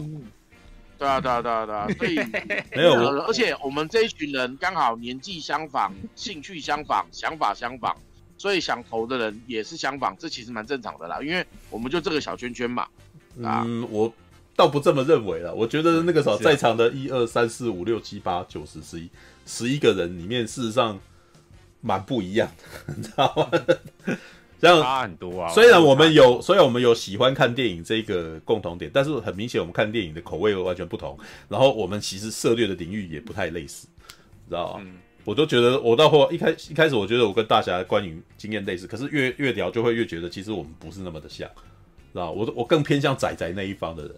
[1.01, 2.15] 对啊，对啊，对啊，对啊， 所以
[2.75, 7.95] 没有，而且我们这一群人刚好年纪相仿，兴趣相仿，想法相仿，
[8.37, 12.83] 所以想投的人也是相仿，这其实蛮正常的啦，因为我们就这个小圈圈嘛。
[13.43, 14.13] 啊、嗯，我
[14.55, 19.09] 倒不这么认为了，我觉得那个时候在场的一二三四五六七八九十十一
[19.47, 20.99] 十一个人里面，事实上
[21.81, 22.47] 蛮不一样
[22.85, 23.49] 的，你知道吗？
[24.61, 25.49] 这样差很多啊！
[25.51, 31.17] 虽然我们有，虽然我们有喜欢看电影这个共同点，但是很明显我们看电影的口味完全不同。
[31.49, 33.87] 然后我们其实涉猎的领域也不太类似，
[34.47, 34.81] 知道吗？
[34.85, 41.49] 嗯、我都觉得我到后一开一开始我觉得我跟大侠观影经验类似，可是越越聊就会越觉得其实我们不是那么的像，
[42.13, 42.31] 知道吗？
[42.31, 44.15] 我我更偏向仔仔那一方的人，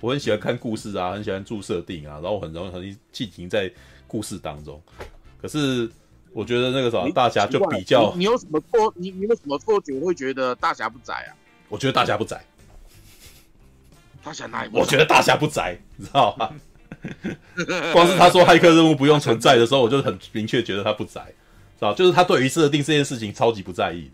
[0.00, 3.72] 我很喜欢看故事啊，很喜欢注设定啊，然后我很容易很浸情在
[4.06, 4.82] 故事当中，
[5.40, 5.90] 可是。
[6.38, 8.94] 我觉得那个什么大侠就比较，你有什么错？
[8.94, 11.34] 你你有什么错觉会觉得大侠不宅啊？
[11.68, 12.40] 我觉得大侠不宅，
[14.22, 14.70] 大侠哪里？
[14.72, 16.52] 我觉得大侠不宅，你知道吗？
[17.92, 21.24] 光是他说骇客任务不用存在的时候，我就很明确觉得他不宅，
[21.76, 21.92] 知道？
[21.92, 24.08] 就是他对于设定这件事情超级不在意，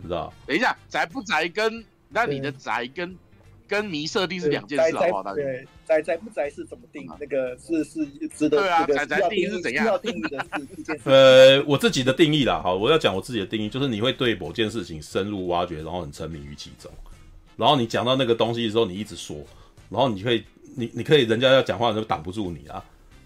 [0.00, 0.32] 知道？
[0.46, 3.18] 等一下，宅不宅跟那你的宅跟。
[3.68, 5.22] 跟迷设定是两件事，好不好？
[5.22, 7.06] 大家对，宅宅不宅是怎么定？
[7.20, 8.04] 那个是是
[8.34, 9.86] 值得对啊，宅宅定义是怎样？
[9.86, 10.44] 要定义的
[10.84, 16.90] 是呃，我自己的定义啦，好，我要讲我自己的定义，就是你会对某件事情深入挖掘，然后很沉迷于其中，
[17.56, 19.36] 然后你讲到那个东西的时候，你一直说，
[19.90, 20.42] 然后你可以，
[20.74, 22.82] 你你可以，人家要讲话就挡不住你啊。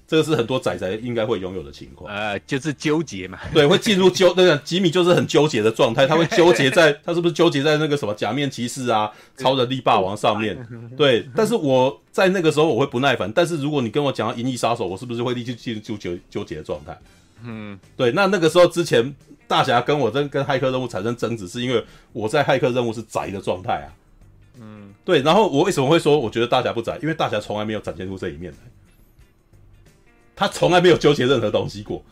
[0.06, 10.56] 这个是很多仔仔应该会拥有的情况，呃，就是纠结嘛， 对，会进入纠那个吉米就是很纠结的状态， 他会纠结在，他是不是纠结在那个什么假面骑士啊、 超人力霸王上面？
[10.96, 16.98] 对，但是我在那个时候我会不耐烦，但是如果你跟我讲到银翼杀手，我是不是会立即进入纠纠纠结的状态？
[17.44, 19.14] 嗯，对，那那个时候之前
[19.48, 23.88] 大侠跟我跟跟骇客任务产生争执，是因为我在骇客任务是宅的状态啊，
[24.60, 26.98] 嗯，对，然后我为什么会说我觉得大侠不宅？
[27.02, 28.58] 因为大侠从来没有展现出这一面来。
[30.42, 32.02] 他从来没有纠结任何东西过，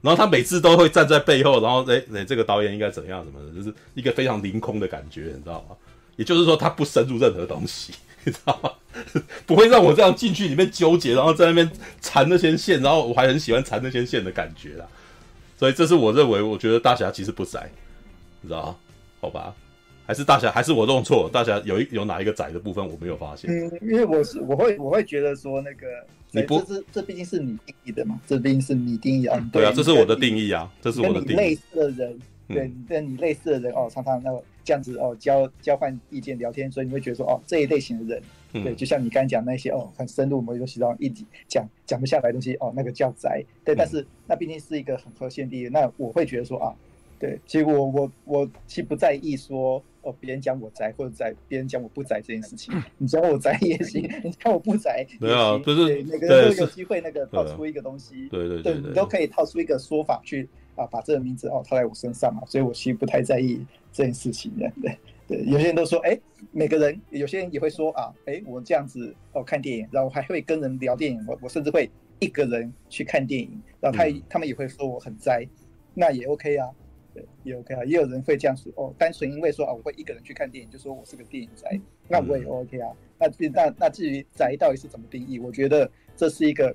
[0.00, 5.74] 然后他每次都会站在背后，然后诶诶，这个导演应该怎样什么的，就是一个非常凌空的感觉，你知道吗？
[6.14, 7.92] 也就是说，他不深入任何东西，
[8.22, 8.70] 你知道吗？
[9.44, 11.68] 不会让我这样进去里面纠结，然后在那边
[12.00, 14.86] 缠那些线，然后我还很喜欢缠那些线的感觉啦。
[15.58, 17.68] 所以这是我认为，我觉得大侠其实不宅，
[18.40, 18.76] 你知道吗？
[19.20, 19.52] 好吧。
[20.08, 21.28] 还是大侠，还是我弄错？
[21.30, 23.50] 大侠有一有哪一个窄的部分我没有发现？
[23.50, 25.86] 嗯，因为我是我会我会觉得说那个
[26.30, 29.38] 你不这这毕竟是你定义的嘛，这毕竟是你定义啊。
[29.52, 31.36] 对啊，这是我的定义啊，这是我的定义。
[31.36, 32.18] 类似的人，
[32.48, 41.12] 对，跟你类似的人哦，常常那个这样子哦交交换意见聊天，所以你会觉得说哦这一类型的人，对，就像你刚才讲那些哦很深入某一个东西，然后一
[41.46, 43.44] 讲讲不下来的东西哦，那个叫宅。
[43.62, 46.72] 对，但是那毕竟是一个很核心的定义，那我会觉得说啊。
[47.18, 52.72] 对，其实我我我其实不在意说哦，别人讲我宅或者在别人讲我不宅这件事情。
[52.96, 55.18] 你讲我宅也行，你讲我不宅也行。
[56.06, 58.28] 每个人都有机会那个套出一个东西。
[58.28, 62.42] 对对对，你都可以套出一个说法去啊，把这个名字哦套在我身上嘛。
[62.46, 64.70] 所以我其实不太在意这件事情的。
[64.80, 64.96] 对
[65.26, 66.16] 对，有些人都说，哎，
[66.52, 71.90] 每个人有些人也会说啊，哎，我这样子哦看电影，然后还会跟人聊电影，我我甚至会
[72.20, 73.50] 一个人去看电影，
[73.80, 75.44] 然后他他们也会说我很宅，
[75.94, 76.68] 那也 OK 啊。
[77.44, 82.90] 也 OK 啊，也有人会这样说哦，单纯因为说啊，我会一个人去看电影，就说我是个电影宅，那我也 OK 啊。
[83.18, 86.74] 那那那至于宅到底是怎么定义，我觉得这是一个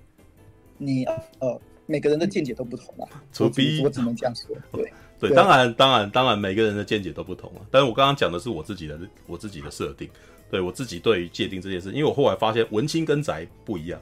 [0.78, 1.06] 你
[1.40, 3.08] 呃每个人的见解都不同啊。
[3.32, 7.66] 除非我只能这样说，对 对，当然当然当然每个人的见解都不同啊。
[7.72, 10.10] 但是我刚刚讲的是我自己的我自己的设定，
[10.52, 14.02] 对我自己对于界定这件事，因为我后来发现文青跟宅不一样，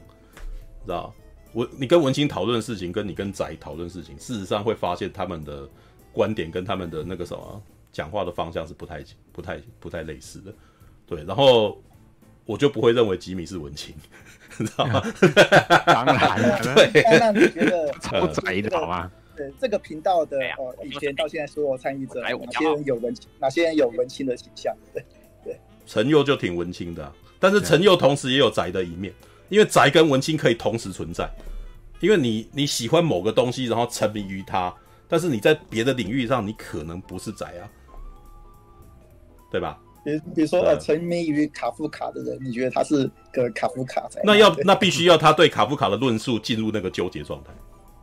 [0.84, 1.14] 知道
[1.52, 5.68] 我你跟文青讨论事情，跟你跟宅讨论事情，事实上会发现他们的。
[6.12, 9.02] 观点跟他们的那个什么讲话的方向是不太、
[9.32, 10.54] 不太、不太类似的，
[11.06, 11.24] 对。
[11.24, 11.80] 然后
[12.44, 13.94] 我就不会认为吉米是文青，
[14.58, 15.02] 你知道吗？
[15.86, 17.02] 当然，对。
[17.18, 19.10] 那你觉得超宅的好吗？
[19.34, 22.28] 对这个频道的呃，以前到现在所有参与者，哪
[22.58, 23.26] 些人有文青？
[23.38, 24.76] 哪些人有文青的形象？
[24.92, 25.02] 对
[25.42, 25.58] 对。
[25.86, 27.10] 陈佑就挺文青的，
[27.40, 29.12] 但是陈佑同时也有宅的一面，
[29.48, 31.30] 因为宅跟文青可以同时存在，
[32.00, 34.74] 因为你你喜欢某个东西，然后沉迷于它。
[35.12, 37.68] 但是你在别的领域上，你可能不是宅啊，
[39.50, 39.78] 对吧？
[40.02, 44.22] 比比如说呃，沉迷于卡夫卡的人，你觉得他是个卡夫卡宅？
[44.24, 47.52] 那要那必须要他对卡夫卡的论述进入那个纠结状态。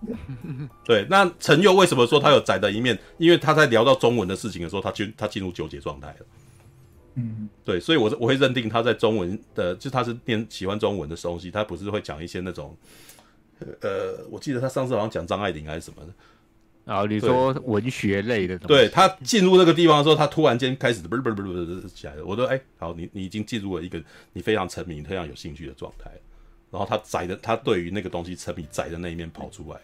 [0.85, 2.95] 对，那陈佑为什么说他有宅的一面？
[3.17, 6.25] 因为他在聊到中文的事情的时候，他就他进入纠结状态了。
[7.15, 12.77] 嗯，对，所以我我会认定他在中文的，就他是念喜欢中文的东西，他不是会讲一些那种，
[13.81, 16.13] 呃，我记得他上次好像讲张爱玲还是什么的。
[16.85, 22.25] 啊，你说文学类的东西，对，他进入那个地方的时候，他突然间开始不是不是不是不是起来了。
[22.25, 24.01] 我说，哎，好，你你已经进入了一个
[24.33, 26.09] 你非常沉迷、非常有兴趣的状态。
[26.71, 29.81] 然后他宅的，他对于那个东西沉迷宅的那一面跑出来了。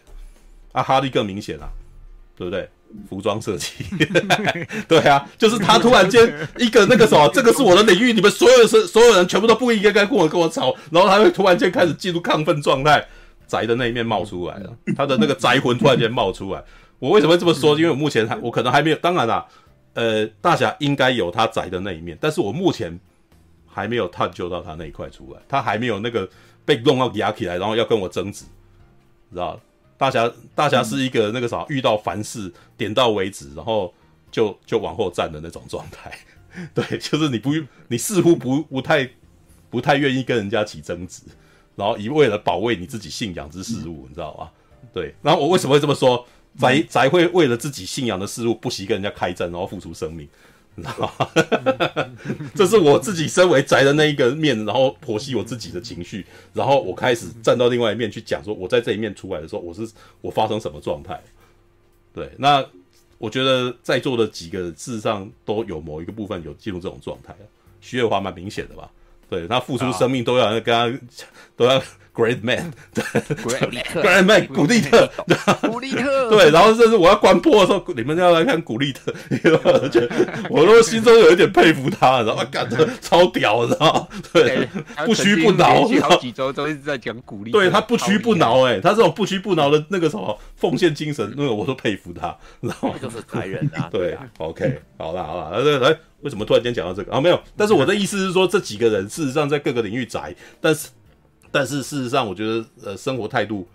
[0.72, 1.68] 啊，哈利更明显啊，
[2.36, 2.68] 对不对？
[3.08, 3.84] 服装设计，
[4.86, 10.72] 对啊，就是他突然间一个那个什么，这个是我的领域，你们所有是所有人全部都不应该跟我跟我吵。
[10.92, 13.04] 然后他会突然间开始进入亢奋状态，
[13.48, 16.62] 宅的那一面冒出来了，他的那个宅魂突然间冒出来。
[16.98, 17.78] 我为什么会这么说？
[17.78, 19.46] 因为我目前还我可能还没有，当然啦，
[19.94, 22.98] 呃，大侠应该有他宅的那一面，但是我目前
[23.66, 26.28] 还没有探究到他那一块出来，他还没有那个
[26.64, 28.44] 被弄到压起来，然后要跟我争执，
[29.30, 29.60] 知道？
[29.98, 33.92] 大侠大侠是一个那个啥，遇到凡事点到为止，然后
[34.30, 36.18] 就就往后站的那种状态，
[36.74, 37.50] 对，就是你不
[37.88, 39.08] 你似乎不不太
[39.70, 41.22] 不太愿意跟人家起争执，
[41.74, 44.52] 然后以为了保卫你自己信仰之事物，你知道吧？
[44.92, 46.26] 对，然后我为什么会这么说？
[46.58, 50.28] 宅宅会为了自己信仰的事物不惜跟人家开战，然后付出生命，
[50.74, 51.28] 你知道吗？
[52.54, 59.88] 这是我自己身为宅的那一个面，然后剖析我自己的情绪，然后我开始站到另外一面去讲说，我在这一面出来的时候，我是
[60.20, 61.20] 我发生什么状态？
[62.14, 62.64] 对，那
[63.18, 67.34] 我觉得在座的几个事实上都有某一个部分有进入这种状态，
[67.80, 68.90] 徐月华蛮明显的吧？
[69.28, 71.00] 对，他付出生命都要跟他
[71.56, 71.82] 都要。
[72.16, 75.06] Great man，对，Great man，古力特，
[75.68, 79.12] 古力特，对，然后这是我要关播的时候，你们要来看古力特，
[79.62, 80.08] 我觉得
[80.48, 84.66] 我都心中有一点佩服他，然后干的超屌，然后对，
[85.04, 97.20] 不屈不挠，好几周都一直在讲古力，对他不屈不挠，哎，他这种不屈不挠的那个什么奉献精神，那个我都佩服他，然后就是才人啊，对，OK，好了好了，来来，为什么突然间讲到这个啊？
[97.20, 100.88] 没有，但是我的意思是说，这几个人事实上在各个领域宅，但是。
[101.50, 103.66] 但是事实上，我觉得呃，生活态度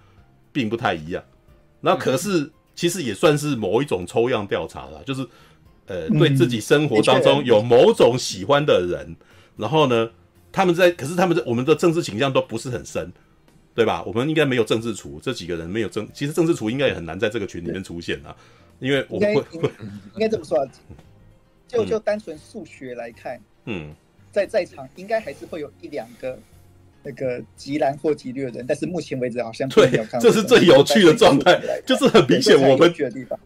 [0.52, 1.24] 并不太一样。
[1.80, 5.28] 那可是其实也算是某一种抽样调查了，就是
[5.88, 9.16] 呃，对自己生活当中有某种喜欢的人，
[9.58, 10.10] 然后呢，
[10.52, 13.12] 他们在可是他们的我们的政治倾向都不是很深，
[13.74, 14.04] 对吧？
[14.04, 18.36] 我们应该没有政治厨，这几个人没有政，其实政治厨应该也很难在这个群里面出现啊，
[18.80, 19.34] 因为我会
[20.14, 20.68] 应该这么说，
[21.68, 23.94] 就就单纯数学来看，嗯。
[24.34, 26.40] 在在场应该还是会有一两个
[27.04, 32.94] 那个极蓝或极绿的人，但是目前为止好像对，这是最有趣的状态，就是很明显我们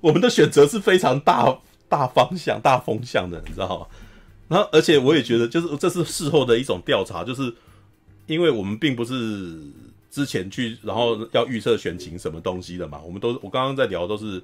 [0.01, 1.57] 我们的选择是非常大
[1.87, 3.87] 大方向、大风向的，你知道吗？
[4.47, 7.53] 然后，而且我也觉得，就是这是事后的一种调查，就是
[8.27, 9.59] 因为我们并不是
[10.11, 13.01] 之前去，然后要预测选情什么东西的嘛。
[13.03, 14.39] 我们都我刚刚在聊都是，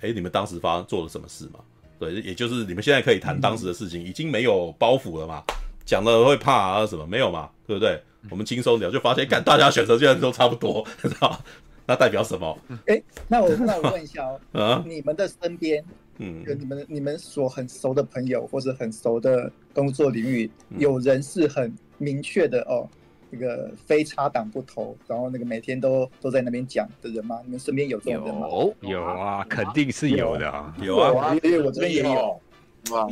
[0.00, 1.60] 哎，你们当时发生做了什么事嘛？
[1.98, 5.42] 对，也就是你们现在可以谈当时的事情，已经没有包袱了嘛，
[5.86, 7.48] 讲了会怕啊什么没有嘛？
[7.66, 8.00] 对不对？
[8.30, 11.40] 我们轻松聊，就发现，干大家选择居然都差不多， 知道？
[11.86, 12.58] 那代表什么？
[12.86, 15.84] 哎，那我那我问一下哦，啊，你们的身边。
[16.20, 22.88] 嗯，就你们你们所很熟的朋友，或者很熟的工作领域，有人是很明确的哦，
[23.30, 27.38] 那个非插党不投，然后那个每天都都在那边讲的人吗？
[27.44, 28.48] 你们身边有这种人吗？
[28.50, 32.40] 有有啊，肯定是有的，有啊，因为我这边也有，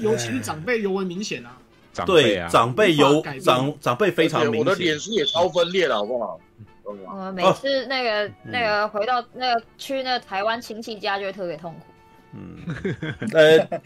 [0.02, 1.56] 尤其是长辈尤为明显啊。
[2.04, 6.40] 对，长辈有长长辈非常明显，我的脸书也超分裂了，好不好？
[6.84, 11.86] 我每次那个那个回到那个去那个台湾亲戚家，就会特别痛苦。
[12.32, 12.58] 嗯，
[13.32, 13.80] 呃，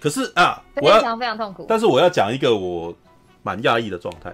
[0.00, 1.66] 可是啊，非常非常痛苦。
[1.68, 2.94] 但是我要讲一个我
[3.42, 4.32] 蛮讶异的状态，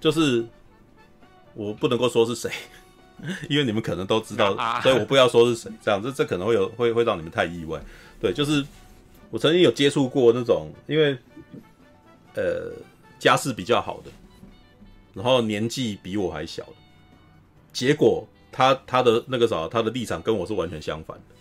[0.00, 0.44] 就是
[1.54, 2.50] 我不能够说是谁，
[3.48, 5.70] 因为你们可能都知道， 所以我不要说是谁。
[5.82, 7.80] 这样，这这可能会有会会让你们太意外。
[8.20, 8.62] 对，就是
[9.30, 11.16] 我曾经有接触过那种，因为
[12.38, 12.70] 呃
[13.18, 14.10] 家世比较好的，
[15.12, 16.72] 然后年纪比我还小的，
[17.72, 21.34] 结果他他的那个啥，他的立场跟我是完全相反的。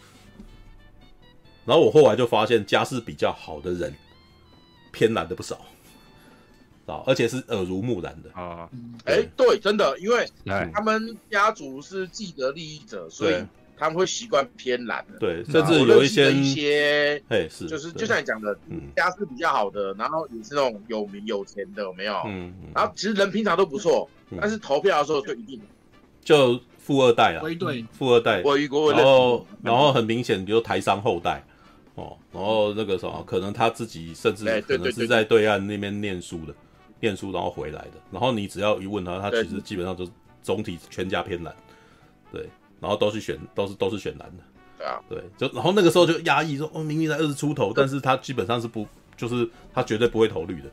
[1.65, 3.93] 然后我后来就发现，家世比较好的人
[4.91, 5.59] 偏蓝的不少，
[6.87, 8.67] 啊，而且是耳濡目染的啊。
[9.05, 10.27] 哎，对，真的，因为
[10.73, 13.35] 他们家族是既得利益者，所以
[13.77, 15.19] 他们会习惯偏蓝的。
[15.19, 18.57] 对，甚至有一些一些，哎，是，就是就像你讲的，
[18.95, 22.15] 家世比较好的，然后也是那种有名有钱的，有没有？
[22.25, 22.53] 嗯。
[22.73, 24.09] 然后其实人平常都不错，
[24.41, 25.61] 但是投票的时候就一定。
[26.23, 31.43] 就富二代啊，对，富二代，然后然后很明显，比如台商后代。
[31.95, 36.53] 哦，然后那个什么，可能他自己甚至可能是在对岸那边念书的，
[36.99, 37.93] 念书然后回来的。
[38.11, 40.11] 然后你只要一问他，他其实基本上都是
[40.43, 41.55] 总体全家偏蓝，
[42.31, 42.47] 对，
[42.79, 44.43] 然后都是选都是都是选蓝的，
[44.77, 50.69] 对啊，对，就然后那个时候就压抑说，哦，明明才二十出头，但是他基本上是不，就是他绝对不会投绿的，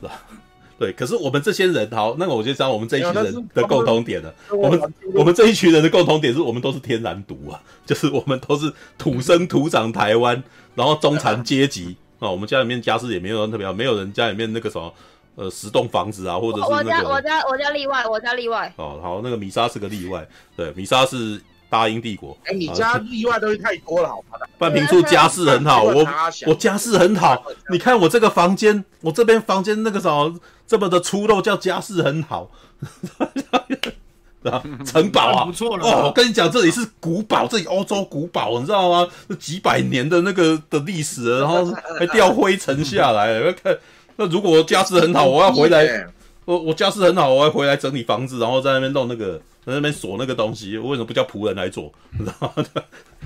[0.00, 0.22] 是吧？
[0.78, 4.32] 对，可是我们这些人，好，那个我就知道我们这一群人的共同点了。
[4.50, 10.40] 我们我们这一群人的共同点是我们都是天然独啊， 就是我们都是土生土长台湾，
[10.76, 12.30] 然后中产阶级啊。
[12.30, 14.94] 我们家里面家世也没有人特别好，没有人家里面那个什么
[15.38, 16.82] 呃十栋房子啊，或者是那个。
[16.82, 18.70] 我家我家我家例外，我家例外。
[18.76, 21.40] 哦，好，那个米莎是个例外，对，米莎是。
[21.70, 24.38] 大英帝国，哎，你家例外东西太多了，好吗？
[24.56, 26.02] 半平处家世很好，我
[26.46, 27.44] 我家世很好。
[27.70, 30.34] 你看我这个房间，我这边房间那个什么
[30.66, 32.50] 这么的粗陋，叫家世很好，
[34.44, 35.84] 啊，城堡啊，不错了。
[35.84, 39.06] 哦，我跟你讲，这里是古堡，这里欧洲古堡，你知道吗？
[39.38, 41.66] 几百年的那个的历史，然后
[41.98, 43.52] 还掉灰尘下来。
[43.52, 43.76] 看，
[44.18, 46.06] 那如果我家世很好，我要回来，
[46.44, 49.40] 我我家世很好，我要回来整理房子，然后在那边弄那个。
[49.66, 51.92] 在那边锁那个东西，我为什么不叫仆人来做？
[52.18, 52.64] 你知道吗？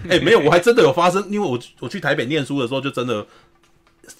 [0.09, 3.24] 哎、欸，没有，我还真的有发生，因为我我去台北念书的时候，就真的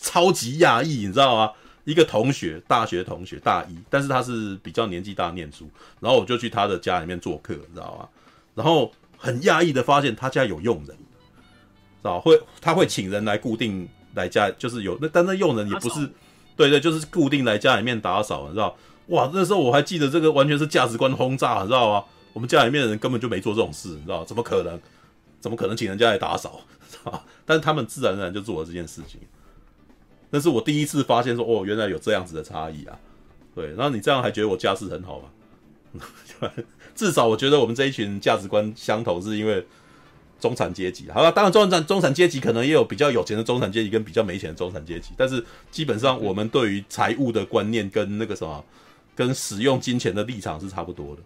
[0.00, 1.50] 超级压抑，你知道吗？
[1.82, 5.68] 一个同学，大学同学，大一，但是他是比较年纪大念书，
[5.98, 8.08] 然后我就去他的家里面做客，你知道吗？
[8.54, 16.08] 然后很讶异的发现他家有佣人，知道会他会请人来固定来家，就是有那但那佣人也不是，
[16.56, 18.76] 对对，就是固定来家里面打扫，你知道。
[19.08, 22.04] 哇，那时候我还记得这个完全是价值观轰炸，你知道吗？
[22.32, 24.24] 我们家里面的人根本就没做这种事，你知道？
[24.24, 24.80] 怎么可能？
[25.40, 26.60] 怎么可能请人家来打扫？
[27.44, 29.20] 但是他们自然而然就做了这件事情。
[30.30, 32.96] 那是我第一次发现说，哦，原来有这样子的差异啊。
[33.54, 36.48] 对，然后你这样还觉得我家世很好吗？
[36.94, 39.66] 至少我觉得我们这一群价值观相同，是因为
[40.43, 41.09] 中产阶级。
[41.10, 48.62] 好了，当然中产中产阶级可能也有比较有钱的中产阶级跟比较没钱的中产阶级，但是基本上我们对于财务的观念跟那个什么。
[49.14, 51.20] 跟使用金钱的立场是差不多的，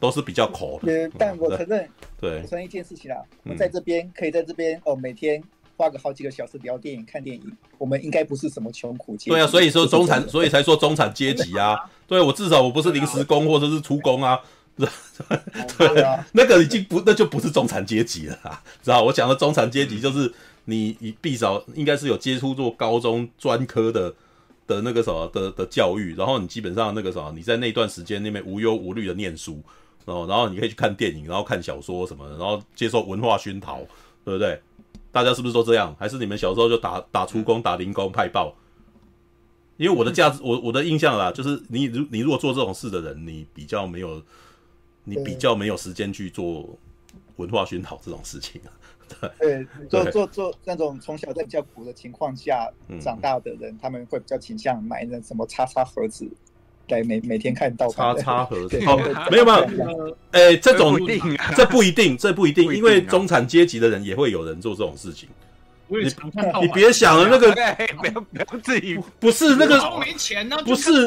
[0.00, 1.10] 都是比较抠的。
[1.18, 1.86] 但我承认，
[2.18, 5.44] 对，我承认一件事情啦，我们在这边可以在这边哦，每天
[5.76, 9.30] 花个好几个小时聊电影、看电影，我们应该不是什么穷苦阶级。
[9.30, 11.76] 对啊，所以说中产，所以才说中产阶级啊。
[12.08, 14.40] 对，我至少我不是临时工或者是出工啊。
[15.78, 18.62] 对啊，那个已经不，那就不是中产阶级了啊。
[18.82, 20.32] 知道我讲的中产阶级就是
[20.66, 24.14] 你，你必少应该是有接触过高中专科的。
[24.68, 29.62] 的那个什么的的教育，然后你基本上那个什么，你在那段时间那边无忧无虑的念书，
[30.04, 33.78] 然后然后你可以去看电影，然后看小说什么的，然后接受文化熏陶，
[34.24, 34.60] 对不对？
[35.12, 35.94] 大家是不是都这样？
[36.00, 38.56] 还是你们小时候就打打出工、打零工、派报？
[39.76, 44.20] 因为我的价值，我我的印象啦，就是你如你如果做这种事的人，你比较没有，
[45.06, 46.68] 你比较没有时间去做
[47.36, 48.68] 文化熏陶这种事情啊。
[49.38, 52.68] 对，做做做那种从小在比较苦的情况下
[53.00, 56.28] 长大的人，嗯、他们会比较倾向买那什么叉叉盒子，
[56.88, 58.16] 来每每天看盗版。
[58.16, 58.96] 叉叉盒子，哦，
[59.30, 61.06] 没有没有，哎、欸，这种不
[61.54, 65.28] 这不一定，这不一定，因为中产阶级的人也会有人做这种事情。
[65.88, 65.98] 你
[66.60, 67.52] 你别想了，那个
[67.96, 71.06] 不要不要自己不是那个没钱呢，不是。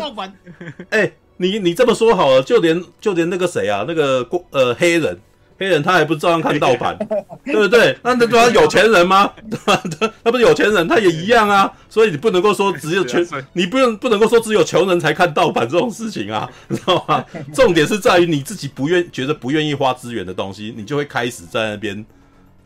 [0.90, 1.12] 哎，
[1.42, 5.20] 你你这么说好了，就连就连那个谁啊，那个过呃黑人。
[5.62, 6.98] 黑人他还不照样看盗版，
[7.44, 7.94] 对不对？
[8.02, 9.30] 那那他有钱人吗？
[9.66, 9.76] 他
[10.24, 11.70] 他不是有钱人，他也一样啊。
[11.90, 13.22] 所以你不能够说只有穷，
[13.52, 17.26] 你不用不能够说只有穷人才看盗版这种事情啊，知道吗？
[17.54, 22.06] 重点是在于你自己不愿觉得不愿意花资源的东西，你就会开始在那边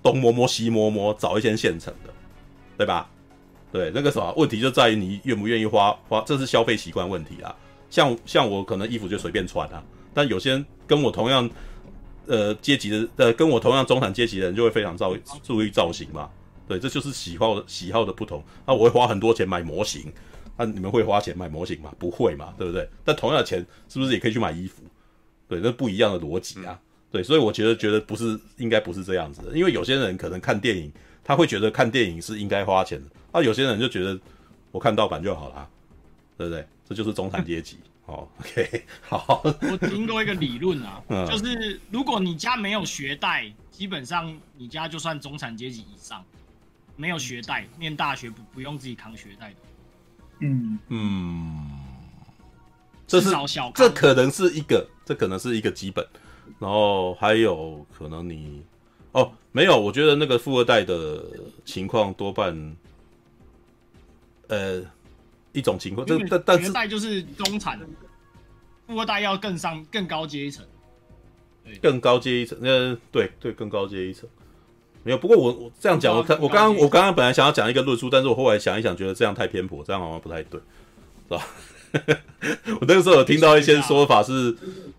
[0.04, 2.14] 东摸摸西摸摸找一些现成的，
[2.78, 3.10] 对吧？
[3.72, 7.56] 对，那个什么问题就在于你愿不愿意花花，这是消费习惯问题啊。
[7.94, 9.84] 像像我可能衣服就随便穿啊，
[10.15, 11.48] 但有些人跟我同样。
[12.26, 15.14] 呃，阶级的呃，跟我同样中产阶级的人就会非常造
[15.44, 16.30] 注意造型嘛，
[16.65, 18.41] 对，这就是喜好的喜好的不同。
[18.65, 20.10] 那我会花很多钱买模型，
[20.56, 21.94] 那你们会花钱买模型吗？
[21.99, 22.88] 不会嘛，对不对？
[23.03, 23.60] 但同样的钱
[23.90, 24.84] 是不是也可以去买衣服？
[25.49, 26.80] 对，那不一样的逻辑啊。
[27.11, 30.90] 对，所以我觉得觉得不是应该不是这样子的，因为有些人可能看电影，
[31.26, 34.18] 他会觉得看电影是应该花钱的，那有些人就觉得
[34.72, 35.68] 我看盗版就好了，
[36.38, 36.65] 对不对？
[36.94, 37.78] 这就是中产阶级。
[38.06, 39.41] 哦，OK， 好。
[39.44, 46.24] 我听过一个理论啊，嗯、就是如果你家没有学贷，基本上你家就算中产阶级以上，
[46.95, 49.56] 没有学贷，念大学不不用自己扛学贷的。
[50.41, 51.80] 嗯嗯，
[53.07, 53.30] 这是
[53.74, 56.06] 这可能是一个，这可能是一个基本。
[56.60, 58.61] 然后还有可能你
[59.14, 61.24] 哦，没有，我觉得那个富二代的
[61.65, 62.76] 情况多半，
[64.49, 64.84] 呃。
[65.54, 67.80] 一种情况，这但但是，学贷就是中产，
[68.88, 70.66] 富二代要更上更高阶一层，
[71.82, 74.28] 更高阶一层，呃，对对，更高阶一层，
[75.04, 75.18] 没有。
[75.18, 80.60] 不过我我这样讲，我看我刚刚我刚刚本来想要讲一个论述，但是我后来想一想，觉得这样太偏颇，这样好像不太对，
[81.30, 81.48] 是吧？
[82.82, 84.56] 我那个时候有听到一些说法是，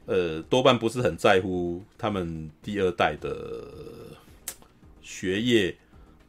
[0.07, 3.65] 呃，多半不是很在乎他们第二代的
[5.03, 5.77] 学业，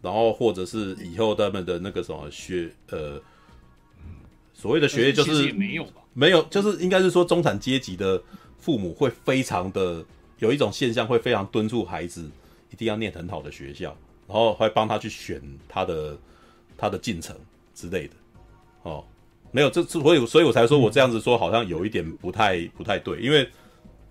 [0.02, 3.22] 然后或者是以后他们的那个什么学，呃。
[4.58, 6.02] 所谓的学业就是没有吧？
[6.14, 8.20] 没有，就是应该是说中产阶级的
[8.58, 10.04] 父母会非常的
[10.40, 12.28] 有一种现象，会非常敦促孩子
[12.72, 13.96] 一定要念很好的学校，
[14.28, 16.18] 然后会帮他去选他的
[16.78, 17.36] 他的进程
[17.76, 18.14] 之类的。
[18.84, 19.04] 哦，
[19.52, 23.48] 没有，这所以所以我才说我这样子说好像有一点不太不太对，因为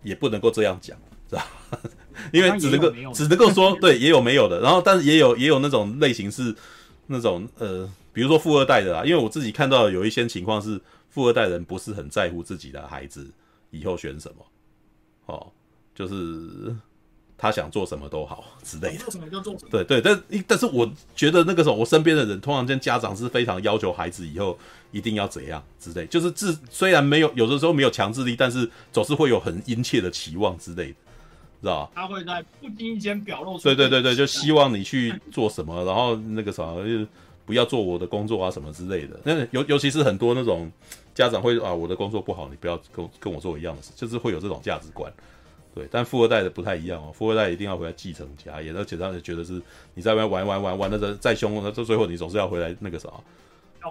[0.02, 0.96] 也不能够这样讲，
[1.30, 1.48] 是吧？
[2.32, 6.54] 因为只能够只能够说对，也有没有的，然后但是也有也有那种类型是
[7.06, 7.90] 那种呃。
[8.14, 13.28] 比如说富二代的啦，因为我自己看到有一些情况是富二代人不是很在乎自己的孩子
[13.72, 14.46] 以后选什么，
[15.26, 15.50] 哦，
[15.96, 16.72] 就是
[17.36, 18.98] 他想做什么都好之类的。
[18.98, 19.68] 做什么就做什么。
[19.68, 24.56] 对对，但但是我觉得那个时候我身边的人，通常间家长是非常要求孩子以后
[24.92, 30.94] 一定要怎样之类，就是自虽然没有有的时候没有强制力，但是总是会有很殷切的期望之类的，
[31.64, 31.90] 知道吧？
[31.94, 33.64] 他会在不经意间表露出。
[33.64, 37.06] 对对对对，就希望你去做什么，然后那个啥就。
[37.46, 39.20] 不要做我的工作啊，什么之类的。
[39.22, 40.72] 那尤尤其是很多那种
[41.14, 45.12] 家长会啊，我的工作不好，你不要跟跟我做一样的事，就是会有这种价值观。
[45.74, 49.60] 对，但富二代的不太一样哦，富二代一定要回来继承家业，而且让人觉得是
[49.92, 53.10] 你在外面玩玩玩玩的再凶，那到最后你总是要回来那个啥，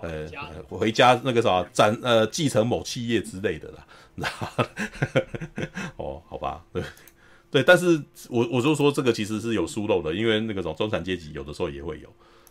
[0.02, 0.28] 呃，
[0.68, 3.86] 回家那个啥，展呃继承某企业之类的啦。
[5.98, 6.82] 哦，好吧，对
[7.54, 12.10] 对，但是我我就说这个其实是有疏漏的，因为那个种中产阶级有的时候也会有。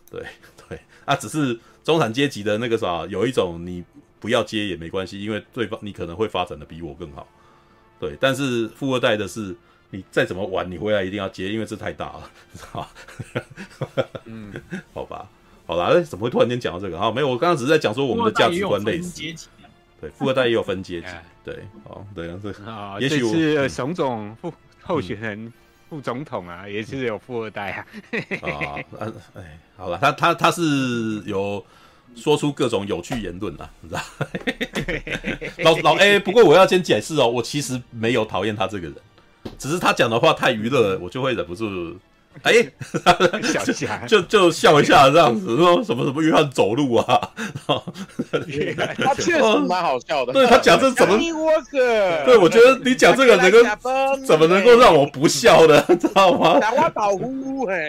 [0.08, 0.22] 对
[0.68, 3.82] 对啊，只是中产阶级的那个啥，有一种你
[4.20, 7.26] 不要接也没关系，因为对方你可能会发展的比我更好。
[7.98, 9.56] 对，但是富二代的是，
[9.90, 12.88] 你再怎么玩，你回来一定要接，因为这太大了， 知道
[13.96, 14.08] 吧？
[14.26, 14.52] 嗯，
[14.94, 15.28] 好吧，
[15.66, 16.96] 好啦，怎么会突然间讲到这个？
[16.96, 19.20] 啊，没有，我刚刚只是在讲说我们的价值观类似。
[20.00, 21.06] 对，富二代也有分阶级。
[21.44, 21.54] 对，
[21.84, 24.52] 哦，对啊，对啊，也许是熊总副
[24.82, 25.52] 候选人。
[25.90, 27.86] 副总统啊，也是有富二代啊。
[28.40, 28.80] 啊，
[29.36, 31.62] 哎，好了，他他他是有
[32.16, 34.00] 说出各种有趣言论啊，你知道？
[35.62, 38.94] 老老哎，不过我要先解释哦，我其实没有讨厌他这个人，
[39.59, 41.94] 只是他讲的话太娱乐，我就会忍不住。
[42.42, 42.52] 哎，
[43.42, 47.20] 笑一下，就就笑一下这样子，说什么什么约翰走路啊，
[49.04, 50.32] 他确实蛮好笑的。
[50.32, 51.18] 对他讲这怎么？
[52.24, 53.59] 对，我觉得你讲这个能够
[54.26, 56.59] 怎么能够让我不笑的， 知道吗？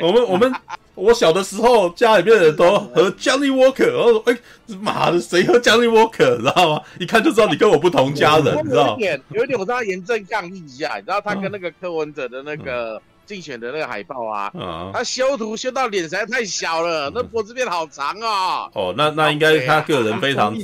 [0.01, 0.53] 我们我们
[0.95, 6.81] 我小的时候家里面的人都喝 Johnny Walker，然后说：“哎、欸，妈的，谁喝 Johnny Walker？” 知道吗？
[6.99, 8.89] 一看就知道你跟我不同家人，你知道？
[8.89, 18.71] 有一点，有一点，我知道严正抗议一下，你知道他跟那个柯文哲的那个竞选的那个海报啊，嗯、他修图修到脸实在太小了，那脖子变好长啊、哦！
[18.73, 20.55] 哦，那那应该他个人非常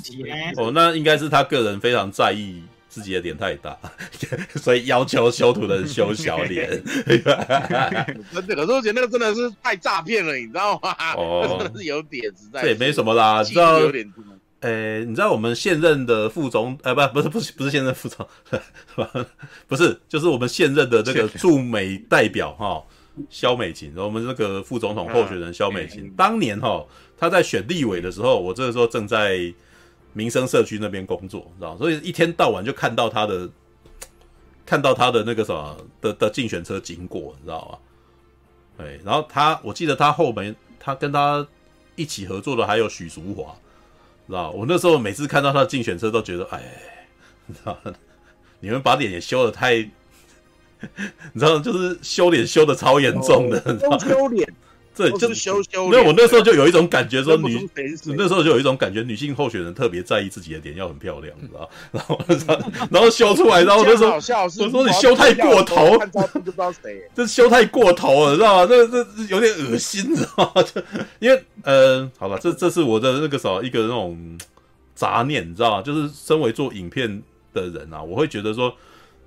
[0.57, 2.63] 哦，那应该是他个人非常在意。
[2.91, 3.77] 自己的脸太大，
[4.57, 6.67] 所以要求修图的人修小脸。
[7.05, 7.21] 真
[8.47, 10.95] 的，可是我觉得那个真的是太诈骗了，你知道吗？
[11.15, 12.63] 哦， 真的是有点实在。
[12.63, 13.79] 这也没什么啦，你知道？
[14.61, 18.27] 诶，你知道我们现任的副总，呃，不，不是，不是，不是现任副总，
[19.67, 22.83] 不是，就是我们现任的这个驻美代表哈，
[23.29, 26.85] 萧美琴，我们这个副总统候选人肖美琴，当年哈，
[27.17, 29.53] 他在选立委的时候，我这个时候正在。
[30.11, 33.47] 民生社区那边工作，知道，所以一天到晚就看到他的，
[34.65, 37.77] 看到他的那个什么的的竞选车经过，你知道吗？
[38.75, 41.47] 对，然后他，我记得他后面，他跟他
[41.95, 43.55] 一起合作的还有许淑华，
[44.29, 46.61] 知道，我那时候每次看到他的竞选车都觉得，哎，
[47.47, 47.77] 你知道，
[48.59, 49.77] 你们把脸也修的太，
[51.33, 54.47] 你知道，就是修脸修的超严重的，修脸。
[54.99, 55.89] 对，就是羞羞。
[55.89, 57.69] 那我那时候就有一种感觉，说女
[58.05, 61.69] 那时候就有一种感觉，女性候选人特别在意自己的脸要很漂亮，你知道？
[61.91, 62.19] 然后
[62.91, 65.97] 然后修出来，然后那时候我说你修太过头，
[67.15, 68.65] 这修太过头了，知道吗？
[68.65, 70.61] 这这有点恶心，知道吗？
[70.67, 70.81] 就
[71.19, 74.37] 因为呃，好吧，这这是我的那个什么一个那种
[74.95, 75.81] 杂念，你知道吗？
[75.81, 77.23] 就是身为做影片
[77.53, 78.75] 的人啊，我会觉得说，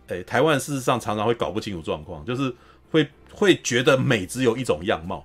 [0.08, 2.54] 哎，台湾事实上常常会搞不清楚状况，就是
[2.90, 5.24] 会会觉得美只有一种样貌。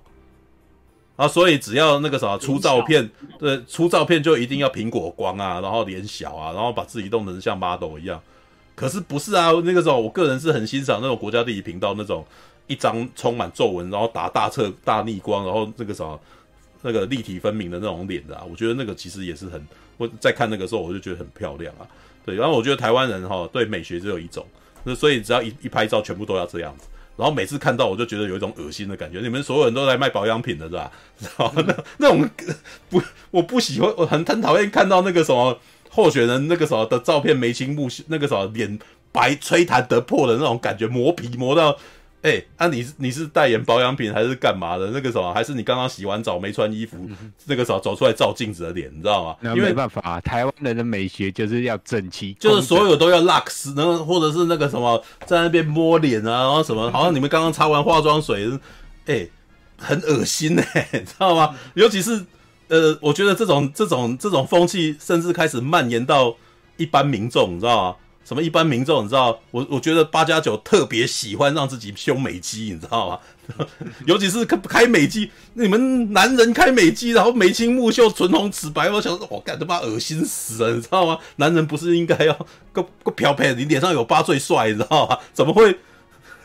[1.18, 8.22] 啊，所以只要那个啥出照片，对，出照片就一定要苹果光啊，然后脸小啊，然后把自己弄得像 model 一样。
[8.76, 9.50] 可是不是啊？
[9.64, 12.24] 那个时候我个人是很欣赏那种国家地理频道那种
[12.68, 16.16] 一张充满皱纹，然后打大侧大逆光，然后那个啥
[16.82, 18.44] 那个立体分明的那种脸的啊。
[18.48, 19.60] 我觉得那个其实也是很，
[19.96, 21.82] 我在看那个时候我就觉得很漂亮啊。
[22.24, 24.46] 对，然后我觉得台湾人哈对美学只有一种，
[24.84, 26.86] 那所以只要一一拍照，全部都要这样子。
[27.18, 30.90] 然后每次看到我就觉得有一种恶心的感觉，你们所有人都来卖保养品的是吧？
[31.20, 32.30] 然后那那种
[32.88, 35.58] 不，我不喜欢，我很很讨厌看到那个什么
[35.90, 38.78] 候选人那个什么的照片眉清目秀，那个什么脸
[39.12, 41.76] 白吹弹得破的那种感觉，磨皮磨到。
[42.22, 44.88] 哎、欸，啊你，是你是代言保养品还是干嘛的？
[44.88, 49.36] 那个什么，还是你刚刚洗完澡没穿衣服，嗯、那个时候走出来照镜子的脸，你知道吗？
[49.40, 58.50] 那没办法，台湾人的美学就是要整齐，就是所有都要 lux，然后或者是那个什么在那边摸脸啊，然后什么，好像你们刚刚擦完化妆水，
[59.06, 59.30] 哎、欸，
[59.78, 61.54] 很恶心哎、 欸，知道吗？
[61.74, 62.26] 尤其是
[62.66, 66.34] 呃，我觉得这种这种这种风气，甚至开始蔓延到
[66.76, 67.96] 一般民众，你知道吗？
[68.24, 69.40] 什么一般民众，你知道？
[69.50, 73.18] 我我觉得八加九特别喜欢让自己修美肌，你知道吗？
[74.04, 81.18] 尤其是开开美肌，你们男人开美肌，然后眉清目秀、唇红齿白，我想说，我干他妈恶心死了，你知道吗？
[81.36, 83.54] 男人不是应该要够够漂配？
[83.54, 85.18] 你脸上有疤最帅，你知道吗？
[85.32, 85.78] 怎么会？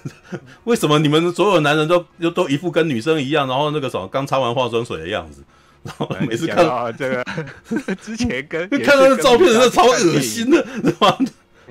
[0.66, 5.44] 为什么你们所有男人都都都一副跟女生一样，然后那个什么刚擦完化妆水的样子？
[5.84, 7.26] 然后每次看到这个
[8.02, 11.18] 之前跟看到那照片，真的超恶心的，知道吗？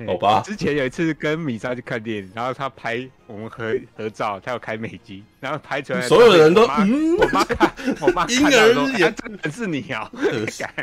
[0.07, 7.71] 好吧，之前有一次跟米莎去看电影，然后他拍我们合合照，他要开美机，然后拍出来，所有人都，我妈看，
[8.01, 10.09] 我妈婴儿也真的是你啊，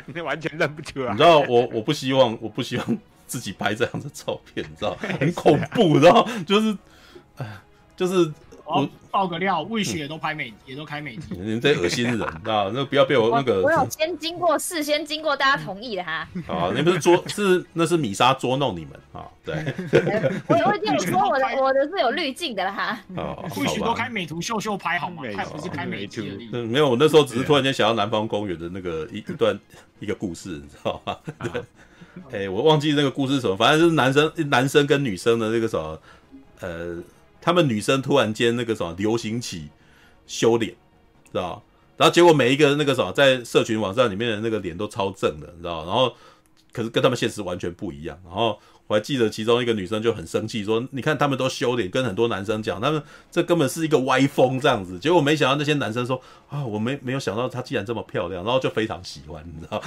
[0.07, 1.13] 你完全认不出来。
[1.13, 6.77] 你知道我我不希望，我不希望自己拍这样的照片，你知道，很恐怖，你知道，就是，
[7.37, 7.47] 哎，
[7.97, 8.33] 就是。
[8.77, 11.27] 我爆个料，魏雪也都拍美，嗯、也都开美肌。
[11.39, 12.71] 你们这恶心人 啊！
[12.73, 13.65] 那不要被我那个我。
[13.65, 16.29] 我有先经过事先经过大家同意的哈。
[16.47, 19.27] 啊，那不是捉是那是米莎捉弄你们啊？
[19.45, 19.55] 对。
[20.47, 22.99] 我我跟你说，我的我的是有滤镜的哈。
[23.17, 25.23] 哦，魏雪都开美图秀秀拍好吗？
[25.37, 26.23] 他不是开美图。
[26.53, 29.59] 嗯，没有，我那时候只是突然间想到南方公园的那个一一段
[29.99, 31.17] 一个故事，你知道吗？
[31.53, 31.63] 对。
[32.33, 36.01] 哎、欸，我忘记那个故事是什么，反正就是男生男生跟女生的那个什么，
[36.61, 36.97] 呃。
[37.41, 39.69] 他们女生突然间那个什么流行起
[40.27, 40.73] 修脸，
[41.33, 41.63] 知道？
[41.97, 45.85] 然后结果每一个那个什么在社群网站里面的那个脸都超正的，你知道？
[45.85, 46.15] 然后
[46.73, 48.19] 可是跟他们现实完全不一样。
[48.25, 59.83] 然后我还记得其中一个女生就很生气，说：“你看他们都修脸，跟很多男生讲，他们这根本是一个歪风这样子。”结果没想到那些男生说：“啊，我没没有想到她竟然这么漂亮，然后就非常喜欢，你知道？”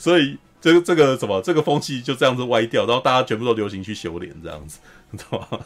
[0.00, 4.80] 所以这个这个什么这个风气就这样子歪掉，然后大家全部都流行去修脸这样子，
[5.12, 5.60] 你知道吗？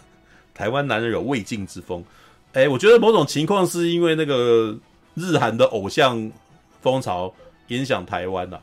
[0.55, 2.03] 台湾男人有魏晋之风，
[2.53, 4.79] 哎、我觉得某种情况是因为那个
[5.15, 6.31] 日韩的偶像
[6.81, 7.35] 风潮
[7.69, 8.63] 影响台湾呐、啊，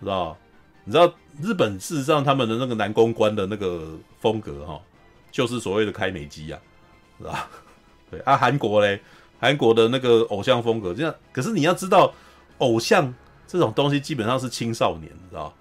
[0.00, 0.36] 知道？
[0.84, 4.80] 你知道日本事实上他们的那个男公关的那个风格哈，
[5.30, 6.58] 就是所谓的开美肌呀，
[7.18, 7.48] 是吧？
[8.10, 9.00] 对啊，韩国嘞，
[9.38, 11.14] 韩国的那个偶像风格这样。
[11.30, 12.12] 可是你要知道，
[12.58, 13.14] 偶像
[13.46, 15.54] 这种东西基本上是青少年，你知道？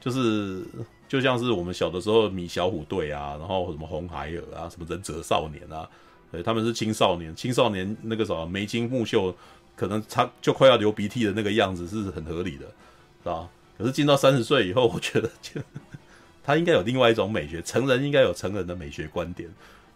[0.00, 0.64] 就是
[1.12, 5.86] 就像是我们小的时候米小虎队啊，然后什么红孩儿啊，什么忍者少年啊，
[6.30, 9.36] 对，他们是青少年，青少年那个什么眉清目秀，
[9.76, 13.46] 可能他就快要流鼻涕的那个样子是很合理的，是吧？
[13.76, 15.60] 可是进到三十岁以后，我觉得就
[16.42, 19.50] 他应该有另外一种美学，成人应该有成人的美学观点，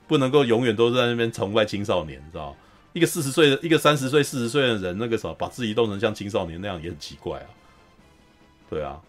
[0.06, 2.54] 不能够永远都在那边崇拜青少年，知道？
[2.92, 7.46] 一个四十岁的，一个三十岁、四十岁的人，那个什么，把自己弄成像青少年那样也很奇怪啊。
[8.68, 9.00] 对啊，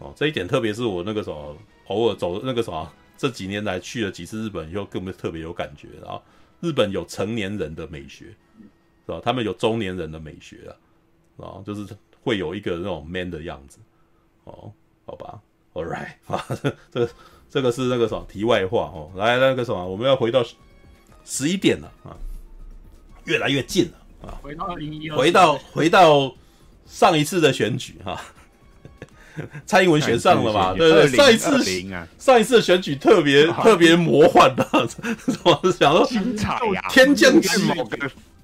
[0.00, 1.56] 哦，这一点特别是我那个什么，
[1.86, 6.20] 偶尔走那个什么，这几年来去了几次日本以后，更特别有感觉啊。
[6.60, 8.34] 日本有成年人的美学，
[9.06, 9.20] 是吧？
[9.24, 10.74] 他们有中年人的美学
[11.38, 11.86] 啊，啊，就是
[12.22, 13.78] 会有一个那种 man 的样子。
[14.44, 14.70] 哦，
[15.06, 15.40] 好吧
[15.74, 16.44] ，All right， 啊，
[16.90, 17.10] 这个
[17.48, 19.10] 这个是那个什么题外话哦。
[19.16, 20.44] 来，那个什么，我们要回到
[21.24, 22.16] 十一点了啊，
[23.24, 24.38] 越来越近了啊。
[24.42, 24.66] 回到
[25.16, 26.34] 回到回到
[26.86, 28.24] 上一次的选举哈、啊，
[29.66, 30.74] 蔡英文选上了嘛？
[30.74, 31.62] 对对，上一次
[32.18, 34.66] 上一次的选举特别特别魔幻的，
[35.44, 37.60] 我是想说精彩呀，天降奇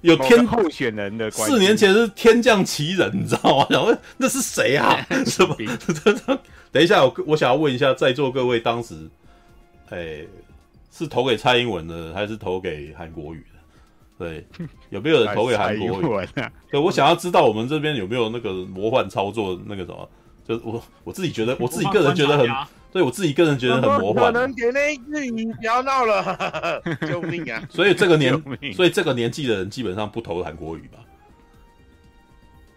[0.01, 3.67] 有天候选人的，四年前是天降奇人，你知道吗？
[3.71, 4.95] 想问那是谁啊？
[5.25, 5.55] 什么？
[6.71, 8.93] 等一下，我我想要问一下在座各位，当时，
[9.89, 10.27] 哎、欸，
[10.95, 13.57] 是投给蔡英文的，还是投给韩国瑜的？
[14.19, 14.45] 对，
[14.89, 16.27] 有没有人投给韩国语？
[16.71, 20.09] 对，我想要知道我们这边有没有那个魔幻操作，那个什么？
[20.47, 22.47] 就我我自己觉得， 我自己个人觉得很。
[22.89, 24.31] 对我自己个人觉得很魔幻。
[24.33, 27.61] 可能给那一句你不要闹了， 救命啊！
[27.69, 28.33] 所以这个年，
[28.73, 30.97] 所以这个年纪的人基本上不投韩国语吧？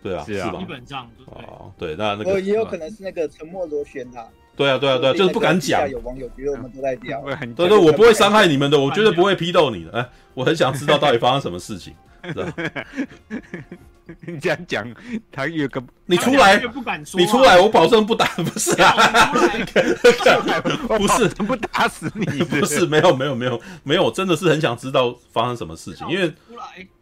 [0.02, 4.26] 对啊，是吧，基本上哦，对，那那个也有可能是那个沉默螺旋他。
[4.56, 5.88] 对啊，对啊，对啊，就是不敢讲。
[5.88, 7.22] 有网友觉得我们都在掉。
[7.22, 9.92] 对对，我不会伤害你们的，我绝对不会批斗你的。
[9.92, 11.94] 哎，我很想知道到底发生什么事情。
[14.26, 14.84] 你这样讲，
[15.30, 16.60] 他有个你出来，
[17.14, 19.30] 你出来，我保证不打， 不是啊，
[20.98, 21.28] 不是。
[21.44, 26.34] 不打死你，不是没有没有没有没有，真的是很想知道发生什么事情，因为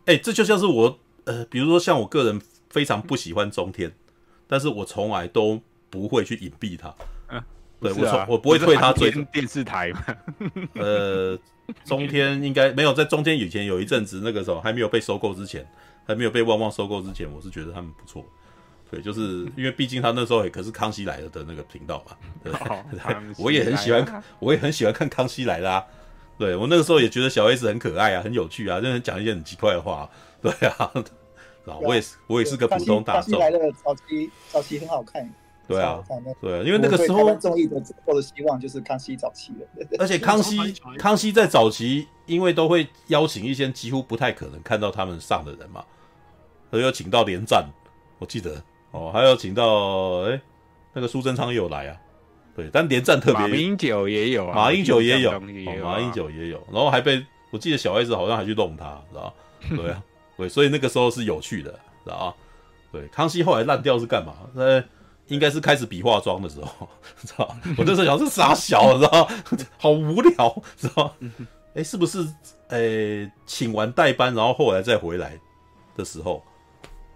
[0.05, 3.91] 哎，这就像是我呃，比如说像我个人非常不喜欢中天，
[4.47, 6.95] 但是我从来都不会去隐蔽他，
[7.81, 10.05] 对我从我不会退他追电视台嘛，
[10.75, 11.39] 呃，
[11.85, 15.67] 中天应该没有在中天以前有一阵子那个时候还没有被收购之前。
[16.09, 18.25] 还没有被旺旺收购之前，我是觉得他们不错，
[18.91, 22.51] 对，就是因为毕竟他那时候也可是康熙来了的那个频道嘛，对，
[23.37, 25.85] 我也很喜欢，我也很喜欢看康熙来了啊，
[26.39, 30.09] 对我那个时候也觉得小 S 很可爱啊，很有趣啊，就能讲一些很奇怪的话，
[30.41, 30.91] 对啊，
[31.67, 33.39] 然后我也是我也是个普通大众。
[33.39, 35.31] 康熙来了早期早期很好看，
[35.69, 36.03] 对啊，
[36.41, 40.57] 对，因为那个时候综艺的最后的希望就是康熙早期的，而且康熙
[40.99, 45.85] 康熙在早期，因为都会邀请一些几乎不太可能看到他们上的人嘛。
[46.71, 47.67] 还有请到连战，
[48.19, 48.63] 我记得。
[48.91, 50.41] 哦，还有请到哎、欸，
[50.95, 51.97] 那个苏贞昌也有来啊，
[52.57, 55.41] 对，但连战特别，马英九也有啊，马英九也有，哦，
[55.85, 59.35] 马英九也有，然后还被我记得小 S 好像还去弄他，知道？
[59.77, 60.03] 对啊，
[60.39, 61.71] 对，所以那个时候是有趣的，
[62.03, 62.35] 知道
[62.91, 64.35] 对，康熙后来烂掉是干嘛？
[64.55, 64.83] 呃，
[65.29, 66.89] 应该是开始比化妆的时候，
[67.23, 69.29] 知道我那时候想是傻小，知道
[69.79, 71.15] 好无聊，知道
[71.75, 72.23] 哎、欸，是不是
[72.69, 75.39] 哎、欸，请完代班，然后后来再回来
[75.97, 76.43] 的时候？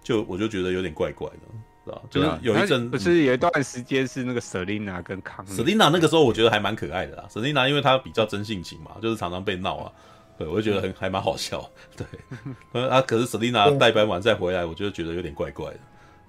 [0.05, 1.37] 就我就觉得有点怪怪的，
[1.85, 2.03] 知道？
[2.11, 7.25] 就是有一阵不是有一段时间是那个 Selina 跟康 Selina 那个时候我觉得还蛮可爱的啦。
[7.31, 9.93] Selina 因为她比较真性情嘛，就是常常被闹啊，
[10.37, 11.65] 对我就觉得很还蛮好笑。
[11.97, 12.05] 对，
[12.89, 15.79] 啊，可是 Selina 代班完再回来，我就觉得有点怪怪的。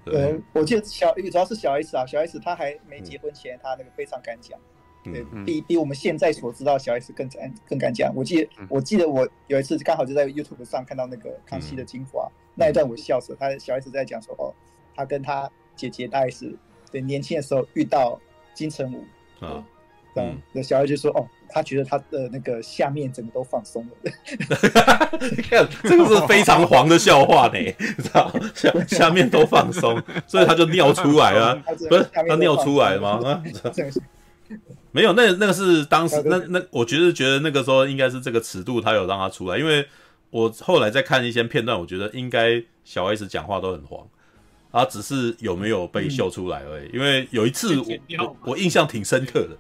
[0.06, 4.60] 对，我记得小主要是小 S 啊，小 S 她还没结婚前，她那个非常敢讲，
[5.04, 8.14] 对比比我们现在所知道小 S 更敢更敢讲。
[8.16, 12.30] 我记得我记得我有一次刚好就在 YouTube 上看到那个康熙的精华。
[12.56, 14.54] 那一段我笑死，他小 S 在讲说哦，
[14.96, 16.56] 他跟他姐姐大 S
[16.92, 18.20] 对年轻的时候遇到
[18.54, 19.04] 金城武。
[19.44, 19.66] 啊，
[20.16, 24.12] 嗯，那小 S 就说哦，他觉得他的那个下面整个都放松了，
[25.22, 27.60] 你 看这个是非常黄的笑话呢，
[27.98, 31.56] 知道下 下面都放松，所以他就尿出来 了，
[31.90, 33.22] 不是他尿出来了吗？
[33.24, 33.44] 啊，
[34.92, 39.86] 没有，那那个是当时那那我觉得觉得那个时候应该是这个尺度，他有让他出来，因为。
[40.34, 44.04] 我后来再看一些片段，我觉得应该小 S 讲话都很黄，
[44.72, 46.90] 啊，只是有没有被秀出来而已。
[46.92, 47.86] 因为有一次我
[48.18, 49.56] 我，我印象挺深刻的，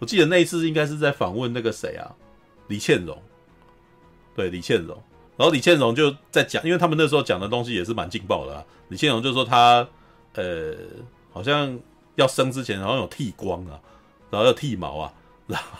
[0.00, 2.10] 我记得那一次应该是在访问那个谁啊，
[2.66, 3.16] 李倩蓉，
[4.34, 5.00] 对李倩蓉，
[5.36, 8.64] 然后李倩蓉就在讲，因为他们那时候讲的东西也是蛮劲爆的啊。
[8.88, 9.86] 李倩蓉就说她
[10.34, 10.74] 呃
[11.30, 11.78] 好像
[12.16, 13.78] 要生之前好像有剃光啊，
[14.30, 15.12] 然后要剃毛啊，
[15.46, 15.78] 然后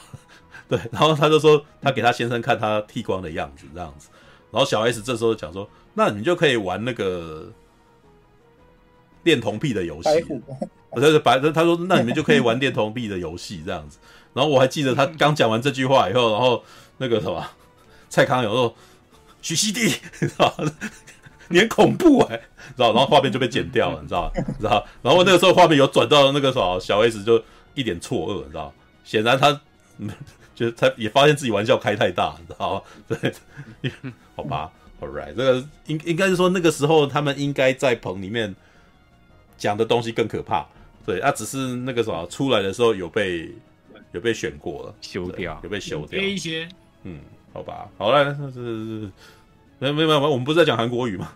[0.69, 4.09] 对，然后他就说他给他先生看他剃光的样子，这样子。
[4.53, 7.51] 然后小 S 这时候讲说，那你就可以玩那个
[9.25, 10.09] 恋童癖的游戏。
[10.91, 13.99] 我就是白，他说那你们就可以玩恋童癖的游戏这样子。
[14.33, 16.63] 然后我还记得他刚讲完这句话以后，然后
[16.99, 17.45] 那个什么
[18.09, 18.75] 蔡康永说
[19.43, 20.55] 徐熙娣， 你知道
[21.49, 22.43] 你很恐怖哎、欸，
[22.77, 22.93] 知道？
[22.93, 24.31] 然后画面就被剪掉了，你知道？
[24.37, 24.87] 你知道？
[25.03, 27.43] 然后那个时候画面有转到那个什么小 S 就
[27.75, 28.73] 一点错愕，你知道？
[29.03, 29.61] 显然他
[30.55, 32.83] 就他也发现自己玩笑开太大，你知道吗？
[33.83, 33.91] 对，
[34.37, 38.55] 好吧，All right，这个应应该是说那个时候他们应该在棚里面
[39.59, 40.67] 讲的东西更可怕，
[41.05, 43.53] 对啊，只是那个什么出来的时候有被
[44.13, 46.69] 有被选过了，修掉，有被修掉一些，
[47.05, 47.21] 嗯，
[47.53, 49.11] 好吧，好了，是是是。
[49.83, 51.33] 没没有没有，我们不是在讲韩国语吗？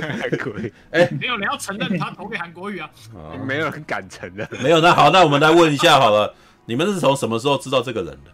[0.00, 2.88] 韩国语，哎，没有人要承认他投给韩国语啊，
[3.44, 4.48] 没有人敢承认。
[4.62, 6.32] 没有，那好，那我们来问一下好了，
[6.66, 8.30] 你们是从什么时候知道这个人的？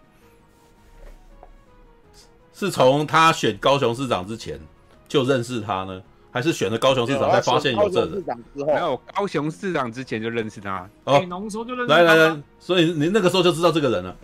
[2.53, 4.61] 是从他选高雄市长之前
[5.09, 8.25] 就认识他呢，还是选了高雄市长才发现有这人？
[8.55, 10.89] 没有，高雄市长之前就认识他。
[11.05, 11.93] 哦，农时候就认识。
[11.93, 14.17] 来来来，所以你那个时候就知道这个人了，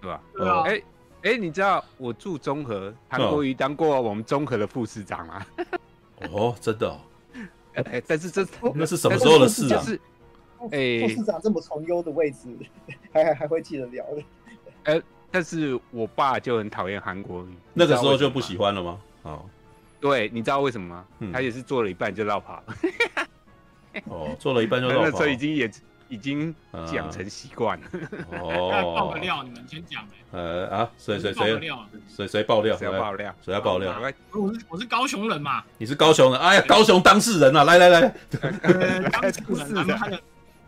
[0.00, 0.20] 对吧？
[0.34, 0.62] 对啊。
[0.66, 0.82] 哎。
[1.22, 5.44] 哎，你知道我住中和，韩国瑜当过我们中和的副市长吗？
[6.30, 6.96] 哦，真的。
[7.74, 9.80] 哎，但是这那是什么时候的事啊？
[9.80, 10.00] 就是，
[10.70, 12.56] 哎，副市长这么崇优的位置，
[13.12, 14.22] 还还还会记得聊的。
[14.84, 19.00] 哎，但是我爸就很讨厌韩国瑜，那个时候就不喜欢了吗？
[19.24, 19.44] 哦，
[20.00, 20.88] 对，你知道为什么
[21.20, 21.30] 吗？
[21.32, 22.62] 他也是做了一半就绕跑。
[24.04, 25.70] 哦，做了一半就绕 跑，那车已经也。
[26.10, 26.54] 已经
[26.90, 27.86] 讲成习惯了。
[28.40, 30.02] 哦，爆个料，你们先讲。
[30.30, 31.60] 呃啊，谁谁谁？
[32.08, 32.74] 谁谁爆料？
[32.78, 33.34] 谁要爆料？
[33.44, 33.94] 谁要爆料？
[34.32, 35.62] 我是我是高雄人嘛。
[35.76, 36.40] 你是高雄人？
[36.40, 37.64] 哎呀，高雄当事人啊！
[37.64, 38.00] 来来来，
[39.12, 39.86] 当事人。
[39.98, 40.18] 他的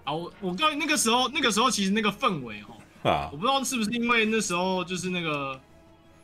[0.05, 5.59] 啊，我我告诉你，那个时候那个时候其实那个氛围哦，啊，我不知道是不是因为那时候就是那个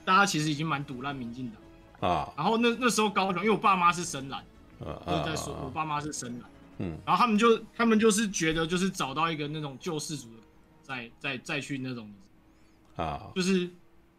[0.04, 1.56] 大家其实已经蛮堵烂民进党
[2.01, 2.32] 啊。
[2.36, 4.44] 然后那那时候高雄，因为我爸妈是深蓝，
[4.81, 6.51] 啊，在说我爸妈是深蓝。
[6.78, 10.43] 嗯，然后他们就他们就是觉得就是找到一个那种救世主的，
[10.82, 12.12] 再再再去那种
[12.97, 13.66] 啊，就是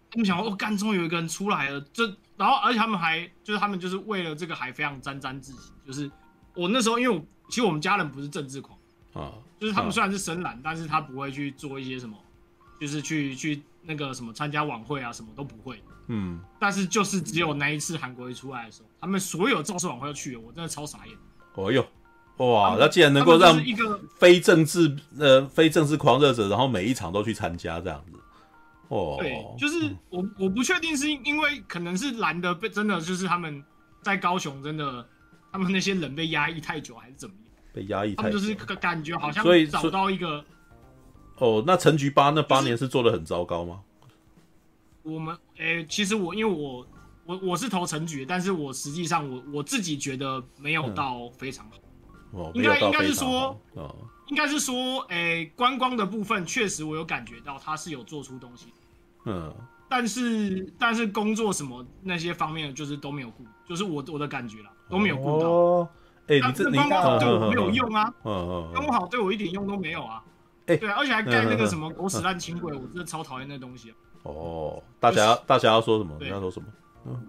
[0.09, 2.03] 他们想说，哦，干终于有一个人出来了，这
[2.35, 6.09] 然后而且他们还就是他们就是为了这个还非常沾沾自喜，就是
[6.55, 8.77] 我那时候因为我其实我们家人不是政治狂
[9.13, 12.17] 啊，就是他们虽然是深蓝，但是他不会去做一些什么，
[12.81, 21.15] 就是去去那个什么参加晚会啊，什么都不会，嗯，但是就是只有那一次韩国瑜出来的时候，他们所有造势晚会都去了，我真的超傻眼，
[21.55, 21.85] 哦哟。
[22.37, 28.19] 哇，那既然能够让一个非政治呃非政治狂热者，然后每一场都去参加这样子，
[28.89, 33.63] 哦，对，就是我我不确定是因为可能是蓝的被真的就是他们
[34.03, 35.03] 在高雄真的
[35.51, 37.53] 他们那些人被压抑太久还是怎么样？
[37.73, 40.45] 被压抑太久，他们就是感觉好像找到一个。
[41.37, 43.81] 哦，那陈菊八那八年是做的很糟糕吗？
[45.01, 46.87] 我们诶、欸，其实我因为我
[47.25, 51.77] 我我是投陈局，但是我实际上我我自己觉得没有到非常好。
[52.53, 53.95] 应该应该是说，哦
[54.27, 58.67] 应该是说，诶，观光的部分确实我有感觉到他是有做出东西，
[59.23, 59.55] 嗯，
[59.89, 65.89] 但是但是工作什么那些方面就是都没有顾，就是我我的感觉啦，都没有顾到。
[66.27, 70.21] 哎，你这观光好对我没有用啊，嗯嗯，观光好对我一点用都没有啊，
[70.65, 73.93] 哎，对，而且还盖那个什么狗屎烂轻轨，我真的超讨厌那东西。
[74.23, 76.17] 哦，大侠大侠要说什么？
[76.19, 76.67] 你要说什么？
[77.05, 77.27] 嗯。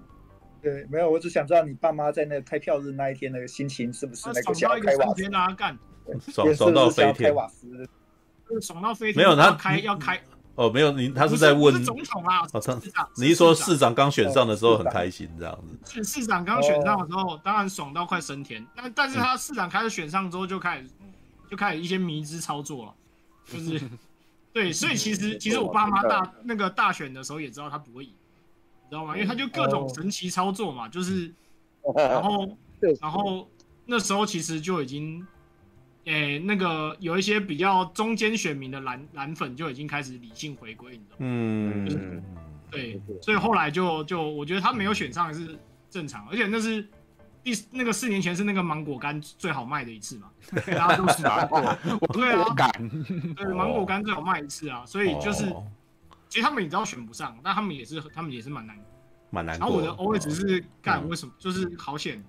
[0.60, 6.32] 对，没有，我只想知道你爸妈在那个开票日那一天那个心情是不是那个想要开瓦斯？
[6.32, 7.32] 爽爽到飞天，
[8.60, 9.16] 爽到飞天。
[9.19, 10.20] 没有，他开要开
[10.56, 12.40] 哦，没有，你他是在问总统啊。
[12.52, 12.77] 哦，他
[13.16, 16.02] 你一说市长刚选上的时候很开心这样子？
[16.02, 18.66] 市长刚选上的时候，当然爽到快升天。
[18.74, 20.89] 但但是他市长开始选上之后，就开始
[21.48, 22.94] 就开始一些迷之操作了，
[23.47, 23.81] 就是
[24.59, 28.10] 对，所以其实其实我爸妈大那个大选的时候也知道他不会赢。
[28.10, 29.14] 你知道吗？
[29.14, 31.32] 因为他就各种神奇操作嘛，就是，
[31.94, 32.59] 然后，
[33.01, 33.48] 然后
[33.86, 35.24] 那时候其实就已经，
[36.06, 41.16] 诶，那个有一些比较中间选民的蓝蓝粉就已经开始理性回归，你知道吗？
[41.20, 42.22] 嗯，
[42.68, 45.56] 对，所以后来就就我觉得他没有选上还是
[45.89, 46.85] 正常，而且那是
[47.43, 50.31] 第那个四年前是那个芒果干最好卖的一次嘛，
[50.66, 51.78] 大家都是芒果，
[52.12, 52.44] 对啊，
[53.36, 55.52] 对，芒果干最好卖一次啊，所以就是。
[56.31, 58.77] 其实他们也知道选不上，但他们也是，他们也是蛮难，
[59.31, 59.59] 蛮难。
[59.59, 62.23] 然后我的 OS 只是干为什么，就是好险。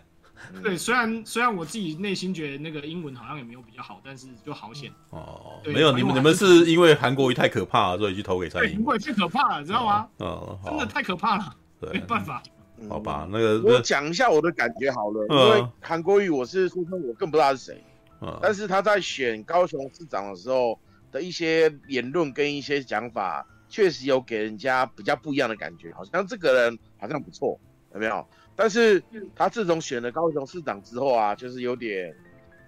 [0.62, 4.92] 对，虽然虽然我自己内心觉得那个英文好像也没有比较好，但是就好险。
[5.08, 8.74] 哦，没有，你们你们是因为韩国瑜太可怕了，所以去投给蔡英文。
[8.74, 10.06] 韩国瑜太可怕了，知道吗？
[10.18, 11.56] 哦，真的太可怕了，
[11.94, 12.42] 没办法。
[12.88, 17.84] 好吧，那个我讲一下我的感觉好了，因为韩国瑜我是出生，我更不知道他是谁。
[18.20, 20.78] 嗯，但是他在选高雄市长的时候。
[21.12, 27.58] 的一些言论跟一些讲法，确实有给人家比较不一样的感觉，好像这个人好像不错，
[27.94, 28.26] 有没有？
[28.56, 29.02] 但是
[29.34, 32.14] 他自从选了高雄市长之后啊，就是有点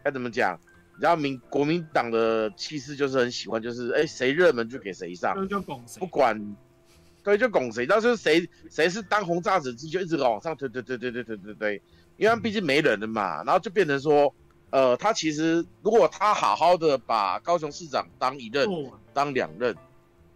[0.04, 0.58] 该怎么讲？
[0.94, 5.36] 你知道民国民党的气势就是很喜欢，就是哎谁热门就给谁上，
[5.98, 6.56] 不管
[7.28, 11.82] 对就拱谁，到时候谁谁是当红炸子鸡就一直往上推推推推推推推推，
[12.16, 14.34] 因为毕竟没人了嘛，然后就变成说，
[14.70, 18.66] 呃，他其实如果他好好的把高雄市长当一任
[19.12, 19.76] 当两任。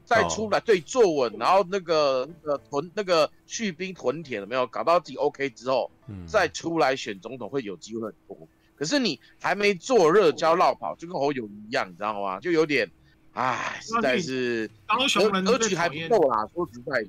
[0.05, 4.67] 再出来对坐稳，然后那个那个屯那个蓄兵屯田了没有？
[4.67, 8.37] 搞到自己 OK 之后，嗯、再出来选总统会有机会很多。
[8.75, 12.41] 可是你还没坐热就要落跑，就跟侯友宜一样，你知道吗？
[12.41, 12.91] 就有点，
[13.35, 17.09] 唉，实在是高雄人格局还不够啦，说实在的。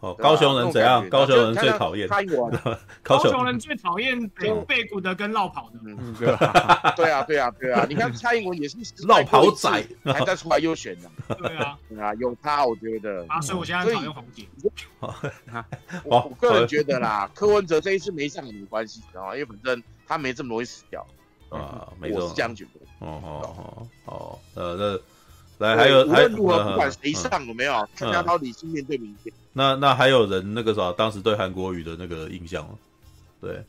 [0.00, 1.08] 哦，高雄人怎样？
[1.10, 2.08] 高雄人最讨厌。
[3.02, 5.80] 高雄人最讨厌背背骨的跟绕跑的。
[5.84, 6.14] 嗯，
[6.94, 7.84] 对啊，对啊，对啊。
[7.88, 8.76] 你看蔡英文也是
[9.08, 9.68] 绕跑仔，
[10.04, 11.34] 还在出来优选的。
[11.34, 13.26] 对啊，对啊，有他，我觉得。
[13.28, 14.46] 啊，所以我现在讨厌黄姐。
[16.04, 19.34] 我我个人觉得啦，柯文哲这一次没上也没关系，知道吗？
[19.34, 21.04] 因为反正他没这么容易死掉。
[21.48, 22.22] 啊，没错。
[22.22, 22.70] 我是这样觉得。
[23.00, 25.17] 哦哦哦，呃，那。
[25.58, 29.34] 来，还有还如何不管谁上有没有，大家都理性面对明天。
[29.52, 32.70] 那那还有人那个啥，当时对韩国瑜的那个印象吗？
[33.40, 33.60] 对，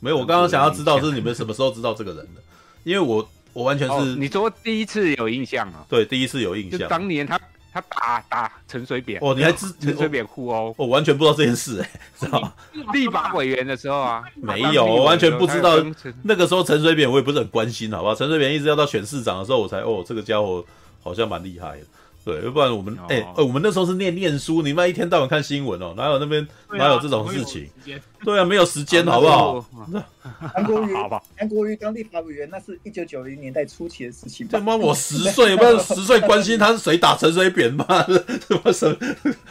[0.00, 0.16] 没有。
[0.16, 2.40] 我刚刚想要知道是你们什么时候知道这个人的，
[2.82, 5.84] 因为我我完全是你说第一次有印象啊？
[5.86, 6.88] 对，第一次有印象。
[6.88, 7.38] 当年他
[7.70, 10.74] 他打打陈水扁哦，你还知陈水扁互殴？
[10.78, 12.50] 我完全不知道这件事哎， 知道
[12.94, 15.76] 立法委员的时候啊，没有，我完全不知道。
[16.22, 18.14] 那个时候陈水扁我也不是很关心，好不好？
[18.14, 20.64] 陈水扁一直要到选市长的时候，我才哦，这个家伙。
[21.04, 21.84] 好像蛮厉害的，
[22.24, 27.68] 对，要不然我们哎、哦欸，我们那时候是念念书，你们一天到晚看新闻哦，哪有那边、啊、哪有这种事情？
[28.24, 29.64] 对啊，没有时间，好不好？
[30.52, 30.94] 韩国瑜，
[31.36, 34.46] 韩国瑜当立法委员，那是一九九零年代初期的事情。
[34.48, 37.84] 他妈，我 十岁，不知道十岁关心他是谁打陈水扁吗？
[38.48, 38.98] 什么什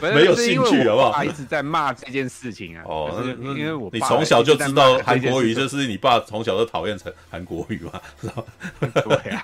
[0.01, 1.11] 没有兴趣，好不好？
[1.13, 2.83] 他一直在骂这件事情啊。
[2.85, 8.45] 哦，因为我你从小就知道韩国瑜，就是你爸从小就讨厌陈韩国瑜嘛，知道
[8.79, 9.43] 对啊，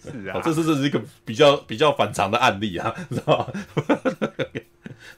[0.00, 3.46] 是啊，这是这是一个比较比较反常的案例啊，知道吗？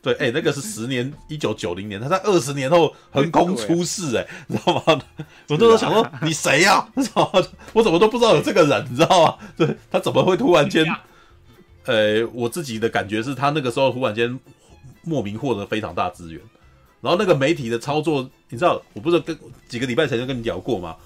[0.02, 4.82] 对，哎、欸，那个是十年，一九九零年，他在二十年后横空出世，哎，你知道吗？
[5.48, 6.84] 我那时候想说，你谁呀？
[6.96, 7.40] 你知道吗？
[7.72, 9.36] 我怎么都不知道有这个人，你知道吗？
[9.56, 10.84] 对，他怎么会突然间？
[11.84, 14.38] 呃，我自己的感觉是他那个时候突然间
[15.02, 16.40] 莫名获得非常大资源，
[17.00, 19.38] 然后那个媒体的操作，你知道，我不是跟
[19.68, 20.96] 几个礼拜前就跟你聊过吗？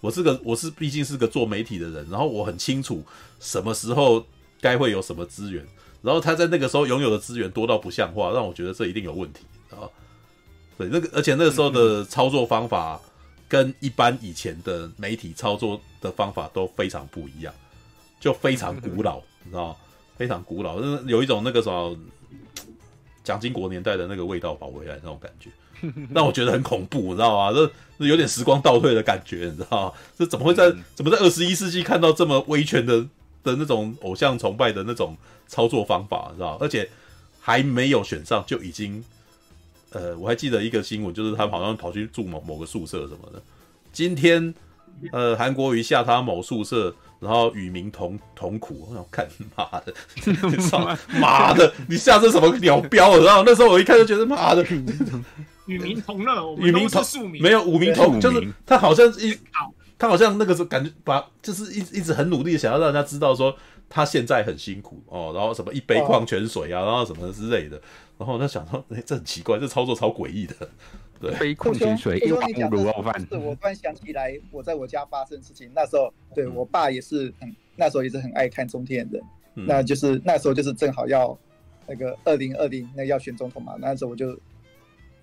[0.00, 3.04] 我是个，我是毕竟是个做媒体的人，然后我很清楚
[3.40, 4.24] 什么时候
[4.60, 5.66] 该会有什么资源。
[6.02, 9.88] 然后他在那个时候拥有的资源多到不像话，让我觉得这一定有问题啊！
[10.76, 13.00] 对，那个而且那个时候的操作方法
[13.48, 17.52] 跟一般以前的媒体操作的方法都非常不一样，
[18.20, 19.76] 就非常古老，你知道吗？
[20.16, 21.96] 非常古老，有一种那个什么
[23.24, 25.50] 蒋经国年代的那个味道跑回来那种感觉，
[26.14, 27.52] 让我觉得很恐怖，你知道吗？
[27.98, 29.92] 这有点时光倒退的感觉，你知道吗？
[30.16, 33.04] 这怎么会在怎么在二十一世纪看到这么威权的
[33.48, 35.16] 的那种偶像崇拜的那种？
[35.50, 36.58] 操作方法，知道？
[36.60, 36.86] 而且
[37.40, 39.02] 还没有选上就已经，
[39.92, 43.40] 呃，我还记得一个新闻，就是他好像跑去住某某个宿舍什么的。
[43.90, 44.54] 今天，
[45.10, 48.88] 呃，韩国瑜下他某宿舍，然后与民同同苦。
[48.90, 49.26] 我想看，
[49.56, 49.94] 妈的，
[51.18, 53.18] 妈的，你下这什么鸟标？
[53.20, 54.62] 然后那时候我一看就觉得，妈的，
[55.64, 59.34] 与民同乐，与民同庶民，没有五民同，就是他好像一，
[59.98, 63.56] 他好像那个时候感觉把，就是一一直很努力的想要让人家知道说。
[63.90, 67.80] 他现在很辛苦哦，然后什么一杯矿泉水啊，哦、然后什么之类的，
[68.18, 70.54] 然后我在想说，哎，这很奇怪，这操作超诡异的。
[71.18, 73.18] 对，杯矿泉水，一碗卤肉饭。
[73.18, 79.18] 是我突然想起来，我在我家发生的事情，那时候对我爸也是很，那时候也是很爱看中天的，
[79.54, 81.34] 嗯、那就是那时候就是正好要
[81.86, 84.38] 那个二零二零那要选总统嘛，那时候我就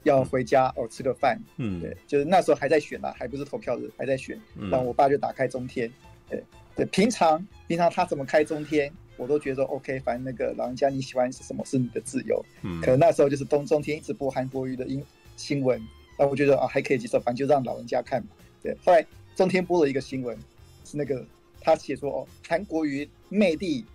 [0.06, 4.40] 要回家、嗯、哦吃个饭，嗯，对，就是那时候还在选嘛，还不是投票日，还在选，
[4.72, 5.92] 然后我爸就打开中天，
[6.30, 6.42] 对。
[6.78, 12.44] 对，平常平常他怎么开中天，我都觉得 OK，反正那个老人家你喜欢是什么是你的自由。
[12.64, 15.02] 嗯，可能那时候就是东中天一直播韩国瑜的英
[15.38, 15.82] 新闻，
[16.20, 18.28] 那我觉得啊还可以接受，反正就让老人家看嘛。
[18.62, 19.06] 对，后来
[19.38, 20.38] 中天播了一个新闻，
[20.84, 21.26] 是那个
[21.62, 23.86] 他写说哦，韩国瑜魅力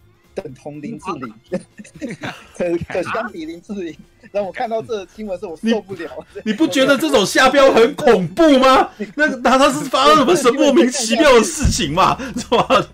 [0.43, 1.35] 等同林志玲，
[2.57, 3.95] 可可相比林志玲。
[4.33, 6.09] 让我看到这新闻时，我受不了。
[6.45, 8.89] 你不觉得这种下标很恐怖吗？
[9.17, 12.17] 那那他是发生什么什么莫名其妙的事情嘛？
[12.37, 12.87] 是吧？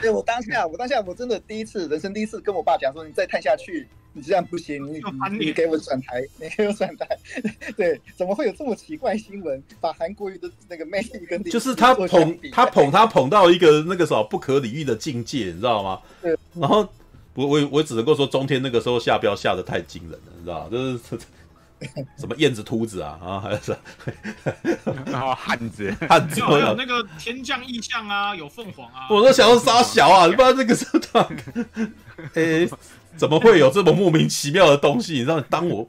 [0.00, 5.00] 对，我当下，我当下，我真的第一次，人生第一次跟我爸讲说：“你再探下去，你这样不行，你
[5.38, 7.06] 你给我转台， 你给我转台。”
[7.76, 9.62] 对，怎么会有这么奇怪新闻？
[9.80, 16.00] 把韩国瑜的那个魅力跟就是他捧他捧他捧到一个那个什么不可理喻的境界，你知道吗？
[16.22, 16.88] 对，然后。
[17.38, 21.18] 我我我只能够说中天那个时候下标下的太惊人了，你知道就是
[22.16, 23.76] 什么燕子秃子啊 啊，还有什
[25.12, 29.06] 么 汉子汉子，有有那个天降异象啊，有凤凰啊。
[29.10, 31.28] 我都想要杀小啊，你不知道这个是他，
[32.34, 32.66] 哎，
[33.16, 35.14] 怎么会有这么莫名其妙的东西？
[35.14, 35.88] 你知道，当我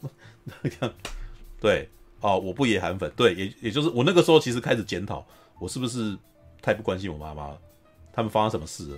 [1.59, 1.89] 对
[2.19, 5.25] 哦，我不也韩粉，对，也也就是我那个时候其实开始检讨，
[5.59, 6.17] 我是不是
[6.61, 7.57] 太不关心我妈妈了？
[8.11, 8.97] 他们发生什么事了？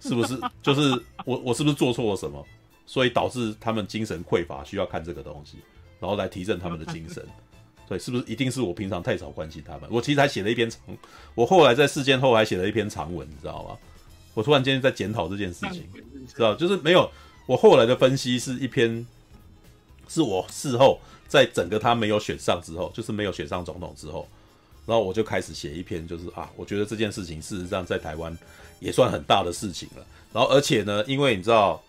[0.00, 0.90] 是不是就是
[1.24, 2.44] 我我是不是做错了什么？
[2.86, 5.58] 所以导致他们精神匮乏，需要看这个东西，
[6.00, 7.24] 然后来提振他们的精神。
[7.88, 9.82] 对，是不是一定是我平常太少关心他们？
[9.90, 10.80] 我其实还写了一篇长，
[11.34, 13.76] 我后来在事件后还写了一篇长文，你知道吗？
[14.32, 15.84] 我突然间在检讨这件事情，
[16.34, 17.10] 知道就是没有。
[17.46, 19.06] 我后来的分析是一篇，
[20.08, 20.98] 是我事后
[21.28, 24.26] 在整个他没有选上之后，就是没有选上总统之后。
[24.86, 28.34] 然后我就开始写一篇，就是啊，我觉得这件事情事实上在台湾
[28.80, 30.06] 也算很大的事情了。
[30.32, 31.83] 然后而且呢，因为你知道，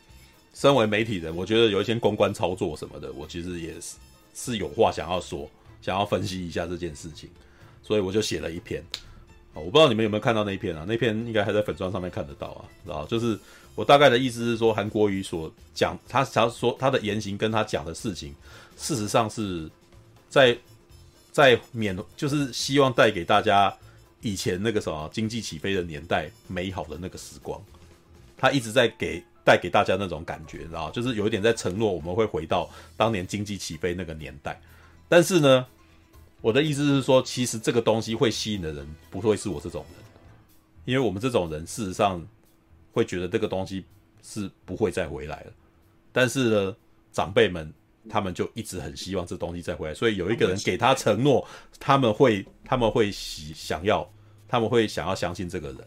[0.55, 3.97] 身为媒体人，我觉得有一些公关操作什么的，我其实也是
[4.33, 5.47] 是有话想要说，
[5.83, 7.29] 想要分析一下这件事情，
[7.83, 8.83] 所以我就写了一篇。
[9.53, 10.83] 我不知道你们有没有看到那一篇啊？
[10.87, 12.65] 那篇应该还在粉砖上面看得到啊。
[12.83, 13.37] 然后就是
[13.75, 18.33] 我大概的意思是说，韩国瑜所讲，他想说他的言行跟他讲的事情，
[18.77, 19.69] 事实上是
[20.27, 20.57] 在。
[21.35, 23.77] 在缅就是希望带给大家
[24.21, 27.61] 以前那个什么经济起飞的年代美好的那个时光，
[28.37, 34.59] 他一直在给带给大家那种感觉，知道就是有一点在承诺我们会回到当年经济起飞那个年代。
[35.07, 35.65] 但是呢，
[36.41, 40.03] 我的意思是说，其实这个东西会吸引的人不会是我这种人，
[40.83, 42.21] 因为我们这种人事实上
[42.91, 43.85] 会觉得这个东西
[44.23, 45.53] 是不会再回来了。
[46.11, 46.75] 但是呢，
[47.13, 47.71] 长辈们。
[48.07, 51.43] 他们就一直很希望这东西再回来，所以有一个人给他承诺，
[51.79, 54.07] 他们会他们会喜想要，
[54.47, 55.77] 他们会想要相信这个人。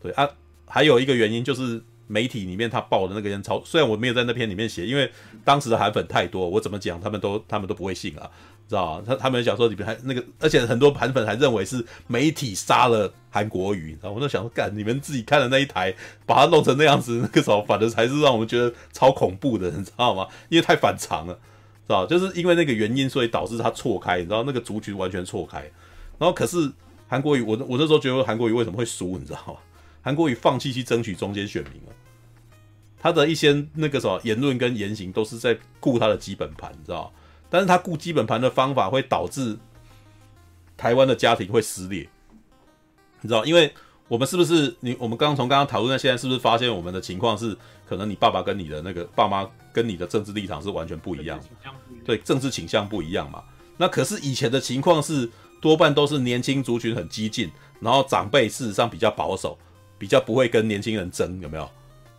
[0.00, 0.26] 对啊，
[0.66, 5.10] 还有一个原因就是媒体里面他报的那个人超，虽然我没有在那篇里面写，因为
[5.44, 8.30] 当时的韩粉太多，我怎么讲他们都他们都不会信啊。
[8.66, 15.94] 知道他他们想说里面还那个，而且很多韩粉还认为是媒体杀了韩国瑜，然后我就想说，干你们自己看的那一台，
[16.24, 20.26] 把它弄成那样子，那个时候反正才是让我们觉得超恐怖的，你知道吗？
[20.48, 25.58] 因为太反常了，知道就是因为那个原因，所以导致他错开，你知道那个族群完全错开。
[26.18, 26.72] 然后可是
[27.06, 29.56] 韩国瑜，我我那时候觉得韩国瑜为什么会输，你知道吗？
[30.04, 31.92] 韩国瑜放弃去争取中间选民了，
[33.00, 37.10] 他的一些那个什么言论跟言行都是在顾他的基本盘，你知道？
[37.48, 39.58] 但是他顾基本盘的方法会导致
[40.76, 42.06] 台湾的家庭会撕裂，
[43.22, 43.46] 你知道？
[43.46, 43.72] 因为
[44.08, 44.94] 我们是不是你？
[44.98, 47.56] 我们刚刚从刚刚讨论到现在，是不是发现我们的情况是，
[47.88, 51.70] 可能你爸爸跟你的那个爸妈跟你的政治立场是完全不一样的，
[52.04, 53.42] 对，政治倾向不一样嘛？
[53.78, 57.50] 那可是以前的情况是，多半都是年轻族群很激进，
[57.80, 59.58] 然后长辈事实上比较保守，
[60.04, 61.66] 比较不会跟年轻人争，有没有？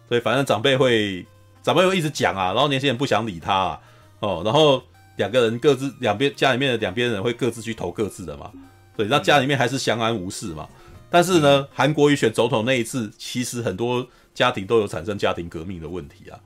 [0.10, 1.24] 所以反正长辈会
[1.62, 3.82] 长辈会一直讲啊，然后年轻人不想理他啊，
[4.22, 4.82] 哦，然后。
[5.18, 8.52] 两个人各自两边家里面的两边人会各自去投各自的嘛，
[8.98, 10.68] 对，那家里面还是相安无事嘛。
[11.10, 16.38] 但是呢，韩国瑜选总统那一次，其实很多家庭都有产生家庭革命的问题啊。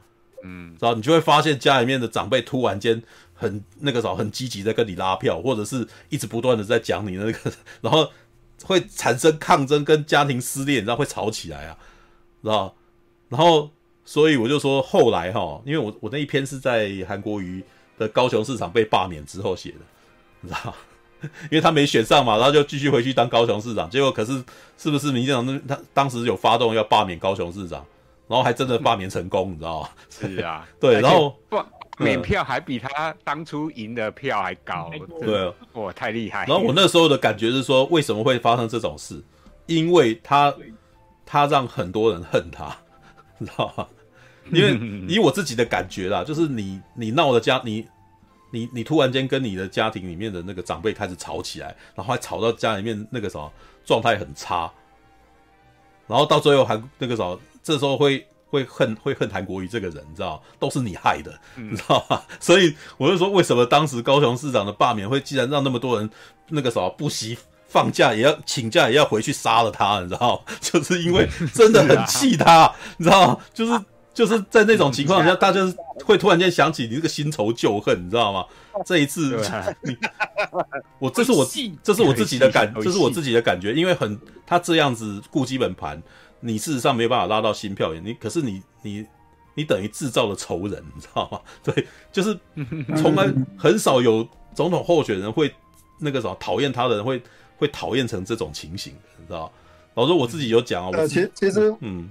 [0.44, 3.02] 嗯，知道你就会发现家里面的长辈突然间
[3.34, 7.52] 很那个啥，很积极在跟你拉票，或者是一直不断的在讲你那个，
[7.82, 8.08] 然后
[8.64, 11.78] 会产生抗争跟家庭撕裂，你知道会吵起来啊，
[12.42, 12.74] 知道？
[13.30, 13.70] 然后
[14.06, 17.64] 所以我就说后来哈，因为我我那一篇是在韩国瑜
[17.98, 19.78] 的高雄市长被罢免之后写的，
[20.42, 20.74] 你知道？
[21.52, 23.90] 因为他没选上嘛，然后就继续回去当高雄市长。
[23.90, 24.42] 结果可是
[24.78, 27.86] 是不是民进党那他当时有发动要罢免高雄市长，
[28.28, 29.90] 然后还真的罢免成功，你知道吗？
[30.10, 31.58] 是啊，对，然后不
[32.00, 36.46] 免票还比他当初赢的票还高，对，哇，太厉害。
[36.48, 39.22] 然后我那时候的感觉是说，为什么会发生这种事？
[39.66, 40.54] 因为他
[41.26, 42.76] 他让很多人恨他，
[43.38, 43.88] 你知道吗？
[44.52, 44.74] 因为
[45.08, 47.86] 以我自己的感觉啦，就是你你闹的家，你
[48.52, 53.52] 你你突然间跟你的家庭里面的那个长辈开始吵起来，然后还吵到家里面那个什么
[53.86, 54.72] 状态很差，
[56.08, 62.22] 然后到最后还那个什么，这时候会会恨会恨韩国瑜这个人，你知道都是你害的，你知道吗？
[62.40, 66.10] 所以我就说，为什么当时高雄市长的罢免会，既然让那么多人
[66.50, 67.38] 那个什么不惜
[67.68, 70.44] 放假也要请假也要回去杀了他，你知道？
[70.60, 73.80] 就是因为真的很气他，你知道就是。
[74.12, 75.62] 就是在那种情况下，大家
[76.04, 78.44] 会突然间想起你这个新仇旧恨，你知道吗？
[78.86, 79.40] 这一次，
[81.00, 81.48] 我这是我
[81.82, 86.02] 这是我自己的感，这是我自己的感觉，因为很他这样子顾基本盘，
[86.40, 89.06] 你事实上没有办法拉到新票源，你可是你你
[89.56, 91.42] 你等于制造了仇人，你知道吗？
[91.64, 92.38] 对，就是
[92.98, 95.54] 从来很少有总统候选人会
[96.00, 97.22] 那个什么讨厌他的人会
[97.58, 99.52] 会讨厌成这种情形，你知道吗？
[99.96, 102.10] 老师我自己有讲啊，我其实其实嗯。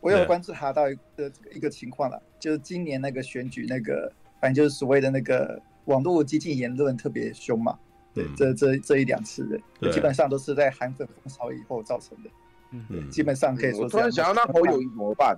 [0.00, 7.76] 我有关注他到一个一个情况了，就是今年那个选举那个，反正就是所谓的那个网络激进言论特别凶嘛。
[8.14, 9.44] 对，这这这一两次
[9.80, 12.30] 的，基本上都是在韩粉风潮以后造成的。
[12.72, 13.84] 嗯，基本上可以说。
[13.84, 15.36] 我突然想要那侯友谊怎么办？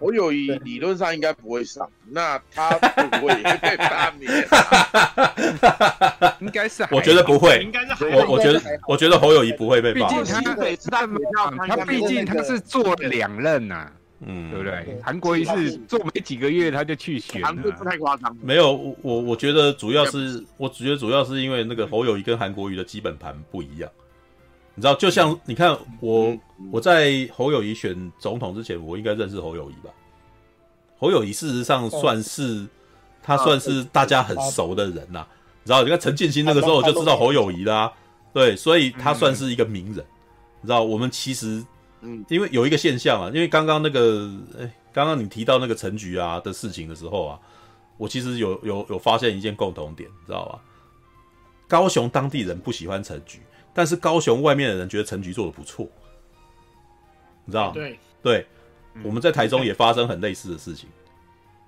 [0.00, 4.30] 侯友谊理论上应该不会上，那他会不会也被罢免？
[6.40, 7.60] 应该是，我觉得不会。
[7.64, 10.22] 应该是，我我觉得我觉得侯友谊不会被罢免。
[10.22, 10.34] 毕竟
[10.90, 11.08] 他
[11.66, 14.96] 他毕竟他是做两任呐，嗯，对不对？
[15.02, 18.36] 韩国瑜是做没几个月他就去选，韩国不太夸张。
[18.40, 23.90] 没有，我我觉得主要是，我觉得主要是因为那个侯友谊跟韩国瑜的基本盘不一样。
[24.74, 26.36] 你知道，就像你看我，
[26.70, 29.90] 我在侯友谊选总统之前，我应该认识侯友谊吧？
[30.98, 32.66] 侯友谊事实上算是
[33.22, 35.26] 他算是大家很熟的人呐。
[35.62, 37.92] 你知道，你看陈建新那个时候我就知道侯友谊啦，
[38.32, 40.04] 对，所以他算是一个名人。
[40.62, 41.62] 你知道，我们其实，
[42.00, 47.38] 嗯，因为有一个现象啊，因为刚刚那个，哎，刚刚你提到那个陈菊啊的事情的时候啊，
[47.98, 50.60] 我其实有有有发现一件共同点，你知道吧？
[51.68, 53.40] 高雄当地人不喜欢陈菊。
[53.72, 55.86] 但是高雄外面的人觉得陈局做的不错，
[57.44, 57.70] 你知道？
[57.72, 57.98] 对。
[58.22, 58.46] 对，
[59.02, 60.86] 我们在台中也发生很类似的事情，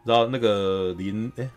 [0.02, 1.48] 你知道那个林哎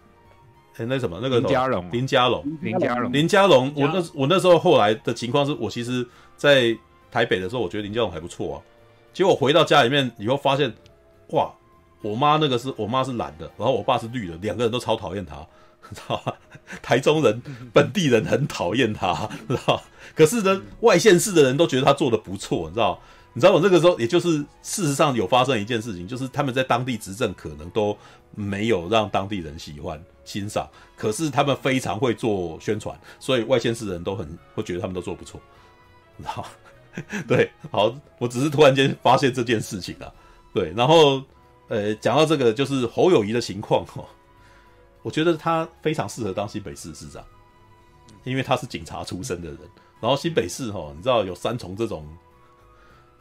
[0.78, 2.58] 哎那什么那个林家龙林家龙。
[2.62, 3.12] 林家龙。
[3.12, 6.08] 林家龙，我那我那时候后来的情况是我其实，
[6.38, 6.74] 在
[7.12, 8.62] 台北的时候，我觉得林家龙还不错啊。
[9.12, 10.74] 结果回到家里面以后发现，
[11.32, 11.54] 哇，
[12.02, 15.46] 我妈那个是我妈是蓝的，然后我爸是绿的，两个人都超讨厌他。
[15.94, 16.38] 知道吧？
[16.82, 17.42] 台中人
[17.74, 19.82] 本地人很讨厌他，知道？
[20.16, 23.00] 可是呢，外县市的人都觉得他做的不错，你知道？
[23.34, 27.96] 你知道我那个时候，也就是事实上有发生一件事情，就是他们在当地执政可能都
[28.34, 30.66] 没有让当地人喜欢欣赏，
[30.96, 35.42] 可是他们非常会做宣传，所以外县市的人都很会觉得他们都做不错，
[36.18, 36.46] 知道？
[37.28, 40.10] 对，好，我只是突然间发现这件事情啊，
[40.54, 41.22] 对，然后
[41.68, 44.06] 呃，讲到这个就是侯友宜的情况哦。
[45.06, 47.24] 我觉得他非常适合当新北市市长，
[48.24, 49.60] 因为他是警察出身的人。
[50.02, 52.04] 然后新北市哈，你知道有三重这种，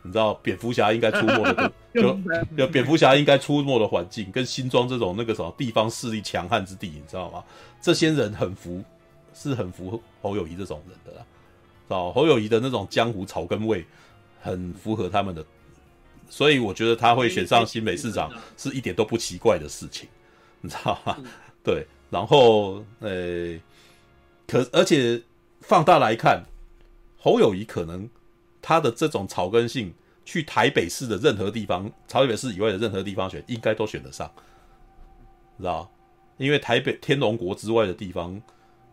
[0.01, 2.19] 你知道蝙蝠侠应该出没的， 就
[2.57, 7.45] 有蝙蝠侠应该出没的环境，跟新庄这种那个什么地方势力强悍之地，你知道吗？
[7.83, 8.83] 这些人很服，
[9.35, 11.27] 是很服侯友谊这种人的啦。
[11.87, 13.85] 知道侯友谊的那种江湖草根味，
[14.41, 15.45] 很符合他们的，
[16.31, 20.09] 所以我觉得他会选上新北市长是一点都不奇怪的事情，
[20.63, 21.19] 你知道吗？
[21.65, 23.59] 对，然后呃、
[24.47, 25.23] 可而且
[25.63, 26.45] 放大来看，
[27.19, 28.07] 侯友谊可能
[28.61, 29.95] 他的这种草根性，
[30.27, 34.31] 去台北市的任何地方，台北市以外的任何地方选，应该都选得上，
[35.57, 35.91] 知道？
[36.37, 38.39] 因为台北天龙国之外的地方，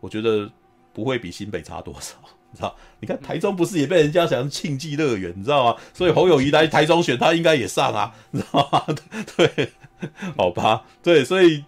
[0.00, 0.50] 我觉得
[0.94, 2.14] 不会比新北差多少，
[2.54, 2.74] 知道？
[3.00, 5.80] 你看台中不是也被人家想庆记乐园，你知道吗？
[5.92, 8.86] 所以侯友谊来台中选，他应该也上啊，你知道吗？
[9.36, 9.72] 对，
[10.38, 11.64] 好吧，对，所以。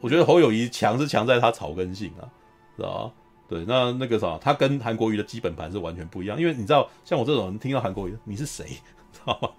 [0.00, 2.28] 我觉得侯友宜强是强在他草根性啊，
[2.76, 3.12] 知道吧？
[3.48, 6.38] 对，那那个啥，他跟韩国瑜的基本盘是完全不一样。
[6.38, 8.64] 因为你知道，像我这种人听到韩国瑜，你是谁？
[9.12, 9.50] 知道吗？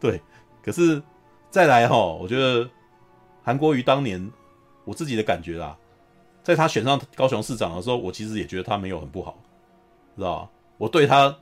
[0.00, 0.20] 对，
[0.62, 1.02] 可是
[1.50, 2.68] 再来哈，我觉得
[3.44, 4.32] 韩国瑜当年
[4.84, 5.76] 我自己的感觉啦，
[6.42, 9.38] 在他选上高雄市长的时候，我其实也觉得他没有很不好，
[10.16, 10.50] 知道？
[10.78, 11.36] 我对他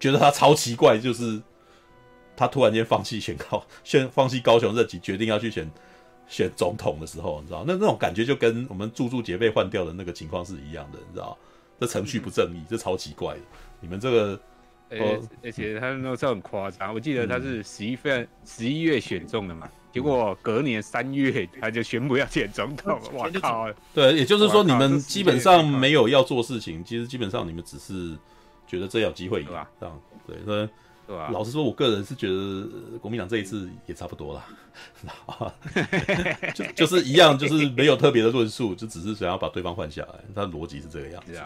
[0.00, 1.40] 觉得他超奇怪，就是
[2.34, 5.70] 他突然间放弃选高，选放弃高雄任期，决定要去选。
[6.32, 11.36] 选总统的时候，你知道那那种感觉就跟我们柱柱姐被换掉的那个情况是一样的，你知道？
[11.78, 13.40] 这程序不正义，这超奇怪的。
[13.80, 14.40] 你们这个，
[14.88, 23.68] 而、欸、而且他那时候很夸张，我记得他是十一月十一月选中的嘛，结果隔年三月他就宣布要选总统，我靠！
[23.92, 28.16] 对，也就是说你们基本上没有要做事情，其实基本上你们只是
[28.66, 30.68] 觉得这有机会赢，这样对，所以。
[31.32, 34.44] 老实说，我个人是觉得国民党这一次也差不多了，
[36.54, 40.14] 就就是一样，就是没有特别的论述，就只是想要把对方换下来。
[40.34, 41.40] 他的逻辑是这个样子，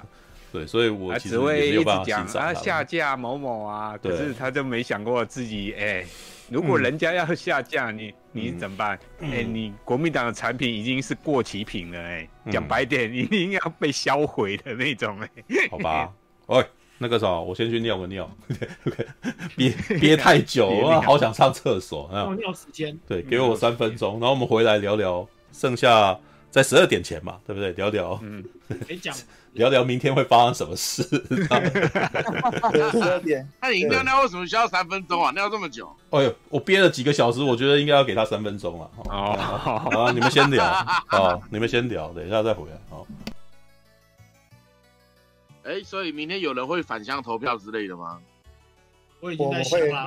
[0.52, 2.52] 对，所以我其实也没有办法欣赏他。
[2.52, 6.06] 他下架某某啊，可是他就没想过自己，哎、欸，
[6.48, 8.90] 如果人家要下架你，你怎么办？
[8.90, 16.12] 哎、嗯欸，你国民党的产品已经是过期品了、欸，哎，讲白点，一定要被销毁的那种、欸，哎，好吧，
[16.46, 16.64] 喂。
[16.98, 18.30] 那个啥，我先去尿个尿，
[19.56, 22.08] 憋憋太久了， 好想上厕所。
[22.10, 26.18] 尿尿时间，对，给我三分钟，然后我们回来聊聊，剩下
[26.50, 27.72] 在十二点前嘛，对不对？
[27.72, 28.42] 聊聊，嗯，
[28.88, 29.14] 没讲，
[29.52, 31.02] 聊聊明天会发生什么事。
[31.02, 31.48] 十
[33.02, 35.30] 二点，那你尿尿为什么需要三分钟啊？
[35.32, 35.94] 尿这么久？
[36.10, 38.90] 哎呦，我憋了几个小时，我觉得应该要给他三分钟了。
[39.10, 39.32] 哦，
[39.90, 40.64] 啊，你们先聊，
[41.08, 43.06] 好，你们先聊，等一下再回来，好。
[45.66, 48.22] 哎、欸，所以明天有人会返乡投票之类的吗？
[49.18, 50.04] 我已经在想了，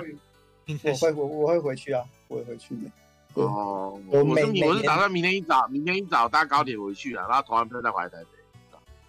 [0.68, 2.02] 我会，我会，我会回去啊。
[2.30, 2.90] 我会回去的。
[3.34, 8.30] 哦，我我是我是打算明天一早，明天一早搭高铁回去啊，然后投完票再回来台北。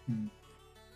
[0.07, 0.29] 嗯，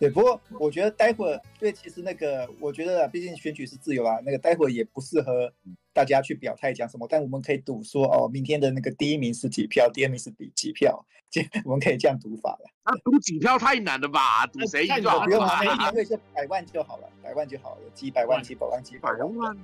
[0.01, 0.11] 对。
[0.11, 5.53] 不过我觉得待会儿，对，其实那个我觉得，毕竟选举是自由啊，那个待会儿也不适合
[5.95, 12.71] 大家去表态讲什么，但我们可以赌说，哦，明天的那个第一名是几票，第二名是几几票，这 我们可以这样赌法了。
[12.85, 14.47] 那赌几票太难了吧？
[14.49, 15.25] 赌谁赢就好了。
[15.25, 19.57] 不用啊，因为是百万就好了，百万就好了，几百万、几百万、几百万。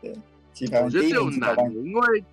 [0.00, 0.16] 对，
[0.52, 0.86] 几百万。
[0.86, 2.24] 我觉得这种难，因为。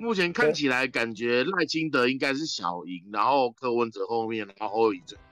[0.00, 5.24] 目前看起来，感觉赖清德应该是小赢，然后柯文哲后面，然后侯友宜最后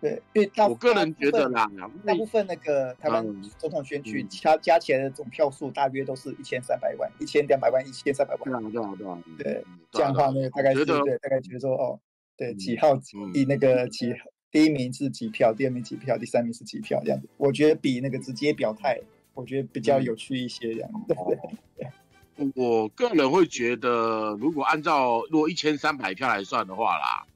[0.00, 1.68] 对，因为我个人觉得啦，
[2.06, 8.62] 大部分那个台湾总统选举加加起来的总票数大约都是一千三百万、一千两百万、一千三百万。
[8.62, 9.18] 对啊，对啊，对啊。
[9.38, 11.98] 对，这样的话呢，大概是对，大概觉得说哦，
[12.36, 12.96] 对，几号
[13.34, 14.14] 以那个几
[14.50, 17.28] 第一名是几票，第二名几票，第三名是几票这样子。
[17.36, 19.00] 我觉得比那个直接表态，
[19.34, 20.90] 我觉得比较有趣一些这样。
[21.08, 21.38] 对对
[21.76, 21.88] 对。
[22.54, 27.26] 我个人会觉得，如果按照如果一千三百票来算的话啦，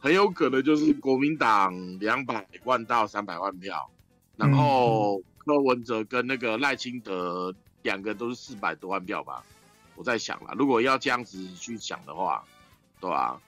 [0.00, 3.90] 很有可能就是国民党两百万到三百万票，
[4.36, 9.44] 然后柯文哲跟那个赖清德两个都是四百多万票吧。
[9.94, 12.42] 我在想了，如果要这样子去想的话，
[12.98, 13.40] 对吧、啊？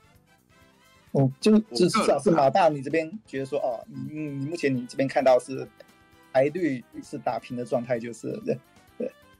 [1.12, 5.66] 哦，就至少是马大，你这边觉得说，哦，你你目前你这边看到是
[6.30, 8.58] 白绿是打平的状态，就是对。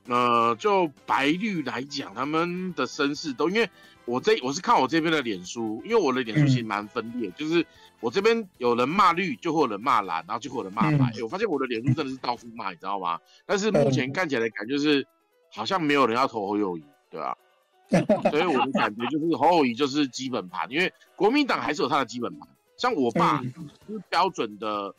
[0.06, 3.70] 呃，就白绿来讲，他们的身世都，因为
[4.04, 7.64] 我这我是看我这边的脸书，因为我的脸书其实蛮分裂，嗯、就是
[8.00, 10.98] 我这边有人骂绿，就会有人骂蓝，然后就会有人骂白。
[10.98, 13.20] 嗯欸、我发现我的脸书真的是到处骂，你知道吗？
[13.46, 15.06] 但是目前看起来的感觉就是，
[15.50, 17.36] 好像没有人要投侯友宜，对吧、啊？
[18.30, 22.48] 所以我的感觉就是侯友宜就是基本盘，因为国民党还是有他的基本盘。
[22.78, 23.40] 像我爸
[23.86, 24.94] 是标准的，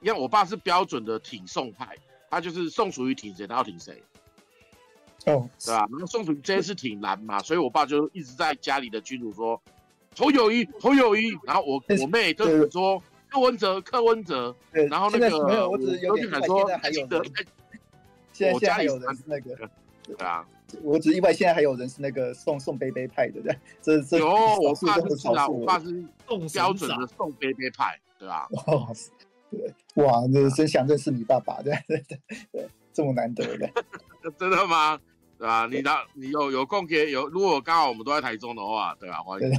[0.00, 1.96] 因为我爸是标准的挺宋派，
[2.30, 4.02] 他就是宋楚瑜挺谁，他要挺谁。
[5.26, 5.86] 哦，对吧？
[5.90, 9.60] 然后宋楚瑜这次挺难嘛，所以我爸就一直在家里的群组说
[10.16, 11.36] 侯友谊，侯友谊。
[11.44, 14.54] 然后我我妹就是说柯文哲，柯文哲。
[14.72, 17.22] 对，然后那个没有，我只是有点说，记得
[18.32, 19.54] 现在现在还有人是那个，
[20.02, 20.46] 对啊，
[20.82, 28.48] 我只意外现在还有人是那个宋宋杯杯派的，这这有我爸是啊，我爸是宋标准的宋杯杯派，对吧？
[28.50, 28.88] 哇，
[29.50, 32.18] 对，哇，那真想认识你爸爸，对 对对
[32.52, 33.70] 对，这么难得的，
[34.38, 34.98] 真的吗？
[35.40, 35.66] 对啊？
[35.72, 39.22] 你拿你有有空可以有，如果刚好我们都在台中的话，对啊？
[39.22, 39.50] 欢迎。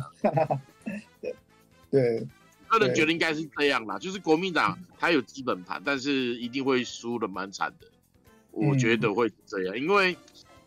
[1.90, 2.28] 对 对，
[2.68, 7.88] 个人觉得应该是这样啦，就是国民党他有基本盘，但是一定会输的蛮惨的。
[8.52, 10.16] 我觉得会这样，因为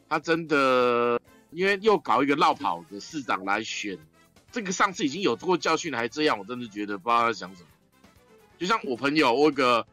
[0.09, 1.21] 他真的，
[1.53, 3.97] 因为又搞一个落跑的市长来选，
[4.51, 7.69] 这个上次已经有过教训了，还这样，我真的觉得不知道他在想什么。
[8.59, 9.87] 就像我朋友，我有个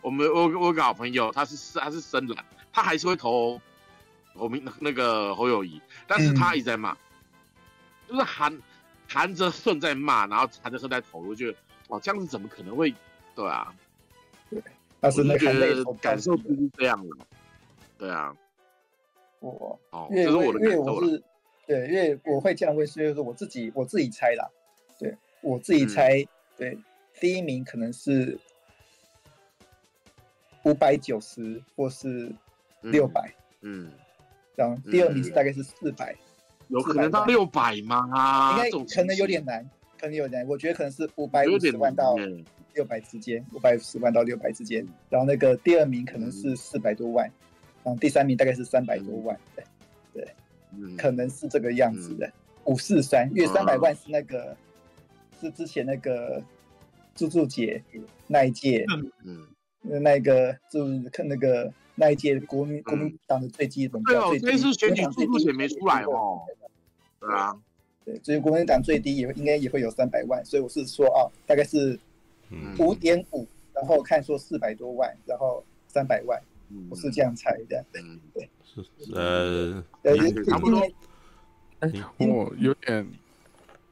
[0.00, 3.60] 我们我我有个好朋友，他是他是深蓝，他还是会投。
[4.36, 6.98] 侯明那个侯友谊，但是他一直在骂，嗯、
[8.08, 8.62] 就是含
[9.08, 11.58] 含着顺在骂，然后含着恨在投，我觉得
[11.88, 12.94] 哦，这样子怎么可能会
[13.34, 13.74] 对啊？
[14.50, 14.62] 对，
[15.00, 17.16] 但是那个感受就是这样的，
[17.98, 18.36] 对啊。
[19.40, 21.22] 我哦，这是我的感受了。
[21.66, 24.48] 对，因为我会这样会，所以说我自己我自己猜啦，
[24.98, 26.78] 对我自己猜，嗯、对，
[27.20, 28.38] 第一名可能是
[30.62, 32.32] 五百九十或是
[32.82, 33.86] 六百，嗯。
[33.86, 33.92] 嗯
[34.56, 38.56] 然后第二名是大概是四百、嗯，有可能到六百吗？
[38.56, 39.62] 应该可能有点难，
[40.00, 40.48] 可能有点难。
[40.48, 42.16] 我觉得可能是五百五十万到
[42.72, 44.82] 六百之间，五百五十万到六百之间。
[45.10, 47.30] 然后那个第二名可能是四百多万，
[47.84, 49.62] 然后第三名大概是三百多万，对
[50.14, 52.32] 对，可能是这个样子的。
[52.64, 54.56] 五四三，因为三百万是那个
[55.38, 56.42] 是之前那个
[57.14, 57.82] 猪猪姐
[58.26, 58.86] 那一届，
[59.22, 59.46] 嗯，
[59.82, 61.70] 那个就是看那个。
[61.98, 66.42] 那一届国民国民党的最基本票最低，对哦，这次选举最目前没出来哦。
[67.18, 67.58] 对啊，
[68.04, 71.98] 对，所以国民党最低也应该也会有三百万，所以我是说啊，大概是
[72.78, 76.38] 五点五，然后看说四百多万，然后三百万，
[76.90, 77.82] 我是这样猜的。
[77.90, 78.02] 对
[78.34, 78.84] 对，是
[79.14, 79.82] 呃，
[80.44, 80.86] 差不多。
[82.18, 83.08] 我有点，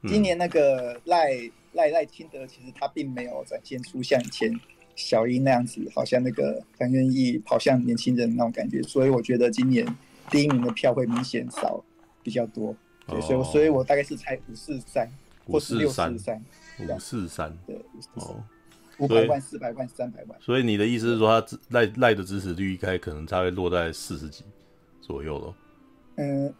[0.07, 1.31] 今年那个赖
[1.73, 4.53] 赖赖清德，其实他并没有展现出像以前。
[4.95, 9.85] 小英那样子，好像那个很愿意跑向年轻人那种感觉，所以我觉得今年
[10.29, 11.83] 第一名的票会明显少
[12.23, 12.75] 比较多。
[13.05, 15.09] 对，所以所以我大概是猜五四三，
[15.45, 16.41] 或是六四三，
[16.79, 17.75] 五四三，对，
[18.15, 18.41] 哦，
[18.97, 20.39] 五百万、四百万、三百万。
[20.41, 24.43] 所以你的意思是说，他赖赖的支持率应该可能差会落在四十几
[25.01, 25.55] 左右了？
[26.15, 26.53] 嗯，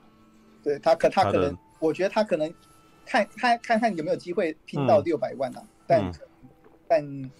[0.61, 2.53] 对他可他可能，我觉得他可能
[3.05, 6.11] 看看看看有没有机会拼到六百万啊，但
[6.87, 7.31] 但。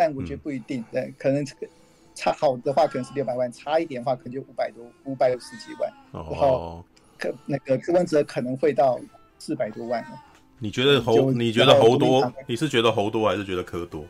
[0.00, 1.68] 但我觉得不一定，嗯、对，可能这个
[2.14, 5.92] 差好的话可能是六百万，差一点的话可能就五百多，五百五十几万。
[6.12, 6.82] 哦、然后
[7.18, 8.98] 可那个柯文哲可能会到
[9.38, 10.02] 四百多万。
[10.58, 11.30] 你觉得侯？
[11.32, 12.32] 你觉得侯多？
[12.46, 14.06] 你是觉得侯多还是觉得柯多？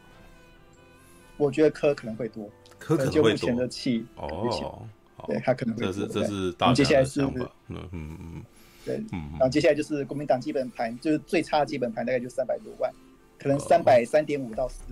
[1.39, 3.31] 我觉得柯可能会多，柯可能会多。
[3.31, 4.87] 目前的气哦，
[5.27, 5.93] 对他可能会多。
[5.93, 7.51] 这是这是大家的想法。
[7.67, 8.43] 嗯嗯嗯，
[8.85, 9.31] 对，嗯。
[9.33, 12.93] 然后接下来就是国民党基本盘，就是最差的基本盘大概就三百多万，
[13.41, 14.85] 可能三百三点五到四，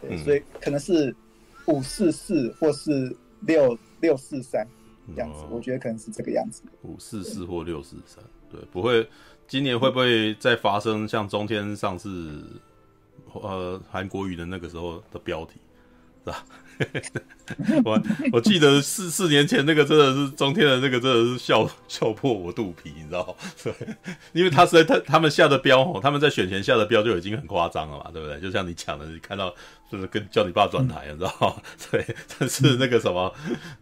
[0.00, 1.14] 对，所以可能是
[1.66, 4.66] 五四四或是六六四三
[5.14, 6.62] 这样子，我觉得可能是这个样子。
[6.82, 9.08] 五四四或六四三，对，不会。
[9.46, 12.44] 今年会不会再发生像中天上次，
[13.32, 15.54] 呃，韩国语的那个时候的标题，
[16.22, 16.44] 是吧？
[17.84, 18.00] 我
[18.32, 23.36] 我记得四四年前那个真的是中天的那个真的是笑笑破我肚皮，你知道？
[23.62, 23.72] 对，
[24.32, 28.40] 因为他实在他他们下的标哦，他们在选前下的标就已经很夸张了嘛，对不对？
[28.40, 29.54] 就像你讲的，你看到
[29.90, 31.62] 就是跟叫你爸转台， 你知道？
[31.90, 32.04] 对，
[32.38, 33.34] 但是那个什么，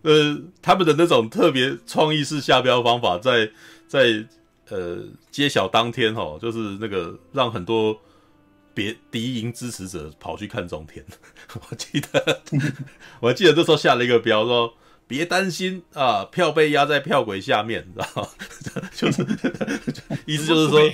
[0.02, 3.47] 呃，他们的那种特别创意式下标方法在，
[3.86, 4.26] 在在。
[4.68, 4.99] 呃，
[5.31, 7.97] 揭晓当天哦，就是那个让很多
[8.76, 11.02] 别敌营支持者跑去看中田。
[11.70, 12.42] 我记得，
[13.20, 14.74] 我记得这时候下了一个标说，
[15.08, 18.28] 别担心啊，票被压在票轨下面，知道吗？
[18.94, 19.26] 就是
[20.26, 20.92] 意思就是说，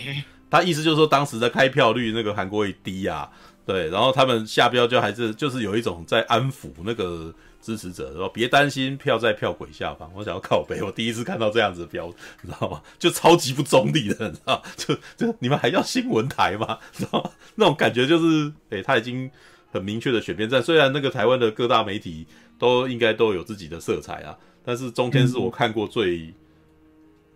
[0.49, 3.28] 他意思就是说，当时的开票率那个韩国也低啊，
[3.67, 7.35] 对，然后他们下标就还是就是有一种在安抚那个。
[7.62, 12.82] 支持者说：“别担心，票在票轨下方。”我想要靠北，我第一次看到这样子的标，你知道吗？
[12.99, 14.62] 就超级不中立的，你知道？
[14.76, 16.78] 就就你们还要新闻台吗？
[16.92, 17.31] 知道吗？
[17.55, 19.31] 那种感觉就是，诶、欸，他已经
[19.70, 20.62] 很明确的选边站。
[20.62, 22.26] 虽然那个台湾的各大媒体
[22.58, 26.34] 都应该都有自己的色彩啊，但是中天是我看过最、嗯、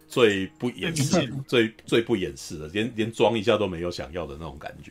[0.08, 4.90] 最不掩饰、最最不掩饰的，连连装一下都没有想要的那种感觉，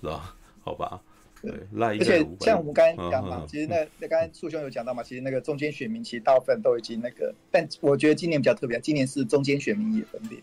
[0.00, 0.34] 是吧？
[0.62, 1.00] 好吧。
[1.42, 10.38] 对，而且像我们刚才讲嘛，其实那那刚才树兄有讲到嘛，其实那个中间选民其实大部分都已经那个，但我觉得今年比较特别，今年是中间选民也分裂，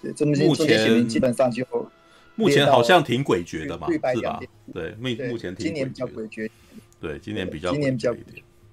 [0.00, 1.64] 对，中间中间选民基本上就
[2.36, 4.40] 目前好像挺诡谲的嘛，是吧？
[4.72, 6.48] 对，目目前挺今年比较诡谲，
[7.00, 8.14] 对，今年比较今年比较，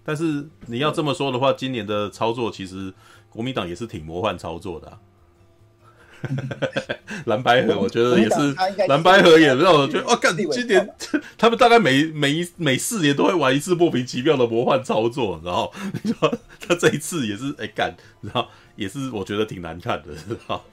[0.04, 2.94] 但是你要这么说的话，今年的操作其实
[3.30, 5.00] 国民党也是挺魔幻操作的啊。
[7.26, 8.54] 蓝白合，我觉得也是
[8.88, 10.36] 蓝白合也让我觉得，哇，干！
[10.36, 10.90] 今年
[11.38, 15.72] 他们大概每每一每四年都会玩一次莫名其妙的魔幻操作，然后
[16.04, 18.46] 你说他这一次也是哎干，然后
[18.76, 20.64] 也是我觉得挺难看的，知道？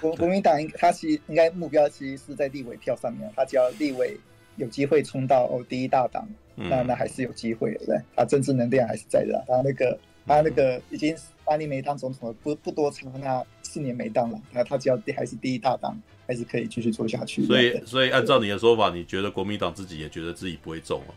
[0.00, 4.18] 国国民党他其实应该目标其实是在立委票上面，他只要立委
[4.56, 13.44] 有机会冲到哦第一大党，那那还是有机会的，对，他政治能量还是在的，他那个他那个已经八年没当总统了，不不多长那。
[13.68, 15.94] 四年没当了，他他只要第还是第一大党，
[16.26, 17.44] 还是可以继续做下去。
[17.44, 21.14] 所以，所以按照你的说法，你觉得国民党自己也觉得自己不会中了？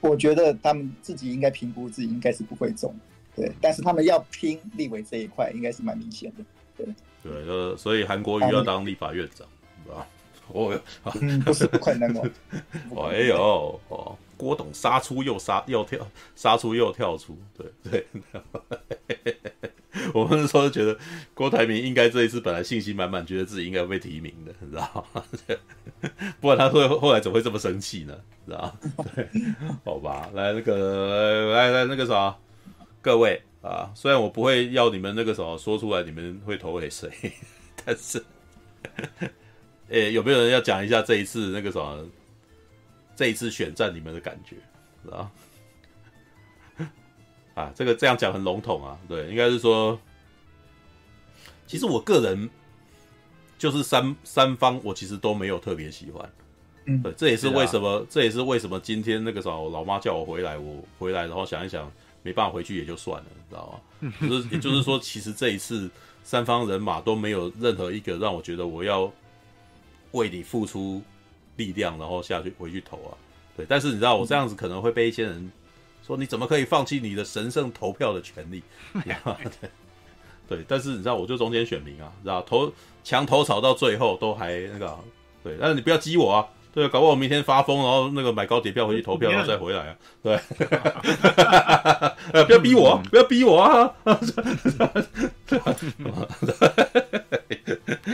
[0.00, 2.92] 我觉得他们自己应该评估自己应该是不会中，
[3.36, 3.52] 对。
[3.60, 6.44] 但是他们要拼立委这一块，应该是蛮明显的，
[6.76, 6.86] 对。
[7.22, 9.46] 对，呃，所以韩国瑜要当立法院长，
[9.84, 10.06] 是吧？
[10.52, 10.80] 哦，
[11.44, 12.28] 不是不可能哦。
[13.12, 15.98] 哎呦，哦，郭董杀出又杀又跳，
[16.34, 18.06] 杀出又跳出，对对。
[20.14, 20.98] 我们那时候觉得
[21.34, 25.22] 郭台铭应该这一次本来信心满满，觉得自己应该被提名的，你知道吗？
[26.40, 28.18] 不然他会后来怎么会这么生气呢？
[28.46, 29.04] 知道吗？
[29.14, 29.28] 对，
[29.84, 32.34] 好吧，来那个来来那个啥，
[33.02, 37.10] 各位啊，虽然我不会要你们那个什么说出来，你们会投给谁，
[37.84, 38.24] 但是，
[39.88, 42.06] 诶，有没有人要讲一下这一次那个什么，
[43.20, 44.56] 这一次选战你们的感觉，
[45.04, 45.18] 知道
[46.78, 46.88] 吗？
[47.52, 50.00] 啊，这个这样讲很笼统啊，对，应该是说，
[51.66, 52.48] 其实我个人
[53.58, 56.32] 就是三三方，我其实都没有特别喜欢，
[56.86, 61.92] 嗯，对，这也是为什么，啊、这也是为什么今天那个时候我老妈叫我回来，我回来然后想一想，
[62.22, 64.14] 没办法回去也就算了，你知道吗？
[64.30, 65.90] 就是也就是说， 其实这一次
[66.24, 69.12] 三方人马都没有任何一个让我觉得我要
[70.12, 71.02] 为你付出
[71.60, 73.12] 力量，然后下去回去投啊，
[73.56, 75.52] 对，但是你知道我这样子可能会被一些人。
[76.02, 78.60] 说你怎么可以放弃你的神圣投票的权利？
[79.04, 79.14] 对，
[80.48, 82.72] 对，但是你知道，我就中间选民啊，知道投
[83.04, 84.98] 墙头草到最后都还那个，
[85.44, 90.36] 对，但是你不要激我啊，对，搞不好我明天发疯，然后那个买高铁票回去投票，然后再回来啊，对，
[92.44, 93.94] 不要逼我，不要逼我啊！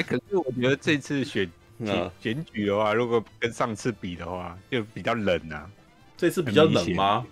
[0.07, 1.51] 可是我觉得这次选
[1.85, 5.71] 选选举的话，如果跟上次比的话，就比较冷啊。
[6.17, 7.27] 这次比较冷吗？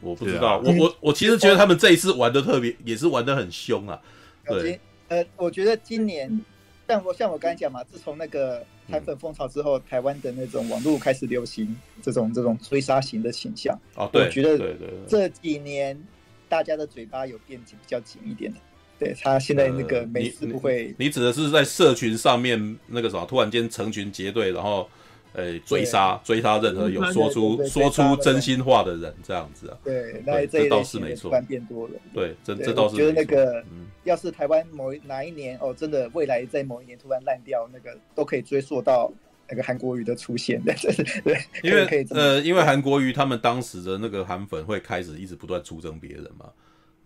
[0.00, 4.00] 我不知道，啊、我我我其实觉得他们这一次玩的特别，也是玩的很凶啊。
[4.46, 4.78] 对，
[5.08, 6.40] 呃，我觉得今年，
[6.86, 13.76] 像我像我刚才讲嘛，自从那个台粉风潮之后，嗯、台湾的那种网络开始流行这种这种追杀型的倾向。
[13.94, 14.76] 哦，对，我觉得
[15.08, 16.00] 这几年
[16.48, 18.58] 大家的嘴巴有变紧，比较紧一点的。
[18.98, 24.88] 对他现在那个每次不会，你指的是在社群上面那个什么，突然间成群结队，然后。
[25.34, 29.78] 呃，追杀追杀任何有说出说出真心话的人，这样子啊？
[29.84, 31.28] 对，那这倒是没错。
[31.28, 32.96] 突然变多了，对，这这倒是。
[32.96, 33.62] 觉得那个，
[34.02, 39.12] 要是台湾某哪一年哦，真的未来在某一年突然烂掉，那个都可以追溯到
[39.48, 40.74] 那个韩国瑜的出现的，
[41.22, 41.38] 对。
[41.62, 46.46] 因为呃，因为韩国瑜他们当时的那个韩粉会开始一直不断出征别人嘛，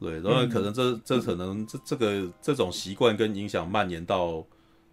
[0.02, 4.44] 对，然后可能这这可能这这个这种习惯跟影响蔓延到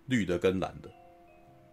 [0.05, 0.89] 绿的跟蓝的。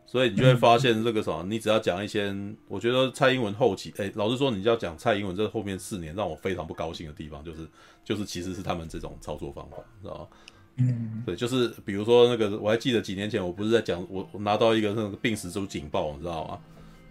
[0.09, 2.33] 所以你就会发现这个什么，你只要讲一些，
[2.69, 7.67] 我觉得蔡英文后期，哎，老实说，你就要讲蔡英文这后面四年让我非常不高兴的地方，就是
[8.05, 10.29] 就是其实是他们这种操作方法，知道吗？
[10.77, 16.61] 嗯，对，就是比如说那个，我还记得几年前我不是在讲，我我拿到一个那个病死猪警报，你知道吗？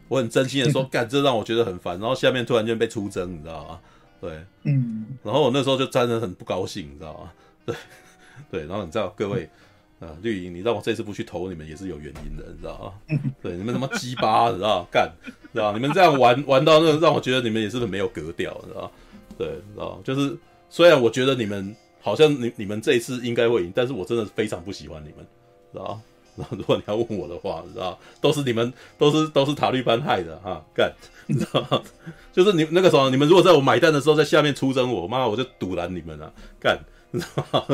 [0.07, 3.81] 我很真心的说， 干，这让我觉得很烦，然后下面突然间被出征，你知道吗？
[4.27, 7.31] 对，嗯，然后我那时候就真的很不高兴，你知道吗？
[7.65, 7.75] 对，
[8.51, 9.49] 对，然后你知道各位。
[9.97, 13.19] 啊，绿营，你让我这次不去投你们也是有原因的，你知道吗？
[13.41, 15.09] 对，你们他妈鸡巴，你知道 干，
[15.53, 18.91] 知道你们这样玩玩到那，让我觉得你们也是很没有格调，知道
[19.37, 20.37] 对，知道就是
[20.69, 25.25] 虽然我觉得你们好像你你们这一次应该会赢，但是我真的非常不喜欢你们，
[25.71, 25.97] 知道
[26.37, 30.91] 然后如果你要问我的话，你知道都是你们都是都是塔利班害的哈，干，
[31.27, 31.83] 你知道
[32.33, 36.77] 就是你那个时候你们如果在我买单的时候在下面出征我，妈我就堵拦你们了，干，
[37.11, 37.67] 你知道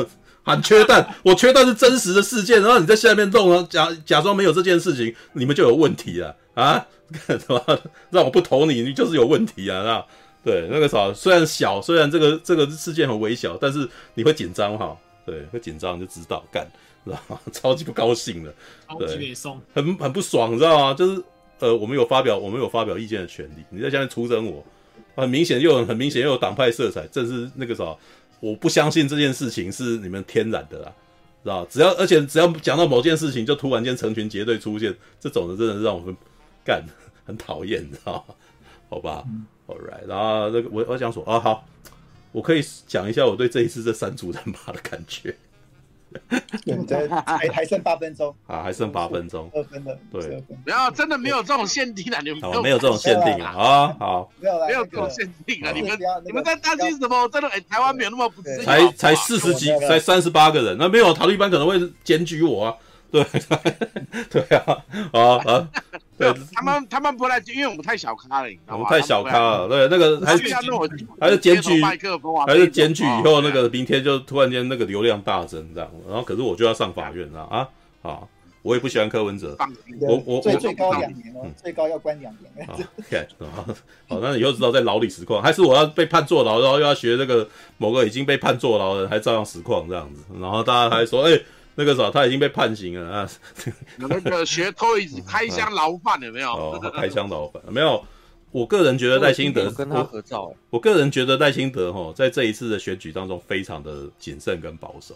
[0.44, 6.86] 喊缺蛋，我缺蛋是真实的事件，然后你在下面弄，假假装没有这件事情，你们就有问题了啊？
[7.26, 7.78] 干什么？
[8.10, 9.82] 让我不投你，你就是有问题啊？
[9.82, 10.04] 那
[10.44, 14.96] 对那个啥，虽然小，虽然这个这个事件很微小，但是你会紧张哈？
[15.24, 16.66] 对，会紧张就知道干，
[17.10, 17.40] 知道吗？
[17.52, 18.54] 超级不高兴的，
[18.98, 19.08] 对，
[19.74, 20.94] 很很不爽，你知道吗？
[20.94, 21.22] 就是
[21.58, 24.64] 呃，我们有发表我们有发表意见的权利，你在下面出征我，
[25.14, 27.96] 很明显又很明显又有党派色彩，这是那个啥。
[28.40, 30.92] 我不相信这件事情是你们天然的啦，
[31.44, 31.64] 知道？
[31.66, 36.16] 只要而且只要讲到某件事情，就突然间成群结队出现，这种的真的是让我们
[36.64, 36.84] 干
[37.24, 38.34] 很讨厌，你知道吗？
[38.90, 39.24] 好吧
[39.68, 41.64] ，All right，然后那个我我想说啊，好，
[42.32, 45.34] 我可以讲一下我对这一次这三组人马的感觉。
[46.86, 48.34] 对，还还剩八分钟。
[48.46, 57.28] 啊，还剩八分钟，二分的，对，没有，真的没有这种限定啊，你们没有这种限定啊，啊， 好，没有没有这种限定啊，你们你们在担心什么？
[57.28, 62.76] 真的，哎，台湾没有那么不，才才四十几，才三十八个人，那没有，塔利班可能会检举我啊。
[63.10, 63.22] 对，
[64.30, 64.82] 对啊，
[65.12, 65.68] 啊啊，
[66.18, 68.84] 对，他们他们不来，因为我们太小咖了，你知道吗？
[68.84, 70.42] 我们太小咖了，对，那个还是
[71.18, 71.82] 还是检举，
[72.46, 77.68] 还是检举以后那个明天就突然间那个流量大增这样，然后可是我就要上法院了啊
[78.02, 78.18] 啊！
[78.60, 79.56] 我也不喜欢柯文哲，
[80.00, 82.68] 我我最最高两年哦，最高要关两年。
[82.98, 83.26] OK，
[84.08, 91.40] 好，那以后知道在牢里实况，还是我要被判坐牢，然后又要学那个某个已经被判坐牢的还照样实况这样子，然后大家还说哎。
[91.74, 93.30] 那个时候他已经被判刑了啊！
[93.98, 96.50] 有那个学 Toys 开箱牢饭有没有？
[96.52, 98.04] 哦，开箱牢饭没有。
[98.50, 100.56] 我个人觉得赖清德跟他合照我。
[100.70, 105.14] 我个人觉得赖清德哈，在这一次的选举当中非常的谨慎跟保守，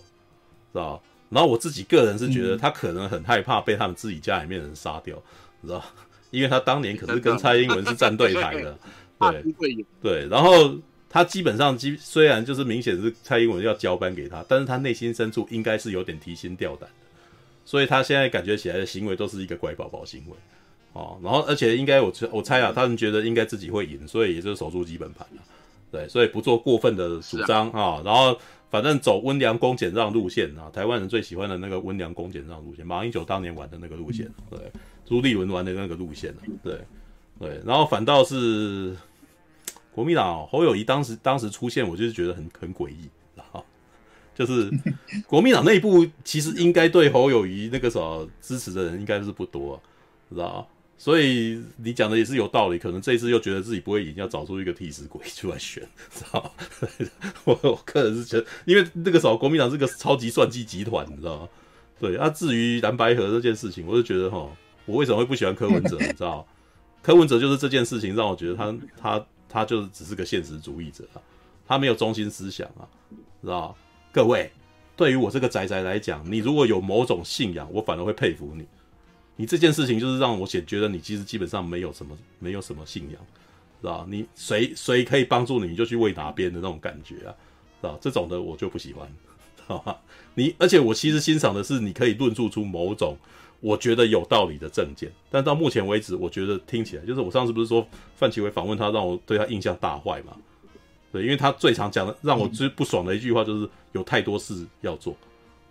[0.73, 1.03] 知道？
[1.29, 5.23] 然后我自己个人是觉得他可能很害怕被他们自己家里面人杀掉，
[5.61, 5.85] 你知道？
[6.31, 8.79] 因为他当年可是跟蔡英文是站对台的，
[9.59, 10.75] 对对，然后。
[11.17, 16.95] 他基本上基虽然就是明显是蔡英文要交班给他，但是他内心深处应该是有点提心吊胆的，
[17.65, 20.37] 所以他现在感觉起来的行为都是一个乖宝宝行为，
[20.93, 25.43] 哦，然后而且应该我我猜啊，他们觉得应该自己会赢，所以也就是守住基本盘了，
[25.91, 28.39] 对，所以不做过分的主张啊、然后
[28.71, 34.59] 反正走温良恭俭让路线啊，台湾人最喜欢的那个温良恭俭让路线，马英九当年玩的那个路线，对，
[35.07, 36.79] 朱立伦玩的那个路线，对
[37.41, 38.95] 对，然后反倒是。
[39.97, 43.65] 国民党侯友谊当时当时出现，我就是觉得很很诡异，啊，
[44.35, 44.71] 就是
[45.27, 49.81] 国民党内部其实应该对侯友谊那个时候支持的人应该是不多，
[50.29, 50.69] 知道？
[50.99, 56.53] 所以你讲的也是有道理，可能这一次又觉得自己不会赢，要找出一个替死鬼出来选，知道？
[57.45, 61.49] 我我个人是觉得，因为那个时候国民党是个超级算计集团，你知道吗？
[61.99, 64.47] 对啊，至于蓝白河这件事情，我就觉得哈，
[64.85, 65.97] 我为什么会不喜欢柯文哲？
[65.99, 66.47] 你知道？
[67.03, 69.27] 柯文哲就是这件事情让我觉得他他。
[69.57, 71.23] 他就是只是个现实主义者啊，
[71.67, 72.85] 他没有中心思想啊，
[73.41, 73.75] 知道？
[74.13, 74.53] 各位，
[74.95, 78.67] 对于我这个宅宅来讲，你如果有某种信仰，我反而会佩服你。
[79.37, 83.19] 你这件事情就是让我显觉得你其实基本上没有什么，没有什么信仰，
[83.81, 84.07] 知道？
[84.11, 87.33] 你谁谁可以帮助你，你就去为哪边的那种感觉啊，
[87.81, 87.99] 知道？
[87.99, 89.09] 这种的我就不喜欢，
[89.57, 89.99] 知道吧？
[90.35, 93.17] 你而且我其实欣赏的是你可以论述出某种。
[93.61, 100.37] 我觉得有道理的政见，但到目前为止，我觉得听起来就是我上次不是说范琪斐访问他，让我对他印象大坏嘛？
[101.13, 105.17] 对，因为他最常讲的让我最不爽的一句话就是有太多事要做，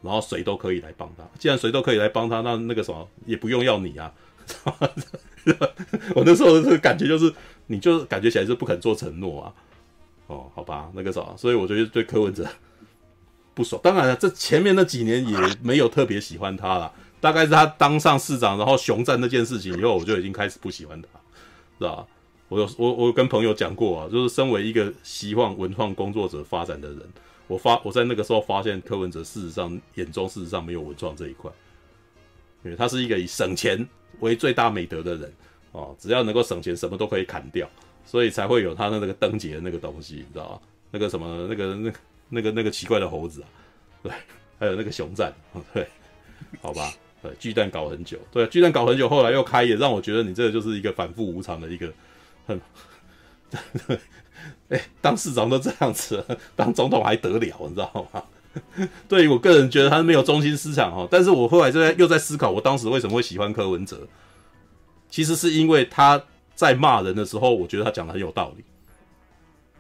[0.02, 1.24] 然后谁都可以来帮他。
[1.38, 4.12] 既然谁都可以来帮他，那那个什么也不用要你啊。
[6.16, 7.34] 我那时候的感觉就是，
[7.68, 9.54] 你就感觉起来是不肯做承诺啊。
[10.28, 12.48] 哦，好吧，那个啥，所以我觉得对柯文哲
[13.54, 13.80] 不爽。
[13.84, 16.92] 当然了，这前面那几年也没有特别喜欢他了。
[17.26, 21.08] 大概是他当上市长，然后熊战那件事情以后，我就已经开始不喜欢他，
[21.80, 22.06] 是吧？
[22.50, 27.02] 我有我我跟朋友讲过啊，就是身为一个希望文创工作者发展的人，
[27.48, 31.52] 我发我在那个时候发现柯文哲事实上眼中事实上没有文创这一块，
[32.64, 33.84] 因为他是一个以省钱
[34.20, 35.34] 为最大美德的人
[35.72, 37.68] 哦，只要能够省钱，什么都可以砍掉，
[38.06, 40.60] 所以才会有他的那个灯节那个东西，你知道吗？
[40.92, 43.50] 那个什么那个那个那个那个奇怪的猴子啊，
[44.04, 44.12] 对，
[44.60, 45.34] 还有那个熊赞，
[45.74, 45.88] 对，
[46.62, 46.94] 好吧。
[47.40, 51.92] 巨蛋搞很久，对，巨蛋搞很久，后来又开，业让我觉得你这个就是一个反复无常的一个
[52.46, 52.62] 很，
[54.70, 56.24] 哎、欸，当市长都这样子，
[56.56, 58.24] 当总统还得了，你知道吗？
[59.08, 64.08] 对于我个人觉得他没有中心思想哈，但是我后来就在又在思考，我当时为什么会喜欢柯文哲，
[65.10, 66.24] 其实是因为他
[66.54, 68.64] 在骂人的时候，我觉得他讲的很有道理，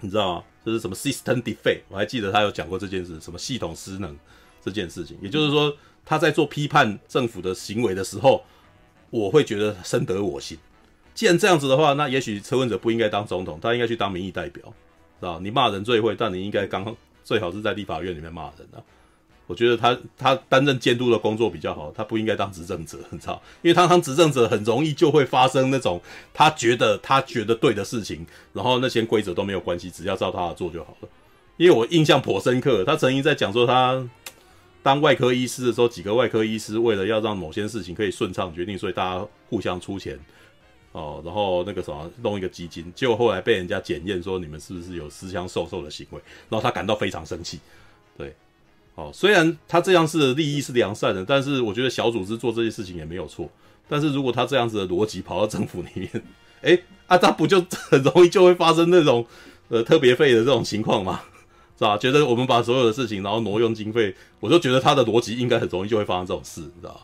[0.01, 0.43] 你知道吗？
[0.65, 4.17] 就是什么 system defect，我还记得他有讲过这件事，什么系统失能
[4.63, 5.75] 这件事情，也就是说。
[6.05, 8.43] 他在做批判政府的行为的时候，
[9.09, 10.57] 我会觉得深得我心。
[11.15, 14.63] 既然这样子的话，那也许车文哲不应该当总统，他应该去当民意代表，
[15.19, 15.39] 是吧？
[15.41, 18.83] 你骂人最会，但你应该刚最好是在立法院里面骂人啊。
[19.47, 23.41] 我觉得他他担任监督的工作比较好，他不应该当执政者，你知道？
[23.61, 26.01] 因为他当执政者很容易就会发生那种
[26.33, 31.09] 他觉得他觉得对的事情，然后那些规则都没有关系，只要照他的做就好了。
[31.57, 34.07] 因为我印象颇深刻，他曾经在讲说他。
[34.85, 40.15] 当外科医师的时候，几个外科医师为了要让某些事情可以顺畅决定，所以大家互相出钱
[40.91, 47.59] 哦，然后那个什么弄一个基金，结果后来被人家检验说你们是不是有私相授受的行为，然后他感到非常生气。
[48.15, 48.31] 对，
[48.93, 53.49] 哦，虽然他这样是利益是良善的，但是我觉得小组织做这些事情也没有错。
[53.89, 56.23] 但是如果他这样子的逻辑跑到政府里面，
[56.61, 59.25] 诶，啊，他不就很容易就会发生那种
[59.69, 61.23] 呃特别费的这种情况吗？
[61.77, 61.97] 是吧？
[61.97, 67.01] 觉得我们把所有的事情，然后挪用经费，我就觉得他的逻辑应该很容易就会发生这种事，你知道吧？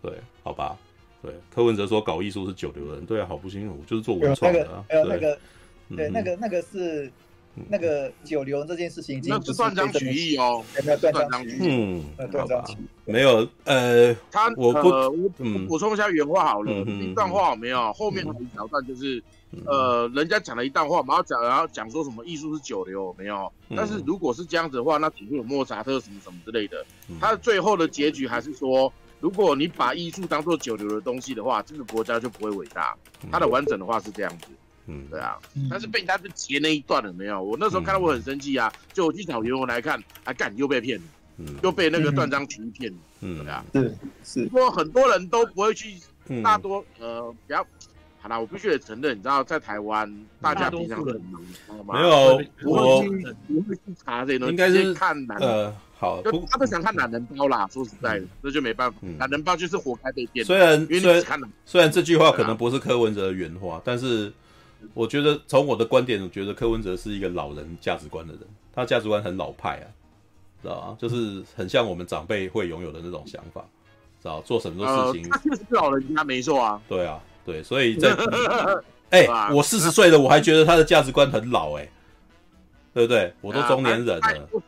[0.00, 0.12] 对，
[0.42, 0.76] 好吧，
[1.22, 1.32] 对。
[1.54, 4.84] 柯文哲说搞艺术是九流人，对啊，好不幸，我就是做文创的啊。
[4.88, 5.38] 还有那个，
[5.96, 7.10] 对，那个那个是
[7.68, 13.48] 那个九流这件事情已经不是断章取义哦，没有断章取义，嗯，断章取义，没有。
[13.64, 15.28] 呃，他我不，我
[15.66, 19.22] 补充一下原话好了，一段话没有，后面有一条段就是。
[19.64, 23.50] 呃，人家讲了一段话，然后讲，然后讲说什么艺术是九流，没有。
[23.74, 26.84] 但是如果是这样子的话，那顶多有莫扎特什么什么之类的。
[27.18, 32.94] 他最后的结局还是说，如果你把艺术当做九流的东西的话，这个国家就不会伟大。
[33.32, 34.48] 他的完整的话是这样子，
[34.88, 35.38] 嗯，对啊。
[35.70, 37.40] 但是被他就截那一段了没有？
[37.40, 43.94] 我那时候看到我很生气啊，就我去找原文来看，还干又被骗了，又被那个断章取义骗了，嗯，对啊，是
[44.24, 44.46] 是。
[44.46, 45.94] 不过很多人都不会去，
[46.42, 47.64] 大多呃比较。
[48.20, 51.40] 好啦，我必须得承认，你知道，在台湾大家平常很忙，
[51.86, 53.00] 没有我
[53.46, 57.68] 不会去查这些东西，应该是看男呃好，就他都想看懒人包啦。
[57.72, 60.44] 说实在的，这就没办法，懒人包就是活该被骗。
[60.44, 64.32] 虽然虽然虽然这句话可能不是柯文哲的原话，但是
[64.94, 68.42] 我觉得从我的观点，我觉得柯文哲是一个老人价值观的人，
[68.74, 69.86] 他价值观很老派啊，
[70.62, 70.96] 知道吗？
[71.00, 73.64] 就是很像我们长辈会拥有的那种想法，
[74.22, 77.20] 知道做什么事情，他确实是老人家没错啊，对啊。
[77.44, 78.10] 对，所以在
[79.08, 81.90] 哎、欸，我四十岁了，我还觉得他的价值观很老、欸，哎，
[82.92, 83.32] 对不对？
[83.40, 84.60] 我都中年人了，对不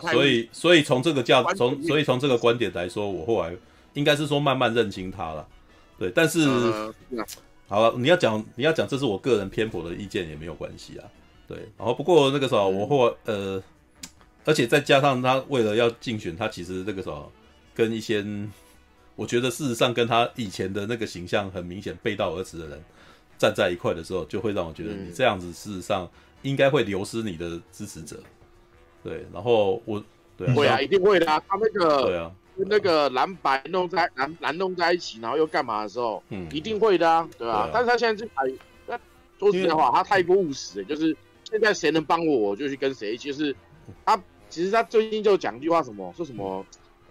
[0.00, 0.10] 对？
[0.10, 3.54] 所以，所以从这个价，从所以从这个观点来说，我后来
[3.92, 5.46] 应该是说慢慢认清他了。
[5.96, 6.48] 对，但是
[7.68, 11.04] 好了，你要讲你要讲，这是我个人偏颇的意见也没有关系啊。
[11.46, 13.62] 对，然后不过那个时候我或呃，
[14.44, 17.30] 而且再加上他为了要竞选，他其实那个时候
[17.74, 18.24] 跟一些。
[19.18, 22.80] 我觉得事实上跟他以前的那个形象很明显背道而驰的人
[23.36, 26.08] 站在一块的时候，就会让我觉得你这样子事实上
[26.42, 28.22] 应该会流失你的支持者。
[29.02, 30.00] 对，然后我
[30.36, 31.42] 对啊，会啊，一定会的啊。
[31.48, 37.68] 他那个对啊，跟那个蓝白弄在蓝蓝弄在一起，然后又干嘛的时候，嗯，一定会的啊，对啊。
[37.72, 38.98] 但是他现在就还，
[39.38, 43.16] 说实在话，他太过务实，就是现在谁能帮我，我就去跟谁。
[43.16, 43.54] 就是
[44.04, 46.64] 他其实他最近就讲一句话，什么说什么。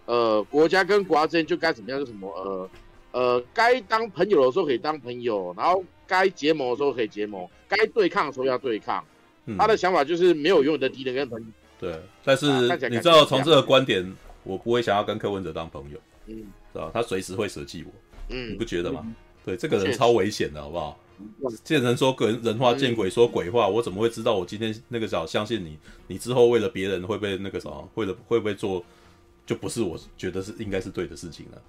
[0.05, 1.99] 呃，国家跟国家之间就该怎么样？
[1.99, 2.69] 就什么呃
[3.11, 9.03] 呃，该当朋友的时候可以当朋友，然后该结盟的时候可以结盟，该对抗的时候要对抗。
[9.47, 11.45] 嗯、他的想法就是没有永远的敌人跟朋友。
[11.77, 12.45] 对，但是
[12.89, 14.15] 你知道从这个观点，
[14.47, 16.89] 我不会想要跟柯文哲当朋友，嗯，是吧？
[16.93, 17.91] 他随时会舍弃我，
[18.29, 19.01] 嗯，你不觉得吗？
[19.05, 19.13] 嗯、
[19.45, 20.99] 对，这个人超危险的，好不好？
[21.63, 23.67] 见人说鬼人话，见鬼说鬼话。
[23.67, 25.77] 我怎么会知道我今天那个时候相信你？
[26.07, 27.89] 你之后为了别人会不会那个什么？
[27.95, 28.83] 为了会不会做，
[29.45, 31.61] 就不是我觉得是应该是对的事情了。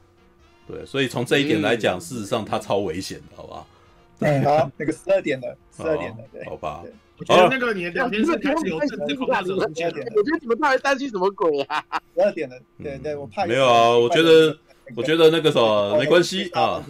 [0.66, 3.66] 对，所以从这一点来讲，事实上他超危险的，好吧？
[4.20, 6.84] 哎，好，那个十二点的，十二点的，对，好吧。
[7.18, 9.96] 我觉得那个你的聊天室开始有政治恐吓者出现了。
[10.14, 11.84] 我觉得你们到底担心什么鬼啊？
[12.14, 13.90] 十二点了，对对，我怕没有啊。
[13.96, 14.56] 我觉得，
[14.94, 16.82] 我觉得那个什么 没关系啊。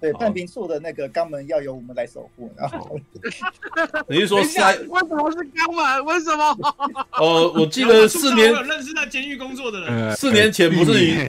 [0.00, 2.52] 对，半瓶醋的那个肛门要由我们来守护。
[2.56, 3.00] 然后，
[4.06, 4.76] 你是说塞？
[4.88, 6.04] 为什么是肛门？
[6.04, 6.56] 为什么？
[7.18, 10.14] 哦，我记得四年有认识在监狱工作的人。
[10.14, 11.28] 四年前不是你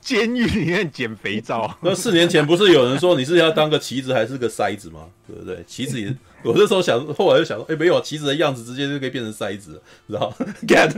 [0.00, 1.76] 监狱里面捡肥皂？
[1.82, 5.00] 那四年前不是有人说你是要当个棋子还是个筛子吗？
[5.26, 5.62] 对不对？
[5.66, 6.06] 棋子也，
[6.46, 10.32] 我那时候想，后来就想说，哎，没有棋子的样子，直接就可以变成筛子，知道？
[10.66, 10.92] Get，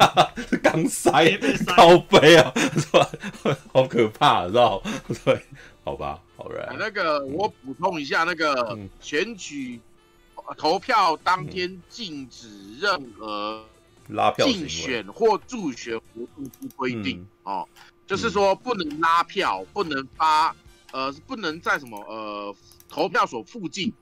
[0.62, 1.38] 钢筛，
[1.76, 3.10] 好悲啊，是吧？
[3.72, 4.82] 好可怕，知道？
[5.24, 5.42] 对，
[5.84, 6.20] 好吧。
[6.38, 6.76] Right.
[6.78, 9.80] 那个，我补充一下，那个选举
[10.56, 12.48] 投票当天禁止
[12.80, 13.64] 任何
[14.06, 17.68] 拉票、竞选或助选活动之规定哦，
[18.06, 20.54] 就是说不能拉票，不能发，
[20.92, 22.54] 呃，不能在什么呃
[22.88, 23.92] 投票所附近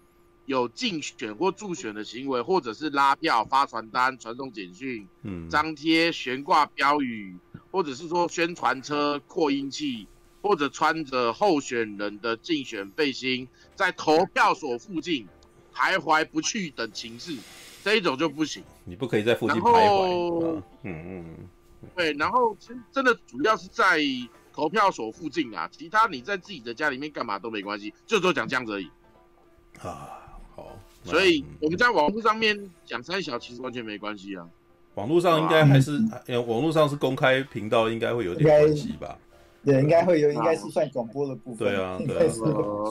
[0.47, 7.36] 有竞选或助选的行为，或者是拉票、发传单、传送简讯、嗯，张贴、悬挂标语，
[7.70, 10.08] 或者是说宣传车、扩音器。
[10.42, 15.26] 或者穿着候选人的竞选背心，在投票所附近
[15.75, 17.36] 徘徊不去等情势，
[17.83, 18.62] 这一种就不行。
[18.84, 20.62] 你不可以在附近徘徊。
[20.84, 21.49] 嗯嗯，
[21.97, 24.00] 对，然后真真的主要是在
[24.52, 28.89] 投票所附近啊，其他你在自己的家里面干嘛都没关系，就说讲这样子而已。
[29.81, 30.25] 啊，
[30.57, 30.76] 好。
[31.05, 34.49] 所以我们在网络上面讲三小，其实完全没关系啊。
[34.94, 35.93] 网络上应该还是，
[36.49, 39.17] 网络上是公开频道，应该会有点关系吧。
[39.65, 41.68] 对，应该会有，应该是算广播的部分。
[41.68, 42.33] 对啊，对啊。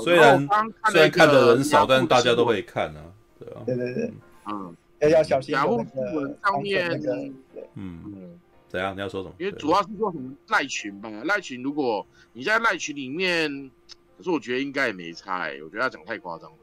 [0.03, 0.47] 虽然
[0.91, 3.03] 虽然看的人少，但大家都会看啊。
[3.39, 3.63] 对啊。
[3.65, 4.13] 对对对。
[4.45, 4.75] 嗯。
[4.99, 7.29] 要要小心那个上面那个。
[7.73, 8.37] 嗯。
[8.67, 8.95] 怎样？
[8.95, 9.35] 你要说什么？
[9.39, 11.09] 因为主要是说什么赖群吧？
[11.23, 13.71] 赖群，如果你在赖群里面，
[14.17, 16.57] 可是我觉得应该也没差哎，我觉得他讲太夸张了。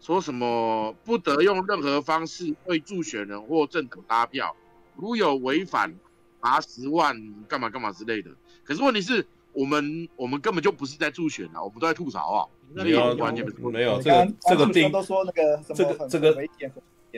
[0.00, 4.56] 说什么不得用任何方式为助选人或政党拉票，
[4.96, 5.94] 如有违反，
[6.40, 7.14] 罚十万，
[7.46, 8.30] 干嘛干嘛之类的。
[8.64, 12.48] 可是问题是我们我们根本就不是在助选啊，我们都在吐槽啊。
[12.72, 14.00] 没有，完全没有。
[14.00, 16.48] 这个这个定都说那个这个这个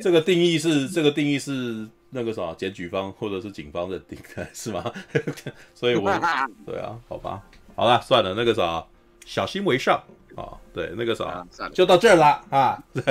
[0.00, 4.90] 这个定义是这个定义是那个啥检举方或者是警方的定的是吗？
[5.74, 6.10] 所以我
[6.64, 7.42] 对啊，好吧，
[7.76, 8.84] 好了，算了，那个啥，
[9.24, 10.02] 小心为上。
[10.36, 12.82] 啊，对，那个啥，就到这儿了啊。
[12.92, 13.02] 对，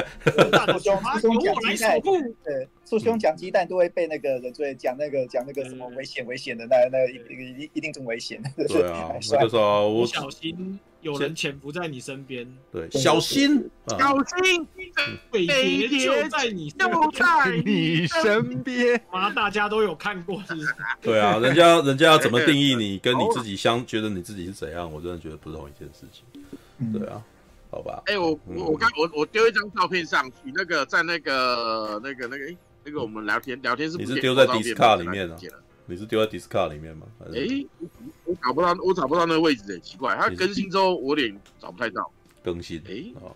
[0.80, 2.02] 素兄讲鸡蛋，
[2.44, 8.42] 对，苏兄讲鸡蛋都会被那个人追讲那个讲那个什么危险危险的，那那一一一定更危险。
[8.56, 12.48] 对啊，那个啥，我小心有人潜伏在你身边。
[12.72, 14.68] 对，小心，小心，
[15.32, 19.02] 飞碟就在你就在你身边。
[19.12, 20.74] 妈，大家都有看过，是不是？
[21.02, 26.24] 对啊，人家人家要怎么定义你， 跟你自己相觉得你自己是怎样，我真的觉得不是同一件事情。
[26.94, 27.24] 对啊，
[27.70, 28.02] 好吧。
[28.06, 35.38] 哎，我我我刚我我丢一张照片上去，那个在那个那个那个哎，那个我们聊天聊天是你是丢在 Discard 里面啊？
[35.86, 37.06] 你是丢在 Discard 里面吗？
[37.34, 37.66] 哎，
[38.26, 42.10] 我找不到，我找不到那个位置，哎，奇怪，它更新之后我有点找不太到。
[42.44, 43.36] 更新哎哦，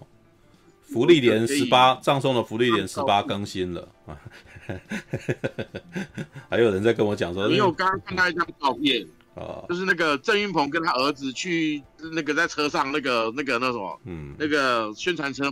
[0.81, 4.17] 福利连十八，葬送的福利连十八更新了啊！
[6.49, 9.05] 还有人在跟我讲说，因为我刚刚看到一张照片。
[9.35, 11.83] 哦，就是那个郑云鹏跟他儿子去
[12.13, 15.51] 那个在车上那个那个那什么，嗯，那个宣传车，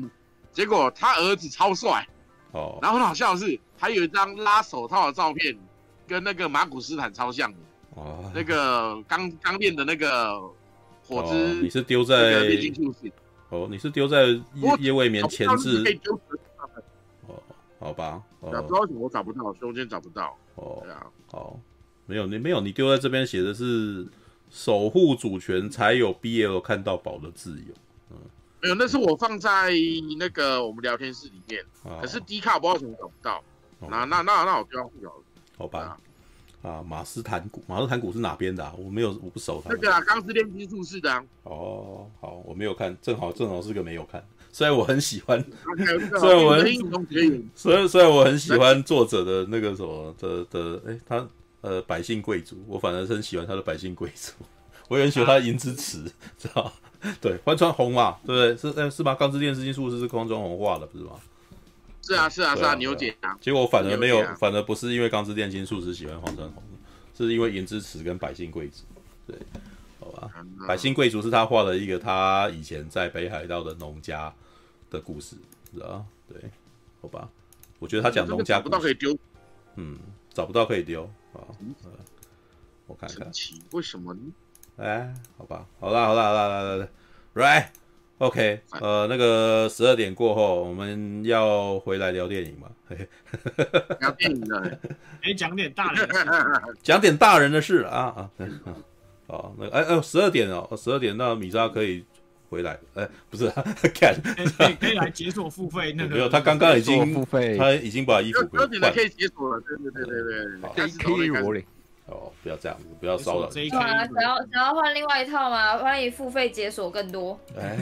[0.53, 2.07] 结果他儿子超帅，
[2.53, 5.57] 哦，然后很好笑的是，还有一张拉手套的照片，
[6.07, 7.57] 跟那个马古斯坦超像的，
[7.95, 10.39] 哦，那个刚刚练的那个
[11.05, 12.47] 火之，哦，你是丢在
[13.49, 14.43] 哦，你是丢在叶
[14.79, 15.83] 叶未眠前置，
[17.27, 17.35] 哦，
[17.79, 21.59] 好吧，不知道为什么我找不到，中间找不到，哦，对啊，好。
[22.05, 24.05] 没有，你没有，你丢在这边写的是
[24.51, 27.73] 守护主权才有 BL 看到宝的自由。
[28.11, 28.17] 嗯，
[28.61, 29.71] 没有，那是我放在
[30.19, 33.43] 那个我们聊天室里面，啊、可是 D 卡不知道怎么找不到。
[33.79, 35.11] 哦、那那那那我就要互了。
[35.57, 35.97] 好吧。
[36.61, 38.73] 啊，啊，马斯坦古，马斯坦古是哪边的、啊？
[38.77, 39.69] 我没有，我不熟他。
[39.73, 41.23] 那个啊，钢之炼金术士的、啊。
[41.43, 44.23] 哦，好，我没有看，正好正好是个没有看。
[44.51, 45.41] 虽然我很喜欢，
[46.19, 46.63] 虽然我很，
[47.55, 51.27] 虽然虽然我很喜欢作者的那个什么的的，哎，他。
[51.63, 54.33] 呃，百姓贵族，我反而是很喜欢他的百姓贵族，
[54.89, 56.03] 我也很喜欢他的银之匙，
[56.37, 56.71] 知道？
[57.21, 58.73] 对，荒川红嘛，对不对？
[58.73, 59.15] 是，呃，是吗？
[59.15, 61.11] 钢之炼金术师是荒川红画的，不是吗？
[62.01, 63.33] 是啊，是啊，是啊，牛姐啊。
[63.39, 66.61] 结果反而没有，反而不是因为钢之炼金术师喜欢荒川红，
[67.17, 68.83] 是因为银之匙跟百姓贵族。
[69.25, 69.37] 对，
[70.01, 70.29] 好吧。
[70.67, 74.33] 百姓贵族是他画了一个，他以前在北海道的农家
[74.89, 75.37] 的故事，
[75.73, 76.05] 知道？
[76.27, 76.51] 对，
[77.01, 77.29] 好吧。
[77.79, 79.17] 我觉得他讲农家故事，找不到可以丢，
[79.75, 79.97] 嗯，
[80.33, 81.09] 找不到可以丢
[81.41, 81.47] 啊。
[82.85, 83.31] 我看看，
[83.71, 84.19] 为什么呢？
[84.77, 86.89] 哎，好吧，好啦，好啦，好啦，来来来
[88.17, 92.69] ，Right，OK，呃，那个十二点过后，我们要回来聊电影嘛？
[93.99, 94.79] 聊电影的，
[95.21, 96.09] 哎，讲点大人，
[96.81, 98.29] 讲点大人的事啊啊！
[99.27, 102.03] 哦，那哎哎，十二点哦，十二点，那米莎可以
[102.53, 102.77] 回来？
[102.93, 103.49] 哎，不是，
[103.93, 104.15] 看，
[104.57, 106.15] 可以可以来解锁付费那个？
[106.15, 111.65] 没有，他刚刚已经付费，他已经把衣服十二点的可以解锁了，对对对对对，可以我嘞。
[112.05, 113.49] 哦，不要这样子，不要骚扰。
[113.49, 115.77] 对啊，想要想要换另外一套吗？
[115.77, 117.39] 欢迎付费解锁更多。
[117.57, 117.77] 哎，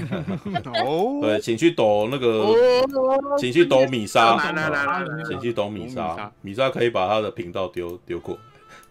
[1.22, 2.54] 对，请去抖那个，
[3.40, 8.38] 请去抖米莎，来来来，请去抖米莎，米莎可以把他的频道丢丢过，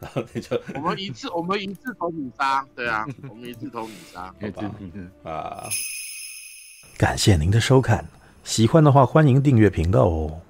[0.00, 5.30] 然后你就我们一次我们一次投米杀，对啊，我们一次投米 杀，好吧？
[5.30, 5.68] 啊，
[6.96, 8.04] 感谢您的收看，
[8.42, 10.40] 喜欢的话欢迎订阅频道哦。